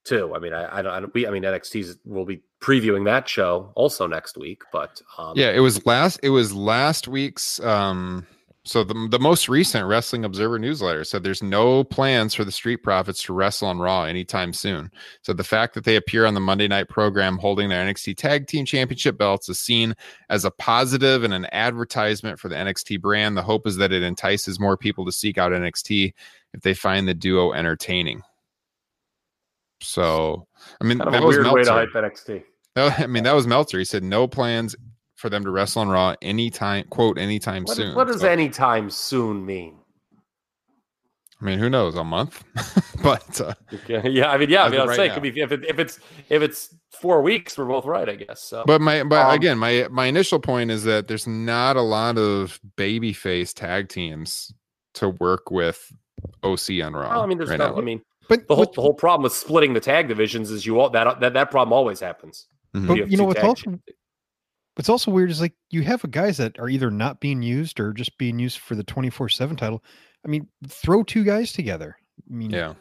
too. 0.04 0.34
I 0.34 0.38
mean, 0.38 0.52
I, 0.52 0.78
I 0.78 0.82
don't, 0.82 0.92
I 0.92 1.00
don't 1.00 1.14
we, 1.14 1.26
I 1.26 1.30
mean, 1.30 1.42
NXT's 1.42 1.98
will 2.04 2.24
be 2.24 2.42
previewing 2.60 3.04
that 3.06 3.28
show 3.28 3.72
also 3.74 4.06
next 4.06 4.36
week, 4.36 4.62
but 4.72 5.00
um, 5.18 5.34
yeah, 5.36 5.50
it 5.50 5.60
was 5.60 5.84
last 5.86 6.20
it 6.22 6.30
was 6.30 6.52
last 6.54 7.08
week's. 7.08 7.60
Um, 7.60 8.26
so 8.64 8.84
the 8.84 9.08
the 9.10 9.18
most 9.18 9.48
recent 9.48 9.86
Wrestling 9.86 10.24
Observer 10.24 10.58
newsletter 10.58 11.02
said 11.02 11.22
there's 11.22 11.42
no 11.42 11.82
plans 11.82 12.34
for 12.34 12.44
the 12.44 12.52
Street 12.52 12.78
Profits 12.78 13.22
to 13.24 13.32
wrestle 13.32 13.68
on 13.68 13.78
Raw 13.78 14.04
anytime 14.04 14.52
soon. 14.52 14.90
So 15.22 15.32
the 15.32 15.44
fact 15.44 15.72
that 15.74 15.84
they 15.84 15.96
appear 15.96 16.26
on 16.26 16.34
the 16.34 16.40
Monday 16.40 16.68
night 16.68 16.90
program 16.90 17.38
holding 17.38 17.70
their 17.70 17.84
NXT 17.84 18.18
Tag 18.18 18.46
Team 18.46 18.66
Championship 18.66 19.16
belts 19.16 19.48
is 19.48 19.58
seen 19.58 19.94
as 20.28 20.44
a 20.44 20.50
positive 20.50 21.24
and 21.24 21.32
an 21.32 21.46
advertisement 21.52 22.38
for 22.38 22.48
the 22.48 22.54
NXT 22.54 23.00
brand. 23.00 23.34
The 23.36 23.42
hope 23.42 23.66
is 23.66 23.76
that 23.78 23.92
it 23.92 24.02
entices 24.02 24.60
more 24.60 24.76
people 24.76 25.06
to 25.06 25.12
seek 25.12 25.38
out 25.38 25.52
NXT 25.52 26.12
if 26.52 26.60
they 26.60 26.74
find 26.74 27.08
the 27.08 27.14
duo 27.14 27.52
entertaining. 27.52 28.22
So, 29.82 30.46
I 30.80 30.84
mean, 30.84 30.98
kind 30.98 31.08
of 31.08 31.12
that 31.14 31.22
a 31.22 31.26
was 31.26 31.36
weird 31.36 31.46
way 31.52 31.62
to 31.64 31.72
Meltzer. 31.72 32.00
hype 32.00 32.12
NXT. 32.12 32.42
I 32.76 33.06
mean, 33.06 33.24
that 33.24 33.34
was 33.34 33.46
Meltzer. 33.46 33.78
He 33.78 33.84
said 33.84 34.02
no 34.04 34.26
plans 34.28 34.76
for 35.16 35.28
them 35.28 35.44
to 35.44 35.50
wrestle 35.50 35.82
on 35.82 35.88
Raw 35.88 36.14
anytime, 36.22 36.84
quote, 36.90 37.18
anytime 37.18 37.64
What, 37.64 37.76
soon. 37.76 37.94
what 37.94 38.06
does 38.06 38.20
So, 38.20 38.28
anytime 38.28 38.90
soon 38.90 39.44
mean? 39.44 39.76
I 41.40 41.44
mean, 41.44 41.58
who 41.58 41.70
knows? 41.70 41.94
A 41.96 42.04
month, 42.04 42.44
but 43.02 43.40
uh, 43.40 43.54
Yeah. 43.88 44.30
I 44.30 44.36
mean, 44.36 44.50
yeah. 44.50 44.64
I 44.64 44.68
mean, 44.68 44.78
I'd 44.80 44.88
right 44.88 44.96
say 44.96 45.08
could 45.08 45.22
be 45.22 45.40
if 45.40 45.52
it, 45.52 45.64
if 45.64 45.78
it's 45.78 45.98
if 46.28 46.42
it's 46.42 46.74
four 47.00 47.22
weeks, 47.22 47.56
we're 47.56 47.64
both 47.64 47.86
right, 47.86 48.06
I 48.08 48.14
guess. 48.16 48.42
So, 48.42 48.62
but 48.66 48.82
my 48.82 49.02
but 49.04 49.26
Um, 49.26 49.34
again, 49.36 49.58
my 49.58 49.88
my 49.90 50.04
initial 50.04 50.38
point 50.38 50.70
is 50.70 50.84
that 50.84 51.08
there's 51.08 51.26
not 51.26 51.76
a 51.76 51.80
lot 51.82 52.18
of 52.18 52.60
babyface 52.76 53.54
tag 53.54 53.88
teams 53.88 54.52
to 54.94 55.08
work 55.08 55.50
with 55.50 55.90
OC 56.42 56.82
on 56.84 56.92
Raw. 56.92 57.08
Well, 57.08 57.22
I 57.22 57.26
mean, 57.26 57.38
there's 57.38 57.48
right 57.48 57.58
no. 57.58 57.74
I 57.74 57.80
mean, 57.80 58.02
But 58.30 58.48
the 58.48 58.54
whole 58.54 58.64
what- 58.64 58.72
the 58.72 58.80
whole 58.80 58.94
problem 58.94 59.24
with 59.24 59.34
splitting 59.34 59.74
the 59.74 59.80
tag 59.80 60.08
divisions 60.08 60.50
is 60.50 60.64
you 60.64 60.80
all 60.80 60.88
that 60.90 61.20
that 61.20 61.34
that 61.34 61.50
problem 61.50 61.72
always 61.74 62.00
happens. 62.00 62.46
Mhm. 62.74 62.86
But 62.86 62.96
You 62.96 63.06
you 63.06 63.16
know 63.18 63.24
what's 63.24 63.42
also 63.42 63.78
what's 64.76 64.88
also 64.88 65.10
weird 65.10 65.30
is 65.30 65.40
like 65.40 65.54
you 65.70 65.82
have 65.82 66.08
guys 66.10 66.36
that 66.38 66.58
are 66.58 66.68
either 66.70 66.90
not 66.90 67.20
being 67.20 67.42
used 67.42 67.78
or 67.80 67.92
just 67.92 68.16
being 68.16 68.38
used 68.38 68.58
for 68.58 68.74
the 68.74 68.84
24/7 68.84 69.56
title. 69.56 69.84
I 70.24 70.28
mean, 70.28 70.48
throw 70.68 71.02
two 71.02 71.24
guys 71.24 71.52
together. 71.52 71.96
I 72.30 72.34
mean, 72.34 72.50
yeah, 72.50 72.74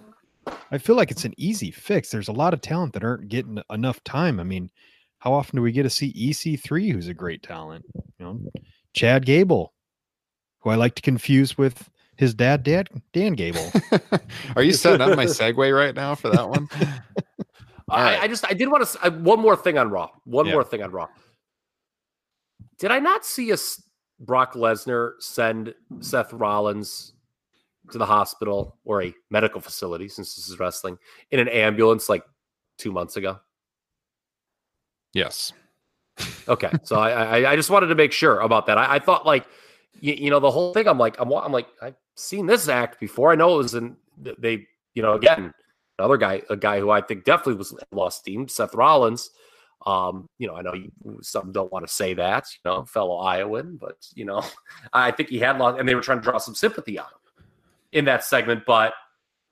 I 0.72 0.78
feel 0.78 0.96
like 0.96 1.12
it's 1.12 1.26
an 1.26 1.34
easy 1.38 1.72
fix. 1.72 2.12
There's 2.12 2.28
a 2.28 2.34
lot 2.34 2.54
of 2.54 2.62
talent 2.62 2.94
that 2.94 3.04
aren't 3.04 3.28
getting 3.28 3.62
enough 3.70 4.04
time. 4.04 4.40
I 4.40 4.44
mean, 4.44 4.70
how 5.20 5.34
often 5.34 5.58
do 5.58 5.62
we 5.62 5.72
get 5.72 5.84
to 5.84 5.90
see 5.90 6.14
EC3 6.16 6.92
who's 6.92 7.08
a 7.08 7.14
great 7.14 7.42
talent? 7.44 7.86
You 8.20 8.26
know, 8.26 8.40
Chad 8.94 9.26
Gable, 9.26 9.74
who 10.60 10.70
I 10.70 10.76
like 10.76 10.96
to 10.96 11.02
confuse 11.02 11.58
with 11.58 11.90
his 12.20 12.34
dad, 12.34 12.64
Dad 12.64 12.90
Dan 13.14 13.32
Gable. 13.34 13.72
are 14.58 14.62
you 14.62 14.74
setting 14.74 15.00
up 15.00 15.16
my 15.16 15.26
segue 15.26 15.74
right 15.76 15.96
now 15.96 16.16
for 16.16 16.28
that 16.30 16.50
one? 16.50 16.68
All 16.74 16.78
I, 17.98 18.04
right. 18.04 18.20
I 18.24 18.28
just 18.28 18.46
I 18.46 18.54
did 18.54 18.70
want 18.70 18.86
to 18.86 19.12
one 19.12 19.40
more 19.40 19.56
thing 19.56 19.78
on 19.78 19.90
Raw. 19.90 20.10
One 20.26 20.46
Yeah. 20.46 20.52
more 20.52 20.66
thing 20.66 20.84
on 20.84 20.92
Raw. 20.92 21.08
Did 22.78 22.92
I 22.92 23.00
not 23.00 23.26
see 23.26 23.54
us 23.54 23.82
Brock 24.20 24.54
Lesnar 24.54 25.14
send 25.20 25.74
Seth 26.02 26.34
Rollins 26.34 27.14
to 27.92 27.98
the 27.98 28.06
hospital 28.06 28.78
or 28.84 29.02
a 29.02 29.14
medical 29.30 29.62
facility 29.62 30.10
since 30.10 30.36
this 30.36 30.50
is 30.50 30.60
wrestling 30.60 30.98
in 31.32 31.40
an 31.40 31.48
ambulance 31.48 32.10
like 32.10 32.24
two 32.78 32.92
months 32.92 33.16
ago? 33.16 33.40
yes. 35.14 35.54
Okay, 36.50 36.72
so 36.84 36.98
I, 36.98 37.40
I 37.40 37.52
I 37.54 37.56
just 37.56 37.70
wanted 37.70 37.88
to 37.88 37.96
make 37.96 38.12
sure 38.12 38.42
about 38.42 38.66
that. 38.66 38.78
I, 38.78 38.96
I 38.96 39.00
thought 39.00 39.26
like 39.26 39.46
you, 40.02 40.14
you 40.14 40.30
know 40.30 40.40
the 40.40 40.52
whole 40.52 40.74
thing. 40.74 40.88
I'm 40.88 40.98
like 40.98 41.16
I'm 41.20 41.32
I'm 41.32 41.52
like 41.52 41.68
I've 41.82 41.96
seen 42.16 42.46
this 42.46 42.68
act 42.68 43.00
before. 43.00 43.32
I 43.32 43.36
know 43.36 43.56
it 43.56 43.58
was 43.58 43.76
in 43.76 43.96
they 44.18 44.68
you 44.94 45.02
know 45.02 45.14
again 45.14 45.54
another 45.98 46.18
guy 46.18 46.42
a 46.50 46.58
guy 46.58 46.80
who 46.80 46.90
I 46.90 47.02
think 47.02 47.24
definitely 47.24 47.56
was 47.56 47.74
lost 47.92 48.20
steam 48.20 48.48
Seth 48.48 48.74
Rollins. 48.74 49.32
Um, 49.86 50.28
you 50.38 50.48
know 50.48 50.56
I 50.56 50.62
know 50.62 50.74
you, 50.74 50.92
some 51.22 51.52
don't 51.52 51.72
want 51.72 51.88
to 51.88 51.94
say 51.94 52.14
that 52.16 52.48
you 52.54 52.70
know 52.70 52.86
fellow 52.86 53.18
Iowan, 53.18 53.78
but 53.78 53.98
you 54.14 54.26
know 54.26 54.44
I 54.94 55.12
think 55.12 55.30
he 55.30 55.40
had 55.40 55.58
lost 55.58 55.80
and 55.80 55.88
they 55.88 55.96
were 55.96 56.02
trying 56.02 56.20
to 56.20 56.24
draw 56.24 56.38
some 56.38 56.56
sympathy 56.56 57.00
on 57.00 57.06
him 57.06 57.46
in 57.92 58.06
that 58.06 58.24
segment. 58.24 58.64
But 58.66 58.94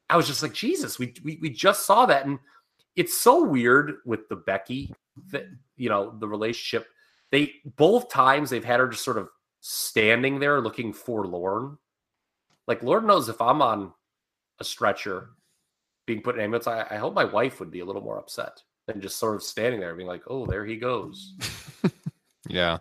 I 0.09 0.17
was 0.17 0.27
just 0.27 0.43
like 0.43 0.53
Jesus, 0.53 0.99
we 0.99 1.13
we, 1.23 1.39
we 1.41 1.49
just 1.49 1.85
saw 1.85 2.05
that 2.05 2.25
and 2.25 2.39
it's 2.95 3.15
so 3.15 3.43
weird 3.43 3.97
with 4.05 4.27
the 4.27 4.35
Becky 4.35 4.93
that 5.31 5.45
you 5.77 5.89
know 5.89 6.15
the 6.19 6.27
relationship 6.27 6.87
they 7.31 7.53
both 7.75 8.09
times 8.09 8.49
they've 8.49 8.63
had 8.63 8.79
her 8.79 8.87
just 8.87 9.03
sort 9.03 9.17
of 9.17 9.29
standing 9.69 10.39
there 10.39 10.61
looking 10.61 10.93
forlorn 10.93 11.77
like 12.67 12.81
lord 12.83 13.03
knows 13.03 13.27
if 13.27 13.41
i'm 13.41 13.61
on 13.61 13.91
a 14.59 14.63
stretcher 14.63 15.31
being 16.05 16.21
put 16.21 16.35
in 16.35 16.41
ambulance 16.41 16.67
I, 16.67 16.87
I 16.89 16.95
hope 16.95 17.13
my 17.13 17.25
wife 17.25 17.59
would 17.59 17.69
be 17.69 17.81
a 17.81 17.85
little 17.85 18.01
more 18.01 18.17
upset 18.17 18.61
than 18.85 19.01
just 19.01 19.17
sort 19.17 19.35
of 19.35 19.43
standing 19.43 19.81
there 19.81 19.93
being 19.93 20.07
like 20.07 20.23
oh 20.27 20.45
there 20.45 20.65
he 20.65 20.77
goes 20.77 21.33
Yeah. 22.49 22.77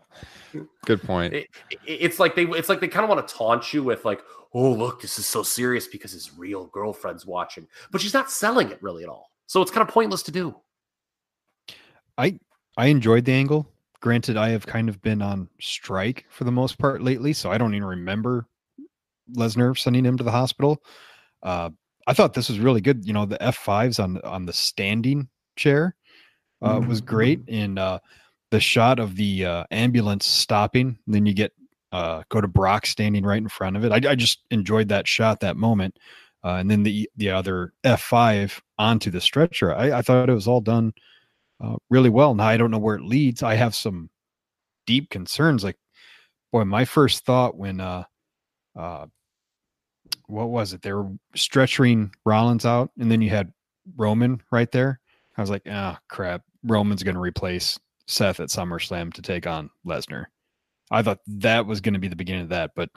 Good 0.84 1.02
point. 1.02 1.34
it, 1.34 1.48
it- 1.72 1.78
it's 1.88 2.20
like 2.20 2.36
they 2.36 2.44
it's 2.44 2.68
like 2.68 2.78
they 2.78 2.86
kind 2.86 3.02
of 3.02 3.10
want 3.10 3.26
to 3.26 3.34
taunt 3.34 3.74
you 3.74 3.82
with 3.82 4.04
like 4.04 4.22
oh 4.54 4.70
look 4.70 5.02
this 5.02 5.18
is 5.18 5.26
so 5.26 5.42
serious 5.42 5.88
because 5.88 6.12
his 6.12 6.38
real 6.38 6.66
girlfriend's 6.66 7.26
watching 7.26 7.66
but 7.90 8.00
she's 8.00 8.14
not 8.14 8.30
selling 8.30 8.70
it 8.70 8.80
really 8.80 9.02
at 9.02 9.08
all 9.08 9.32
so 9.48 9.60
it's 9.60 9.72
kind 9.72 9.82
of 9.86 9.92
pointless 9.92 10.22
to 10.22 10.30
do 10.30 10.54
I 12.16 12.38
I 12.76 12.86
enjoyed 12.86 13.24
the 13.24 13.32
angle. 13.32 13.66
Granted, 14.00 14.36
I 14.36 14.50
have 14.50 14.66
kind 14.66 14.88
of 14.88 15.00
been 15.02 15.22
on 15.22 15.48
strike 15.60 16.26
for 16.28 16.44
the 16.44 16.52
most 16.52 16.78
part 16.78 17.02
lately, 17.02 17.32
so 17.32 17.50
I 17.50 17.58
don't 17.58 17.74
even 17.74 17.88
remember 17.88 18.46
Lesnar 19.34 19.76
sending 19.76 20.04
him 20.04 20.16
to 20.18 20.24
the 20.24 20.30
hospital. 20.30 20.82
Uh, 21.42 21.70
I 22.06 22.12
thought 22.12 22.34
this 22.34 22.48
was 22.48 22.60
really 22.60 22.80
good. 22.80 23.06
You 23.06 23.12
know, 23.12 23.26
the 23.26 23.42
F 23.42 23.56
fives 23.56 23.98
on 23.98 24.20
on 24.22 24.46
the 24.46 24.52
standing 24.52 25.28
chair 25.56 25.96
uh, 26.62 26.80
was 26.86 27.00
great, 27.00 27.40
and 27.48 27.78
uh, 27.78 27.98
the 28.50 28.60
shot 28.60 28.98
of 28.98 29.16
the 29.16 29.44
uh, 29.44 29.64
ambulance 29.70 30.26
stopping. 30.26 30.98
Then 31.06 31.26
you 31.26 31.34
get 31.34 31.52
uh, 31.90 32.22
go 32.28 32.40
to 32.40 32.48
Brock 32.48 32.86
standing 32.86 33.24
right 33.24 33.38
in 33.42 33.48
front 33.48 33.76
of 33.76 33.84
it. 33.84 33.92
I, 33.92 34.10
I 34.10 34.14
just 34.14 34.40
enjoyed 34.50 34.88
that 34.88 35.08
shot, 35.08 35.40
that 35.40 35.56
moment, 35.56 35.98
uh, 36.44 36.56
and 36.56 36.70
then 36.70 36.82
the 36.82 37.10
the 37.16 37.30
other 37.30 37.72
F 37.82 38.02
five 38.02 38.62
onto 38.78 39.10
the 39.10 39.20
stretcher. 39.20 39.74
I, 39.74 39.98
I 39.98 40.02
thought 40.02 40.30
it 40.30 40.34
was 40.34 40.46
all 40.46 40.60
done 40.60 40.92
uh, 41.62 41.76
really 41.90 42.10
well. 42.10 42.34
Now 42.34 42.46
I 42.46 42.56
don't 42.56 42.70
know 42.70 42.78
where 42.78 42.96
it 42.96 43.04
leads. 43.04 43.42
I 43.42 43.54
have 43.54 43.74
some 43.74 44.10
deep 44.86 45.10
concerns. 45.10 45.64
Like, 45.64 45.76
boy, 46.52 46.64
my 46.64 46.84
first 46.84 47.24
thought 47.24 47.56
when 47.56 47.80
uh, 47.80 48.04
uh, 48.78 49.06
what 50.26 50.48
was 50.48 50.72
it? 50.72 50.82
They 50.82 50.92
were 50.92 51.10
stretching 51.34 52.12
Rollins 52.24 52.66
out, 52.66 52.90
and 52.98 53.10
then 53.10 53.22
you 53.22 53.30
had 53.30 53.52
Roman 53.96 54.42
right 54.50 54.70
there. 54.70 55.00
I 55.36 55.40
was 55.40 55.50
like, 55.50 55.62
ah, 55.70 55.98
crap. 56.08 56.42
Roman's 56.64 57.02
going 57.02 57.14
to 57.14 57.20
replace 57.20 57.78
Seth 58.06 58.40
at 58.40 58.48
SummerSlam 58.48 59.12
to 59.14 59.22
take 59.22 59.46
on 59.46 59.70
Lesnar. 59.86 60.24
I 60.90 61.02
thought 61.02 61.20
that 61.26 61.66
was 61.66 61.80
going 61.80 61.94
to 61.94 62.00
be 62.00 62.08
the 62.08 62.16
beginning 62.16 62.42
of 62.42 62.48
that, 62.50 62.72
but 62.74 62.90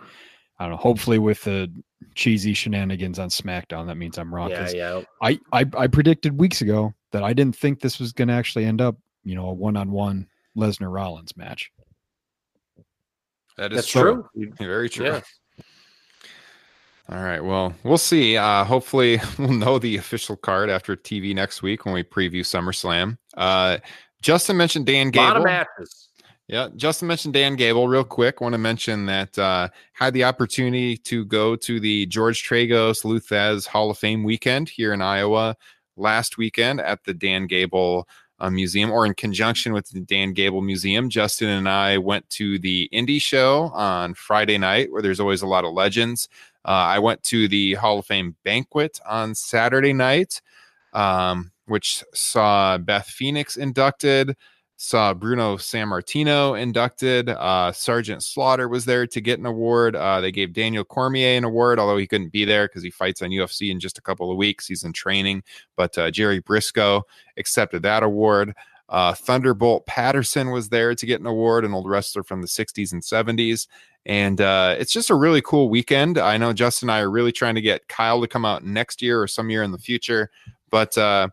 I 0.58 0.64
don't 0.64 0.72
know. 0.72 0.78
Hopefully, 0.78 1.20
with 1.20 1.44
the 1.44 1.72
cheesy 2.16 2.54
shenanigans 2.54 3.20
on 3.20 3.30
SmackDown, 3.30 3.88
that 3.88 3.96
means 3.96 4.18
I'm 4.18 4.34
wrong. 4.34 4.50
Yeah, 4.50 4.70
yeah. 4.70 5.02
I, 5.22 5.40
I 5.52 5.66
I 5.78 5.88
predicted 5.88 6.40
weeks 6.40 6.62
ago 6.62 6.94
that 7.12 7.24
I 7.24 7.34
didn't 7.34 7.56
think 7.56 7.80
this 7.80 8.00
was 8.00 8.12
going 8.12 8.28
to 8.28 8.34
actually 8.34 8.66
end 8.66 8.82
up, 8.82 8.98
you 9.24 9.36
know, 9.36 9.48
a 9.48 9.54
one-on-one 9.54 10.28
Lesnar 10.58 10.92
Rollins 10.92 11.36
match. 11.36 11.72
That 13.58 13.72
is 13.72 13.78
That's 13.78 13.88
true. 13.90 14.26
Very 14.58 14.90
true. 14.90 15.06
Yeah. 15.06 15.22
All 17.12 17.24
right. 17.24 17.44
Well, 17.44 17.74
we'll 17.84 17.98
see. 17.98 18.38
Uh, 18.38 18.64
hopefully, 18.64 19.20
we'll 19.40 19.52
know 19.52 19.80
the 19.80 19.98
official 19.98 20.36
card 20.36 20.70
after 20.70 20.96
TV 20.96 21.34
next 21.34 21.62
week 21.62 21.86
when 21.86 21.94
we 21.94 22.04
preview 22.04 22.42
SummerSlam. 22.42 23.18
Uh, 23.36 23.80
Justin 24.22 24.58
mentioned 24.58 24.86
Dan 24.86 25.10
Gable. 25.10 25.26
A 25.26 25.28
lot 25.28 25.38
of 25.38 25.44
matches. 25.44 26.10
Yeah, 26.48 26.70
Justin 26.76 27.08
mentioned 27.08 27.36
Dan 27.36 27.56
Gable 27.56 27.88
real 27.88 28.04
quick. 28.04 28.42
Want 28.42 28.54
to 28.54 28.58
mention 28.60 29.06
that 29.06 29.38
uh, 29.38 29.70
had 29.94 30.14
the 30.14 30.24
opportunity 30.24 30.98
to 30.98 31.26
go 31.26 31.56
to 31.56 31.80
the 31.80 32.08
George 32.08 32.44
Tragos 32.44 33.06
Lou 33.06 33.20
Thesz 33.20 33.68
Hall 33.68 33.92
of 33.92 34.00
Fame 34.00 34.24
weekend 34.24 34.68
here 34.68 34.94
in 34.94 35.02
Iowa 35.02 35.56
last 36.00 36.38
weekend 36.38 36.82
at 36.82 37.04
the 37.04 37.14
Dan 37.14 37.48
Gable 37.48 38.08
uh, 38.40 38.50
Museum, 38.50 38.90
or 38.92 39.06
in 39.06 39.14
conjunction 39.14 39.74
with 39.74 39.90
the 39.90 40.00
Dan 40.00 40.34
Gable 40.34 40.62
Museum. 40.62 41.10
Justin 41.10 41.50
and 41.50 41.68
I 41.68 41.98
went 41.98 42.30
to 42.32 42.58
the 42.60 42.90
indie 42.94 43.22
show 43.22 43.72
on 43.74 44.14
Friday 44.14 44.58
night, 44.58 44.92
where 44.92 45.02
there's 45.02 45.20
always 45.20 45.42
a 45.42 45.48
lot 45.48 45.66
of 45.66 45.74
legends. 45.74 46.30
Uh, 46.66 46.70
I 46.70 47.00
went 47.00 47.24
to 47.24 47.48
the 47.48 47.74
Hall 47.76 48.00
of 48.00 48.06
Fame 48.06 48.36
banquet 48.44 49.00
on 49.08 49.36
Saturday 49.36 49.94
night, 49.94 50.42
um, 50.94 51.52
which 51.66 52.04
saw 52.14 52.78
Beth 52.78 53.08
Phoenix 53.08 53.58
inducted 53.58 54.36
saw 54.82 55.14
Bruno 55.14 55.58
Sammartino 55.58 56.58
inducted. 56.58 57.28
Uh, 57.28 57.70
Sergeant 57.70 58.24
Slaughter 58.24 58.70
was 58.70 58.86
there 58.86 59.06
to 59.08 59.20
get 59.20 59.38
an 59.38 59.46
award. 59.46 59.94
Uh, 59.94 60.22
they 60.22 60.32
gave 60.32 60.54
Daniel 60.54 60.86
Cormier 60.86 61.38
an 61.38 61.44
award, 61.44 61.80
although 61.80 61.98
he 61.98 62.08
couldn't 62.08 62.32
be 62.32 62.46
there 62.46 62.66
because 62.66 62.82
he 62.82 62.90
fights 62.90 63.22
on 63.22 63.30
UFC 63.30 63.72
in 63.72 63.82
just 63.82 63.98
a 63.98 64.02
couple 64.02 64.32
of 64.32 64.38
weeks. 64.38 64.68
He's 64.68 64.86
in 64.86 64.94
training. 64.94 65.44
But 65.76 65.98
uh, 65.98 66.12
Jerry 66.12 66.40
Briscoe 66.40 67.04
accepted 67.36 67.82
that 67.82 68.04
award. 68.04 68.56
Uh, 68.88 69.14
Thunderbolt 69.14 69.86
Patterson 69.86 70.50
was 70.50 70.70
there 70.70 70.96
to 70.96 71.06
get 71.06 71.20
an 71.20 71.28
award, 71.28 71.66
an 71.66 71.74
old 71.74 71.90
wrestler 71.90 72.24
from 72.24 72.42
the 72.42 72.48
60s 72.48 72.94
and 72.94 73.02
70s. 73.02 73.68
And 74.06 74.40
uh, 74.40 74.78
it's 74.80 74.94
just 74.94 75.10
a 75.10 75.16
really 75.16 75.42
cool 75.42 75.68
weekend. 75.68 76.18
I 76.18 76.38
know 76.38 76.54
Justin 76.54 76.88
and 76.90 76.96
I 76.96 77.02
are 77.02 77.12
really 77.12 77.34
trying 77.34 77.56
to 77.56 77.62
get 77.62 77.90
Kyle 77.90 78.22
to 78.22 78.30
come 78.30 78.46
out 78.46 78.64
next 78.64 79.02
year 79.02 79.22
or 79.22 79.28
some 79.28 79.50
year 79.50 79.62
in 79.62 79.74
the 79.74 79.78
future. 79.78 80.32
But 80.70 80.98
uh, 80.98 81.28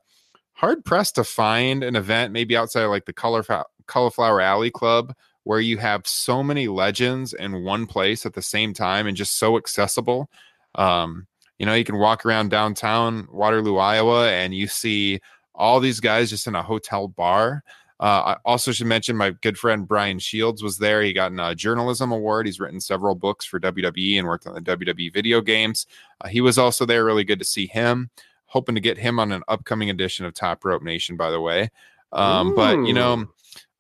hard 0.57 0.85
pressed 0.85 1.15
to 1.15 1.25
find 1.25 1.85
an 1.85 1.97
event 1.97 2.33
maybe 2.33 2.57
outside 2.57 2.83
of 2.83 2.91
like 2.91 3.05
the 3.05 3.13
color 3.13 3.45
cauliflower 3.87 4.41
alley 4.41 4.71
club 4.71 5.15
where 5.45 5.61
you 5.61 5.77
have 5.79 6.07
so 6.07 6.43
many 6.43 6.67
legends 6.67 7.35
in 7.35 7.63
one 7.63 7.87
place 7.87 8.27
at 8.27 8.33
the 8.33 8.43
same 8.43 8.73
time 8.73 9.07
and 9.07 9.17
just 9.17 9.39
so 9.39 9.57
accessible 9.57 10.29
um 10.75 11.27
you 11.59 11.67
know 11.67 11.75
you 11.75 11.85
can 11.85 11.99
walk 11.99 12.25
around 12.25 12.51
downtown 12.51 13.29
waterloo 13.31 13.77
iowa 13.77 14.31
and 14.31 14.55
you 14.55 14.67
see 14.67 15.21
all 15.55 15.79
these 15.79 16.01
guys 16.01 16.31
just 16.31 16.47
in 16.47 16.55
a 16.55 16.63
hotel 16.63 17.07
bar 17.07 17.63
uh, 17.99 18.37
I 18.37 18.37
also 18.45 18.73
should 18.73 18.87
mention 18.87 19.17
my 19.17 19.31
good 19.31 19.57
friend 19.57 19.89
Brian 19.89 20.19
Shields 20.19 20.63
was 20.63 20.77
there. 20.77 21.01
He 21.01 21.15
got 21.15 21.33
a 21.39 21.55
journalism 21.55 22.13
award. 22.13 22.45
He's 22.45 22.61
written 22.61 22.79
several 22.79 23.15
books 23.15 23.47
for 23.47 23.59
WWE 23.59 24.19
and 24.19 24.27
worked 24.27 24.47
on 24.47 24.53
the 24.53 24.61
WWE 24.61 25.15
video 25.15 25.41
games. 25.41 25.87
Uh, 26.21 26.29
he 26.29 26.43
was 26.43 26.59
also 26.59 26.85
there. 26.85 27.07
Really 27.07 27.25
good 27.25 27.39
to 27.39 27.45
see 27.47 27.67
him 27.67 28.11
hoping 28.47 28.75
to 28.75 28.81
get 28.81 28.99
him 28.99 29.19
on 29.19 29.33
an 29.33 29.43
upcoming 29.49 29.91
edition 29.91 30.25
of 30.25 30.35
Top 30.35 30.65
Rope 30.65 30.83
Nation, 30.83 31.17
by 31.17 31.31
the 31.31 31.41
way. 31.41 31.71
Um, 32.13 32.55
but 32.55 32.79
you 32.85 32.95
know, 32.95 33.27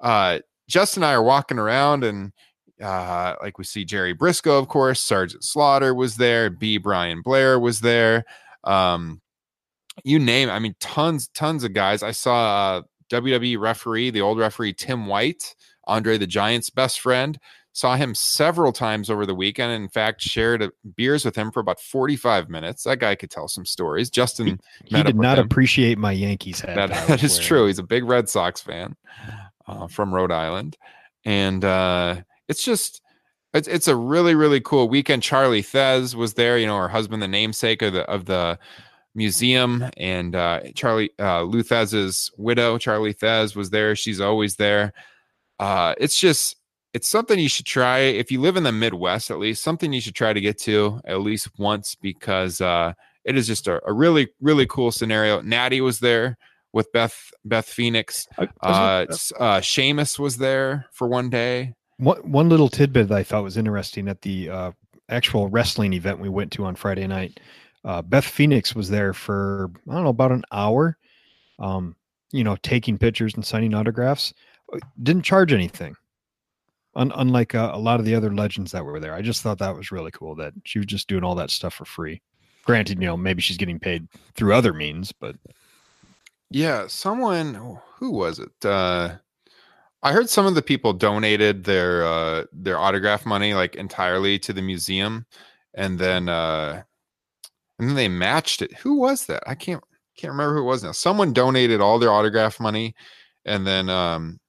uh, 0.01 0.40
Justin 0.68 1.02
and 1.02 1.10
I 1.10 1.14
are 1.14 1.22
walking 1.22 1.59
around 1.59 2.05
and 2.05 2.32
uh, 2.82 3.34
like 3.40 3.59
we 3.59 3.64
see 3.64 3.84
Jerry 3.84 4.12
Briscoe, 4.12 4.59
of 4.59 4.68
course, 4.68 5.01
Sergeant 5.01 5.44
Slaughter 5.44 5.94
was 5.94 6.16
there, 6.16 6.51
B. 6.51 6.78
Brian 6.78 7.22
Blair 7.22 7.59
was 7.59 7.80
there. 7.80 8.24
Um, 8.64 9.20
you 10.05 10.18
name, 10.18 10.48
it. 10.48 10.52
I 10.52 10.59
mean, 10.59 10.74
tons, 10.78 11.28
tons 11.28 11.64
of 11.64 11.72
guys. 11.72 12.02
I 12.02 12.10
saw 12.10 12.78
uh, 12.78 12.82
WWE 13.10 13.59
referee, 13.59 14.10
the 14.10 14.20
old 14.20 14.38
referee 14.38 14.74
Tim 14.74 15.06
White, 15.06 15.55
Andre 15.84 16.18
the 16.18 16.26
Giant's 16.26 16.70
best 16.70 17.01
friend. 17.01 17.38
Saw 17.77 17.94
him 17.94 18.15
several 18.15 18.73
times 18.73 19.11
over 19.11 19.27
the 19.27 19.35
weekend. 19.35 19.70
In 19.70 19.90
fact, 19.90 20.23
shared 20.23 20.62
a, 20.62 20.73
beers 20.97 21.27
with 21.27 21.36
him 21.36 21.51
for 21.51 21.61
about 21.61 21.78
45 21.78 22.48
minutes. 22.48 22.85
That 22.85 23.01
guy 23.01 23.15
could 23.16 23.31
tell 23.31 23.48
some 23.48 23.66
stories. 23.66 24.09
Justin 24.09 24.59
He 24.86 24.97
up 24.97 25.05
did 25.05 25.16
not 25.16 25.39
appreciate 25.39 25.98
my 25.98 26.12
Yankees 26.12 26.61
hat. 26.61 26.74
That, 26.74 27.07
that 27.07 27.23
is 27.23 27.35
wearing. 27.35 27.47
true. 27.47 27.66
He's 27.66 27.78
a 27.78 27.82
big 27.82 28.05
Red 28.05 28.31
Sox 28.31 28.62
fan 28.62 28.97
uh, 29.66 29.89
from 29.89 30.15
Rhode 30.15 30.32
Island, 30.32 30.78
and 31.27 31.62
uh, 31.66 32.23
it's 32.48 32.65
just 32.65 33.03
it's 33.53 33.69
it's 33.69 33.89
a 33.89 33.94
really 33.94 34.35
really 34.35 34.62
cool 34.62 34.89
weekend. 34.89 35.23
Charlie 35.23 35.62
Thesz 35.62 36.15
was 36.15 36.32
there. 36.32 36.57
You 36.57 36.69
know, 36.69 36.78
her 36.78 36.89
husband, 36.89 37.23
the 37.23 37.28
namesake 37.28 37.82
of 37.82 37.93
the 37.93 38.05
of 38.05 38.24
the 38.24 38.59
museum, 39.15 39.85
and 39.98 40.35
uh, 40.35 40.61
Charlie 40.74 41.11
uh, 41.19 41.43
Lou 41.43 41.62
Thesz's 41.62 42.31
widow, 42.39 42.78
Charlie 42.78 43.12
Thesz, 43.12 43.55
was 43.55 43.69
there. 43.69 43.94
She's 43.94 44.23
always 44.23 44.57
there. 44.57 44.94
Uh, 45.59 45.94
it's 45.98 46.19
just 46.19 46.56
it's 46.97 47.09
something 47.09 47.39
you 47.39 47.48
should 47.48 47.66
try 47.66 47.98
if 47.98 48.31
you 48.32 48.40
live 48.40 48.56
in 48.56 48.62
the 48.62 48.73
Midwest, 48.73 49.31
at 49.31 49.39
least 49.39 49.62
something 49.62 49.93
you 49.93 50.01
should 50.01 50.14
try 50.14 50.32
to 50.32 50.40
get 50.40 50.56
to 50.60 50.98
at 51.05 51.20
least 51.20 51.48
once 51.59 51.94
because 51.94 52.60
uh, 52.62 52.94
it 53.24 53.36
is 53.36 53.47
just 53.47 53.68
a, 53.68 53.81
a 53.86 53.93
really 53.93 54.28
really 54.40 54.66
cool 54.66 54.90
scenario. 54.90 55.43
Natty 55.43 55.81
was 55.82 56.01
there 56.01 56.39
with 56.73 56.90
Beth 56.93 57.31
Beth 57.44 57.68
Phoenix. 57.68 58.27
Uh, 58.39 58.47
was- 59.09 59.32
uh, 59.39 59.60
Sheamus 59.60 60.18
was 60.18 60.39
there 60.39 60.86
for 60.93 61.06
one 61.06 61.28
day. 61.31 61.74
One 61.98 62.18
one 62.31 62.48
little 62.48 62.68
tidbit 62.70 63.09
that 63.09 63.18
I 63.18 63.23
thought 63.23 63.43
was 63.44 63.56
interesting 63.59 64.09
at 64.09 64.23
the 64.23 64.48
uh, 64.51 64.70
actual 65.09 65.48
wrestling 65.48 65.93
event 65.93 66.18
we 66.18 66.28
went 66.31 66.51
to 66.52 66.64
on 66.64 66.77
Friday 66.77 67.06
night. 67.06 67.40
Uh, 67.85 68.02
Beth 68.02 68.24
Phoenix 68.24 68.74
was 68.74 68.89
there 68.89 69.12
for 69.12 69.70
I 69.89 69.93
don't 69.94 70.05
know 70.05 70.10
about 70.10 70.32
an 70.32 70.44
hour, 70.51 70.97
um, 71.59 71.94
you 72.32 72.43
know, 72.44 72.56
taking 72.62 72.98
pictures 72.98 73.35
and 73.35 73.44
signing 73.44 73.74
autographs. 73.74 74.32
Uh, 74.73 74.78
Didn't 75.02 75.23
charge 75.24 75.52
anything, 75.52 75.94
Un- 76.97 77.12
unlike 77.14 77.55
uh, 77.55 77.70
a 77.73 77.78
lot 77.78 78.01
of 78.01 78.06
the 78.06 78.14
other 78.14 78.35
legends 78.35 78.73
that 78.73 78.85
were 78.85 78.98
there. 79.01 79.14
I 79.14 79.23
just 79.23 79.43
thought 79.43 79.59
that 79.59 79.77
was 79.77 79.93
really 79.93 80.10
cool 80.10 80.35
that 80.36 80.55
she 80.64 80.78
was 80.78 80.86
just 80.86 81.09
doing 81.09 81.23
all 81.24 81.35
that 81.36 81.51
stuff 81.51 81.74
for 81.74 81.85
free. 81.85 82.23
Granted, 82.64 83.01
you 83.01 83.06
know, 83.06 83.16
maybe 83.16 83.43
she's 83.43 83.56
getting 83.59 83.78
paid 83.78 84.09
through 84.35 84.55
other 84.55 84.73
means, 84.73 85.12
but 85.12 85.36
Yeah, 86.51 86.86
someone 86.86 87.56
oh, 87.56 87.82
who 87.98 88.10
was 88.12 88.39
it? 88.39 88.64
Uh 88.64 89.16
I 90.02 90.12
heard 90.12 90.31
some 90.31 90.47
of 90.47 90.55
the 90.55 90.62
people 90.62 90.93
donated 90.93 91.64
their 91.64 92.06
uh 92.06 92.44
their 92.52 92.78
autograph 92.78 93.27
money 93.27 93.55
like 93.55 93.77
entirely 93.77 94.39
to 94.40 94.52
the 94.52 94.62
museum 94.62 95.27
and 95.74 95.98
then 95.98 96.28
uh 96.28 96.82
and 97.78 97.89
then 97.89 97.97
they 97.97 98.09
matched 98.09 98.62
it. 98.62 98.73
Who 98.78 98.97
was 98.97 99.27
that? 99.27 99.43
I 99.47 99.55
can't 99.55 99.82
can't 100.16 100.32
remember 100.32 100.55
who 100.56 100.62
it 100.62 100.64
was 100.66 100.85
now. 100.85 100.93
Someone 100.93 101.32
donated 101.32 101.81
all 101.81 101.98
their 101.98 102.12
autograph 102.12 102.60
money 102.60 102.94
and 103.44 103.66
then 103.66 103.89
um 103.90 104.40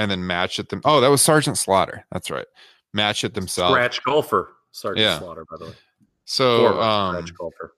and 0.00 0.10
then 0.10 0.26
match 0.26 0.58
it 0.58 0.70
them. 0.70 0.80
Oh, 0.86 1.00
that 1.02 1.10
was 1.10 1.20
Sergeant 1.20 1.58
Slaughter. 1.58 2.06
That's 2.10 2.30
right. 2.30 2.46
Match 2.94 3.22
it 3.22 3.34
themselves. 3.34 3.72
Scratch 3.74 4.02
golfer. 4.02 4.56
Sergeant 4.72 5.04
Yeah. 5.04 5.18
Slaughter, 5.18 5.44
by 5.50 5.58
the 5.58 5.66
way. 5.66 5.74
So 6.24 6.60
Former 6.60 6.80
um 6.80 7.14
scratch 7.16 7.34
golfer. 7.34 7.74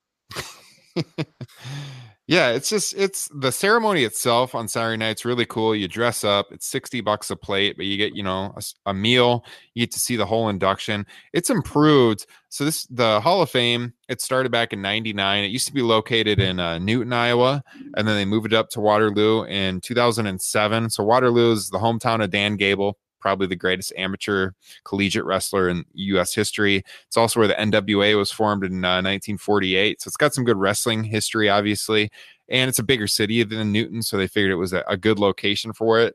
yeah, 2.28 2.51
it's 2.51 2.70
just 2.70 2.94
it's 2.97 3.28
the 3.35 3.51
ceremony 3.51 4.05
itself 4.05 4.55
on 4.55 4.69
Saturday 4.69 4.97
night's 4.97 5.24
really 5.24 5.44
cool. 5.44 5.74
You 5.74 5.89
dress 5.89 6.23
up, 6.23 6.47
it's 6.53 6.66
60 6.69 7.01
bucks 7.01 7.31
a 7.31 7.36
plate, 7.36 7.77
but 7.77 7.85
you 7.86 7.97
get, 7.97 8.15
you 8.15 8.23
know, 8.23 8.55
a 8.86 8.94
meal, 8.94 9.44
you 9.74 9.82
get 9.82 9.93
to 9.93 9.99
see 9.99 10.15
the 10.15 10.24
whole 10.24 10.49
induction. 10.49 11.05
It's 11.32 11.51
improved. 11.51 12.27
So 12.49 12.65
this 12.65 12.86
the 12.86 13.20
Hall 13.20 13.43
of 13.43 13.51
Fame, 13.51 13.93
it 14.09 14.20
started 14.20 14.53
back 14.53 14.73
in 14.73 14.81
99. 14.81 15.43
It 15.43 15.49
used 15.49 15.66
to 15.66 15.73
be 15.73 15.82
located 15.82 16.39
in 16.39 16.61
uh, 16.61 16.78
Newton, 16.78 17.12
Iowa, 17.12 17.62
and 17.97 18.07
then 18.07 18.15
they 18.15 18.24
moved 18.24 18.53
it 18.53 18.57
up 18.57 18.70
to 18.70 18.81
Waterloo 18.81 19.44
in 19.44 19.81
2007. 19.81 20.90
So 20.90 21.03
Waterloo 21.03 21.53
is 21.53 21.70
the 21.70 21.78
hometown 21.78 22.23
of 22.23 22.31
Dan 22.31 22.57
Gable, 22.57 22.99
probably 23.23 23.47
the 23.47 23.57
greatest 23.57 23.93
amateur 23.97 24.51
collegiate 24.85 25.24
wrestler 25.24 25.69
in 25.69 25.86
US 25.94 26.35
history. 26.35 26.85
It's 27.07 27.16
also 27.16 27.40
where 27.40 27.49
the 27.49 27.55
NWA 27.55 28.19
was 28.19 28.32
formed 28.32 28.65
in 28.65 28.85
uh, 28.85 29.01
1948. 29.01 30.03
So 30.03 30.09
it's 30.09 30.16
got 30.16 30.35
some 30.35 30.44
good 30.44 30.59
wrestling 30.59 31.05
history, 31.05 31.49
obviously. 31.49 32.11
And 32.49 32.69
it's 32.69 32.81
a 32.81 32.85
bigger 32.85 33.07
city 33.07 33.43
than 33.44 33.73
Newton. 33.73 34.03
So 34.03 34.19
they 34.19 34.27
figured 34.27 34.53
it 34.53 34.57
was 34.57 34.73
a, 34.73 34.85
a 34.89 34.97
good 34.97 35.19
location 35.19 35.73
for 35.73 36.01
it. 36.01 36.15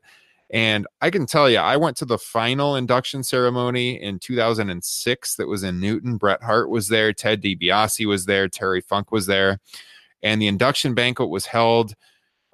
And 0.50 0.86
I 1.00 1.10
can 1.10 1.26
tell 1.26 1.50
you, 1.50 1.58
I 1.58 1.76
went 1.76 1.96
to 1.98 2.06
the 2.06 2.16
final 2.18 2.76
induction 2.76 3.22
ceremony 3.22 4.00
in 4.00 4.18
2006 4.18 5.36
that 5.36 5.48
was 5.48 5.62
in 5.62 5.80
Newton. 5.80 6.16
Bret 6.16 6.42
Hart 6.42 6.70
was 6.70 6.88
there, 6.88 7.12
Ted 7.12 7.42
DiBiase 7.42 8.06
was 8.06 8.24
there, 8.24 8.48
Terry 8.48 8.80
Funk 8.80 9.12
was 9.12 9.26
there. 9.26 9.58
And 10.22 10.40
the 10.40 10.46
induction 10.46 10.94
banquet 10.94 11.28
was 11.28 11.46
held 11.46 11.94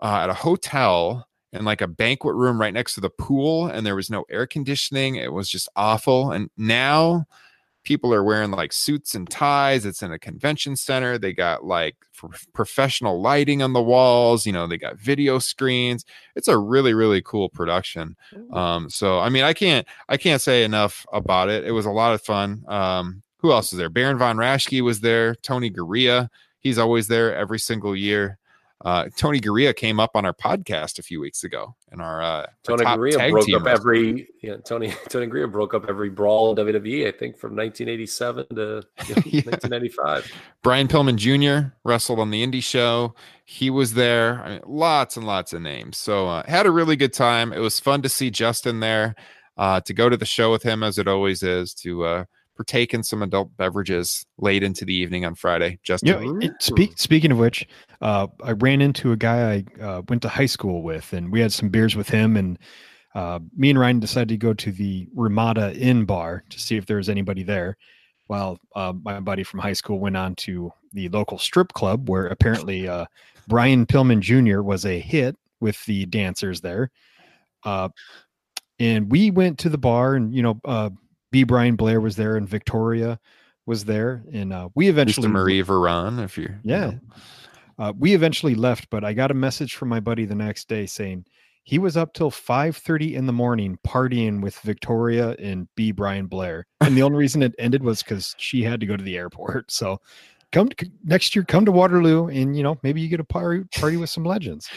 uh, 0.02 0.22
at 0.22 0.30
a 0.30 0.34
hotel 0.34 1.28
in 1.54 1.64
like 1.64 1.80
a 1.80 1.88
banquet 1.88 2.34
room 2.34 2.60
right 2.60 2.74
next 2.74 2.94
to 2.94 3.00
the 3.00 3.10
pool. 3.10 3.66
And 3.66 3.86
there 3.86 3.96
was 3.96 4.10
no 4.10 4.24
air 4.30 4.46
conditioning. 4.46 5.16
It 5.16 5.32
was 5.32 5.48
just 5.48 5.68
awful. 5.76 6.32
And 6.32 6.50
now 6.56 7.26
people 7.84 8.12
are 8.12 8.24
wearing 8.24 8.50
like 8.50 8.72
suits 8.72 9.14
and 9.14 9.28
ties. 9.30 9.86
It's 9.86 10.02
in 10.02 10.10
a 10.10 10.18
convention 10.18 10.74
center. 10.74 11.18
They 11.18 11.32
got 11.32 11.64
like 11.64 11.96
professional 12.52 13.20
lighting 13.20 13.62
on 13.62 13.72
the 13.72 13.82
walls. 13.82 14.46
You 14.46 14.52
know, 14.52 14.66
they 14.66 14.78
got 14.78 14.98
video 14.98 15.38
screens. 15.38 16.04
It's 16.34 16.48
a 16.48 16.58
really 16.58 16.94
really 16.94 17.22
cool 17.22 17.48
production. 17.48 18.16
Um, 18.52 18.90
so 18.90 19.20
I 19.20 19.28
mean, 19.28 19.44
I 19.44 19.52
can't 19.52 19.86
I 20.08 20.16
can't 20.16 20.42
say 20.42 20.64
enough 20.64 21.06
about 21.12 21.50
it. 21.50 21.64
It 21.64 21.72
was 21.72 21.86
a 21.86 21.90
lot 21.90 22.14
of 22.14 22.22
fun. 22.22 22.64
Um, 22.66 23.22
who 23.38 23.52
else 23.52 23.72
was 23.72 23.78
there? 23.78 23.90
Baron 23.90 24.18
von 24.18 24.38
Raschke 24.38 24.80
was 24.80 25.00
there. 25.00 25.34
Tony 25.36 25.70
Garea. 25.70 26.30
He's 26.60 26.78
always 26.78 27.08
there 27.08 27.36
every 27.36 27.58
single 27.58 27.94
year. 27.94 28.38
Uh, 28.84 29.08
Tony 29.16 29.40
Garea 29.40 29.74
came 29.74 29.98
up 29.98 30.10
on 30.14 30.26
our 30.26 30.34
podcast 30.34 30.98
a 30.98 31.02
few 31.02 31.18
weeks 31.20 31.42
ago, 31.42 31.74
and 31.90 32.02
our 32.02 32.22
uh, 32.22 32.46
Tony 32.64 32.84
top 32.84 32.98
Garea 32.98 33.30
broke 33.30 33.46
team 33.46 33.56
up 33.56 33.66
every 33.66 34.28
yeah, 34.42 34.56
Tony 34.64 34.92
Tony 35.08 35.26
Garea 35.26 35.50
broke 35.50 35.72
up 35.72 35.86
every 35.88 36.10
brawl 36.10 36.50
in 36.50 36.56
WWE. 36.66 37.06
I 37.08 37.10
think 37.16 37.38
from 37.38 37.56
1987 37.56 38.46
to 38.54 38.54
you 39.08 39.14
know, 39.14 39.22
Yeah. 39.24 39.40
1995. 39.42 40.30
Brian 40.62 40.86
Pillman 40.88 41.16
Jr. 41.16 41.68
wrestled 41.84 42.18
on 42.20 42.30
the 42.30 42.46
indie 42.46 42.62
show. 42.62 43.14
He 43.46 43.70
was 43.70 43.94
there. 43.94 44.42
I 44.44 44.48
mean, 44.50 44.60
lots 44.66 45.16
and 45.16 45.26
lots 45.26 45.52
of 45.54 45.62
names. 45.62 45.96
So 45.96 46.28
uh, 46.28 46.42
had 46.46 46.66
a 46.66 46.70
really 46.70 46.96
good 46.96 47.12
time. 47.14 47.52
It 47.52 47.60
was 47.60 47.80
fun 47.80 48.02
to 48.02 48.08
see 48.10 48.30
Justin 48.30 48.80
there, 48.80 49.14
uh, 49.56 49.80
to 49.80 49.94
go 49.94 50.08
to 50.10 50.16
the 50.16 50.26
show 50.26 50.50
with 50.50 50.62
him 50.62 50.82
as 50.82 50.98
it 50.98 51.08
always 51.08 51.42
is, 51.42 51.72
to 51.74 52.04
uh, 52.04 52.24
partake 52.56 52.94
in 52.94 53.02
some 53.02 53.22
adult 53.22 53.54
beverages 53.56 54.24
late 54.38 54.62
into 54.62 54.84
the 54.84 54.94
evening 54.94 55.24
on 55.24 55.34
Friday. 55.34 55.78
Justin, 55.82 56.40
Yeah. 56.40 56.50
speak, 56.60 56.92
speaking 56.96 57.32
of 57.32 57.38
which, 57.38 57.66
uh, 58.04 58.26
I 58.44 58.52
ran 58.52 58.82
into 58.82 59.12
a 59.12 59.16
guy 59.16 59.64
I 59.80 59.82
uh, 59.82 60.02
went 60.08 60.20
to 60.22 60.28
high 60.28 60.46
school 60.46 60.82
with, 60.82 61.14
and 61.14 61.32
we 61.32 61.40
had 61.40 61.52
some 61.52 61.70
beers 61.70 61.96
with 61.96 62.10
him. 62.10 62.36
And 62.36 62.58
uh, 63.14 63.38
me 63.56 63.70
and 63.70 63.78
Ryan 63.78 63.98
decided 63.98 64.28
to 64.28 64.36
go 64.36 64.52
to 64.52 64.70
the 64.70 65.08
Ramada 65.14 65.74
Inn 65.74 66.04
bar 66.04 66.44
to 66.50 66.60
see 66.60 66.76
if 66.76 66.84
there 66.84 66.98
was 66.98 67.08
anybody 67.08 67.42
there. 67.42 67.78
While 68.26 68.58
uh, 68.74 68.92
my 69.02 69.20
buddy 69.20 69.42
from 69.42 69.60
high 69.60 69.72
school 69.72 69.98
went 69.98 70.18
on 70.18 70.34
to 70.36 70.70
the 70.92 71.08
local 71.08 71.38
strip 71.38 71.72
club, 71.72 72.08
where 72.08 72.26
apparently 72.26 72.86
uh, 72.88 73.06
Brian 73.48 73.86
Pillman 73.86 74.20
Jr. 74.20 74.60
was 74.60 74.84
a 74.84 75.00
hit 75.00 75.36
with 75.60 75.82
the 75.86 76.04
dancers 76.06 76.60
there. 76.60 76.90
Uh, 77.64 77.88
and 78.78 79.10
we 79.10 79.30
went 79.30 79.58
to 79.60 79.70
the 79.70 79.78
bar, 79.78 80.14
and 80.14 80.34
you 80.34 80.42
know, 80.42 80.60
uh, 80.66 80.90
B. 81.30 81.44
Brian 81.44 81.76
Blair 81.76 82.02
was 82.02 82.16
there, 82.16 82.36
and 82.36 82.46
Victoria 82.46 83.18
was 83.64 83.86
there, 83.86 84.22
and 84.30 84.52
uh, 84.52 84.68
we 84.74 84.88
eventually 84.88 85.26
Mr. 85.28 85.32
Marie 85.32 85.62
Varon, 85.62 86.22
if 86.22 86.36
you 86.36 86.54
yeah. 86.64 86.90
know. 86.90 87.00
Uh, 87.78 87.92
we 87.98 88.14
eventually 88.14 88.54
left, 88.54 88.88
but 88.90 89.04
I 89.04 89.12
got 89.12 89.30
a 89.30 89.34
message 89.34 89.74
from 89.74 89.88
my 89.88 90.00
buddy 90.00 90.24
the 90.24 90.34
next 90.34 90.68
day 90.68 90.86
saying 90.86 91.24
he 91.64 91.78
was 91.78 91.96
up 91.96 92.12
till 92.12 92.30
5:30 92.30 93.14
in 93.14 93.26
the 93.26 93.32
morning 93.32 93.78
partying 93.86 94.40
with 94.42 94.58
Victoria 94.60 95.30
and 95.38 95.66
B. 95.74 95.92
Brian 95.92 96.26
Blair. 96.26 96.66
And 96.80 96.96
the 96.96 97.02
only 97.02 97.18
reason 97.18 97.42
it 97.42 97.54
ended 97.58 97.82
was 97.82 98.02
because 98.02 98.34
she 98.38 98.62
had 98.62 98.80
to 98.80 98.86
go 98.86 98.96
to 98.96 99.04
the 99.04 99.16
airport. 99.16 99.72
So 99.72 100.00
come 100.52 100.68
to, 100.68 100.90
next 101.04 101.34
year, 101.34 101.44
come 101.44 101.64
to 101.64 101.72
Waterloo 101.72 102.28
and 102.28 102.56
you 102.56 102.62
know, 102.62 102.78
maybe 102.82 103.00
you 103.00 103.08
get 103.08 103.20
a 103.20 103.24
party 103.24 103.64
party 103.76 103.96
with 103.96 104.10
some 104.10 104.24
legends. 104.24 104.68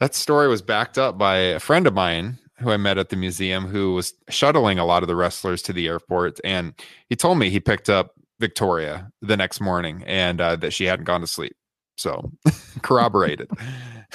That 0.00 0.14
story 0.14 0.48
was 0.48 0.62
backed 0.62 0.98
up 0.98 1.18
by 1.18 1.36
a 1.36 1.60
friend 1.60 1.86
of 1.86 1.94
mine 1.94 2.38
who 2.58 2.70
I 2.70 2.76
met 2.76 2.98
at 2.98 3.10
the 3.10 3.16
museum 3.16 3.66
who 3.66 3.94
was 3.94 4.14
shuttling 4.30 4.78
a 4.78 4.84
lot 4.84 5.02
of 5.02 5.08
the 5.08 5.16
wrestlers 5.16 5.60
to 5.62 5.72
the 5.72 5.88
airport. 5.88 6.40
And 6.44 6.72
he 7.08 7.16
told 7.16 7.38
me 7.38 7.50
he 7.50 7.60
picked 7.60 7.90
up 7.90 8.12
Victoria 8.40 9.10
the 9.20 9.36
next 9.36 9.60
morning 9.60 10.04
and 10.06 10.40
uh, 10.40 10.56
that 10.56 10.72
she 10.72 10.84
hadn't 10.84 11.04
gone 11.04 11.20
to 11.20 11.26
sleep. 11.26 11.56
So 11.96 12.32
corroborated. 12.82 13.50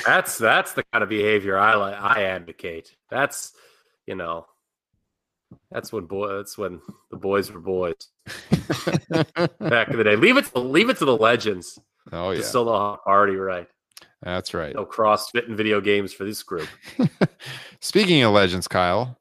That's 0.06 0.38
that's 0.38 0.74
the 0.74 0.84
kind 0.92 1.04
of 1.04 1.10
behavior 1.10 1.58
I 1.58 1.76
like. 1.76 1.96
I 1.96 2.24
advocate. 2.24 2.96
That's 3.10 3.54
you 4.06 4.16
know, 4.16 4.46
that's 5.72 5.92
when 5.94 6.06
boy. 6.06 6.36
That's 6.38 6.58
when 6.58 6.82
the 7.12 7.18
boys 7.18 7.52
were 7.52 7.60
boys 7.60 7.96
back 9.60 9.90
in 9.90 9.98
the 9.98 10.04
day. 10.04 10.16
Leave 10.16 10.38
it 10.38 10.46
to 10.46 10.60
leave 10.60 10.90
it 10.90 10.98
to 10.98 11.06
the 11.06 11.16
legends. 11.16 11.80
oh, 12.12 12.32
yeah. 12.32 12.42
Still 12.42 12.66
know 12.66 12.78
how 12.78 12.92
to 12.92 12.98
party 13.04 13.36
right. 13.36 13.68
That's 14.22 14.54
right. 14.54 14.76
No 14.76 14.86
CrossFit 14.86 15.48
and 15.48 15.56
video 15.56 15.80
games 15.80 16.12
for 16.12 16.26
this 16.26 16.44
group. 16.44 16.68
Speaking 17.80 18.22
of 18.24 18.34
legends, 18.34 18.68
Kyle, 18.68 19.18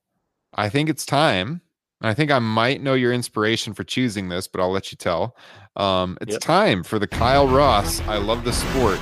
I 0.54 0.68
think 0.68 0.88
it's 0.88 1.06
time. 1.06 1.60
I 2.00 2.14
think 2.14 2.30
I 2.30 2.38
might 2.38 2.80
know 2.80 2.94
your 2.94 3.12
inspiration 3.12 3.74
for 3.74 3.82
choosing 3.84 4.28
this, 4.28 4.46
but 4.46 4.60
I'll 4.60 4.70
let 4.70 4.92
you 4.92 4.96
tell. 4.96 5.36
Um, 5.76 6.16
it's 6.20 6.32
Yep. 6.32 6.40
time 6.40 6.82
for 6.84 6.98
the 6.98 7.06
Kyle 7.08 7.48
Ross 7.48 8.00
I 8.02 8.18
Love 8.18 8.44
the 8.44 8.52
Sport 8.52 9.00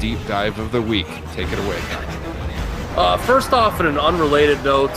deep 0.00 0.18
dive 0.26 0.58
of 0.58 0.70
the 0.72 0.80
week. 0.82 1.06
Take 1.32 1.50
it 1.50 1.58
away. 1.58 1.80
Uh, 2.96 3.16
first 3.18 3.52
off, 3.52 3.80
in 3.80 3.86
an 3.86 3.98
unrelated 3.98 4.62
note, 4.64 4.90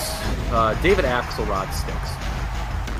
uh, 0.51 0.73
David 0.81 1.05
Axelrod 1.05 1.71
stinks. 1.73 2.09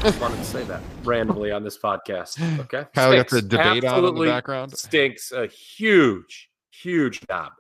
Just 0.03 0.19
wanted 0.21 0.37
to 0.37 0.45
say 0.45 0.63
that 0.63 0.81
randomly 1.03 1.51
on 1.51 1.63
this 1.63 1.77
podcast. 1.77 2.39
Okay, 2.61 2.85
Kyle 2.95 3.13
got 3.15 3.27
the 3.29 3.37
Stinks. 3.37 3.47
debate 3.49 3.65
on 3.67 3.75
in 3.75 3.81
the 3.81 3.87
Absolutely 3.87 4.27
background. 4.29 4.77
Stinks 4.77 5.31
a 5.31 5.45
huge, 5.47 6.49
huge 6.71 7.21
job. 7.27 7.51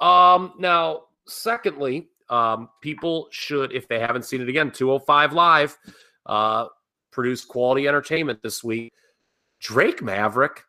Um, 0.00 0.54
now, 0.58 1.02
secondly, 1.26 2.08
um, 2.30 2.68
people 2.80 3.28
should, 3.30 3.72
if 3.72 3.88
they 3.88 3.98
haven't 3.98 4.24
seen 4.24 4.40
it 4.40 4.48
again, 4.48 4.70
205 4.70 5.32
Live 5.34 5.76
uh, 6.26 6.66
produced 7.10 7.48
quality 7.48 7.88
entertainment 7.88 8.42
this 8.42 8.62
week. 8.64 8.92
Drake 9.60 10.02
Maverick 10.02 10.64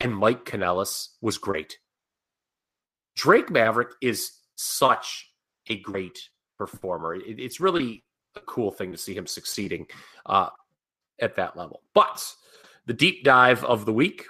and 0.00 0.16
Mike 0.16 0.44
Kanellis 0.44 1.08
was 1.20 1.38
great. 1.38 1.78
Drake 3.16 3.50
Maverick 3.50 3.90
is 4.00 4.32
such 4.54 5.30
a 5.68 5.78
great 5.80 6.18
performer. 6.56 7.14
It- 7.14 7.40
it's 7.40 7.60
really 7.60 8.04
a 8.36 8.40
cool 8.40 8.70
thing 8.70 8.92
to 8.92 8.98
see 8.98 9.14
him 9.14 9.26
succeeding 9.26 9.86
uh, 10.26 10.50
at 11.20 11.36
that 11.36 11.56
level. 11.56 11.82
But 11.94 12.24
the 12.86 12.94
deep 12.94 13.24
dive 13.24 13.64
of 13.64 13.84
the 13.84 13.92
week, 13.92 14.24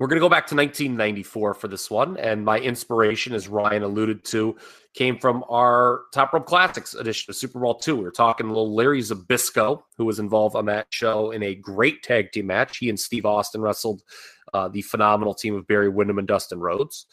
we're 0.00 0.06
going 0.06 0.16
to 0.16 0.24
go 0.24 0.30
back 0.30 0.46
to 0.46 0.56
1994 0.56 1.52
for 1.52 1.68
this 1.68 1.90
one. 1.90 2.16
And 2.16 2.42
my 2.42 2.58
inspiration, 2.58 3.34
as 3.34 3.48
Ryan 3.48 3.82
alluded 3.82 4.24
to, 4.24 4.56
came 4.94 5.18
from 5.18 5.44
our 5.50 6.04
Top 6.14 6.32
Rope 6.32 6.46
Classics 6.46 6.94
edition 6.94 7.30
of 7.30 7.36
SuperBrawl 7.36 7.86
II. 7.86 7.94
We 7.94 8.04
were 8.04 8.10
talking 8.10 8.46
a 8.46 8.48
little 8.48 8.74
Larry 8.74 9.02
Zbyszko, 9.02 9.82
who 9.98 10.06
was 10.06 10.18
involved 10.18 10.56
on 10.56 10.64
that 10.66 10.86
show 10.88 11.32
in 11.32 11.42
a 11.42 11.54
great 11.54 12.02
tag 12.02 12.32
team 12.32 12.46
match. 12.46 12.78
He 12.78 12.88
and 12.88 12.98
Steve 12.98 13.26
Austin 13.26 13.60
wrestled 13.60 14.02
uh, 14.54 14.68
the 14.68 14.80
phenomenal 14.80 15.34
team 15.34 15.54
of 15.54 15.66
Barry 15.66 15.90
Windham 15.90 16.18
and 16.18 16.26
Dustin 16.26 16.60
Rhodes. 16.60 17.04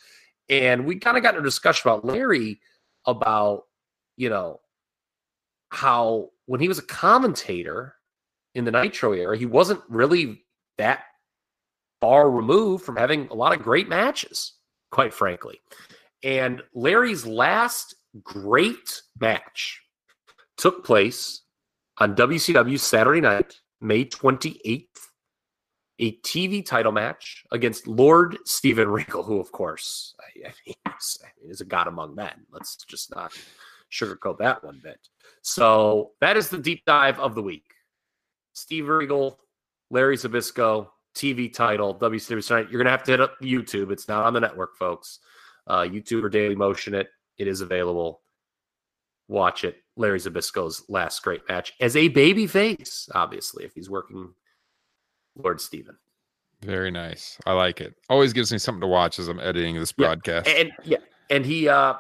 And 0.48 0.86
we 0.86 0.96
kind 0.96 1.18
of 1.18 1.24
got 1.24 1.36
into 1.36 1.42
a 1.42 1.44
discussion 1.44 1.90
about 1.90 2.06
Larry 2.06 2.62
about, 3.06 3.64
you 4.16 4.30
know, 4.30 4.62
how 5.72 6.30
when 6.46 6.62
he 6.62 6.70
was 6.70 6.80
a 6.80 6.84
commentator 6.84 7.96
in 8.56 8.64
the 8.64 8.72
Nitro 8.72 9.12
era, 9.12 9.38
he 9.38 9.46
wasn't 9.46 9.82
really 9.90 10.46
that 10.78 11.04
far 12.02 12.30
removed 12.30 12.84
from 12.84 12.96
having 12.96 13.28
a 13.28 13.34
lot 13.34 13.56
of 13.56 13.64
great 13.64 13.88
matches, 13.90 14.54
quite 14.92 15.14
frankly. 15.14 15.62
And 16.24 16.62
Larry's 16.74 17.26
last 17.26 17.96
great 18.24 19.02
match 19.20 19.82
took 20.58 20.84
place 20.84 21.42
on 22.00 22.16
WCW 22.16 22.80
Saturday 22.80 23.22
night, 23.22 23.60
May 23.82 24.06
28th, 24.06 24.86
a 26.00 26.16
TV 26.18 26.66
title 26.66 26.92
match 26.92 27.44
against 27.52 27.88
Lord 27.88 28.38
Steven 28.46 28.88
Regal, 28.88 29.24
who, 29.24 29.40
of 29.40 29.52
course, 29.52 30.16
I, 30.20 30.50
I 30.50 30.54
mean, 30.66 30.76
is, 31.00 31.20
I 31.24 31.28
mean, 31.42 31.52
is 31.52 31.62
a 31.62 31.66
god 31.66 31.88
among 31.88 32.16
men. 32.16 32.46
Let's 32.52 32.76
just 32.86 33.14
not 33.16 33.32
sugarcoat 33.92 34.38
that 34.40 34.64
one 34.64 34.80
bit. 34.84 35.00
So 35.42 36.12
that 36.22 36.38
is 36.38 36.50
the 36.50 36.58
deep 36.58 36.84
dive 36.86 37.20
of 37.20 37.36
the 37.36 37.42
week. 37.42 37.66
Steve 38.54 38.88
Regal, 38.88 39.40
Larry 39.90 40.18
Zbyszko, 40.18 40.90
TV 41.18 41.54
title, 41.54 41.96
WCW 41.96 42.46
tonight. 42.46 42.68
You're 42.70 42.80
gonna 42.82 42.92
have 42.92 43.04
to 43.04 43.12
hit 43.12 43.22
up 43.22 43.40
YouTube. 43.42 43.92
It's 43.92 44.08
not 44.08 44.26
on 44.26 44.34
the 44.34 44.40
network, 44.40 44.78
folks. 44.78 45.20
Uh, 45.66 45.82
YouTube 45.82 46.24
or 46.24 46.30
Daily 46.30 46.56
Motion 46.56 46.94
it. 46.94 47.10
It 47.38 47.48
is 47.48 47.62
available. 47.62 48.22
Watch 49.28 49.64
it. 49.64 49.78
Larry 49.98 50.20
Zbyszko's 50.20 50.84
last 50.88 51.22
great 51.24 51.42
match 51.50 51.74
as 51.82 51.96
a 51.96 52.08
baby 52.08 52.48
face, 52.48 53.10
obviously, 53.14 53.66
if 53.66 53.74
he's 53.74 53.90
working 53.90 54.34
Lord 55.36 55.60
Steven. 55.60 55.98
Very 56.64 56.92
nice. 56.92 57.38
I 57.46 57.54
like 57.54 57.82
it. 57.82 57.96
Always 58.10 58.34
gives 58.34 58.52
me 58.52 58.58
something 58.58 58.82
to 58.82 58.88
watch 58.88 59.20
as 59.20 59.28
I'm 59.28 59.40
editing 59.40 59.76
this 59.76 59.94
Yeah, 59.98 60.08
broadcast. 60.08 60.48
And 60.48 60.72
yeah, 60.84 60.98
and 61.30 61.46
he 61.46 61.68
uh 61.68 61.96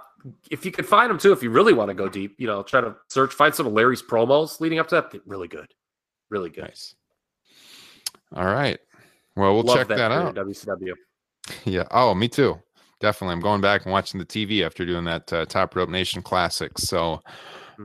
if 0.50 0.66
you 0.66 0.72
could 0.72 0.86
find 0.86 1.12
him 1.12 1.18
too, 1.18 1.32
if 1.32 1.44
you 1.44 1.50
really 1.50 1.74
want 1.74 1.90
to 1.90 1.94
go 1.94 2.10
deep, 2.10 2.36
you 2.38 2.48
know, 2.48 2.64
try 2.64 2.82
to 2.82 2.96
search, 3.08 3.34
find 3.34 3.54
some 3.54 3.68
of 3.68 3.74
Larry's 3.74 4.02
promos 4.02 4.60
leading 4.60 4.80
up 4.80 4.88
to 4.90 4.96
that. 4.96 5.22
Really 5.26 5.48
good. 5.48 5.68
Really 6.30 6.50
good. 6.50 6.64
Nice. 6.64 6.96
All 8.36 8.46
right. 8.46 8.80
Well, 9.38 9.54
we'll 9.54 9.64
Love 9.64 9.78
check 9.78 9.88
that, 9.90 9.98
period 9.98 10.12
out. 10.12 10.36
WCW. 10.36 10.94
Yeah. 11.64 11.84
Oh, 11.92 12.14
me 12.14 12.28
too. 12.28 12.60
definitely. 13.00 13.34
I'm 13.34 13.40
going 13.40 13.62
back 13.62 13.86
and 13.86 13.92
watching 13.94 14.20
the 14.20 14.26
TV 14.26 14.66
after 14.66 14.86
doing 14.86 15.06
that 15.06 15.32
uh, 15.32 15.46
Top 15.46 15.76
Rope 15.76 15.90
Nation 15.90 16.22
Classic. 16.22 16.78
So, 16.80 17.00
all 17.02 17.22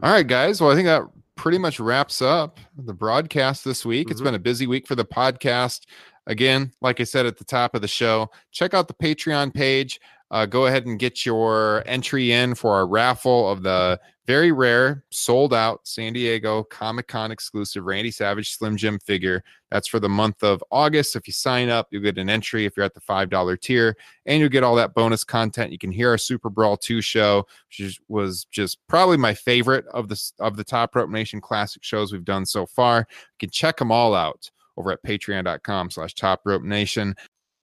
right, 0.02 0.26
guys. 0.26 0.60
Well, 0.60 0.70
I 0.70 0.74
think 0.74 0.86
that 0.86 1.02
pretty 1.36 1.58
much 1.58 1.78
wraps 1.78 2.22
up 2.22 2.58
the 2.76 2.94
broadcast 2.94 3.64
this 3.64 3.84
week. 3.84 4.10
It's 4.10 4.20
Mhm. 4.20 4.24
been 4.24 4.34
a 4.34 4.38
busy 4.40 4.66
week 4.66 4.86
for 4.88 4.94
the 4.94 5.04
podcast. 5.04 5.82
Again, 6.26 6.72
like 6.80 7.00
I 7.00 7.04
said 7.04 7.26
at 7.26 7.36
the 7.36 7.44
top 7.44 7.74
of 7.74 7.82
the 7.82 7.88
show, 7.88 8.30
check 8.52 8.74
out 8.74 8.88
the 8.88 8.94
Patreon 8.94 9.52
page. 9.52 10.00
Uh, 10.32 10.46
go 10.46 10.66
ahead 10.66 10.86
and 10.86 10.98
get 10.98 11.26
your 11.26 11.82
entry 11.86 12.32
in 12.32 12.54
for 12.54 12.74
our 12.74 12.86
raffle 12.86 13.50
of 13.50 13.62
the 13.62 14.00
very 14.26 14.50
rare, 14.50 15.04
sold 15.10 15.52
out 15.52 15.80
San 15.86 16.14
Diego 16.14 16.62
Comic 16.62 17.06
Con 17.06 17.30
exclusive 17.30 17.84
Randy 17.84 18.10
Savage 18.10 18.56
Slim 18.56 18.76
Jim 18.76 18.98
figure. 19.00 19.44
That's 19.70 19.88
for 19.88 20.00
the 20.00 20.08
month 20.08 20.42
of 20.42 20.64
August. 20.70 21.16
If 21.16 21.26
you 21.26 21.34
sign 21.34 21.68
up, 21.68 21.88
you'll 21.90 22.02
get 22.02 22.16
an 22.16 22.30
entry 22.30 22.64
if 22.64 22.76
you're 22.76 22.86
at 22.86 22.94
the 22.94 23.00
$5 23.00 23.60
tier, 23.60 23.94
and 24.24 24.40
you'll 24.40 24.48
get 24.48 24.62
all 24.62 24.76
that 24.76 24.94
bonus 24.94 25.22
content. 25.22 25.70
You 25.70 25.78
can 25.78 25.92
hear 25.92 26.10
our 26.10 26.18
Super 26.18 26.48
Brawl 26.48 26.78
2 26.78 27.02
show, 27.02 27.46
which 27.68 28.00
was 28.08 28.46
just 28.50 28.78
probably 28.88 29.18
my 29.18 29.34
favorite 29.34 29.84
of 29.88 30.08
the 30.08 30.32
of 30.38 30.56
the 30.56 30.64
Top 30.64 30.96
Rope 30.96 31.10
Nation 31.10 31.40
classic 31.40 31.84
shows 31.84 32.10
we've 32.10 32.24
done 32.24 32.46
so 32.46 32.64
far. 32.64 33.06
You 33.10 33.48
can 33.48 33.50
check 33.50 33.76
them 33.76 33.92
all 33.92 34.14
out 34.14 34.50
over 34.76 34.92
at 34.92 35.02
patreon.com 35.02 35.90
slash 35.90 36.14
top 36.14 36.40
rope 36.44 36.62
nation. 36.62 37.14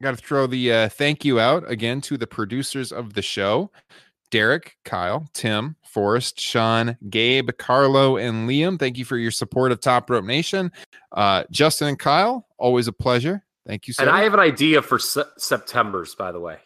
Got 0.02 0.12
to 0.12 0.18
throw 0.18 0.48
the 0.48 0.72
uh, 0.72 0.90
thank 0.90 1.26
you 1.26 1.40
out 1.40 1.70
again 1.70 2.00
to 2.02 2.18
the 2.18 2.28
producers 2.28 2.92
of 2.94 3.14
the 3.14 3.22
show 3.22 3.70
Derek, 4.32 4.78
Kyle, 4.86 5.28
Tim, 5.34 5.76
Forrest, 5.86 6.40
Sean, 6.40 6.96
Gabe, 7.10 7.50
Carlo, 7.58 8.16
and 8.18 8.48
Liam. 8.48 8.78
Thank 8.80 8.98
you 8.98 9.04
for 9.06 9.18
your 9.18 9.32
support 9.32 9.72
of 9.72 9.80
Top 9.82 10.10
Rope 10.10 10.24
Nation. 10.24 10.72
Uh, 11.12 11.44
Justin 11.52 11.88
and 11.90 12.00
Kyle, 12.00 12.46
always 12.60 12.88
a 12.88 12.94
pleasure. 12.94 13.44
Thank 13.68 13.88
you, 13.88 13.94
sir, 13.94 14.04
And 14.04 14.12
I 14.12 14.24
have 14.24 14.34
an 14.36 14.40
idea 14.40 14.82
for 14.84 15.00
se- 15.00 15.24
September's, 15.38 16.14
by 16.16 16.32
the 16.32 16.40
way. 16.40 16.58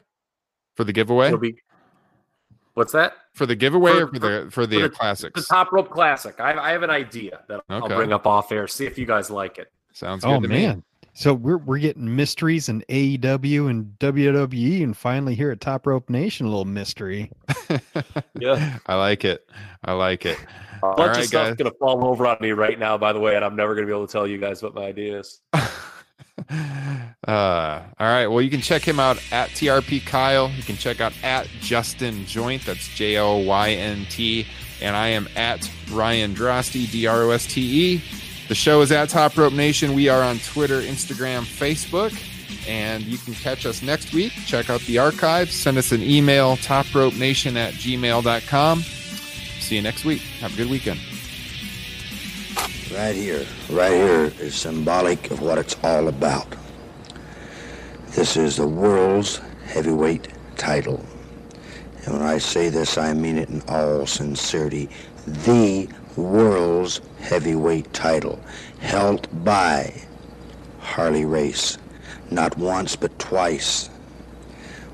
for 0.75 0.83
the 0.83 0.91
giveaway. 0.93 1.27
It'll 1.27 1.39
be 1.39 1.55
what's 2.73 2.91
that? 2.93 3.13
For 3.33 3.45
the 3.45 3.55
giveaway 3.55 3.93
for- 3.93 4.03
or 4.03 4.07
for 4.07 4.19
the 4.19 4.19
for 4.51 4.65
the, 4.67 4.75
for 4.77 4.81
the- 4.83 4.89
classics? 4.89 5.41
The 5.41 5.47
Top 5.47 5.71
Rope 5.71 5.89
Classic. 5.89 6.39
I, 6.39 6.53
I 6.57 6.71
have 6.71 6.83
an 6.83 6.89
idea 6.89 7.39
that 7.47 7.63
I'll 7.69 7.87
bring 7.87 8.11
up 8.13 8.27
off 8.27 8.51
air. 8.51 8.67
See 8.67 8.85
if 8.85 8.97
you 8.97 9.05
guys 9.05 9.31
like 9.31 9.57
it. 9.57 9.71
Sounds 9.93 10.23
good 10.23 10.31
Oh 10.33 10.39
to 10.41 10.47
me. 10.47 10.81
Man. 11.13 11.21
So 11.21 11.33
we're 11.33 11.57
we're 11.57 11.79
getting 11.79 12.15
mysteries 12.15 12.69
and 12.69 12.85
AEW 12.87 13.69
and 13.69 13.93
WWE 13.99 14.83
and 14.83 14.97
finally 14.97 15.35
here 15.35 15.51
at 15.51 15.61
Top 15.61 15.85
Rope 15.85 16.09
Nation 16.09 16.45
a 16.45 16.49
little 16.49 16.65
mystery. 16.65 17.31
Yeah. 18.39 18.79
I 18.87 18.95
like 18.95 19.25
it. 19.25 19.47
I 19.85 19.93
like 19.93 20.25
it. 20.25 20.37
A 20.83 20.95
bunch 20.95 20.97
right, 20.97 21.17
of 21.19 21.25
stuff's 21.25 21.49
guys. 21.49 21.55
gonna 21.55 21.71
fall 21.79 22.05
over 22.05 22.27
on 22.27 22.37
me 22.41 22.51
right 22.51 22.77
now, 22.77 22.97
by 22.97 23.13
the 23.13 23.19
way, 23.19 23.35
and 23.35 23.45
I'm 23.45 23.55
never 23.55 23.73
gonna 23.73 23.87
be 23.87 23.93
able 23.93 24.05
to 24.05 24.11
tell 24.11 24.27
you 24.27 24.37
guys 24.37 24.61
what 24.61 24.73
my 24.73 24.83
idea 24.83 25.19
is. 25.19 25.39
uh, 25.53 25.67
all 27.27 27.83
right. 27.99 28.27
Well, 28.27 28.41
you 28.41 28.49
can 28.49 28.61
check 28.61 28.81
him 28.81 28.99
out 28.99 29.17
at 29.31 29.49
TRP 29.51 30.05
Kyle. 30.05 30.49
You 30.49 30.63
can 30.63 30.75
check 30.75 30.99
out 30.99 31.13
at 31.23 31.47
Justin 31.61 32.25
Joynt. 32.25 32.65
That's 32.65 32.87
J 32.89 33.17
O 33.17 33.37
Y 33.37 33.71
N 33.71 34.05
T. 34.09 34.45
And 34.81 34.95
I 34.95 35.07
am 35.09 35.29
at 35.35 35.69
Ryan 35.91 36.35
Droste, 36.35 36.91
D 36.91 37.07
R 37.07 37.23
O 37.23 37.29
S 37.29 37.45
T 37.45 37.61
E. 37.61 38.01
The 38.53 38.57
show 38.57 38.81
is 38.81 38.91
at 38.91 39.09
Top 39.09 39.35
Rope 39.35 39.51
Nation. 39.53 39.95
We 39.95 40.09
are 40.09 40.21
on 40.21 40.37
Twitter, 40.37 40.79
Instagram, 40.79 41.41
Facebook. 41.41 42.15
And 42.69 43.01
you 43.01 43.17
can 43.17 43.33
catch 43.33 43.65
us 43.65 43.81
next 43.81 44.13
week. 44.13 44.31
Check 44.45 44.69
out 44.69 44.79
the 44.81 44.99
archives. 44.99 45.55
Send 45.55 45.79
us 45.79 45.91
an 45.91 46.03
email, 46.03 46.55
topropenation 46.57 47.55
at 47.55 47.73
gmail.com. 47.73 48.81
See 49.59 49.75
you 49.75 49.81
next 49.81 50.05
week. 50.05 50.21
Have 50.39 50.53
a 50.53 50.55
good 50.57 50.69
weekend. 50.69 50.99
Right 52.93 53.15
here, 53.15 53.43
right 53.71 53.91
here 53.91 54.31
is 54.39 54.53
symbolic 54.53 55.31
of 55.31 55.41
what 55.41 55.57
it's 55.57 55.75
all 55.83 56.07
about. 56.07 56.55
This 58.09 58.37
is 58.37 58.57
the 58.57 58.67
world's 58.67 59.41
heavyweight 59.65 60.27
title. 60.57 61.03
And 62.05 62.13
when 62.13 62.21
I 62.21 62.37
say 62.37 62.69
this, 62.69 62.99
I 62.99 63.15
mean 63.15 63.39
it 63.39 63.49
in 63.49 63.63
all 63.67 64.05
sincerity. 64.05 64.89
The 65.25 65.89
world's 66.17 67.01
heavyweight 67.19 67.93
title, 67.93 68.39
held 68.79 69.27
by 69.43 69.93
Harley 70.79 71.25
Race. 71.25 71.77
Not 72.29 72.57
once, 72.57 72.95
but 72.95 73.17
twice. 73.19 73.89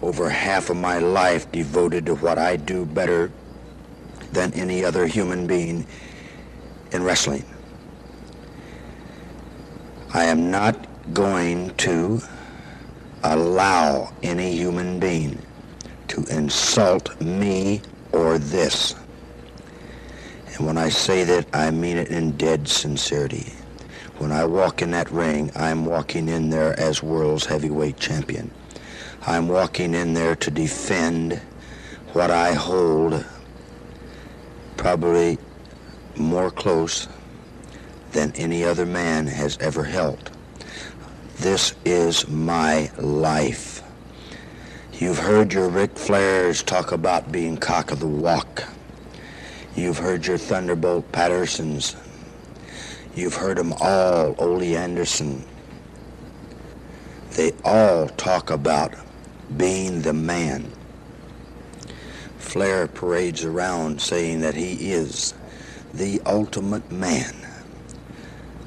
Over 0.01 0.29
half 0.29 0.69
of 0.69 0.77
my 0.77 0.99
life 0.99 1.51
devoted 1.51 2.05
to 2.05 2.15
what 2.15 2.37
I 2.37 2.55
do 2.55 2.85
better 2.85 3.31
than 4.31 4.53
any 4.53 4.83
other 4.85 5.07
human 5.07 5.47
being 5.47 5.85
in 6.91 7.03
wrestling. 7.03 7.45
I 10.13 10.25
am 10.25 10.49
not 10.49 10.87
going 11.13 11.75
to 11.77 12.21
allow 13.23 14.13
any 14.23 14.55
human 14.55 14.99
being 14.99 15.41
to 16.09 16.23
insult 16.25 17.19
me 17.21 17.81
or 18.11 18.37
this. 18.37 18.95
And 20.59 20.67
when 20.67 20.77
I 20.77 20.89
say 20.89 21.23
that, 21.23 21.47
I 21.53 21.71
mean 21.71 21.95
it 21.95 22.09
in 22.09 22.31
dead 22.31 22.67
sincerity. 22.67 23.53
When 24.17 24.33
I 24.33 24.43
walk 24.43 24.81
in 24.81 24.91
that 24.91 25.09
ring, 25.09 25.51
I'm 25.55 25.85
walking 25.85 26.27
in 26.27 26.49
there 26.49 26.77
as 26.77 27.01
world's 27.01 27.45
heavyweight 27.45 27.97
champion. 27.97 28.51
I'm 29.25 29.47
walking 29.47 29.93
in 29.93 30.13
there 30.13 30.35
to 30.35 30.51
defend 30.51 31.39
what 32.11 32.29
I 32.29 32.51
hold 32.51 33.25
probably 34.75 35.37
more 36.17 36.51
close 36.51 37.07
than 38.11 38.33
any 38.35 38.65
other 38.65 38.85
man 38.85 39.27
has 39.27 39.57
ever 39.59 39.85
held. 39.85 40.29
This 41.37 41.73
is 41.85 42.27
my 42.27 42.91
life. 42.97 43.81
You've 44.91 45.19
heard 45.19 45.53
your 45.53 45.69
Ric 45.69 45.95
Flairs 45.95 46.65
talk 46.65 46.91
about 46.91 47.31
being 47.31 47.55
cock 47.55 47.91
of 47.91 48.01
the 48.01 48.07
walk. 48.07 48.65
You've 49.79 49.97
heard 49.97 50.27
your 50.27 50.37
Thunderbolt 50.37 51.09
Pattersons. 51.13 51.95
You've 53.15 53.35
heard 53.35 53.57
them 53.57 53.71
all, 53.79 54.35
Ole 54.37 54.75
Anderson. 54.75 55.45
They 57.37 57.53
all 57.63 58.09
talk 58.09 58.49
about 58.51 58.93
being 59.55 60.01
the 60.01 60.11
man. 60.11 60.69
Flair 62.39 62.87
parades 62.87 63.45
around 63.45 64.01
saying 64.01 64.41
that 64.41 64.53
he 64.53 64.91
is 64.91 65.33
the 65.93 66.21
ultimate 66.25 66.91
man. 66.91 67.33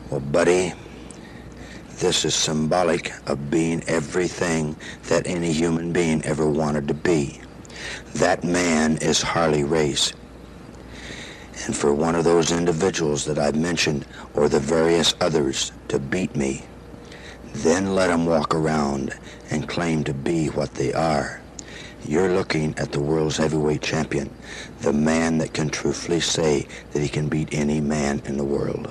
Well, 0.09 0.20
buddy, 0.20 0.72
this 1.97 2.24
is 2.24 2.34
symbolic 2.34 3.12
of 3.28 3.51
being 3.51 3.84
everything 3.86 4.76
that 5.09 5.26
any 5.26 5.52
human 5.52 5.93
being 5.93 6.24
ever 6.24 6.48
wanted 6.48 6.89
to 6.89 6.94
be. 6.94 7.39
That 8.14 8.44
man 8.44 8.97
is 8.97 9.20
Harley 9.20 9.62
Race. 9.62 10.14
And 11.66 11.76
for 11.76 11.94
one 11.94 12.14
of 12.14 12.24
those 12.24 12.51
individuals 12.51 13.24
that 13.26 13.39
I've 13.39 13.56
mentioned, 13.56 14.05
or 14.34 14.48
the 14.48 14.60
various 14.60 15.14
others, 15.20 15.72
to 15.89 15.98
beat 15.98 16.34
me, 16.34 16.64
then 17.55 17.94
let 17.94 18.09
them 18.09 18.26
walk 18.26 18.55
around 18.55 19.14
and 19.51 19.68
claim 19.68 20.02
to 20.05 20.14
be 20.14 20.48
what 20.48 20.74
they 20.74 20.93
are. 20.93 21.40
You're 22.05 22.34
looking 22.34 22.76
at 22.78 22.90
the 22.90 23.01
world's 23.01 23.36
heavyweight 23.36 23.82
champion, 23.82 24.34
the 24.80 24.93
man 24.93 25.39
that 25.39 25.55
can 25.55 25.68
truthfully 25.68 26.20
say 26.20 26.66
that 26.93 27.01
he 27.02 27.09
can 27.09 27.28
beat 27.28 27.51
any 27.52 27.80
man 27.80 28.22
in 28.24 28.36
the 28.36 28.44
world. 28.44 28.90